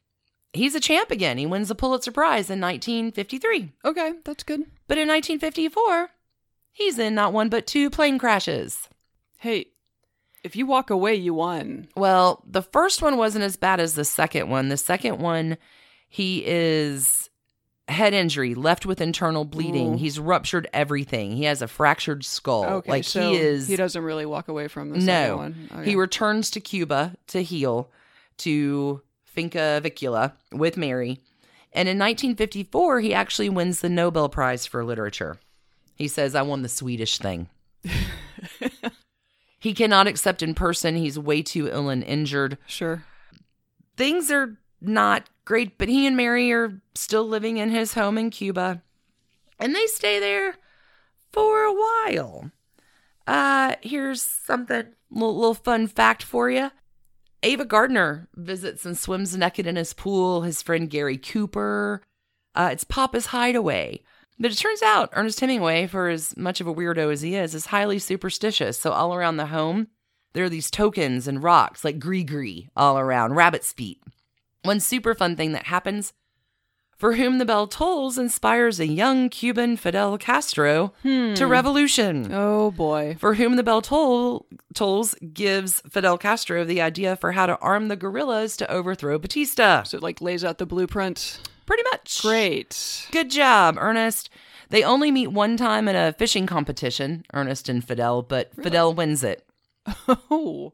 he's 0.53 0.74
a 0.74 0.81
champ 0.81 1.11
again. 1.11 1.39
He 1.39 1.47
wins 1.47 1.69
the 1.69 1.74
Pulitzer 1.74 2.11
Prize 2.11 2.51
in 2.51 2.61
1953. 2.61 3.73
Okay. 3.85 4.12
That's 4.24 4.43
good. 4.43 4.62
But 4.89 4.99
in 4.99 5.09
1954, 5.09 6.11
he's 6.73 6.99
in 6.99 7.15
not 7.15 7.32
one 7.32 7.49
but 7.49 7.66
two 7.66 7.89
plane 7.89 8.19
crashes. 8.19 8.89
Hey, 9.39 9.66
if 10.43 10.57
you 10.57 10.66
walk 10.66 10.90
away, 10.90 11.15
you 11.15 11.35
won. 11.35 11.86
Well, 11.97 12.43
the 12.47 12.62
first 12.62 13.01
one 13.01 13.16
wasn't 13.16 13.44
as 13.44 13.57
bad 13.57 13.78
as 13.78 13.94
the 13.94 14.05
second 14.05 14.49
one. 14.49 14.69
The 14.69 14.77
second 14.77 15.19
one, 15.19 15.57
he 16.09 16.44
is 16.44 17.22
head 17.88 18.14
injury, 18.14 18.54
left 18.54 18.86
with 18.86 19.00
internal 19.00 19.44
bleeding. 19.44 19.94
Ooh. 19.94 19.98
He's 19.98 20.18
ruptured 20.18 20.68
everything. 20.72 21.32
He 21.32 21.44
has 21.44 21.62
a 21.62 21.68
fractured 21.68 22.24
skull. 22.24 22.64
Okay. 22.64 22.90
like 22.90 23.04
so 23.04 23.30
he 23.30 23.36
is 23.36 23.68
He 23.68 23.76
doesn't 23.76 24.02
really 24.02 24.26
walk 24.26 24.48
away 24.48 24.68
from 24.68 24.90
this. 24.90 25.04
no. 25.04 25.36
one. 25.38 25.68
Okay. 25.72 25.90
He 25.90 25.96
returns 25.96 26.50
to 26.50 26.60
Cuba 26.60 27.16
to 27.28 27.42
heal 27.42 27.90
to 28.38 29.02
Finca 29.24 29.80
Vigía 29.82 30.32
with 30.52 30.76
Mary. 30.76 31.20
And 31.72 31.88
in 31.88 31.98
1954, 31.98 33.00
he 33.00 33.14
actually 33.14 33.48
wins 33.48 33.80
the 33.80 33.88
Nobel 33.88 34.28
Prize 34.28 34.66
for 34.66 34.84
Literature. 34.84 35.38
He 35.94 36.06
says, 36.06 36.34
I 36.34 36.42
won 36.42 36.62
the 36.62 36.68
Swedish 36.68 37.18
thing. 37.18 37.48
he 39.59 39.72
cannot 39.72 40.06
accept 40.06 40.42
in 40.42 40.54
person. 40.54 40.96
He's 40.96 41.18
way 41.18 41.42
too 41.42 41.68
ill 41.68 41.88
and 41.88 42.02
injured. 42.04 42.59
Sure. 42.66 43.04
Things 43.96 44.30
are 44.30 44.59
not 44.82 45.28
great, 45.44 45.78
but 45.78 45.88
he 45.88 46.06
and 46.06 46.16
Mary 46.16 46.52
are 46.52 46.80
still 46.94 47.26
living 47.26 47.56
in 47.56 47.70
his 47.70 47.94
home 47.94 48.18
in 48.18 48.30
Cuba. 48.30 48.82
And 49.59 49.74
they 49.74 49.86
stay 49.86 50.18
there 50.18 50.56
for 51.32 51.64
a 51.64 51.72
while. 51.72 52.50
Uh, 53.26 53.76
here's 53.80 54.22
something, 54.22 54.86
little, 55.10 55.36
little 55.36 55.54
fun 55.54 55.86
fact 55.86 56.22
for 56.22 56.50
you. 56.50 56.70
Ava 57.42 57.64
Gardner 57.64 58.28
visits 58.34 58.86
and 58.86 58.96
swims 58.96 59.36
naked 59.36 59.66
in 59.66 59.76
his 59.76 59.94
pool. 59.94 60.42
His 60.42 60.62
friend 60.62 60.88
Gary 60.88 61.18
Cooper. 61.18 62.02
Uh, 62.54 62.70
it's 62.72 62.84
Papa's 62.84 63.26
hideaway. 63.26 64.02
But 64.38 64.50
it 64.50 64.56
turns 64.56 64.82
out 64.82 65.10
Ernest 65.12 65.40
Hemingway, 65.40 65.86
for 65.86 66.09
as 66.09 66.36
much 66.36 66.60
of 66.60 66.66
a 66.66 66.74
weirdo 66.74 67.12
as 67.12 67.20
he 67.20 67.36
is, 67.36 67.54
is 67.54 67.66
highly 67.66 67.98
superstitious. 67.98 68.78
So 68.78 68.92
all 68.92 69.14
around 69.14 69.36
the 69.36 69.46
home, 69.46 69.88
there 70.32 70.44
are 70.44 70.48
these 70.48 70.70
tokens 70.70 71.28
and 71.28 71.42
rocks 71.42 71.84
like 71.84 71.98
gree 71.98 72.24
gree 72.24 72.68
all 72.76 72.98
around, 72.98 73.34
rabbit's 73.34 73.72
feet. 73.72 74.00
One 74.62 74.80
super 74.80 75.14
fun 75.14 75.36
thing 75.36 75.52
that 75.52 75.66
happens 75.66 76.12
for 77.02 77.14
whom 77.14 77.39
the 77.39 77.44
bell 77.44 77.66
tolls 77.66 78.16
inspires 78.16 78.78
a 78.78 78.86
young 78.86 79.28
Cuban 79.28 79.76
Fidel 79.76 80.16
Castro 80.18 80.93
hmm. 81.02 81.34
to 81.34 81.48
revolution. 81.48 82.32
Oh 82.32 82.70
boy. 82.70 83.16
For 83.18 83.34
whom 83.34 83.56
the 83.56 83.64
bell 83.64 83.82
toll, 83.82 84.47
tolls 84.72 85.16
gives 85.32 85.80
Fidel 85.90 86.16
Castro 86.16 86.62
the 86.62 86.80
idea 86.80 87.16
for 87.16 87.32
how 87.32 87.47
to 87.47 87.59
arm 87.59 87.89
the 87.89 87.97
guerrillas 87.97 88.56
to 88.59 88.70
overthrow 88.70 89.18
Batista. 89.18 89.82
So 89.82 89.97
it 89.97 90.02
like 90.05 90.20
lays 90.20 90.44
out 90.44 90.59
the 90.59 90.64
blueprint. 90.64 91.40
Pretty 91.66 91.82
much. 91.90 92.22
Great. 92.22 93.09
Good 93.10 93.32
job, 93.32 93.78
Ernest. 93.80 94.30
They 94.68 94.84
only 94.84 95.10
meet 95.10 95.32
one 95.32 95.56
time 95.56 95.89
in 95.89 95.97
a 95.97 96.12
fishing 96.12 96.47
competition, 96.47 97.24
Ernest 97.34 97.68
and 97.68 97.84
Fidel, 97.84 98.22
but 98.22 98.55
Fidel 98.55 98.94
wins 98.94 99.24
it. 99.24 99.44
Oh. 100.30 100.72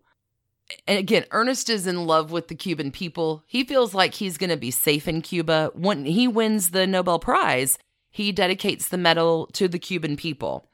And 0.87 0.99
again, 0.99 1.25
Ernest 1.31 1.71
is 1.71 1.87
in 1.87 2.07
love 2.07 2.31
with 2.31 2.49
the 2.49 2.55
Cuban 2.55 2.91
people. 2.91 3.43
He 3.47 3.65
feels 3.65 3.95
like 3.95 4.15
he's 4.15 4.37
going 4.37 4.51
to 4.51 4.57
be 4.57 4.71
safe 4.71 5.09
in 5.09 5.23
Cuba. 5.23 5.71
When 5.75 6.05
he 6.05 6.29
wins 6.29 6.71
the 6.71 6.87
Nobel 6.87 7.19
Prize, 7.19 7.79
he 8.11 8.33
dedicates 8.33 8.89
the 8.89 8.99
medal 8.99 9.49
to 9.55 9.69
the 9.69 9.79
Cuban 9.79 10.17
people. 10.17 10.69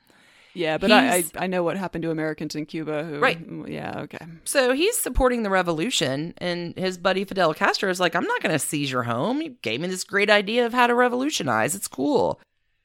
Yeah, 0.54 0.78
but 0.78 0.92
I, 0.92 1.16
I 1.16 1.24
I 1.36 1.46
know 1.48 1.64
what 1.64 1.76
happened 1.76 2.02
to 2.02 2.12
Americans 2.12 2.54
in 2.54 2.64
Cuba 2.64 3.04
who 3.04 3.18
Right. 3.18 3.44
Mm, 3.44 3.68
yeah, 3.68 4.00
okay. 4.02 4.24
So 4.44 4.72
he's 4.72 4.96
supporting 4.96 5.42
the 5.42 5.50
revolution, 5.50 6.32
and 6.38 6.76
his 6.76 6.96
buddy 6.96 7.24
Fidel 7.24 7.54
Castro 7.54 7.90
is 7.90 7.98
like, 7.98 8.14
I'm 8.14 8.24
not 8.24 8.40
going 8.40 8.52
to 8.52 8.58
seize 8.60 8.90
your 8.90 9.02
home. 9.02 9.42
You 9.42 9.56
gave 9.62 9.80
me 9.80 9.88
this 9.88 10.04
great 10.04 10.30
idea 10.30 10.64
of 10.64 10.72
how 10.72 10.86
to 10.86 10.94
revolutionize. 10.94 11.74
It's 11.74 11.88
cool. 11.88 12.40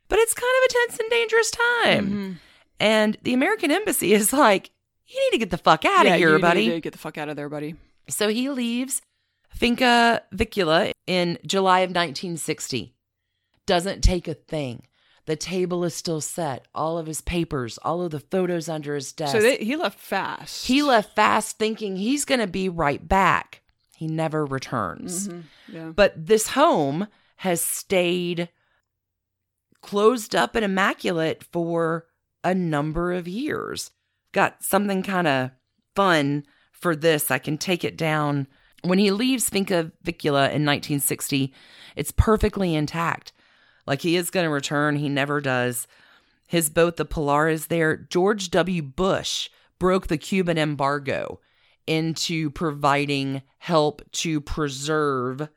But 0.08 0.18
it's 0.18 0.34
kind 0.34 0.52
of 0.58 0.66
a 0.66 0.74
tense 0.74 1.00
and 1.00 1.10
dangerous 1.12 1.52
time. 1.52 2.06
Mm-hmm. 2.06 2.32
And 2.80 3.18
the 3.22 3.34
American 3.34 3.70
embassy 3.70 4.14
is 4.14 4.34
like, 4.34 4.72
you 5.10 5.20
need 5.22 5.32
to 5.32 5.38
get 5.40 5.50
the 5.50 5.58
fuck 5.58 5.86
out 5.86 6.06
yeah, 6.06 6.14
of 6.14 6.20
here, 6.20 6.36
you 6.36 6.40
buddy. 6.40 6.68
Need 6.68 6.74
to 6.76 6.82
get 6.82 6.94
the 6.94 7.00
fuck 7.00 7.18
out 7.18 7.30
of 7.30 7.36
there, 7.36 7.50
buddy. 7.50 7.76
So 8.10 8.30
he 8.30 8.50
leaves 8.50 9.02
Finca 9.50 10.22
Vigía 10.34 10.92
in 11.08 11.38
July 11.46 11.80
of 11.80 11.90
1960. 11.90 12.94
Doesn't 13.66 14.02
take 14.02 14.28
a 14.28 14.34
thing. 14.34 14.84
The 15.26 15.36
table 15.36 15.84
is 15.84 15.94
still 15.94 16.22
set. 16.22 16.66
All 16.74 16.98
of 16.98 17.06
his 17.06 17.22
papers, 17.22 17.78
all 17.80 18.02
of 18.02 18.10
the 18.12 18.20
photos 18.20 18.68
under 18.68 18.96
his 18.96 19.14
desk. 19.14 19.34
So 19.34 19.42
they, 19.42 19.58
he 19.58 19.76
left 19.76 20.00
fast. 20.00 20.66
he 20.66 20.82
left 20.82 21.16
fast 21.16 21.60
thinking 21.60 21.96
he's 21.98 22.26
going 22.26 22.40
to 22.40 22.48
be 22.48 22.68
right 22.68 23.08
back. 23.08 23.62
He 23.96 24.08
never 24.08 24.46
returns. 24.46 25.28
Mhm, 25.28 25.44
Yeah. 25.68 25.92
But 25.96 26.14
this 26.26 26.48
home 26.50 27.08
has 27.38 27.62
stayed 27.62 28.50
closed 29.82 30.36
up 30.36 30.56
and 30.56 30.66
immaculate 30.66 31.44
for 31.44 32.08
a 32.44 32.56
number 32.56 33.14
of 33.14 33.28
years. 33.28 33.92
Got 34.32 34.64
something 34.64 35.04
kind 35.04 35.28
of 35.28 35.52
fun 35.96 36.46
for 36.72 36.96
this. 36.96 37.32
I 37.32 37.40
can 37.40 37.58
take 37.58 37.84
it 37.84 37.98
down. 37.98 38.48
When 38.84 39.00
he 39.00 39.12
leaves 39.12 39.50
Finca 39.50 39.92
Vigía 40.06 40.52
in 40.54 40.66
1960, 40.66 41.54
it's 41.96 42.12
perfectly 42.12 42.76
intact. 42.76 43.34
Like 43.86 44.02
he 44.02 44.16
is 44.16 44.30
going 44.30 44.46
to 44.46 44.50
return. 44.50 44.96
He 44.96 45.10
never 45.10 45.42
does. 45.42 45.88
His 46.46 46.70
boat, 46.70 46.98
the 46.98 47.06
Pilar, 47.06 47.50
is 47.50 47.68
there. 47.68 47.98
George 47.98 48.50
W. 48.52 48.82
Bush 48.82 49.50
broke 49.80 50.08
the 50.08 50.18
Cuban 50.18 50.58
embargo 50.58 51.40
into 51.88 52.52
providing 52.52 53.42
help 53.58 54.02
to 54.12 54.40
preserve 54.40 55.50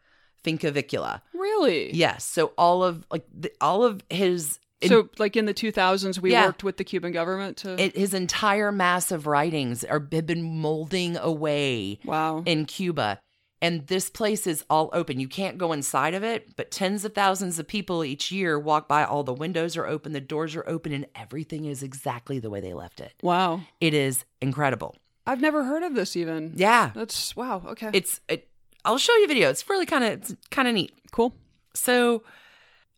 Finca 0.43 0.73
Vigía. 0.73 1.21
Really? 1.35 1.95
Yes. 1.95 2.25
So 2.25 2.53
all 2.59 2.83
of 2.83 3.05
like 3.11 3.27
the, 3.33 3.53
all 3.61 3.85
of 3.85 4.03
his 4.11 4.59
So, 4.89 5.09
like 5.19 5.37
in 5.37 5.47
the 5.47 5.55
2000s, 5.55 6.19
we 6.21 6.33
Yeah. 6.33 6.47
worked 6.47 6.65
with 6.65 6.77
the 6.77 6.85
Cuban 6.85 7.13
government 7.13 7.57
to. 7.59 7.81
it, 7.81 7.97
his 7.97 8.15
entire 8.15 8.73
mass 8.73 9.11
of 9.11 9.27
writings 9.27 9.85
are 9.85 10.07
have 10.13 10.27
been 10.27 10.43
molding 10.61 11.17
away 11.17 11.99
wow. 12.05 12.43
in 12.47 12.65
Cuba. 12.67 13.21
And 13.61 13.87
this 13.87 14.11
place 14.11 14.45
is 14.49 14.65
all 14.69 14.91
open. 14.93 15.21
You 15.21 15.29
can't 15.29 15.57
go 15.57 15.71
inside 15.73 16.15
of 16.15 16.25
it, 16.25 16.57
but 16.57 16.73
tens 16.73 17.05
of 17.05 17.15
thousands 17.15 17.61
of 17.61 17.69
people 17.69 18.05
each 18.05 18.33
year 18.33 18.59
walk 18.59 18.89
by. 18.89 19.05
All 19.05 19.23
the 19.23 19.33
windows 19.33 19.77
are 19.77 19.87
open, 19.87 20.13
the 20.13 20.21
doors 20.21 20.57
are 20.57 20.69
open, 20.69 20.93
and 20.93 21.07
everything 21.15 21.67
is 21.67 21.81
exactly 21.81 22.41
the 22.41 22.51
way 22.51 22.61
they 22.61 22.75
left 22.75 23.01
it. 23.01 23.13
wow. 23.23 23.61
It 23.81 23.95
is 23.95 24.25
incredible. 24.41 24.97
I've 25.29 25.41
never 25.41 25.63
heard 25.63 25.85
of 25.85 25.95
this 25.95 26.17
even. 26.17 26.55
Yeah. 26.57 26.91
That's 26.93 27.37
wow. 27.37 27.63
Okay. 27.69 27.91
It's 27.93 28.21
it, 28.29 28.49
I'll 28.85 28.99
show 28.99 29.15
you 29.19 29.27
a 29.27 29.29
video. 29.29 29.49
It's 29.49 29.71
really 29.71 29.87
kind 29.87 30.03
of 30.03 30.11
it's 30.15 30.35
kind 30.51 30.67
of 30.67 30.75
neat. 30.75 30.93
cool. 31.13 31.33
So, 31.75 32.25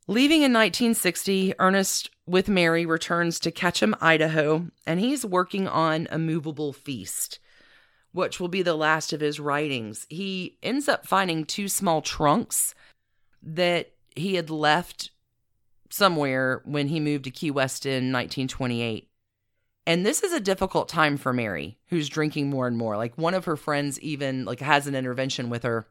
leaving 0.07 0.43
in 0.43 0.53
1960, 0.53 1.55
Ernest 1.59 2.11
with 2.27 2.49
Mary 2.49 2.87
returns 2.87 3.39
to 3.41 3.51
Ketchum, 3.51 3.95
Idaho, 4.01 4.67
and 4.87 5.01
he's 5.01 5.25
working 5.25 5.69
on 5.69 6.09
A 6.11 6.19
Movable 6.19 6.73
Feast, 6.73 7.39
which 8.13 8.41
will 8.41 8.49
be 8.49 8.63
the 8.63 8.75
last 8.75 9.13
of 9.13 9.21
his 9.21 9.41
writings. 9.41 10.07
He 10.09 10.59
ends 10.63 10.89
up 10.89 11.07
finding 11.07 11.45
two 11.45 11.69
small 11.69 12.01
trunks 12.03 12.75
that 13.43 13.93
he 14.17 14.37
had 14.37 14.51
left 14.51 15.11
somewhere 15.91 16.63
when 16.65 16.89
he 16.89 17.01
moved 17.01 17.25
to 17.25 17.31
Key 17.31 17.51
West 17.51 17.87
in 17.87 18.13
1928. 18.13 19.09
And 19.87 20.05
this 20.05 20.23
is 20.23 20.33
a 20.33 20.41
difficult 20.41 20.89
time 20.89 21.17
for 21.17 21.33
Mary, 21.33 21.79
who's 21.89 22.09
drinking 22.09 22.49
more 22.49 22.67
and 22.67 22.77
more. 22.77 22.97
Like 22.97 23.19
one 23.19 23.35
of 23.35 23.45
her 23.45 23.57
friends 23.57 24.01
even 24.01 24.45
like 24.45 24.61
has 24.61 24.87
an 24.87 24.95
intervention 24.95 25.51
with 25.51 25.63
her. 25.63 25.87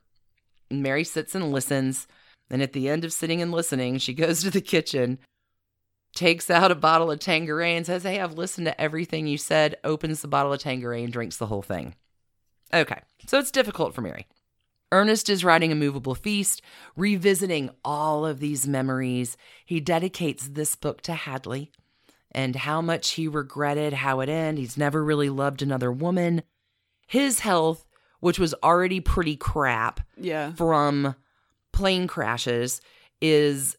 Mary 0.72 1.03
sits 1.03 1.35
and 1.35 1.52
listens. 1.52 2.07
And 2.49 2.61
at 2.61 2.74
the 2.74 2.90
end 2.90 3.03
of 3.06 3.14
sitting 3.14 3.41
and 3.41 3.52
listening, 3.52 3.98
she 3.98 4.14
goes 4.14 4.41
to 4.44 4.49
the 4.52 4.61
kitchen, 4.61 5.20
takes 6.15 6.49
out 6.49 6.72
a 6.72 6.76
bottle 6.76 7.10
of 7.11 7.20
Tanqueray 7.20 7.76
and 7.76 7.86
says, 7.86 8.03
Hey, 8.03 8.20
I've 8.20 8.38
listened 8.38 8.68
to 8.68 8.80
everything 8.82 9.28
you 9.28 9.38
said, 9.38 9.78
opens 9.84 10.22
the 10.22 10.28
bottle 10.28 10.53
of 10.53 10.60
Tanqueray 10.61 11.03
and 11.03 11.11
drinks 11.14 11.38
the 11.38 11.48
whole 11.48 11.61
thing. 11.64 11.95
Okay, 12.74 13.02
so 13.28 13.38
it's 13.40 13.52
difficult 13.52 13.94
for 13.94 14.02
Mary. 14.02 14.28
Ernest 14.91 15.28
is 15.30 15.44
writing 15.44 15.72
a 15.72 15.76
movable 15.76 16.14
feast, 16.15 16.61
revisiting 16.95 17.72
all 17.84 18.26
of 18.26 18.40
these 18.40 18.68
memories. 18.68 19.38
He 19.65 19.80
dedicates 19.80 20.48
this 20.48 20.76
book 20.76 21.02
to 21.02 21.14
Hadley 21.14 21.72
and 22.32 22.56
how 22.56 22.80
much 22.82 23.11
he 23.11 23.28
regretted 23.28 23.94
how 23.94 24.20
it 24.20 24.30
ended. 24.30 24.60
He's 24.60 24.78
never 24.78 25.03
really 25.03 25.30
loved 25.30 25.61
another 25.64 25.91
woman. 25.91 26.44
His 27.07 27.40
health, 27.40 27.86
which 28.20 28.38
was 28.40 28.53
already 28.64 28.99
pretty 28.99 29.36
crap, 29.36 29.99
Yeah. 30.18 30.53
from 30.53 31.15
plane 31.73 32.07
crashes 32.07 32.79
is 33.21 33.77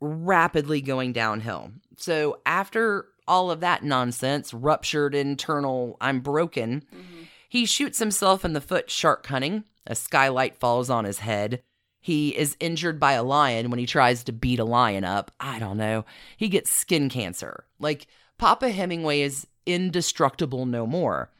rapidly 0.00 0.82
going 0.82 1.12
downhill. 1.12 1.70
So 1.96 2.40
after 2.44 3.06
all 3.26 3.50
of 3.50 3.60
that 3.60 3.82
nonsense, 3.82 4.52
ruptured 4.52 5.14
internal, 5.14 5.96
I'm 6.00 6.20
broken, 6.20 6.82
mm-hmm. 6.94 7.22
he 7.48 7.64
shoots 7.64 7.98
himself 7.98 8.44
in 8.44 8.52
the 8.52 8.60
foot 8.60 8.90
shark 8.90 9.26
hunting. 9.26 9.64
A 9.86 9.94
skylight 9.94 10.58
falls 10.58 10.90
on 10.90 11.04
his 11.04 11.20
head. 11.20 11.62
He 12.00 12.36
is 12.36 12.56
injured 12.60 13.00
by 13.00 13.12
a 13.12 13.22
lion 13.22 13.70
when 13.70 13.78
he 13.78 13.86
tries 13.86 14.22
to 14.24 14.32
beat 14.32 14.58
a 14.58 14.64
lion 14.64 15.04
up. 15.04 15.30
I 15.40 15.58
don't 15.58 15.76
know. 15.76 16.04
He 16.36 16.48
gets 16.48 16.70
skin 16.70 17.08
cancer. 17.08 17.64
Like 17.80 18.06
Papa 18.38 18.68
Hemingway 18.68 19.22
is 19.22 19.46
indestructible 19.64 20.66
no 20.66 20.86
more. 20.86 21.30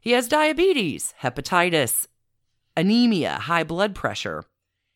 He 0.00 0.12
has 0.12 0.28
diabetes, 0.28 1.14
hepatitis, 1.22 2.06
anemia, 2.76 3.34
high 3.34 3.64
blood 3.64 3.94
pressure, 3.94 4.44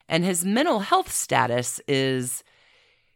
and 0.09 0.25
his 0.25 0.45
mental 0.45 0.81
health 0.81 1.11
status 1.13 1.81
is 1.89 2.43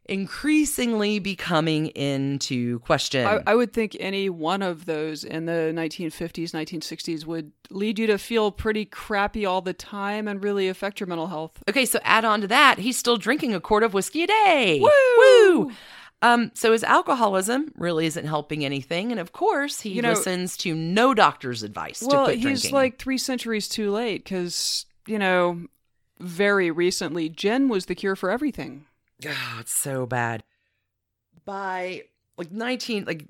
increasingly 0.07 1.19
becoming 1.21 1.87
into 1.89 2.81
question. 2.81 3.27
I, 3.27 3.41
I 3.47 3.55
would 3.55 3.73
think 3.73 3.97
any 4.01 4.29
one 4.29 4.61
of 4.63 4.87
those 4.87 5.23
in 5.23 5.47
the 5.47 5.73
1950s, 5.75 6.51
1960s 6.51 7.25
would 7.27 7.53
lead 7.71 7.99
you 7.99 8.07
to 8.09 8.19
feel 8.19 8.51
pretty 8.51 8.85
crappy 8.85 9.47
all 9.47 9.61
the 9.61 9.73
time 9.73 10.27
and 10.27 10.43
really 10.43 10.69
affect 10.69 10.99
your 10.99 11.07
mental 11.07 11.29
health. 11.29 11.63
okay, 11.69 11.85
so 11.85 12.01
add 12.03 12.25
on 12.25 12.41
to 12.41 12.49
that, 12.49 12.79
he's 12.79 12.97
still 12.99 13.17
drinking 13.17 13.55
a 13.55 13.61
quart 13.61 13.85
of 13.85 13.95
whiskey 13.95 14.25
a 14.25 14.27
day. 14.27 14.81
Woo! 14.83 14.89
Woo! 15.19 15.73
Um, 16.23 16.51
so 16.55 16.73
his 16.73 16.85
alcoholism 16.85 17.73
really 17.77 18.05
isn't 18.07 18.27
helping 18.27 18.65
anything, 18.65 19.11
and 19.11 19.21
of 19.21 19.33
course 19.33 19.81
he 19.81 19.91
You 19.91 20.03
know- 20.03 20.11
listens 20.11 20.57
to 20.59 20.75
no 20.75 21.15
doctor's 21.15 21.63
advice 21.63 22.03
Well, 22.03 22.27
to 22.27 22.33
quit 22.33 22.39
he's 22.41 22.63
drinking. 22.63 22.73
like 22.73 22.99
three 22.99 23.17
centuries 23.17 23.69
too 23.69 23.91
late 23.91 24.25
because, 24.25 24.85
you 25.07 25.19
know, 25.19 25.63
very 26.21 26.71
recently, 26.71 27.29
Jen 27.29 27.69
was 27.69 27.87
the 27.87 27.95
cure 27.95 28.17
for 28.17 28.31
everything. 28.31 28.87
Oh, 29.27 29.57
it's 29.61 29.73
so 29.73 30.07
bad. 30.07 30.43
By 31.45 32.05
like 32.37 32.51
19 32.53 33.05
like 33.05 33.27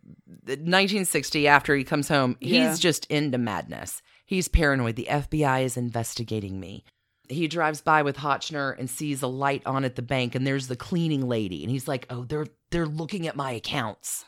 1960 0.46 1.48
after 1.48 1.74
he 1.74 1.84
comes 1.84 2.08
home, 2.08 2.36
Yeah. 2.40 2.68
he's 2.68 2.78
just 2.78 3.06
into 3.06 3.38
madness. 3.38 4.02
He's 4.24 4.48
paranoid. 4.48 4.96
The 4.96 5.08
FBI 5.10 5.64
is 5.64 5.76
investigating 5.76 6.60
me. 6.60 6.84
He 7.28 7.48
drives 7.48 7.80
by 7.80 8.02
with 8.02 8.16
Hotchner 8.16 8.76
and 8.78 8.88
sees 8.90 9.22
a 9.22 9.26
light 9.26 9.62
on 9.66 9.84
at 9.84 9.96
the 9.96 10.02
bank 10.02 10.34
and 10.34 10.46
there's 10.46 10.66
the 10.68 10.76
cleaning 10.76 11.28
lady 11.28 11.62
and 11.62 11.70
he's 11.70 11.88
like, 11.88 12.06
"Oh, 12.10 12.24
they're 12.24 12.46
they're 12.70 12.86
looking 12.86 13.26
at 13.26 13.36
my 13.36 13.52
accounts." 13.52 14.24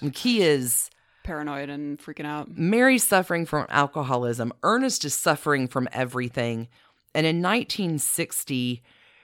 And 0.00 0.16
he 0.16 0.42
is 0.42 0.90
Paranoid 1.24 1.68
and 1.68 1.98
freaking 1.98 2.26
out. 2.26 2.48
Mary's 2.58 3.04
suffering 3.04 3.46
from 3.46 3.66
alcoholism. 3.68 4.52
Ernest 4.64 5.04
is 5.04 5.14
suffering 5.14 5.68
from 5.68 5.88
everything. 5.92 6.68
And 7.14 7.26
in 7.26 7.42
1960, 7.42 8.82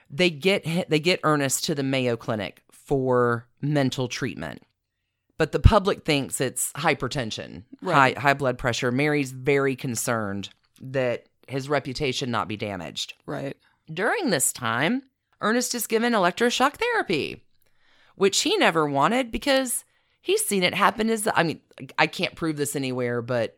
they 0.09 0.29
get 0.29 0.89
they 0.89 0.99
get 0.99 1.19
Ernest 1.23 1.65
to 1.65 1.75
the 1.75 1.83
Mayo 1.83 2.15
Clinic 2.15 2.61
for 2.71 3.47
mental 3.61 4.07
treatment. 4.07 4.63
But 5.37 5.51
the 5.53 5.59
public 5.59 6.03
thinks 6.03 6.41
it's 6.41 6.71
hypertension, 6.73 7.63
Right. 7.81 8.17
high 8.17 8.21
high 8.21 8.33
blood 8.33 8.57
pressure. 8.57 8.91
Mary's 8.91 9.31
very 9.31 9.75
concerned 9.75 10.49
that 10.81 11.27
his 11.47 11.69
reputation 11.69 12.29
not 12.31 12.47
be 12.47 12.57
damaged. 12.57 13.13
Right. 13.25 13.55
During 13.91 14.29
this 14.29 14.51
time, 14.53 15.03
Ernest 15.41 15.73
is 15.73 15.87
given 15.87 16.13
electroshock 16.13 16.73
therapy, 16.73 17.43
which 18.15 18.41
he 18.41 18.55
never 18.57 18.87
wanted 18.87 19.31
because 19.31 19.83
he's 20.21 20.45
seen 20.45 20.63
it 20.63 20.73
happen 20.75 21.09
as 21.09 21.27
I 21.33 21.43
mean, 21.43 21.61
I 21.97 22.07
can't 22.07 22.35
prove 22.35 22.57
this 22.57 22.75
anywhere, 22.75 23.21
but 23.21 23.57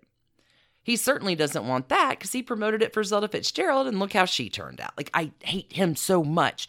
he 0.84 0.96
certainly 0.96 1.36
doesn't 1.36 1.68
want 1.68 1.90
that 1.90 2.12
because 2.12 2.32
he 2.32 2.42
promoted 2.44 2.82
it 2.82 2.94
for 2.94 3.04
Zelda 3.04 3.28
Fitzgerald 3.28 3.88
and 3.88 4.00
look 4.00 4.14
how 4.14 4.26
she 4.26 4.50
turned 4.50 4.82
out. 4.82 4.94
Like, 4.98 5.10
I 5.14 5.32
hate 5.44 5.74
him 5.74 5.96
so 5.96 6.24
much. 6.24 6.68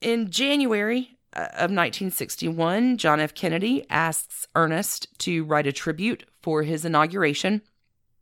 In 0.00 0.30
January 0.30 1.18
uh, 1.34 1.40
of 1.52 1.70
1961, 1.70 2.96
John 2.96 3.20
F. 3.20 3.34
Kennedy 3.34 3.84
asks 3.90 4.46
Ernest 4.54 5.06
to 5.18 5.44
write 5.44 5.66
a 5.66 5.72
tribute 5.72 6.24
for 6.40 6.62
his 6.62 6.84
inauguration. 6.84 7.62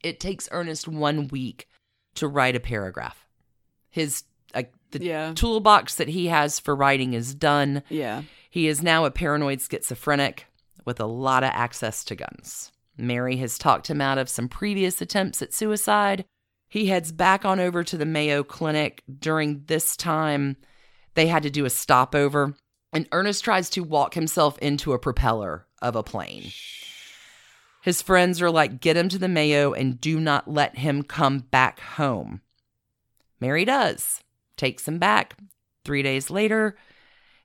It 0.03 0.21
takes 0.21 0.49
Ernest 0.53 0.89
one 0.89 1.29
week 1.29 1.69
to 2.15 2.27
write 2.29 2.57
a 2.57 2.61
paragraph. 2.61 3.27
His 3.91 4.25
like 4.55 4.73
the 4.91 5.05
Yeah. 5.05 5.33
toolbox 5.35 5.95
that 5.97 6.09
he 6.09 6.27
has 6.27 6.59
for 6.59 6.75
writing 6.75 7.13
is 7.15 7.35
done. 7.35 7.83
Yeah. 7.89 8.23
He 8.51 8.67
is 8.67 8.83
now 8.83 9.05
a 9.05 9.11
paranoid 9.11 9.61
schizophrenic 9.61 10.47
with 10.85 10.99
a 11.01 11.07
lot 11.07 11.45
of 11.45 11.51
access 11.53 12.03
to 12.05 12.17
guns. 12.17 12.73
Mary 12.99 13.37
has 13.37 13.57
talked 13.59 13.89
him 13.89 14.01
out 14.01 14.19
of 14.19 14.29
some 14.29 14.49
previous 14.49 15.01
attempts 15.01 15.41
at 15.41 15.55
suicide. 15.55 16.25
He 16.69 16.87
heads 16.87 17.13
back 17.13 17.45
on 17.45 17.61
over 17.61 17.85
to 17.85 17.97
the 17.97 18.05
Mayo 18.05 18.43
Clinic. 18.43 19.03
During 19.19 19.63
this 19.67 19.97
time, 19.97 20.57
they 21.15 21.29
had 21.29 21.45
to 21.45 21.51
do 21.51 21.65
a 21.65 21.71
stopover, 21.71 22.55
and 22.93 23.09
Ernest 23.13 23.45
tries 23.45 23.71
to 23.71 23.83
walk 23.83 24.15
himself 24.15 24.59
into 24.59 24.93
a 24.93 24.99
propeller 24.99 25.67
of 25.81 25.97
a 25.97 26.03
plane. 26.03 26.51
His 27.83 28.03
friends 28.03 28.43
are 28.43 28.51
like, 28.51 28.81
get 28.81 28.97
him 28.97 29.09
to 29.09 29.19
the 29.19 29.29
Mayo 29.29 29.73
and 29.73 30.01
do 30.01 30.21
not 30.21 30.51
let 30.51 30.77
him 30.77 31.03
come 31.03 31.39
back 31.39 31.81
home. 31.81 32.43
Mary 33.41 33.65
does, 33.65 34.21
takes 34.57 34.87
him 34.87 34.99
back. 34.99 35.39
Three 35.85 36.03
days 36.03 36.29
later, 36.29 36.77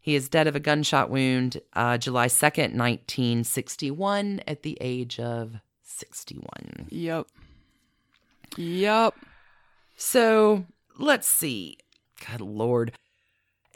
he 0.03 0.15
is 0.15 0.27
dead 0.27 0.47
of 0.47 0.55
a 0.55 0.59
gunshot 0.59 1.09
wound, 1.09 1.61
uh, 1.71 1.97
July 1.97 2.27
2nd, 2.27 2.75
1961, 2.75 4.41
at 4.45 4.61
the 4.61 4.77
age 4.81 5.17
of 5.17 5.55
61. 5.81 6.88
Yep. 6.89 7.27
Yep. 8.57 9.15
So 9.95 10.65
let's 10.99 11.27
see. 11.30 11.77
God 12.30 12.41
Lord. 12.41 12.91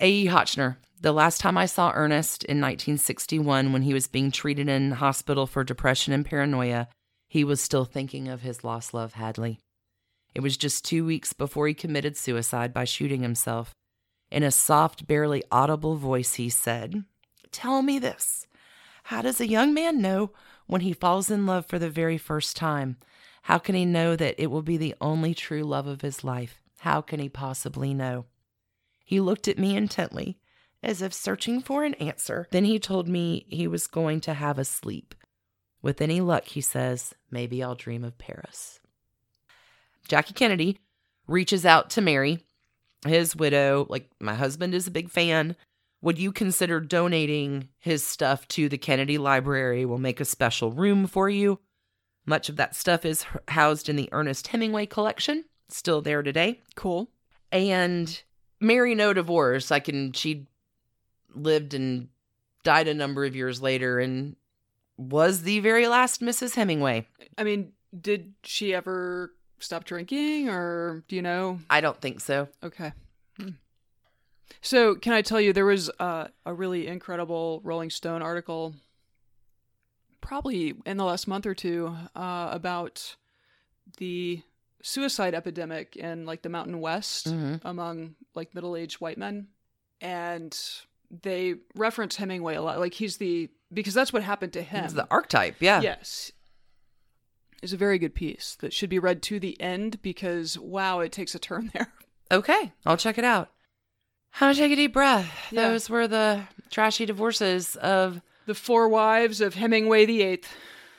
A.E. 0.01 0.27
Hotchner. 0.27 0.75
The 0.99 1.13
last 1.13 1.39
time 1.39 1.57
I 1.57 1.65
saw 1.65 1.93
Ernest 1.95 2.43
in 2.43 2.57
1961, 2.57 3.71
when 3.71 3.83
he 3.83 3.93
was 3.93 4.07
being 4.07 4.29
treated 4.29 4.67
in 4.67 4.91
hospital 4.91 5.47
for 5.47 5.63
depression 5.63 6.11
and 6.11 6.25
paranoia, 6.25 6.89
he 7.29 7.45
was 7.45 7.61
still 7.61 7.85
thinking 7.85 8.27
of 8.27 8.41
his 8.41 8.65
lost 8.65 8.93
love, 8.93 9.13
Hadley. 9.13 9.59
It 10.35 10.41
was 10.41 10.57
just 10.57 10.83
two 10.83 11.05
weeks 11.05 11.31
before 11.31 11.69
he 11.69 11.73
committed 11.73 12.17
suicide 12.17 12.73
by 12.73 12.83
shooting 12.83 13.21
himself. 13.21 13.73
In 14.29 14.43
a 14.43 14.51
soft, 14.51 15.07
barely 15.07 15.43
audible 15.51 15.95
voice, 15.95 16.35
he 16.35 16.49
said, 16.49 17.05
Tell 17.51 17.81
me 17.81 17.99
this. 17.99 18.45
How 19.05 19.21
does 19.21 19.39
a 19.39 19.47
young 19.47 19.73
man 19.73 20.01
know 20.01 20.31
when 20.65 20.81
he 20.81 20.91
falls 20.93 21.31
in 21.31 21.45
love 21.45 21.65
for 21.65 21.79
the 21.79 21.89
very 21.89 22.17
first 22.17 22.57
time? 22.57 22.97
How 23.43 23.57
can 23.57 23.75
he 23.75 23.85
know 23.85 24.17
that 24.17 24.35
it 24.37 24.47
will 24.47 24.61
be 24.61 24.75
the 24.75 24.95
only 24.99 25.33
true 25.33 25.63
love 25.63 25.87
of 25.87 26.01
his 26.01 26.23
life? 26.23 26.61
How 26.79 26.99
can 27.01 27.19
he 27.19 27.29
possibly 27.29 27.93
know? 27.93 28.25
He 29.05 29.21
looked 29.21 29.47
at 29.47 29.57
me 29.57 29.77
intently, 29.77 30.37
as 30.83 31.01
if 31.01 31.13
searching 31.13 31.61
for 31.61 31.85
an 31.85 31.93
answer. 31.95 32.47
Then 32.51 32.65
he 32.65 32.79
told 32.79 33.07
me 33.07 33.45
he 33.47 33.67
was 33.67 33.87
going 33.87 34.19
to 34.21 34.33
have 34.33 34.59
a 34.59 34.65
sleep. 34.65 35.15
With 35.81 36.01
any 36.01 36.19
luck, 36.19 36.45
he 36.45 36.59
says, 36.59 37.13
maybe 37.31 37.63
I'll 37.63 37.75
dream 37.75 38.03
of 38.03 38.17
Paris. 38.17 38.81
Jackie 40.07 40.33
Kennedy 40.33 40.79
reaches 41.27 41.65
out 41.65 41.89
to 41.91 42.01
Mary, 42.01 42.39
his 43.07 43.35
widow. 43.35 43.87
Like, 43.89 44.09
my 44.19 44.33
husband 44.33 44.73
is 44.73 44.87
a 44.87 44.91
big 44.91 45.09
fan. 45.09 45.55
Would 46.01 46.19
you 46.19 46.31
consider 46.31 46.79
donating 46.79 47.69
his 47.79 48.05
stuff 48.05 48.47
to 48.49 48.69
the 48.69 48.77
Kennedy 48.77 49.17
Library? 49.17 49.85
We'll 49.85 49.97
make 49.97 50.19
a 50.19 50.25
special 50.25 50.71
room 50.71 51.07
for 51.07 51.29
you. 51.29 51.59
Much 52.25 52.49
of 52.49 52.57
that 52.57 52.75
stuff 52.75 53.05
is 53.05 53.25
housed 53.47 53.89
in 53.89 53.95
the 53.95 54.09
Ernest 54.11 54.47
Hemingway 54.47 54.85
collection, 54.85 55.45
still 55.69 56.01
there 56.01 56.21
today. 56.21 56.61
Cool. 56.75 57.09
And 57.51 58.21
Mary, 58.59 58.93
no 58.93 59.13
divorce. 59.13 59.71
I 59.71 59.79
can, 59.79 60.11
she 60.11 60.47
lived 61.33 61.73
and 61.73 62.09
died 62.63 62.87
a 62.87 62.93
number 62.93 63.23
of 63.23 63.35
years 63.35 63.61
later 63.61 63.99
and 63.99 64.35
was 64.97 65.43
the 65.43 65.59
very 65.61 65.87
last 65.87 66.21
Mrs. 66.21 66.55
Hemingway. 66.55 67.07
I 67.37 67.43
mean, 67.43 67.71
did 67.99 68.33
she 68.43 68.73
ever 68.73 69.33
stop 69.59 69.83
drinking 69.83 70.49
or 70.49 71.03
do 71.07 71.15
you 71.15 71.21
know? 71.21 71.59
I 71.69 71.81
don't 71.81 71.99
think 71.99 72.19
so. 72.21 72.47
Okay. 72.63 72.91
Hmm. 73.39 73.49
So, 74.61 74.95
can 74.95 75.13
I 75.13 75.21
tell 75.21 75.39
you, 75.41 75.53
there 75.53 75.65
was 75.65 75.89
uh, 75.99 76.27
a 76.45 76.53
really 76.53 76.87
incredible 76.87 77.61
Rolling 77.63 77.89
Stone 77.89 78.21
article, 78.21 78.73
probably 80.21 80.73
in 80.85 80.97
the 80.97 81.03
last 81.05 81.27
month 81.27 81.45
or 81.45 81.53
two, 81.53 81.95
uh, 82.15 82.49
about 82.51 83.15
the 83.97 84.41
suicide 84.81 85.33
epidemic 85.33 85.95
in 85.95 86.25
like 86.25 86.41
the 86.43 86.49
Mountain 86.49 86.79
West 86.79 87.27
Mhm. 87.27 87.61
among 87.65 88.15
like 88.35 88.53
middle 88.55 88.75
aged 88.75 89.01
white 89.01 89.17
men. 89.17 89.47
And 90.01 90.57
they 91.23 91.55
reference 91.75 92.15
Hemingway 92.17 92.55
a 92.55 92.61
lot. 92.61 92.79
Like, 92.79 92.93
he's 92.93 93.17
the, 93.17 93.49
because 93.73 93.93
that's 93.93 94.13
what 94.13 94.23
happened 94.23 94.53
to 94.53 94.61
him. 94.61 94.83
It's 94.85 94.93
the 94.93 95.07
archetype. 95.09 95.55
Yeah. 95.59 95.81
Yes. 95.81 96.31
Is 97.63 97.73
a 97.73 97.77
very 97.77 97.97
good 97.97 98.13
piece 98.13 98.55
that 98.59 98.71
should 98.71 98.89
be 98.89 98.99
read 98.99 99.21
to 99.23 99.39
the 99.39 99.59
end 99.59 100.01
because, 100.01 100.59
wow, 100.59 100.99
it 100.99 101.11
takes 101.11 101.33
a 101.33 101.39
turn 101.39 101.71
there. 101.73 101.91
Okay. 102.31 102.71
I'll 102.85 102.97
check 102.97 103.17
it 103.17 103.23
out. 103.25 103.49
How 104.31 104.49
to 104.51 104.55
take 104.57 104.71
a 104.71 104.75
deep 104.75 104.93
breath. 104.93 105.31
Yeah. 105.51 105.69
Those 105.69 105.89
were 105.89 106.07
the 106.07 106.43
trashy 106.69 107.05
divorces 107.05 107.75
of 107.77 108.21
The 108.45 108.53
Four 108.53 108.89
Wives 108.89 109.41
of 109.41 109.55
Hemingway 109.55 110.05
the 110.05 110.21
Eighth. 110.21 110.49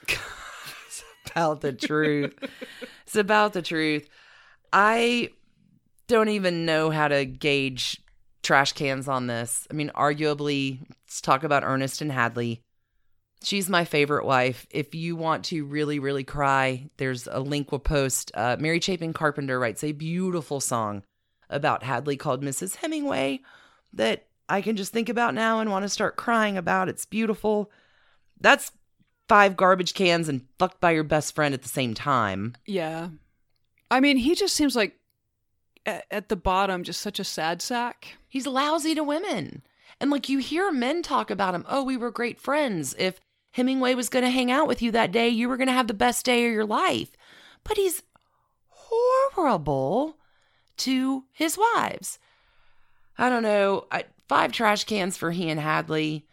it's 0.08 1.04
about 1.30 1.60
the 1.60 1.72
truth. 1.72 2.34
it's 3.06 3.16
about 3.16 3.52
the 3.52 3.62
truth. 3.62 4.08
I 4.72 5.30
don't 6.08 6.30
even 6.30 6.64
know 6.66 6.90
how 6.90 7.08
to 7.08 7.24
gauge 7.24 8.00
trash 8.42 8.72
cans 8.72 9.06
on 9.08 9.26
this. 9.26 9.66
I 9.70 9.74
mean, 9.74 9.90
arguably, 9.94 10.80
let's 11.04 11.20
talk 11.20 11.44
about 11.44 11.62
Ernest 11.64 12.00
and 12.00 12.10
Hadley. 12.10 12.62
She's 13.42 13.68
my 13.68 13.84
favorite 13.84 14.24
wife. 14.24 14.66
If 14.70 14.94
you 14.94 15.14
want 15.14 15.44
to 15.46 15.64
really, 15.64 15.98
really 15.98 16.24
cry, 16.24 16.90
there's 16.96 17.28
a 17.28 17.40
link 17.40 17.70
we'll 17.70 17.78
post. 17.78 18.32
Uh, 18.34 18.56
Mary 18.58 18.80
Chapin 18.80 19.12
Carpenter 19.12 19.58
writes 19.58 19.84
a 19.84 19.92
beautiful 19.92 20.60
song 20.60 21.04
about 21.48 21.82
Hadley 21.82 22.16
called 22.16 22.42
Mrs. 22.42 22.76
Hemingway 22.76 23.40
that 23.92 24.26
I 24.48 24.60
can 24.60 24.76
just 24.76 24.92
think 24.92 25.08
about 25.08 25.34
now 25.34 25.60
and 25.60 25.70
want 25.70 25.84
to 25.84 25.88
start 25.88 26.16
crying 26.16 26.56
about. 26.56 26.88
It's 26.88 27.06
beautiful. 27.06 27.70
That's 28.40 28.72
five 29.28 29.56
garbage 29.56 29.94
cans 29.94 30.28
and 30.28 30.46
fucked 30.58 30.80
by 30.80 30.92
your 30.92 31.04
best 31.04 31.34
friend 31.34 31.54
at 31.54 31.62
the 31.62 31.68
same 31.68 31.94
time. 31.94 32.54
Yeah. 32.66 33.08
I 33.90 34.00
mean, 34.00 34.16
he 34.16 34.34
just 34.34 34.54
seems 34.54 34.74
like 34.74 34.98
at, 35.86 36.04
at 36.10 36.28
the 36.28 36.36
bottom, 36.36 36.82
just 36.82 37.00
such 37.00 37.20
a 37.20 37.24
sad 37.24 37.62
sack. 37.62 38.16
He's 38.28 38.46
lousy 38.46 38.94
to 38.94 39.04
women. 39.04 39.62
And 40.00 40.10
like 40.10 40.28
you 40.28 40.38
hear 40.38 40.70
men 40.70 41.02
talk 41.02 41.30
about 41.30 41.54
him, 41.54 41.64
oh, 41.68 41.82
we 41.82 41.96
were 41.96 42.10
great 42.10 42.38
friends. 42.38 42.94
If 42.98 43.20
Hemingway 43.52 43.94
was 43.94 44.08
going 44.08 44.24
to 44.24 44.30
hang 44.30 44.50
out 44.50 44.68
with 44.68 44.82
you 44.82 44.90
that 44.92 45.12
day, 45.12 45.28
you 45.28 45.48
were 45.48 45.56
going 45.56 45.66
to 45.68 45.72
have 45.72 45.86
the 45.88 45.94
best 45.94 46.24
day 46.24 46.46
of 46.46 46.52
your 46.52 46.66
life. 46.66 47.10
But 47.64 47.76
he's 47.76 48.02
horrible 48.68 50.16
to 50.78 51.24
his 51.32 51.58
wives. 51.58 52.18
I 53.16 53.28
don't 53.28 53.42
know. 53.42 53.86
I, 53.90 54.04
five 54.28 54.52
trash 54.52 54.84
cans 54.84 55.16
for 55.16 55.30
he 55.30 55.48
and 55.50 55.58
Hadley. 55.58 56.24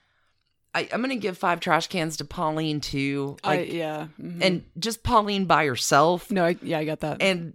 I, 0.73 0.87
I'm 0.91 0.99
going 1.01 1.09
to 1.09 1.15
give 1.15 1.37
five 1.37 1.59
trash 1.59 1.87
cans 1.87 2.17
to 2.17 2.25
Pauline 2.25 2.81
too. 2.81 3.37
I, 3.43 3.57
Like, 3.57 3.73
yeah. 3.73 4.07
mhm. 4.21 4.39
and 4.43 4.63
just 4.77 5.03
Pauline 5.03 5.45
by 5.45 5.65
herself. 5.65 6.29
no, 6.29 6.45
I, 6.45 6.57
yeah, 6.61 6.79
I 6.79 6.85
got 6.85 6.99
that. 6.99 7.21
and 7.21 7.53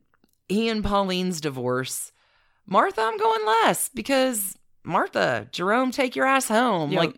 he 0.49 0.69
and 0.69 0.83
Pauline's 0.83 1.41
divorce. 1.41 2.13
Martha, 2.67 3.03
I'm 3.03 3.19
going 3.19 3.47
less 3.47 3.89
because 3.89 4.57
Martha, 4.85 5.49
Jerome, 5.53 5.91
take 5.91 6.17
your 6.17 6.27
ass 6.27 6.49
home. 6.49 6.93
Yeah. 6.93 6.99
Like, 7.01 7.15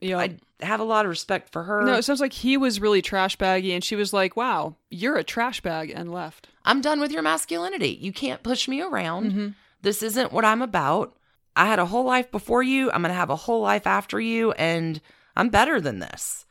yeah. 0.00 0.18
I 0.18 0.36
have 0.60 0.80
a 0.80 0.84
lot 0.84 1.04
of 1.04 1.10
respect 1.10 1.50
for 1.52 1.62
her. 1.64 1.82
no, 1.84 1.94
it 1.94 2.02
sounds 2.04 2.20
like 2.20 2.32
he 2.32 2.56
was 2.56 2.80
really 2.80 3.00
trash 3.02 3.36
baggy, 3.36 3.72
and 3.72 3.82
she 3.84 3.94
was 3.96 4.12
like, 4.12 4.36
"Wow, 4.36 4.76
you're 4.90 5.16
a 5.16 5.24
trash 5.24 5.60
bag," 5.60 5.90
and 5.94 6.12
left. 6.12 6.48
I'm 6.64 6.80
done 6.80 7.00
with 7.00 7.12
your 7.12 7.22
masculinity. 7.22 7.96
You 8.00 8.12
can't 8.12 8.42
push 8.42 8.66
me 8.68 8.80
around. 8.82 9.32
Mhm. 9.32 9.54
This 9.82 10.02
isn't 10.02 10.32
what 10.32 10.44
I'm 10.44 10.60
about. 10.62 11.16
I 11.56 11.66
had 11.66 11.78
a 11.78 11.86
whole 11.86 12.04
life 12.04 12.30
before 12.30 12.62
you. 12.62 12.90
I'm 12.90 13.02
going 13.02 13.10
to 13.10 13.14
have 13.18 13.30
a 13.30 13.36
whole 13.36 13.60
life 13.62 13.86
after 13.86 14.20
you, 14.20 14.52
and 14.52 15.00
I'm 15.36 15.48
better 15.48 15.80
than 15.80 15.98
this. 16.00 16.44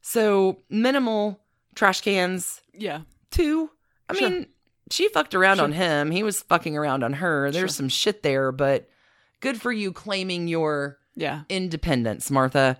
So, 0.00 0.62
minimal 0.70 1.40
trash 1.74 2.00
cans, 2.00 2.60
Yeah. 2.72 3.00
two. 3.30 3.70
I 4.08 4.14
Sure. 4.14 4.30
mean, 4.30 4.46
she 4.90 5.08
fucked 5.08 5.34
around 5.34 5.56
Sure. 5.56 5.64
on 5.64 5.72
him. 5.72 6.10
He 6.10 6.22
was 6.22 6.42
fucking 6.42 6.76
around 6.76 7.04
on 7.04 7.14
her. 7.14 7.50
There's 7.50 7.70
Sure. 7.72 7.76
some 7.76 7.88
shit 7.88 8.22
there, 8.22 8.52
but 8.52 8.88
good 9.40 9.60
for 9.60 9.70
you 9.72 9.92
claiming 9.92 10.48
your 10.48 10.98
Yeah. 11.14 11.42
independence, 11.48 12.30
Martha. 12.30 12.78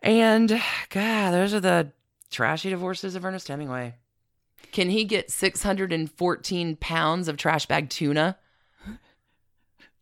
And 0.00 0.60
God, 0.90 1.30
those 1.32 1.54
are 1.54 1.60
the 1.60 1.92
trashy 2.30 2.70
divorces 2.70 3.14
of 3.14 3.24
Ernest 3.24 3.48
Hemingway. 3.48 3.94
Can 4.72 4.90
he 4.90 5.04
get 5.04 5.30
614 5.30 6.76
pounds 6.76 7.28
of 7.28 7.36
trash 7.36 7.66
bag 7.66 7.88
tuna? 7.88 8.36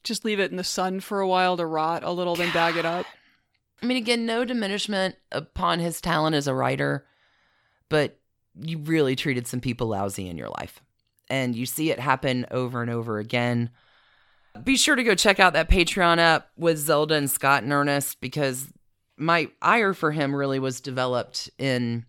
Just 0.02 0.24
leave 0.24 0.40
it 0.40 0.50
in 0.50 0.56
the 0.56 0.64
sun 0.64 1.00
for 1.00 1.20
a 1.20 1.28
while 1.28 1.56
to 1.56 1.66
rot 1.66 2.04
a 2.04 2.10
little, 2.10 2.36
then 2.36 2.52
bag 2.52 2.76
it 2.76 2.84
up. 2.84 3.06
I 3.82 3.86
mean, 3.86 3.96
again, 3.96 4.24
no 4.24 4.44
diminishment 4.44 5.16
upon 5.32 5.80
his 5.80 6.00
talent 6.00 6.36
as 6.36 6.46
a 6.46 6.54
writer, 6.54 7.06
but 7.88 8.18
you 8.58 8.78
really 8.78 9.16
treated 9.16 9.46
some 9.46 9.60
people 9.60 9.88
lousy 9.88 10.28
in 10.28 10.38
your 10.38 10.48
life. 10.48 10.80
And 11.28 11.54
you 11.54 11.66
see 11.66 11.90
it 11.90 11.98
happen 11.98 12.46
over 12.50 12.82
and 12.82 12.90
over 12.90 13.18
again. 13.18 13.70
Be 14.62 14.76
sure 14.76 14.94
to 14.94 15.02
go 15.02 15.14
check 15.14 15.40
out 15.40 15.52
that 15.52 15.68
Patreon 15.68 16.18
app 16.18 16.48
with 16.56 16.78
Zelda 16.78 17.16
and 17.16 17.30
Scott 17.30 17.64
and 17.64 17.72
Ernest 17.72 18.20
because 18.20 18.68
my 19.16 19.48
ire 19.62 19.94
for 19.94 20.12
him 20.12 20.34
really 20.34 20.58
was 20.58 20.80
developed 20.80 21.50
in 21.58 22.04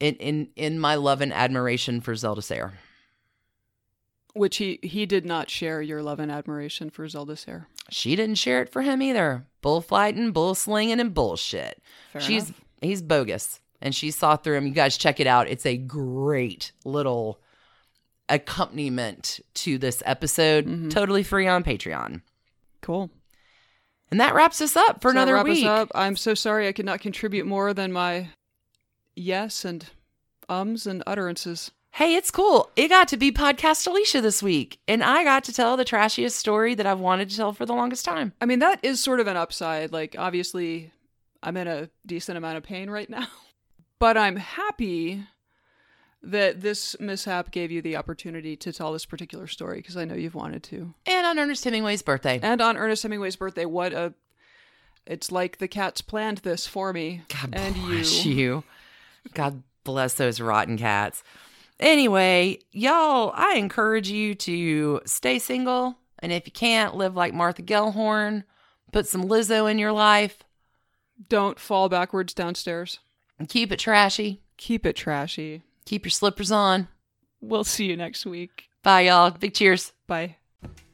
in 0.00 0.14
in, 0.16 0.48
in 0.56 0.78
my 0.80 0.94
love 0.94 1.20
and 1.20 1.32
admiration 1.32 2.00
for 2.00 2.14
Zelda 2.14 2.42
Sayre. 2.42 2.74
Which 4.34 4.58
he 4.58 4.78
he 4.82 5.06
did 5.06 5.24
not 5.24 5.48
share 5.50 5.80
your 5.80 6.02
love 6.02 6.20
and 6.20 6.30
admiration 6.30 6.90
for 6.90 7.08
Zelda 7.08 7.36
Sayre. 7.36 7.68
She 7.90 8.16
didn't 8.16 8.34
share 8.36 8.60
it 8.62 8.68
for 8.70 8.82
him 8.82 9.00
either. 9.00 9.46
Bullfighting, 9.62 10.32
bull 10.32 10.54
slinging, 10.54 11.00
and 11.00 11.14
bullshit. 11.14 11.80
Fair 12.12 12.20
She's 12.20 12.44
enough. 12.50 12.60
he's 12.82 13.00
bogus, 13.02 13.60
and 13.80 13.94
she 13.94 14.10
saw 14.10 14.36
through 14.36 14.56
him. 14.56 14.66
You 14.66 14.72
guys 14.74 14.96
check 14.96 15.20
it 15.20 15.26
out. 15.26 15.48
It's 15.48 15.64
a 15.66 15.76
great 15.76 16.72
little 16.84 17.40
accompaniment 18.28 19.40
to 19.54 19.78
this 19.78 20.02
episode. 20.04 20.66
Mhm. 20.66 20.90
Totally 20.90 21.22
free 21.22 21.46
on 21.46 21.62
Patreon. 21.64 22.20
Cool. 22.82 23.10
And 24.10 24.20
that 24.20 24.34
wraps 24.34 24.60
us 24.60 24.76
up 24.76 25.02
for 25.02 25.10
another 25.10 25.42
week. 25.42 25.66
I'm 25.94 26.16
so 26.16 26.34
sorry 26.34 26.68
I 26.68 26.72
could 26.72 26.86
not 26.86 27.00
contribute 27.00 27.46
more 27.46 27.74
than 27.74 27.92
my 27.92 28.28
yes 29.14 29.64
and 29.64 29.84
ums 30.48 30.86
and 30.86 31.02
utterances. 31.06 31.72
Hey, 31.90 32.14
it's 32.14 32.30
cool. 32.30 32.70
It 32.76 32.88
got 32.88 33.08
to 33.08 33.16
be 33.16 33.32
Podcast 33.32 33.86
Alicia 33.86 34.20
this 34.20 34.42
week, 34.42 34.78
and 34.86 35.02
I 35.02 35.24
got 35.24 35.44
to 35.44 35.52
tell 35.52 35.78
the 35.78 35.84
trashiest 35.84 36.36
story 36.36 36.74
that 36.74 36.86
I've 36.86 37.00
wanted 37.00 37.30
to 37.30 37.36
tell 37.36 37.54
for 37.54 37.64
the 37.64 37.72
longest 37.72 38.04
time. 38.04 38.34
I 38.38 38.44
mean, 38.44 38.58
that 38.58 38.80
is 38.82 39.02
sort 39.02 39.18
of 39.18 39.26
an 39.26 39.38
upside. 39.38 39.92
Like, 39.92 40.14
obviously, 40.18 40.92
I'm 41.42 41.56
in 41.56 41.66
a 41.66 41.88
decent 42.04 42.36
amount 42.36 42.58
of 42.58 42.64
pain 42.64 42.90
right 42.90 43.08
now, 43.08 43.26
but 43.98 44.18
I'm 44.18 44.36
happy 44.36 45.24
that 46.22 46.60
this 46.60 46.96
mishap 46.98 47.50
gave 47.50 47.70
you 47.70 47.80
the 47.80 47.96
opportunity 47.96 48.56
to 48.56 48.72
tell 48.72 48.92
this 48.92 49.06
particular 49.06 49.46
story 49.46 49.76
because 49.76 49.96
I 49.96 50.04
know 50.04 50.14
you've 50.14 50.34
wanted 50.34 50.62
to. 50.64 50.94
And 51.06 51.26
on 51.26 51.38
Ernest 51.38 51.64
Hemingway's 51.64 52.02
birthday. 52.02 52.40
And 52.42 52.60
on 52.60 52.76
Ernest 52.76 53.02
Hemingway's 53.02 53.36
birthday, 53.36 53.64
what 53.64 53.92
a. 53.92 54.14
It's 55.06 55.30
like 55.30 55.58
the 55.58 55.68
cats 55.68 56.00
planned 56.00 56.38
this 56.38 56.66
for 56.66 56.92
me. 56.92 57.22
God 57.28 57.50
and 57.52 57.74
bless 57.76 58.24
you. 58.24 58.34
you. 58.34 58.64
God 59.34 59.62
bless 59.84 60.14
those 60.14 60.40
rotten 60.40 60.76
cats. 60.76 61.22
Anyway, 61.78 62.58
y'all, 62.72 63.32
I 63.34 63.54
encourage 63.54 64.08
you 64.08 64.34
to 64.34 65.00
stay 65.04 65.38
single. 65.38 65.98
And 66.18 66.32
if 66.32 66.46
you 66.46 66.52
can't, 66.52 66.96
live 66.96 67.14
like 67.14 67.34
Martha 67.34 67.62
Gellhorn. 67.62 68.44
Put 68.92 69.06
some 69.06 69.28
Lizzo 69.28 69.70
in 69.70 69.78
your 69.78 69.92
life. 69.92 70.38
Don't 71.28 71.60
fall 71.60 71.88
backwards 71.88 72.34
downstairs. 72.34 72.98
And 73.38 73.48
keep 73.48 73.70
it 73.70 73.78
trashy. 73.78 74.40
Keep 74.56 74.86
it 74.86 74.96
trashy. 74.96 75.62
Keep 75.86 76.04
your 76.04 76.10
slippers 76.10 76.52
on. 76.52 76.88
We'll 77.40 77.64
see 77.64 77.86
you 77.86 77.96
next 77.96 78.26
week. 78.26 78.68
Bye, 78.82 79.02
y'all. 79.02 79.30
Big 79.30 79.54
cheers. 79.54 79.92
Bye. 80.06 80.36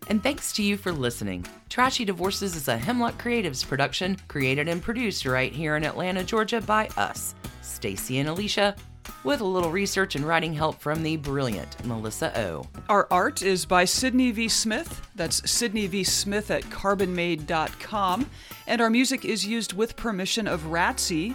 And 0.08 0.22
thanks 0.22 0.52
to 0.54 0.62
you 0.62 0.76
for 0.76 0.92
listening. 0.92 1.46
Trashy 1.68 2.04
Divorces 2.04 2.54
is 2.56 2.68
a 2.68 2.76
Hemlock 2.76 3.20
Creatives 3.22 3.66
production, 3.66 4.16
created 4.28 4.68
and 4.68 4.82
produced 4.82 5.24
right 5.26 5.52
here 5.52 5.76
in 5.76 5.84
Atlanta, 5.84 6.22
Georgia 6.24 6.60
by 6.60 6.88
us, 6.96 7.34
Stacie 7.62 8.20
and 8.20 8.28
Alicia, 8.28 8.74
with 9.24 9.40
a 9.40 9.44
little 9.44 9.70
research 9.70 10.14
and 10.14 10.26
writing 10.26 10.52
help 10.52 10.80
from 10.80 11.02
the 11.02 11.16
brilliant 11.16 11.84
Melissa 11.86 12.38
O. 12.38 12.66
Our 12.88 13.06
art 13.10 13.42
is 13.42 13.64
by 13.64 13.84
Sydney 13.84 14.32
V. 14.32 14.48
Smith. 14.48 15.08
That's 15.14 15.48
Sydney 15.50 15.86
V. 15.86 16.04
Smith 16.04 16.50
at 16.50 16.64
carbonmade.com. 16.64 18.28
And 18.66 18.80
our 18.80 18.90
music 18.90 19.24
is 19.24 19.46
used 19.46 19.72
with 19.72 19.96
permission 19.96 20.46
of 20.46 20.62
Ratsy. 20.64 21.34